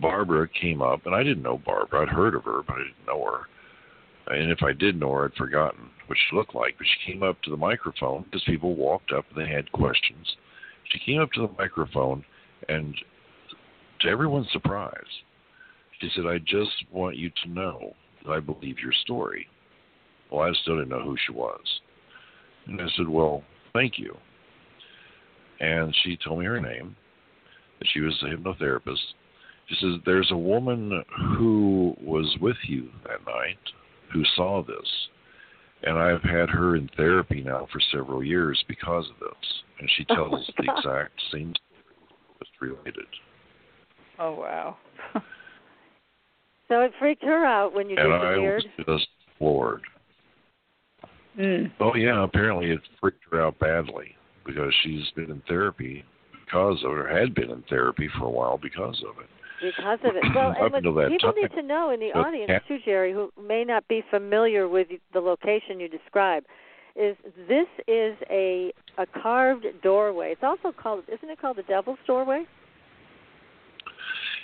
Barbara 0.00 0.48
came 0.48 0.82
up, 0.82 1.06
and 1.06 1.14
I 1.14 1.22
didn't 1.22 1.42
know 1.42 1.58
Barbara. 1.64 2.02
I'd 2.02 2.08
heard 2.08 2.34
of 2.34 2.44
her, 2.44 2.62
but 2.66 2.74
I 2.74 2.78
didn't 2.78 3.06
know 3.06 3.24
her. 3.24 3.46
And 4.34 4.50
if 4.50 4.62
I 4.62 4.72
did 4.72 4.98
know 4.98 5.12
her, 5.12 5.26
I'd 5.26 5.34
forgotten 5.34 5.90
what 6.06 6.18
she 6.18 6.36
looked 6.36 6.54
like. 6.54 6.76
But 6.78 6.86
she 6.86 7.12
came 7.12 7.22
up 7.22 7.40
to 7.42 7.50
the 7.50 7.56
microphone 7.56 8.22
because 8.22 8.42
people 8.44 8.74
walked 8.74 9.12
up 9.12 9.24
and 9.34 9.44
they 9.44 9.50
had 9.50 9.70
questions. 9.72 10.36
She 10.90 10.98
came 10.98 11.20
up 11.20 11.32
to 11.32 11.46
the 11.46 11.52
microphone, 11.58 12.24
and 12.68 12.94
to 14.00 14.08
everyone's 14.08 14.50
surprise, 14.52 15.02
she 16.00 16.10
said, 16.14 16.26
I 16.26 16.38
just 16.38 16.84
want 16.90 17.16
you 17.16 17.30
to 17.42 17.50
know 17.50 17.94
that 18.24 18.32
I 18.32 18.40
believe 18.40 18.78
your 18.78 18.92
story. 19.04 19.46
Well, 20.30 20.42
I 20.42 20.52
still 20.62 20.76
didn't 20.76 20.90
know 20.90 21.02
who 21.02 21.16
she 21.26 21.32
was. 21.32 21.60
And 22.66 22.80
I 22.80 22.86
said, 22.96 23.08
Well, 23.08 23.42
thank 23.72 23.98
you. 23.98 24.16
And 25.60 25.94
she 26.02 26.16
told 26.16 26.40
me 26.40 26.46
her 26.46 26.60
name, 26.60 26.96
that 27.78 27.88
she 27.92 28.00
was 28.00 28.14
a 28.22 28.36
hypnotherapist. 28.36 29.14
She 29.68 29.76
says, 29.80 30.00
There's 30.04 30.30
a 30.30 30.36
woman 30.36 31.02
who 31.36 31.94
was 32.02 32.36
with 32.40 32.56
you 32.66 32.90
that 33.04 33.24
night 33.26 33.58
who 34.12 34.22
saw 34.36 34.62
this. 34.62 35.08
And 35.82 35.98
I've 35.98 36.22
had 36.22 36.48
her 36.48 36.76
in 36.76 36.88
therapy 36.96 37.42
now 37.42 37.66
for 37.70 37.80
several 37.92 38.24
years 38.24 38.62
because 38.68 39.06
of 39.10 39.18
this. 39.20 39.62
And 39.80 39.90
she 39.96 40.06
Oh, 40.10 40.14
tells 40.14 40.32
my 40.32 40.44
the 40.58 40.66
God. 40.66 40.78
exact 40.78 41.12
same 41.32 41.52
story 41.54 41.96
that's 42.38 42.50
related. 42.60 43.06
Oh 44.18 44.32
wow. 44.32 44.76
So 46.68 46.80
it 46.80 46.92
freaked 46.98 47.22
her 47.22 47.44
out 47.44 47.74
when 47.74 47.90
you 47.90 47.96
and 47.98 48.12
I 48.12 48.38
was 48.38 48.64
just 48.86 49.06
floored. 49.38 49.82
Mm. 51.38 51.70
Oh 51.80 51.94
yeah, 51.94 52.24
apparently 52.24 52.70
it 52.70 52.80
freaked 53.00 53.22
her 53.30 53.42
out 53.42 53.58
badly 53.58 54.16
because 54.46 54.72
she's 54.82 55.04
been 55.14 55.30
in 55.30 55.42
therapy 55.46 56.04
because 56.44 56.78
of 56.84 56.92
it, 56.92 56.98
or 56.98 57.08
had 57.08 57.34
been 57.34 57.50
in 57.50 57.62
therapy 57.68 58.08
for 58.18 58.26
a 58.26 58.30
while 58.30 58.58
because 58.58 59.02
of 59.08 59.18
it. 59.22 59.28
Because 59.64 59.98
of 60.04 60.16
it. 60.16 60.24
Well, 60.34 60.54
and 60.58 60.72
what 60.72 61.08
people 61.08 61.32
time, 61.32 61.42
need 61.42 61.52
to 61.54 61.62
know 61.62 61.90
in 61.90 62.00
the 62.00 62.12
audience 62.12 62.48
cat- 62.48 62.62
too, 62.68 62.78
Jerry, 62.84 63.12
who 63.12 63.30
may 63.40 63.64
not 63.64 63.86
be 63.88 64.02
familiar 64.10 64.68
with 64.68 64.88
the 65.12 65.20
location 65.20 65.78
you 65.78 65.88
describe, 65.88 66.44
is 66.96 67.16
this 67.48 67.66
is 67.86 68.16
a 68.30 68.72
a 68.98 69.06
carved 69.22 69.66
doorway. 69.82 70.32
It's 70.32 70.42
also 70.42 70.72
called, 70.72 71.04
isn't 71.08 71.28
it 71.28 71.40
called 71.40 71.56
the 71.56 71.62
Devil's 71.64 71.98
Doorway? 72.06 72.44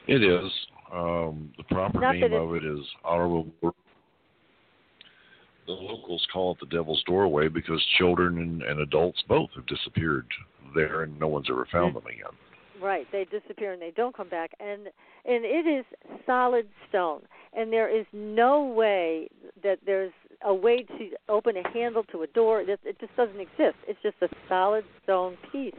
It 0.06 0.22
is. 0.22 0.51
Um, 0.92 1.52
the 1.56 1.64
proper 1.64 2.01
Not 2.01 2.16
name 2.16 2.32
of 2.32 2.55
it 2.55 2.64
is 2.64 2.80
Ottawa. 3.05 3.44
The 3.62 5.72
locals 5.72 6.26
call 6.32 6.52
it 6.52 6.59
the 6.60 6.66
Devil's 6.66 7.02
Doorway 7.06 7.47
because 7.47 7.80
children 7.98 8.38
and, 8.38 8.62
and 8.62 8.80
adults 8.80 9.22
both 9.28 9.51
have 9.55 9.66
disappeared 9.66 10.26
there, 10.74 11.02
and 11.02 11.18
no 11.20 11.28
one's 11.28 11.47
ever 11.48 11.66
found 11.70 11.94
them 11.94 12.06
again. 12.06 12.36
Right, 12.82 13.07
they 13.12 13.27
disappear 13.27 13.73
and 13.73 13.82
they 13.82 13.93
don't 13.94 14.16
come 14.16 14.28
back, 14.28 14.52
and 14.59 14.86
and 15.24 15.44
it 15.44 15.66
is 15.66 15.85
solid 16.24 16.66
stone, 16.89 17.20
and 17.52 17.70
there 17.73 17.89
is 17.94 18.07
no 18.12 18.65
way 18.65 19.28
that 19.62 19.81
there's 19.85 20.12
a 20.44 20.55
way 20.55 20.85
to 20.85 21.11
open 21.28 21.57
a 21.57 21.69
handle 21.73 22.05
to 22.05 22.23
a 22.23 22.27
door. 22.28 22.62
It, 22.62 22.81
it 22.85 22.98
just 22.98 23.15
doesn't 23.16 23.39
exist. 23.39 23.77
It's 23.86 23.98
just 24.02 24.16
a 24.23 24.28
solid 24.48 24.85
stone 25.05 25.36
piece, 25.52 25.74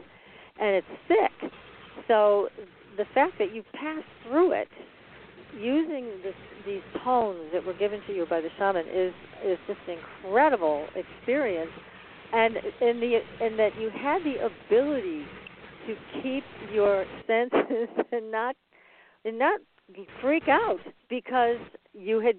and 0.60 0.76
it's 0.76 0.86
thick. 1.08 1.50
So 2.06 2.48
the 2.96 3.04
fact 3.14 3.34
that 3.38 3.52
you 3.52 3.64
pass 3.72 4.04
through 4.28 4.52
it 4.52 4.68
using 5.58 6.04
this, 6.22 6.34
these 6.64 6.82
tones 7.02 7.50
that 7.52 7.64
were 7.64 7.74
given 7.74 8.00
to 8.06 8.14
you 8.14 8.26
by 8.26 8.40
the 8.40 8.48
shaman 8.58 8.86
is 8.86 9.12
is 9.44 9.58
just 9.66 9.80
an 9.88 9.98
incredible 9.98 10.86
experience, 10.94 11.72
and 12.32 12.56
in 12.80 13.00
the 13.00 13.18
and 13.40 13.58
that 13.58 13.72
you 13.80 13.90
had 13.90 14.22
the 14.22 14.36
ability 14.46 15.24
to 15.86 16.22
keep 16.22 16.44
your 16.72 17.04
senses 17.26 17.88
and 18.12 18.30
not 18.30 18.56
and 19.24 19.38
not 19.38 19.60
freak 20.20 20.48
out 20.48 20.80
because 21.08 21.58
you 21.92 22.20
had 22.20 22.36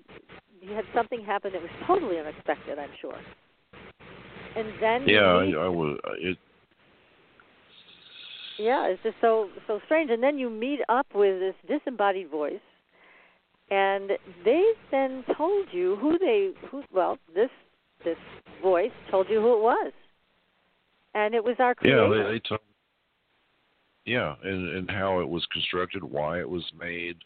you 0.61 0.73
had 0.73 0.85
something 0.93 1.23
happen 1.23 1.51
that 1.53 1.61
was 1.61 1.71
totally 1.85 2.19
unexpected. 2.19 2.79
I'm 2.79 2.89
sure. 3.01 3.19
And 4.55 4.67
then 4.81 5.07
Yeah, 5.07 5.21
I, 5.21 5.65
I 5.65 5.67
was. 5.67 5.97
Uh, 6.05 6.11
it 6.19 6.37
yeah, 8.59 8.85
it's 8.87 9.01
just 9.03 9.15
so 9.19 9.49
so 9.67 9.79
strange. 9.85 10.11
And 10.11 10.21
then 10.21 10.37
you 10.37 10.49
meet 10.49 10.79
up 10.89 11.07
with 11.13 11.39
this 11.39 11.55
disembodied 11.67 12.29
voice, 12.29 12.61
and 13.71 14.11
they 14.45 14.63
then 14.91 15.23
told 15.35 15.67
you 15.71 15.97
who 15.97 16.19
they 16.19 16.51
who 16.69 16.83
well 16.93 17.17
this 17.33 17.49
this 18.05 18.17
voice 18.61 18.91
told 19.09 19.27
you 19.29 19.41
who 19.41 19.57
it 19.57 19.61
was, 19.61 19.91
and 21.15 21.33
it 21.33 21.43
was 21.43 21.55
our 21.59 21.75
Yeah, 21.83 22.07
they, 22.09 22.33
they 22.33 22.39
told. 22.39 22.61
Yeah, 24.05 24.35
and 24.43 24.69
and 24.69 24.91
how 24.91 25.19
it 25.19 25.29
was 25.29 25.45
constructed, 25.51 26.03
why 26.03 26.39
it 26.39 26.49
was 26.49 26.63
made, 26.77 27.17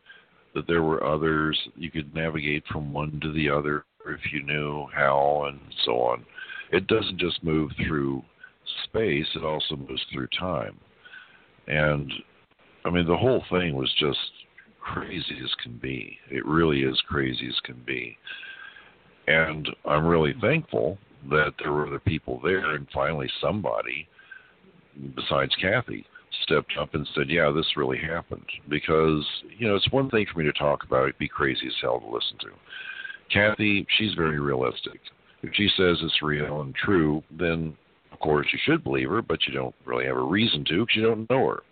that 0.53 0.67
there 0.67 0.83
were 0.83 1.03
others. 1.03 1.59
You 1.75 1.89
could 1.89 2.13
navigate 2.13 2.63
from 2.71 2.93
one 2.93 3.19
to 3.21 3.31
the 3.33 3.49
other 3.49 3.85
if 4.05 4.31
you 4.31 4.43
knew 4.43 4.85
how, 4.93 5.45
and 5.47 5.59
so 5.85 5.99
on. 6.01 6.25
It 6.71 6.87
doesn't 6.87 7.19
just 7.19 7.43
move 7.43 7.71
through 7.87 8.23
space; 8.83 9.27
it 9.35 9.43
also 9.43 9.75
moves 9.75 10.05
through 10.11 10.27
time. 10.39 10.77
And 11.67 12.13
I 12.85 12.91
mean, 12.91 13.07
the 13.07 13.17
whole 13.17 13.43
thing 13.49 13.75
was 13.75 13.91
just 13.99 14.19
crazy 14.79 15.39
as 15.43 15.53
can 15.63 15.77
be. 15.77 16.17
It 16.29 16.45
really 16.45 16.83
is 16.83 17.01
crazy 17.07 17.47
as 17.47 17.59
can 17.61 17.81
be. 17.85 18.17
And 19.27 19.67
I'm 19.83 20.05
really 20.05 20.33
thankful 20.39 20.97
that 21.29 21.53
there 21.59 21.73
were 21.73 21.87
other 21.87 21.99
people 21.99 22.39
there, 22.43 22.75
and 22.75 22.87
finally 22.93 23.29
somebody 23.41 24.07
besides 25.15 25.53
Kathy, 25.61 26.05
stepped 26.43 26.73
up 26.79 26.93
and 26.93 27.07
said, 27.13 27.29
"Yeah, 27.29 27.51
this 27.51 27.77
really 27.77 27.97
happened." 27.97 28.45
Because 28.69 29.25
you 29.57 29.67
know, 29.67 29.75
it's 29.75 29.91
one 29.91 30.09
thing 30.09 30.25
for 30.31 30.39
me 30.39 30.45
to 30.45 30.53
talk 30.53 30.83
about; 30.83 31.03
it'd 31.03 31.17
be 31.17 31.27
crazy 31.27 31.67
as 31.67 31.73
hell 31.81 31.99
to 31.99 32.07
listen 32.07 32.37
to. 32.39 32.51
Kathy, 33.31 33.85
she's 33.97 34.13
very 34.13 34.39
realistic. 34.39 34.99
If 35.43 35.53
she 35.53 35.69
says 35.77 35.97
it's 36.01 36.21
real 36.21 36.61
and 36.61 36.73
true, 36.75 37.23
then 37.31 37.75
of 38.11 38.19
course 38.19 38.47
you 38.51 38.59
should 38.63 38.83
believe 38.83 39.09
her, 39.09 39.21
but 39.21 39.45
you 39.47 39.53
don't 39.53 39.75
really 39.85 40.05
have 40.05 40.17
a 40.17 40.21
reason 40.21 40.63
to 40.65 40.85
because 40.85 40.95
you 40.95 41.03
don't 41.03 41.29
know 41.29 41.47
her. 41.47 41.63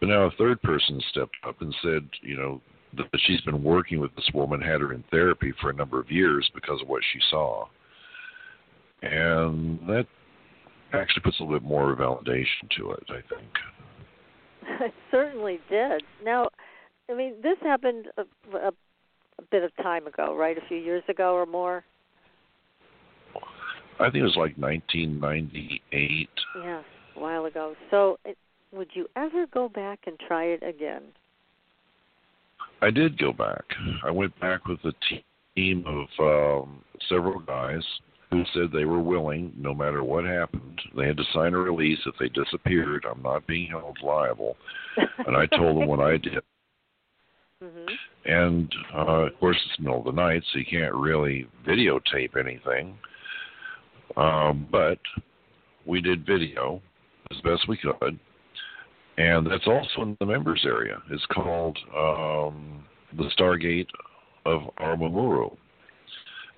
But 0.00 0.08
now 0.08 0.22
a 0.22 0.30
third 0.32 0.60
person 0.62 1.00
stepped 1.10 1.36
up 1.46 1.60
and 1.60 1.74
said, 1.82 2.08
you 2.22 2.36
know, 2.36 2.60
that 2.96 3.20
she's 3.26 3.40
been 3.42 3.62
working 3.62 4.00
with 4.00 4.14
this 4.14 4.28
woman, 4.34 4.60
had 4.60 4.80
her 4.80 4.92
in 4.92 5.04
therapy 5.10 5.52
for 5.60 5.70
a 5.70 5.74
number 5.74 5.98
of 5.98 6.10
years 6.10 6.48
because 6.54 6.80
of 6.82 6.88
what 6.88 7.02
she 7.12 7.20
saw. 7.30 7.66
And 9.02 9.78
that 9.88 10.06
actually 10.92 11.22
puts 11.22 11.40
a 11.40 11.42
little 11.42 11.58
bit 11.58 11.66
more 11.66 11.94
validation 11.96 12.68
to 12.76 12.92
it, 12.92 13.04
I 13.08 13.34
think. 13.34 13.50
It 14.80 14.94
certainly 15.10 15.60
did. 15.68 16.02
Now, 16.24 16.48
I 17.10 17.14
mean, 17.14 17.34
this 17.42 17.56
happened 17.62 18.06
a, 18.16 18.22
a, 18.56 18.68
a 18.68 19.42
bit 19.50 19.62
of 19.64 19.74
time 19.76 20.06
ago, 20.06 20.34
right? 20.36 20.56
A 20.56 20.66
few 20.68 20.78
years 20.78 21.02
ago 21.08 21.34
or 21.34 21.46
more. 21.46 21.84
I 24.00 24.04
think 24.04 24.16
it 24.16 24.22
was 24.22 24.36
like 24.36 24.56
1998. 24.56 26.28
Yeah, 26.58 26.82
a 27.16 27.20
while 27.20 27.44
ago. 27.44 27.74
So, 27.90 28.18
it, 28.24 28.36
would 28.72 28.88
you 28.94 29.06
ever 29.16 29.46
go 29.52 29.68
back 29.68 30.00
and 30.06 30.18
try 30.26 30.44
it 30.44 30.62
again? 30.62 31.02
I 32.80 32.90
did 32.90 33.18
go 33.18 33.32
back. 33.32 33.64
I 34.04 34.10
went 34.10 34.38
back 34.40 34.66
with 34.66 34.80
a 34.84 34.92
team 35.54 35.84
of 35.86 36.64
um, 36.64 36.82
several 37.08 37.38
guys 37.38 37.84
who 38.32 38.44
said 38.54 38.72
they 38.72 38.86
were 38.86 39.02
willing, 39.02 39.52
no 39.58 39.74
matter 39.74 40.02
what 40.02 40.24
happened. 40.24 40.80
They 40.96 41.06
had 41.06 41.18
to 41.18 41.24
sign 41.34 41.52
a 41.52 41.58
release 41.58 41.98
if 42.06 42.14
they 42.18 42.30
disappeared. 42.30 43.04
I'm 43.08 43.22
not 43.22 43.46
being 43.46 43.68
held 43.68 43.98
liable. 44.02 44.56
And 45.26 45.36
I 45.36 45.46
told 45.46 45.76
them 45.76 45.86
what 45.86 46.00
I 46.00 46.16
did. 46.16 46.42
hmm 47.62 47.86
And 48.24 48.74
uh, 48.94 49.26
of 49.26 49.38
course, 49.38 49.58
it's 49.66 49.76
the 49.76 49.84
middle 49.84 49.98
of 49.98 50.06
the 50.06 50.12
night, 50.12 50.42
so 50.50 50.58
you 50.58 50.64
can't 50.64 50.94
really 50.94 51.46
videotape 51.68 52.36
anything. 52.38 52.96
Um, 54.16 54.66
but 54.72 54.98
we 55.86 56.00
did 56.00 56.26
video 56.26 56.80
as 57.30 57.40
best 57.42 57.68
we 57.68 57.76
could, 57.76 58.18
and 59.18 59.46
that's 59.46 59.66
also 59.66 60.02
in 60.02 60.16
the 60.20 60.26
members 60.26 60.62
area. 60.66 61.02
It's 61.10 61.24
called 61.26 61.78
um, 61.96 62.84
the 63.16 63.30
Stargate 63.38 63.88
of 64.44 64.62
Aramu 64.78 65.10
Muru, 65.10 65.50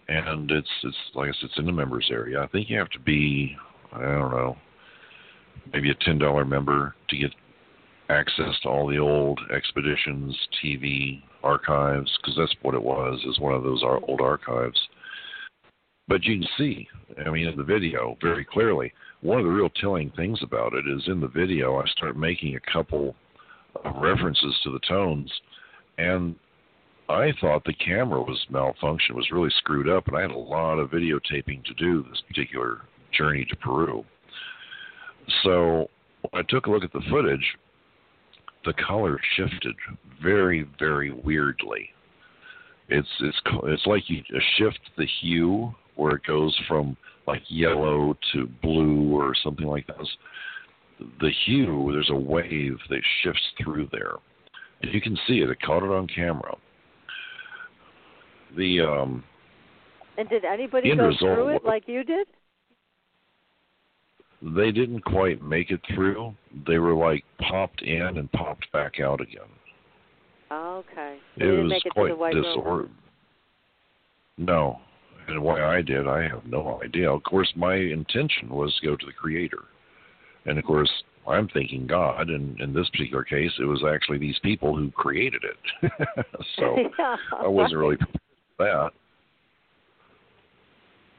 and 0.09 0.51
it's 0.51 0.69
it's 0.83 0.97
like 1.15 1.29
I 1.29 1.33
said, 1.41 1.51
it's 1.51 1.59
in 1.59 1.67
the 1.67 1.73
members 1.73 2.09
area. 2.11 2.41
I 2.41 2.47
think 2.49 2.69
you 2.69 2.79
have 2.79 2.91
to 2.91 3.01
be 3.01 3.57
I 3.93 4.01
don't 4.01 4.31
know 4.31 4.57
maybe 5.73 5.91
a 5.91 6.05
ten 6.05 6.19
dollar 6.19 6.45
member 6.45 6.95
to 7.09 7.17
get 7.17 7.31
access 8.11 8.59
to 8.63 8.69
all 8.69 8.87
the 8.87 8.99
old 8.99 9.41
expeditions 9.55 10.37
TV 10.63 11.23
archives 11.43 12.11
because 12.21 12.37
that's 12.37 12.55
what 12.63 12.75
it 12.75 12.83
was 12.83 13.21
is 13.27 13.39
one 13.39 13.55
of 13.55 13.63
those 13.63 13.83
old 13.83 14.21
archives. 14.21 14.79
But 16.07 16.23
you 16.25 16.39
can 16.39 16.49
see, 16.59 16.87
I 17.25 17.31
mean, 17.31 17.49
in 17.49 17.57
the 17.57 17.65
video 17.65 18.17
very 18.21 18.45
clearly. 18.45 18.93
One 19.23 19.39
of 19.39 19.47
the 19.47 19.51
real 19.51 19.71
telling 19.71 20.11
things 20.11 20.39
about 20.43 20.75
it 20.75 20.85
is 20.87 21.03
in 21.07 21.21
the 21.21 21.29
video. 21.29 21.81
I 21.81 21.87
start 21.87 22.15
making 22.15 22.57
a 22.57 22.73
couple 22.73 23.17
of 23.85 23.97
references 23.97 24.55
to 24.65 24.71
the 24.73 24.81
tones, 24.81 25.33
and 25.97 26.37
I 27.09 27.33
thought 27.41 27.65
the 27.65 27.75
camera 27.75 28.23
was 28.23 28.47
malfunction, 28.49 29.15
was 29.15 29.31
really 29.31 29.51
screwed 29.59 29.89
up, 29.89 30.09
and 30.09 30.17
I 30.17 30.23
had 30.23 30.31
a 30.31 30.39
lot 30.39 30.79
of 30.79 30.91
videotaping 30.91 31.63
to 31.65 31.75
do 31.75 32.03
this 32.03 32.23
particular 32.27 32.83
journey 33.13 33.45
to 33.51 33.57
Peru. 33.57 34.05
So 35.43 35.91
when 36.31 36.43
I 36.43 36.47
took 36.49 36.67
a 36.67 36.71
look 36.71 36.85
at 36.85 36.93
the 36.93 37.03
footage, 37.11 37.45
the 38.65 38.73
color 38.87 39.21
shifted 39.37 39.75
very, 40.23 40.67
very 40.79 41.13
weirdly. 41.13 41.91
It's 42.89 43.09
it's 43.21 43.41
it's 43.65 43.87
like 43.87 44.09
you 44.09 44.23
shift 44.57 44.81
the 44.97 45.07
hue 45.21 45.75
where 45.97 46.17
it 46.17 46.23
goes 46.27 46.59
from 46.69 46.97
like 47.27 47.43
yellow 47.49 48.17
to 48.33 48.47
blue 48.63 49.15
or 49.15 49.35
something 49.43 49.67
like 49.67 49.87
that. 49.87 50.07
The 51.21 51.31
hue, 51.45 51.91
there's 51.93 52.11
a 52.11 52.15
wave 52.15 52.79
that 52.89 53.01
shifts 53.23 53.43
through 53.63 53.89
there. 53.91 54.17
And 54.83 54.93
you 54.93 55.01
can 55.01 55.19
see 55.27 55.39
it. 55.39 55.51
I 55.51 55.67
caught 55.67 55.83
it 55.83 55.91
on 55.91 56.07
camera. 56.07 56.55
The 58.57 58.81
um 58.81 59.25
And 60.17 60.29
did 60.29 60.45
anybody 60.45 60.95
go 60.95 61.13
through 61.19 61.49
it 61.49 61.65
like 61.65 61.85
you 61.87 62.05
did? 62.05 62.27
They 64.43 64.71
didn't 64.73 65.01
quite 65.01 65.43
make 65.43 65.71
it 65.71 65.81
through. 65.95 66.35
They 66.67 66.79
were 66.79 66.95
like 66.95 67.25
popped 67.39 67.83
in 67.83 68.19
and 68.19 68.31
popped 68.33 68.71
back 68.73 69.01
out 69.01 69.21
again. 69.21 69.49
Okay. 70.53 71.17
it 71.37 71.47
was 71.47 71.83
quite 71.93 72.35
disordered. 72.35 72.91
No, 74.37 74.81
and 75.29 75.43
why 75.43 75.63
I 75.63 75.81
did, 75.81 76.07
I 76.07 76.23
have 76.23 76.45
no 76.45 76.81
idea. 76.83 77.11
Of 77.11 77.23
course, 77.23 77.51
my 77.57 77.77
intention 77.77 78.49
was 78.51 78.77
to 78.81 78.87
go 78.87 78.97
to 78.97 79.07
the 79.07 79.13
Creator, 79.13 79.63
and 80.47 80.59
of 80.59 80.65
course, 80.65 80.91
I'm 81.27 81.49
thinking 81.49 81.87
God, 81.87 82.29
and 82.29 82.61
in 82.61 82.75
this 82.75 82.89
particular 82.91 83.25
case, 83.25 83.53
it 83.59 83.65
was 83.65 83.83
actually 83.85 84.19
these 84.19 84.39
people 84.43 84.77
who 84.77 84.91
created 84.91 85.43
it. 85.45 85.93
so 86.57 86.77
yeah, 86.99 87.17
I 87.39 87.49
wasn't 87.49 87.79
really 87.79 87.97
prepared 87.97 88.21
that. 88.65 88.91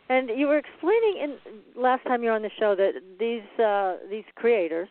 And 0.09 0.29
you 0.35 0.47
were 0.47 0.57
explaining 0.57 1.17
in 1.23 1.81
last 1.81 2.03
time 2.03 2.21
you 2.21 2.29
were 2.29 2.35
on 2.35 2.43
the 2.43 2.51
show 2.59 2.75
that 2.75 2.93
these 3.19 3.63
uh, 3.63 3.97
these 4.09 4.23
creators 4.35 4.87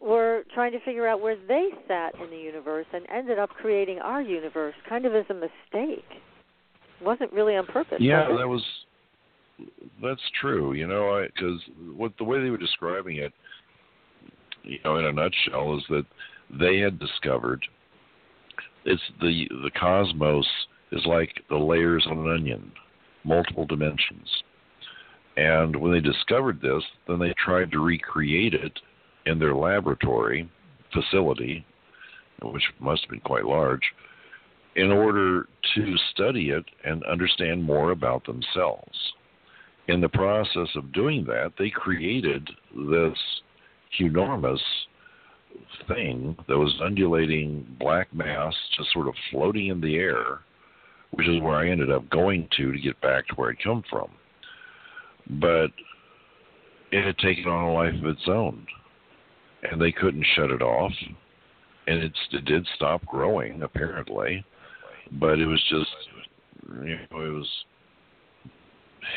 were 0.00 0.44
trying 0.54 0.72
to 0.72 0.80
figure 0.80 1.06
out 1.08 1.20
where 1.20 1.36
they 1.48 1.70
sat 1.88 2.14
in 2.22 2.30
the 2.30 2.36
universe 2.36 2.86
and 2.92 3.06
ended 3.12 3.38
up 3.38 3.50
creating 3.50 3.98
our 3.98 4.22
universe 4.22 4.74
kind 4.88 5.04
of 5.04 5.14
as 5.14 5.24
a 5.30 5.34
mistake. 5.34 6.04
It 7.00 7.04
wasn't 7.04 7.32
really 7.32 7.56
on 7.56 7.66
purpose. 7.66 7.98
Yeah, 7.98 8.28
was 8.28 8.38
that 8.38 8.48
was 8.48 8.62
that's 10.02 10.30
true. 10.40 10.74
You 10.74 10.86
know, 10.86 11.26
because 11.34 11.60
what 11.96 12.12
the 12.18 12.24
way 12.24 12.40
they 12.40 12.50
were 12.50 12.56
describing 12.56 13.16
it, 13.16 13.32
you 14.62 14.78
know, 14.84 14.98
in 14.98 15.06
a 15.06 15.12
nutshell, 15.12 15.76
is 15.76 15.82
that 15.88 16.06
they 16.60 16.78
had 16.78 17.00
discovered 17.00 17.66
it's 18.84 19.02
the 19.20 19.48
the 19.62 19.70
cosmos 19.78 20.46
is 20.92 21.04
like 21.06 21.42
the 21.48 21.56
layers 21.56 22.06
on 22.08 22.18
an 22.18 22.30
onion 22.30 22.72
multiple 23.26 23.66
dimensions. 23.66 24.28
And 25.36 25.76
when 25.76 25.92
they 25.92 26.00
discovered 26.00 26.60
this, 26.62 26.82
then 27.06 27.18
they 27.18 27.34
tried 27.44 27.70
to 27.72 27.84
recreate 27.84 28.54
it 28.54 28.72
in 29.26 29.38
their 29.38 29.54
laboratory 29.54 30.48
facility, 30.92 31.66
which 32.42 32.62
must 32.80 33.02
have 33.02 33.10
been 33.10 33.20
quite 33.20 33.44
large, 33.44 33.82
in 34.76 34.90
order 34.92 35.48
to 35.74 35.96
study 36.12 36.50
it 36.50 36.64
and 36.84 37.02
understand 37.04 37.62
more 37.62 37.90
about 37.90 38.24
themselves. 38.24 38.96
In 39.88 40.00
the 40.00 40.08
process 40.08 40.68
of 40.74 40.92
doing 40.92 41.24
that, 41.26 41.52
they 41.58 41.70
created 41.70 42.48
this 42.74 43.18
enormous 44.00 44.60
thing 45.88 46.36
that 46.48 46.58
was 46.58 46.74
undulating 46.82 47.66
black 47.78 48.12
mass 48.12 48.54
just 48.76 48.92
sort 48.92 49.08
of 49.08 49.14
floating 49.30 49.68
in 49.68 49.80
the 49.80 49.96
air 49.96 50.40
which 51.12 51.28
is 51.28 51.40
where 51.40 51.56
I 51.56 51.70
ended 51.70 51.90
up 51.90 52.08
going 52.10 52.48
to 52.56 52.72
to 52.72 52.78
get 52.78 53.00
back 53.00 53.26
to 53.28 53.34
where 53.34 53.50
I'd 53.50 53.62
come 53.62 53.82
from. 53.90 54.10
But 55.40 55.70
it 56.92 57.04
had 57.04 57.18
taken 57.18 57.46
on 57.46 57.64
a 57.64 57.72
life 57.72 57.94
of 57.94 58.06
its 58.06 58.28
own, 58.28 58.66
and 59.70 59.80
they 59.80 59.92
couldn't 59.92 60.26
shut 60.34 60.50
it 60.50 60.62
off. 60.62 60.92
And 61.88 62.02
it, 62.02 62.12
it 62.32 62.44
did 62.44 62.66
stop 62.74 63.04
growing, 63.06 63.62
apparently, 63.62 64.44
but 65.12 65.38
it 65.38 65.46
was 65.46 65.62
just, 65.68 65.90
you 66.84 66.96
know, 66.96 67.20
it 67.20 67.32
was, 67.32 67.48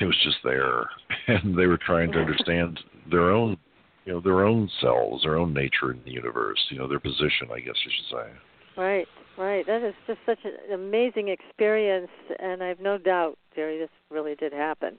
it 0.01 0.05
was 0.05 0.17
just 0.23 0.37
there, 0.43 0.87
and 1.27 1.57
they 1.57 1.65
were 1.65 1.79
trying 1.79 2.11
to 2.11 2.19
understand 2.19 2.79
their 3.09 3.31
own, 3.31 3.57
you 4.05 4.13
know, 4.13 4.19
their 4.19 4.45
own 4.45 4.69
selves, 4.81 5.23
their 5.23 5.37
own 5.37 5.53
nature 5.53 5.91
in 5.91 6.01
the 6.05 6.11
universe, 6.11 6.59
you 6.69 6.77
know, 6.77 6.87
their 6.87 6.99
position, 6.99 7.49
I 7.51 7.59
guess 7.59 7.75
you 7.85 7.91
should 7.91 8.17
say. 8.17 8.31
Right. 8.79 9.07
Right. 9.37 9.65
That 9.67 9.83
is 9.83 9.93
just 10.07 10.19
such 10.25 10.39
an 10.45 10.73
amazing 10.73 11.27
experience, 11.27 12.09
and 12.39 12.63
I 12.63 12.67
have 12.67 12.79
no 12.79 12.97
doubt, 12.97 13.37
Jerry, 13.53 13.77
this 13.77 13.89
really 14.09 14.35
did 14.35 14.53
happen. 14.53 14.97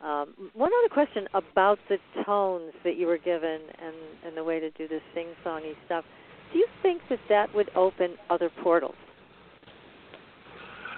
Um, 0.00 0.50
one 0.54 0.70
other 0.80 0.92
question 0.92 1.28
about 1.34 1.78
the 1.88 1.98
tones 2.24 2.72
that 2.84 2.96
you 2.96 3.06
were 3.06 3.18
given 3.18 3.60
and, 3.84 3.94
and 4.24 4.36
the 4.36 4.44
way 4.44 4.60
to 4.60 4.70
do 4.70 4.86
this 4.88 5.02
sing-songy 5.14 5.74
stuff. 5.86 6.04
Do 6.52 6.58
you 6.58 6.66
think 6.82 7.02
that 7.10 7.18
that 7.28 7.54
would 7.54 7.70
open 7.76 8.14
other 8.28 8.50
portals? 8.62 8.94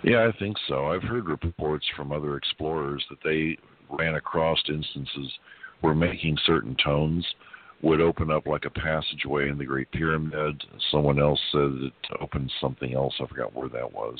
Yeah, 0.04 0.28
I 0.28 0.38
think 0.38 0.56
so. 0.68 0.86
I've 0.86 1.02
heard 1.02 1.28
reports 1.28 1.86
from 1.96 2.12
other 2.12 2.36
explorers 2.36 3.04
that 3.08 3.18
they 3.24 3.56
ran 3.90 4.16
across 4.16 4.58
instances 4.68 5.32
where 5.80 5.94
making 5.94 6.36
certain 6.44 6.76
tones– 6.84 7.26
would 7.82 8.00
open 8.00 8.30
up 8.30 8.46
like 8.46 8.64
a 8.64 8.70
passageway 8.70 9.48
in 9.48 9.58
the 9.58 9.64
Great 9.64 9.90
Pyramid. 9.90 10.62
Someone 10.90 11.20
else 11.20 11.40
said 11.50 11.72
it 11.80 11.92
opened 12.20 12.50
something 12.60 12.94
else. 12.94 13.14
I 13.20 13.26
forgot 13.26 13.54
where 13.54 13.68
that 13.68 13.92
was. 13.92 14.18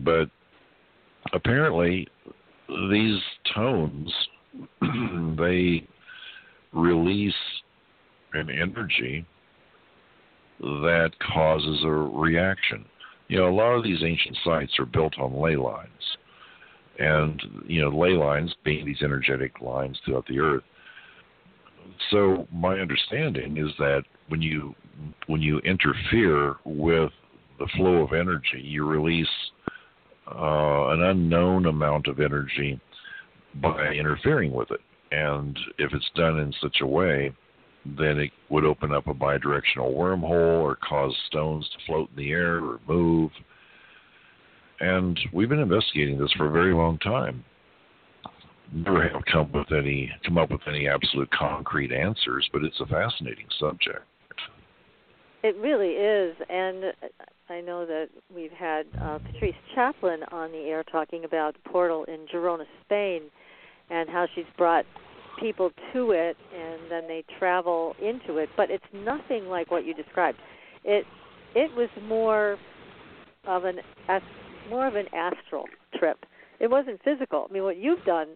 But 0.00 0.30
apparently, 1.32 2.08
these 2.68 3.20
tones 3.54 4.12
they 5.38 5.86
release 6.72 7.34
an 8.32 8.48
energy 8.50 9.26
that 10.60 11.10
causes 11.20 11.82
a 11.84 11.90
reaction. 11.90 12.84
You 13.28 13.38
know, 13.38 13.48
a 13.48 13.54
lot 13.54 13.74
of 13.74 13.84
these 13.84 14.02
ancient 14.02 14.36
sites 14.44 14.72
are 14.78 14.86
built 14.86 15.18
on 15.18 15.40
ley 15.40 15.56
lines. 15.56 15.90
And, 16.98 17.42
you 17.66 17.82
know, 17.82 17.88
ley 17.88 18.10
lines 18.10 18.54
being 18.64 18.86
these 18.86 19.02
energetic 19.02 19.60
lines 19.60 19.98
throughout 20.04 20.26
the 20.28 20.38
earth 20.38 20.62
so 22.10 22.46
my 22.52 22.78
understanding 22.78 23.56
is 23.56 23.70
that 23.78 24.02
when 24.28 24.42
you 24.42 24.74
when 25.26 25.42
you 25.42 25.58
interfere 25.60 26.56
with 26.64 27.10
the 27.58 27.68
flow 27.76 28.02
of 28.02 28.12
energy, 28.12 28.60
you 28.60 28.86
release 28.86 29.26
uh, 30.28 30.88
an 30.88 31.02
unknown 31.02 31.66
amount 31.66 32.06
of 32.06 32.20
energy 32.20 32.80
by 33.56 33.92
interfering 33.92 34.52
with 34.52 34.70
it. 34.70 34.80
And 35.12 35.58
if 35.78 35.92
it's 35.92 36.10
done 36.14 36.38
in 36.40 36.52
such 36.60 36.78
a 36.80 36.86
way, 36.86 37.32
then 37.84 38.18
it 38.18 38.30
would 38.48 38.64
open 38.64 38.92
up 38.92 39.06
a 39.06 39.14
bidirectional 39.14 39.94
wormhole 39.94 40.62
or 40.62 40.76
cause 40.76 41.14
stones 41.28 41.68
to 41.70 41.84
float 41.86 42.10
in 42.10 42.16
the 42.16 42.30
air 42.30 42.56
or 42.64 42.80
move. 42.88 43.30
And 44.80 45.18
we've 45.32 45.48
been 45.48 45.60
investigating 45.60 46.18
this 46.18 46.32
for 46.32 46.46
a 46.46 46.50
very 46.50 46.74
long 46.74 46.98
time 46.98 47.44
never 48.74 49.08
have 49.08 49.22
come 49.30 49.50
with 49.52 49.70
any 49.72 50.10
come 50.24 50.38
up 50.38 50.50
with 50.50 50.60
any 50.66 50.88
absolute 50.88 51.30
concrete 51.30 51.92
answers, 51.92 52.48
but 52.52 52.64
it's 52.64 52.80
a 52.80 52.86
fascinating 52.86 53.46
subject. 53.58 54.04
It 55.42 55.56
really 55.56 55.90
is, 55.90 56.34
and 56.48 56.84
I 57.50 57.60
know 57.60 57.84
that 57.84 58.08
we've 58.34 58.50
had 58.52 58.86
uh, 59.00 59.18
Patrice 59.18 59.54
Chaplin 59.74 60.20
on 60.32 60.50
the 60.52 60.60
air 60.60 60.82
talking 60.82 61.24
about 61.24 61.54
portal 61.64 62.04
in 62.04 62.26
Girona, 62.32 62.64
Spain, 62.84 63.24
and 63.90 64.08
how 64.08 64.26
she's 64.34 64.46
brought 64.56 64.86
people 65.38 65.70
to 65.92 66.12
it, 66.12 66.36
and 66.56 66.80
then 66.90 67.06
they 67.06 67.24
travel 67.38 67.94
into 68.00 68.38
it. 68.38 68.48
But 68.56 68.70
it's 68.70 68.84
nothing 68.94 69.46
like 69.46 69.70
what 69.70 69.84
you 69.84 69.94
described. 69.94 70.38
It 70.84 71.04
it 71.54 71.74
was 71.76 71.88
more 72.02 72.56
of 73.46 73.64
an 73.64 73.80
more 74.70 74.86
of 74.86 74.94
an 74.94 75.06
astral 75.14 75.66
trip. 75.98 76.24
It 76.60 76.70
wasn't 76.70 77.02
physical. 77.02 77.46
I 77.48 77.52
mean, 77.52 77.64
what 77.64 77.76
you've 77.76 78.04
done 78.04 78.28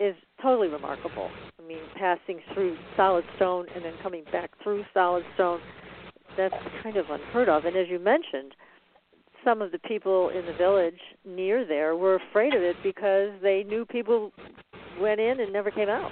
is 0.00 0.16
totally 0.42 0.68
remarkable. 0.68 1.30
I 1.58 1.66
mean, 1.66 1.82
passing 1.96 2.40
through 2.54 2.76
solid 2.96 3.24
stone 3.36 3.66
and 3.74 3.84
then 3.84 3.92
coming 4.02 4.24
back 4.32 4.50
through 4.62 4.84
solid 4.94 5.24
stone, 5.34 5.60
that's 6.36 6.54
kind 6.82 6.96
of 6.96 7.04
unheard 7.10 7.50
of. 7.50 7.66
And 7.66 7.76
as 7.76 7.86
you 7.88 7.98
mentioned, 7.98 8.54
some 9.44 9.60
of 9.62 9.72
the 9.72 9.78
people 9.78 10.30
in 10.30 10.46
the 10.46 10.54
village 10.54 10.98
near 11.26 11.66
there 11.66 11.96
were 11.96 12.18
afraid 12.30 12.54
of 12.54 12.62
it 12.62 12.76
because 12.82 13.30
they 13.42 13.62
knew 13.62 13.84
people 13.84 14.32
went 15.00 15.20
in 15.20 15.40
and 15.40 15.52
never 15.52 15.70
came 15.70 15.88
out. 15.88 16.10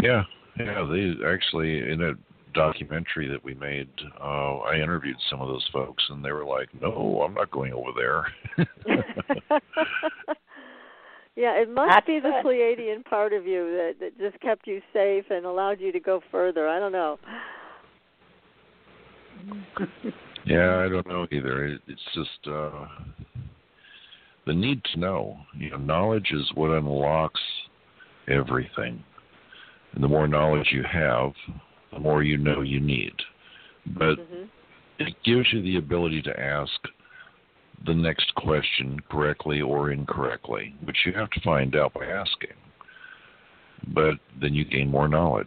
Yeah, 0.00 0.22
yeah. 0.58 0.86
They 0.90 1.12
actually 1.26 1.90
in 1.90 2.02
a 2.02 2.12
documentary 2.52 3.28
that 3.28 3.44
we 3.44 3.54
made, 3.54 3.88
uh, 4.20 4.58
I 4.58 4.76
interviewed 4.76 5.16
some 5.28 5.40
of 5.40 5.48
those 5.48 5.68
folks, 5.72 6.02
and 6.08 6.24
they 6.24 6.32
were 6.32 6.44
like, 6.44 6.68
"No, 6.80 7.22
I'm 7.24 7.34
not 7.34 7.50
going 7.50 7.72
over 7.72 7.90
there." 7.94 8.66
Yeah, 11.40 11.54
it 11.54 11.70
must 11.70 11.88
That's 11.88 12.06
be 12.06 12.20
the 12.20 12.28
good. 12.28 12.44
Pleiadian 12.44 13.02
part 13.02 13.32
of 13.32 13.46
you 13.46 13.64
that, 13.72 13.94
that 14.00 14.18
just 14.18 14.38
kept 14.42 14.66
you 14.66 14.82
safe 14.92 15.24
and 15.30 15.46
allowed 15.46 15.80
you 15.80 15.90
to 15.90 15.98
go 15.98 16.20
further. 16.30 16.68
I 16.68 16.78
don't 16.78 16.92
know. 16.92 17.18
Yeah, 20.44 20.76
I 20.84 20.88
don't 20.90 21.06
know 21.06 21.26
either. 21.32 21.64
It, 21.64 21.80
it's 21.86 22.00
just 22.14 22.46
uh, 22.46 22.84
the 24.46 24.52
need 24.52 24.82
to 24.92 25.00
know. 25.00 25.38
You 25.56 25.70
know, 25.70 25.76
knowledge 25.78 26.28
is 26.30 26.44
what 26.56 26.72
unlocks 26.72 27.40
everything. 28.28 29.02
And 29.94 30.04
the 30.04 30.08
more 30.08 30.28
knowledge 30.28 30.68
you 30.70 30.82
have, 30.82 31.32
the 31.90 32.00
more 32.00 32.22
you 32.22 32.36
know 32.36 32.60
you 32.60 32.80
need. 32.80 33.14
But 33.96 34.16
hmm 34.16 34.44
it 34.98 35.14
gives 35.24 35.50
you 35.54 35.62
the 35.62 35.78
ability 35.78 36.20
to 36.20 36.38
ask 36.38 36.70
the 37.86 37.94
next 37.94 38.34
question 38.34 39.00
correctly 39.10 39.60
or 39.60 39.90
incorrectly, 39.90 40.74
which 40.84 40.98
you 41.06 41.12
have 41.12 41.30
to 41.30 41.40
find 41.40 41.76
out 41.76 41.94
by 41.94 42.04
asking. 42.04 42.56
But 43.94 44.14
then 44.40 44.54
you 44.54 44.64
gain 44.64 44.90
more 44.90 45.08
knowledge. 45.08 45.46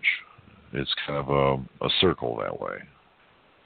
It's 0.73 0.93
kind 1.05 1.19
of 1.19 1.30
a, 1.30 1.85
a 1.85 1.89
circle 2.01 2.38
that 2.41 2.60
way. 2.60 2.77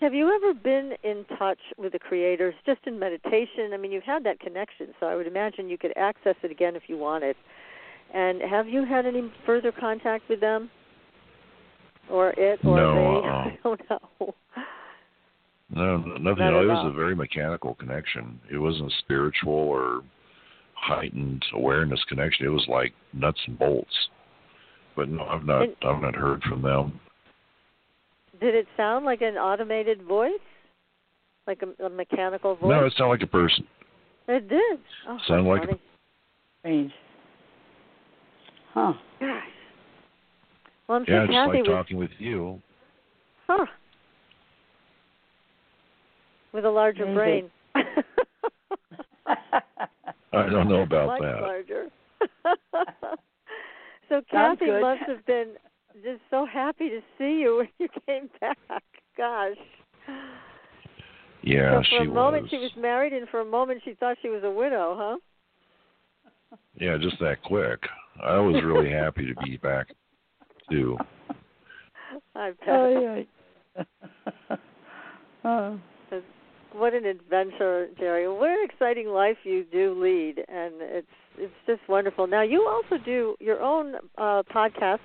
Have 0.02 0.14
you 0.14 0.32
ever 0.36 0.54
been 0.54 0.94
in 1.04 1.26
touch 1.40 1.58
with 1.78 1.94
the 1.94 2.00
creators 2.00 2.54
just 2.66 2.82
in 2.86 3.00
meditation? 3.00 3.72
I 3.74 3.78
mean, 3.78 3.92
you've 3.92 4.04
had 4.04 4.24
that 4.26 4.40
connection, 4.40 4.88
so 5.00 5.08
I 5.08 5.16
would 5.16 5.26
imagine 5.26 5.70
you 5.70 5.78
could 5.78 5.94
access 5.98 6.36
it 6.44 6.52
again 6.52 6.76
if 6.76 6.84
you 6.88 6.98
wanted. 6.98 7.36
And 8.14 8.42
have 8.42 8.68
you 8.68 8.86
had 8.86 9.06
any 9.06 9.32
further 9.46 9.72
contact 9.72 10.30
with 10.30 10.40
them? 10.40 10.70
Or 12.12 12.30
it 12.38 12.60
or 12.64 12.78
No, 12.78 12.94
they? 12.94 13.28
uh-uh. 13.28 13.34
I 13.34 13.58
don't 13.64 13.82
know. 13.90 14.36
No, 15.70 15.98
nothing. 15.98 16.24
Not 16.24 16.38
No, 16.38 16.60
at 16.60 16.64
it 16.64 16.68
was 16.68 16.78
all. 16.80 16.88
a 16.88 16.94
very 16.94 17.16
mechanical 17.16 17.76
connection. 17.76 18.40
It 18.52 18.58
wasn't 18.58 18.92
a 18.92 18.96
spiritual 19.00 19.54
or 19.54 20.02
heightened 20.74 21.44
awareness 21.54 22.02
connection. 22.08 22.46
It 22.46 22.50
was 22.50 22.66
like 22.70 22.94
nuts 23.14 23.40
and 23.48 23.60
bolts. 23.60 23.94
But 24.96 25.10
no, 25.10 25.24
I've 25.24 25.44
not. 25.46 25.64
And- 25.64 25.76
I've 25.84 26.02
not 26.02 26.16
heard 26.16 26.42
from 26.44 26.62
them. 26.62 27.00
Did 28.40 28.54
it 28.56 28.68
sound 28.78 29.04
like 29.04 29.22
an 29.22 29.36
automated 29.36 30.04
voice? 30.04 30.32
Like 31.48 31.64
a, 31.64 31.86
a 31.86 31.90
mechanical 31.90 32.56
voice? 32.56 32.70
No, 32.70 32.86
it 32.86 32.94
sounded 32.98 33.10
like 33.12 33.24
a 33.24 33.28
person. 33.28 33.66
It 34.28 34.48
did. 34.50 34.80
Oh, 35.08 35.18
Sound 35.28 35.46
how 35.46 35.52
like 35.54 35.64
a- 35.64 35.68
funny. 35.68 35.80
Strange. 36.62 36.92
Huh. 38.74 38.94
Gosh. 39.20 39.44
Well, 40.88 40.98
I'm 40.98 41.06
Yeah, 41.08 41.26
sure 41.26 41.34
just 41.34 41.54
like 41.56 41.64
talking 41.66 41.98
with 41.98 42.12
you. 42.20 42.62
huh? 43.48 43.66
With 46.54 46.66
a 46.66 46.70
larger 46.70 47.06
Maybe. 47.06 47.16
brain. 47.16 47.52
I 50.34 50.50
don't 50.50 50.70
know 50.70 50.82
about 50.82 51.08
Much 51.08 51.22
that. 51.22 51.42
larger. 51.42 51.88
so 54.10 54.22
Kathy 54.32 54.66
good. 54.66 54.82
must 54.82 55.02
have 55.08 55.26
been 55.26 55.54
just 56.04 56.22
so 56.30 56.46
happy 56.46 56.90
to 56.90 57.02
see 57.18 57.40
you 57.42 57.58
when 57.58 57.68
you 57.80 57.88
came 58.06 58.30
back. 58.40 58.84
Gosh. 59.18 59.58
Yeah, 61.44 61.76
so 61.76 61.80
for 61.80 61.86
she 61.90 61.98
a 61.98 62.06
moment 62.06 62.44
was. 62.44 62.52
she 62.52 62.58
was 62.58 62.72
married, 62.78 63.14
and 63.14 63.28
for 63.30 63.40
a 63.42 63.46
moment 63.46 63.82
she 63.84 63.94
thought 63.94 64.18
she 64.22 64.30
was 64.30 64.44
a 64.44 64.52
widow, 64.52 64.96
huh? 64.98 66.58
Yeah, 66.80 66.98
just 66.98 67.20
that 67.20 67.42
quick. 67.44 67.80
I 68.24 68.38
was 68.40 68.62
really 68.64 68.90
happy 68.90 69.26
to 69.26 69.36
be 69.44 69.58
back 69.58 69.88
too. 70.70 70.98
I 72.36 72.52
bet. 72.52 72.70
oh, 72.70 73.24
yeah. 74.50 74.56
oh. 75.46 75.80
What 76.74 76.94
an 76.94 77.06
adventure, 77.06 77.88
Jerry! 77.98 78.28
What 78.28 78.50
an 78.50 78.66
exciting 78.70 79.08
life 79.08 79.38
you 79.44 79.66
do 79.72 80.00
lead, 80.02 80.44
and 80.48 80.74
it's 80.80 81.08
it's 81.38 81.54
just 81.66 81.82
wonderful. 81.88 82.28
Now 82.28 82.42
you 82.42 82.68
also 82.68 83.04
do 83.04 83.36
your 83.40 83.62
own 83.62 83.96
uh, 84.18 84.44
podcast. 84.54 85.00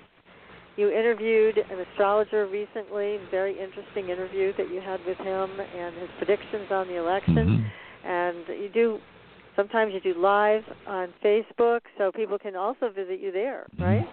You 0.75 0.89
interviewed 0.89 1.57
an 1.57 1.79
astrologer 1.91 2.47
recently, 2.47 3.19
very 3.29 3.57
interesting 3.59 4.09
interview 4.09 4.53
that 4.57 4.71
you 4.71 4.81
had 4.81 4.99
with 5.05 5.17
him, 5.19 5.49
and 5.59 5.95
his 5.95 6.09
predictions 6.17 6.71
on 6.71 6.87
the 6.87 6.95
election. 6.95 7.35
Mhm. 7.35 7.71
And 8.05 8.47
you 8.47 8.69
do 8.73 8.99
sometimes 9.55 9.93
you 9.93 9.99
do 10.01 10.19
live 10.19 10.63
on 10.87 11.13
Facebook, 11.23 11.81
so 11.97 12.11
people 12.11 12.37
can 12.39 12.55
also 12.55 12.89
visit 12.89 13.19
you 13.19 13.31
there, 13.31 13.67
right? 13.79 14.07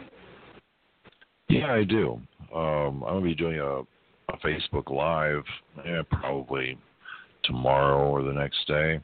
Yeah, 1.49 1.73
I 1.73 1.85
do. 1.85 2.21
Um, 2.55 3.03
I'm 3.05 3.15
gonna 3.15 3.21
be 3.23 3.35
doing 3.35 3.59
a, 3.59 3.81
a 4.33 4.37
Facebook 4.45 4.91
Live, 4.91 5.45
yeah, 5.85 6.03
probably 6.11 6.79
tomorrow 7.45 8.09
or 8.09 8.23
the 8.23 8.33
next 8.33 8.67
day. 8.67 9.01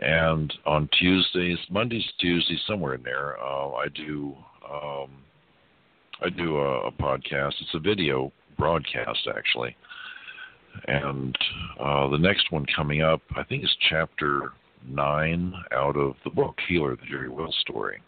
And 0.00 0.52
on 0.66 0.88
Tuesdays, 0.98 1.58
Mondays, 1.70 2.04
Tuesdays, 2.20 2.60
somewhere 2.66 2.94
in 2.94 3.02
there, 3.02 3.40
uh, 3.40 3.70
I 3.72 3.86
do 3.94 4.34
um, 4.68 5.10
I 6.20 6.30
do 6.30 6.56
a, 6.58 6.86
a 6.88 6.92
podcast. 6.92 7.52
It's 7.60 7.74
a 7.74 7.78
video 7.78 8.32
broadcast 8.58 9.28
actually, 9.36 9.76
and 10.88 11.36
uh, 11.78 12.08
the 12.08 12.18
next 12.18 12.50
one 12.50 12.66
coming 12.74 13.02
up, 13.02 13.20
I 13.36 13.44
think, 13.44 13.62
is 13.62 13.76
chapter 13.88 14.52
nine 14.88 15.54
out 15.72 15.96
of 15.96 16.14
the 16.24 16.30
book 16.30 16.56
Healer: 16.68 16.96
The 16.96 17.06
Jerry 17.08 17.28
Will 17.28 17.52
Story. 17.60 18.00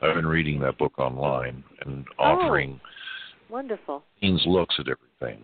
I've 0.00 0.14
been 0.14 0.26
reading 0.26 0.60
that 0.60 0.78
book 0.78 0.96
online 0.98 1.64
and 1.84 2.06
Oh. 2.18 2.24
offering 2.24 2.80
Wonderful. 3.50 4.04
Keen's 4.20 4.44
looks 4.46 4.76
at 4.78 4.86
everything. 4.88 5.42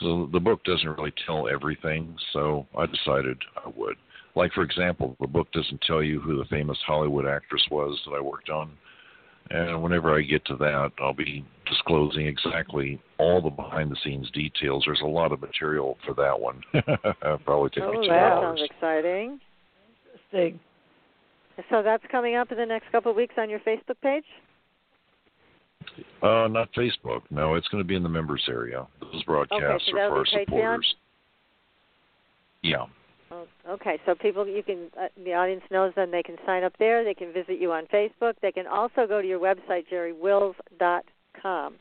So 0.00 0.28
the 0.32 0.40
book 0.40 0.62
doesn't 0.64 0.88
really 0.88 1.12
tell 1.26 1.48
everything, 1.48 2.16
so 2.32 2.66
I 2.76 2.86
decided 2.86 3.38
I 3.64 3.70
would. 3.76 3.96
Like 4.34 4.52
for 4.52 4.62
example, 4.62 5.16
the 5.20 5.26
book 5.26 5.50
doesn't 5.52 5.80
tell 5.86 6.02
you 6.02 6.20
who 6.20 6.36
the 6.38 6.44
famous 6.46 6.78
Hollywood 6.86 7.26
actress 7.26 7.62
was 7.70 8.00
that 8.06 8.12
I 8.16 8.20
worked 8.20 8.50
on. 8.50 8.72
And 9.50 9.82
whenever 9.82 10.16
I 10.18 10.22
get 10.22 10.44
to 10.46 10.56
that, 10.56 10.92
I'll 11.00 11.12
be 11.14 11.44
disclosing 11.66 12.26
exactly 12.26 13.00
all 13.18 13.42
the 13.42 13.50
behind 13.50 13.90
the 13.92 13.96
scenes 14.02 14.30
details. 14.32 14.84
There's 14.86 15.02
a 15.02 15.06
lot 15.06 15.32
of 15.32 15.40
material 15.40 15.98
for 16.04 16.14
that 16.14 16.38
one. 16.40 16.62
Probably 17.44 17.70
take 17.70 17.84
me 17.84 17.90
Oh, 17.98 18.02
two 18.02 18.08
that 18.08 18.32
hours. 18.32 18.58
sounds 18.58 18.70
exciting. 18.70 19.40
Interesting. 20.12 20.60
So 21.70 21.82
that's 21.82 22.02
coming 22.10 22.34
up 22.36 22.50
in 22.50 22.58
the 22.58 22.66
next 22.66 22.90
couple 22.90 23.10
of 23.10 23.16
weeks 23.16 23.34
on 23.38 23.48
your 23.50 23.60
Facebook 23.60 24.00
page. 24.02 24.24
Uh, 26.22 26.48
not 26.48 26.72
Facebook. 26.72 27.22
No, 27.30 27.54
it's 27.54 27.68
going 27.68 27.82
to 27.82 27.86
be 27.86 27.94
in 27.94 28.02
the 28.02 28.08
members 28.08 28.44
area. 28.48 28.86
Those 29.00 29.22
broadcasts 29.24 29.86
so 29.90 29.98
are 29.98 30.08
for 30.08 30.18
our 30.18 30.26
supporters. 30.26 30.94
Yeah. 32.62 32.86
Oh, 33.30 33.46
okay, 33.68 33.98
so 34.06 34.14
people, 34.14 34.46
you 34.46 34.62
can, 34.62 34.90
uh, 35.00 35.08
the 35.24 35.34
audience 35.34 35.62
knows 35.70 35.92
then 35.96 36.10
they 36.10 36.22
can 36.22 36.36
sign 36.46 36.62
up 36.62 36.72
there. 36.78 37.04
They 37.04 37.14
can 37.14 37.32
visit 37.32 37.60
you 37.60 37.72
on 37.72 37.86
Facebook. 37.86 38.34
They 38.42 38.52
can 38.52 38.66
also 38.66 39.06
go 39.06 39.20
to 39.20 39.26
your 39.26 39.40
website, 39.40 39.84
jerrywills.com, 39.92 41.74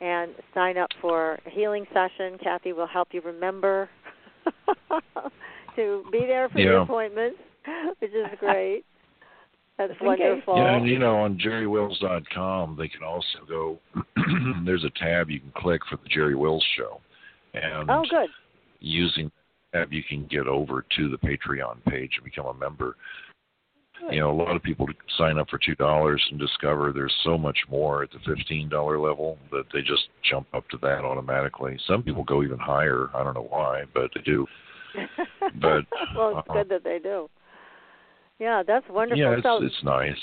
and 0.00 0.32
sign 0.52 0.78
up 0.78 0.90
for 1.00 1.38
a 1.46 1.50
healing 1.50 1.86
session. 1.94 2.38
Kathy 2.42 2.72
will 2.72 2.86
help 2.86 3.08
you 3.12 3.20
remember 3.20 3.88
to 5.76 6.04
be 6.10 6.20
there 6.20 6.48
for 6.48 6.58
your 6.58 6.76
Yeah. 6.78 6.82
appointments, 6.82 7.38
which 8.00 8.12
is 8.12 8.26
great. 8.38 8.84
That's 9.80 9.92
Just 9.92 10.02
in 10.02 10.08
case. 10.10 10.20
wonderful. 10.20 10.56
Yeah, 10.58 10.76
and 10.76 10.86
you 10.86 10.98
know, 10.98 11.16
on 11.16 11.38
jerrywills.com, 11.38 12.76
they 12.78 12.86
can 12.86 13.02
also 13.02 13.38
go. 13.48 13.78
there's 14.66 14.84
a 14.84 14.90
tab 15.02 15.30
you 15.30 15.40
can 15.40 15.52
click 15.56 15.80
for 15.88 15.96
the 15.96 16.08
Jerry 16.10 16.34
Wills 16.34 16.64
Show, 16.76 17.00
and 17.54 17.90
oh, 17.90 18.04
good. 18.10 18.28
using 18.80 19.32
that 19.72 19.78
tab, 19.84 19.92
you 19.92 20.02
can 20.06 20.26
get 20.26 20.46
over 20.46 20.84
to 20.98 21.08
the 21.08 21.16
Patreon 21.16 21.82
page 21.86 22.10
and 22.16 22.24
become 22.24 22.44
a 22.44 22.52
member. 22.52 22.96
You 24.10 24.20
know, 24.20 24.30
a 24.30 24.36
lot 24.36 24.54
of 24.54 24.62
people 24.62 24.86
sign 25.16 25.38
up 25.38 25.48
for 25.48 25.58
two 25.58 25.74
dollars 25.76 26.22
and 26.30 26.38
discover 26.38 26.92
there's 26.92 27.14
so 27.24 27.38
much 27.38 27.58
more 27.70 28.02
at 28.02 28.10
the 28.10 28.18
fifteen 28.26 28.68
dollar 28.68 28.98
level 28.98 29.38
that 29.50 29.64
they 29.72 29.80
just 29.80 30.08
jump 30.30 30.46
up 30.52 30.68
to 30.70 30.78
that 30.82 31.06
automatically. 31.06 31.78
Some 31.86 32.02
people 32.02 32.24
go 32.24 32.42
even 32.42 32.58
higher. 32.58 33.08
I 33.14 33.24
don't 33.24 33.34
know 33.34 33.48
why, 33.48 33.84
but 33.94 34.10
they 34.14 34.20
do. 34.20 34.46
But, 35.60 35.84
well, 36.16 36.38
it's 36.38 36.48
uh, 36.48 36.52
good 36.52 36.68
that 36.68 36.84
they 36.84 36.98
do. 36.98 37.28
Yeah, 38.40 38.62
that's 38.66 38.86
wonderful. 38.88 39.22
Yeah, 39.22 39.34
it's 39.34 39.42
so 39.44 39.62
it's 39.62 39.84
nice. 39.84 40.16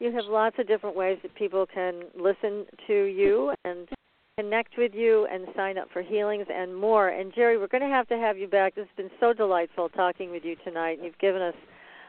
you 0.00 0.12
have 0.12 0.24
lots 0.26 0.56
of 0.58 0.66
different 0.66 0.96
ways 0.96 1.18
that 1.22 1.34
people 1.36 1.64
can 1.72 2.02
listen 2.18 2.66
to 2.88 3.04
you 3.04 3.54
and 3.64 3.88
connect 4.36 4.76
with 4.76 4.92
you 4.94 5.28
and 5.32 5.46
sign 5.54 5.78
up 5.78 5.88
for 5.92 6.02
healings 6.02 6.46
and 6.52 6.74
more. 6.74 7.08
And 7.10 7.32
Jerry, 7.34 7.56
we're 7.56 7.68
going 7.68 7.82
to 7.82 7.88
have 7.88 8.08
to 8.08 8.16
have 8.16 8.36
you 8.36 8.48
back. 8.48 8.74
This 8.74 8.86
has 8.88 9.04
been 9.04 9.16
so 9.20 9.32
delightful 9.32 9.88
talking 9.90 10.30
with 10.30 10.44
you 10.44 10.56
tonight. 10.64 10.98
You've 11.02 11.18
given 11.18 11.40
us 11.40 11.54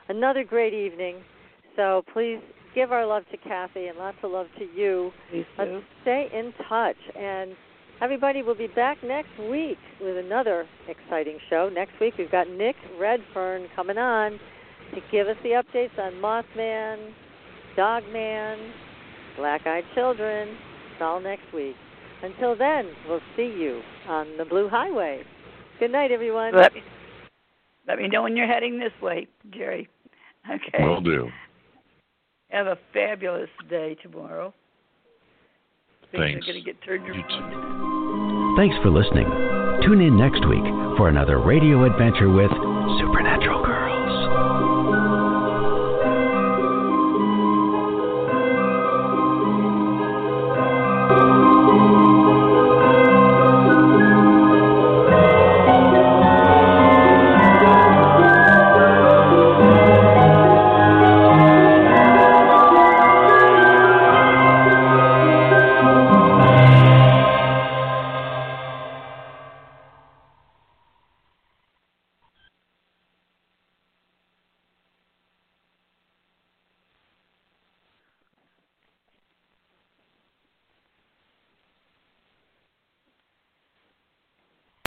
another 0.09 0.43
great 0.43 0.73
evening. 0.73 1.17
So 1.75 2.03
please 2.11 2.39
give 2.73 2.91
our 2.91 3.05
love 3.05 3.23
to 3.31 3.38
Kathy 3.38 3.88
and 3.88 3.97
lots 3.97 4.17
of 4.23 4.31
love 4.31 4.47
to 4.57 4.65
you. 4.75 5.11
Please 5.30 5.45
Let's 5.59 5.84
stay 6.01 6.30
in 6.34 6.51
touch. 6.67 6.97
And 7.15 7.51
everybody 8.01 8.41
will 8.41 8.55
be 8.55 8.67
back 8.67 9.03
next 9.03 9.38
week 9.49 9.77
with 10.01 10.17
another 10.17 10.65
exciting 10.88 11.38
show. 11.47 11.69
Next 11.71 11.91
week, 12.01 12.15
we've 12.17 12.31
got 12.31 12.49
Nick 12.49 12.75
Redfern 12.99 13.67
coming 13.75 13.99
on 13.99 14.39
to 14.95 15.02
give 15.11 15.28
us 15.28 15.38
the 15.44 15.49
updates 15.49 15.98
on 15.99 16.14
Mothman, 16.14 17.14
Dogman, 17.76 18.74
Black 19.38 19.65
Eyed 19.65 19.84
Children. 19.95 20.49
It's 20.91 21.02
all 21.02 21.20
next 21.20 21.53
week. 21.53 21.76
Until 22.22 22.56
then, 22.56 22.90
we'll 23.07 23.20
see 23.36 23.53
you 23.57 23.82
on 24.07 24.38
the 24.38 24.45
Blue 24.45 24.70
Highway. 24.70 25.24
Good 25.80 25.91
night, 25.91 26.11
everyone. 26.11 26.56
Let 26.56 26.74
me, 26.74 26.82
let 27.88 27.98
me 27.98 28.07
know 28.07 28.24
when 28.24 28.38
you're 28.38 28.48
heading 28.48 28.80
this 28.80 28.94
way, 29.02 29.28
Jerry. 29.52 29.90
Okay. 30.49 30.84
Will 30.84 31.02
do. 31.02 31.30
Have 32.49 32.68
a 32.68 32.78
fabulous 32.94 33.49
day 33.70 33.95
tomorrow. 34.02 34.53
Things 36.11 36.24
Thanks. 36.24 36.48
are 36.48 36.52
going 36.52 36.64
to 36.64 36.72
get 36.72 36.82
turned 36.84 37.10
around. 37.10 38.57
Thanks 38.57 38.76
for 38.84 38.91
listening. 38.91 39.26
Tune 39.84 39.99
in 39.99 40.15
next 40.15 40.48
week 40.48 40.64
for 40.95 41.10
another 41.10 41.40
radio 41.40 41.86
adventure 41.86 42.30
with 42.30 42.52
Supernatural. 42.99 43.62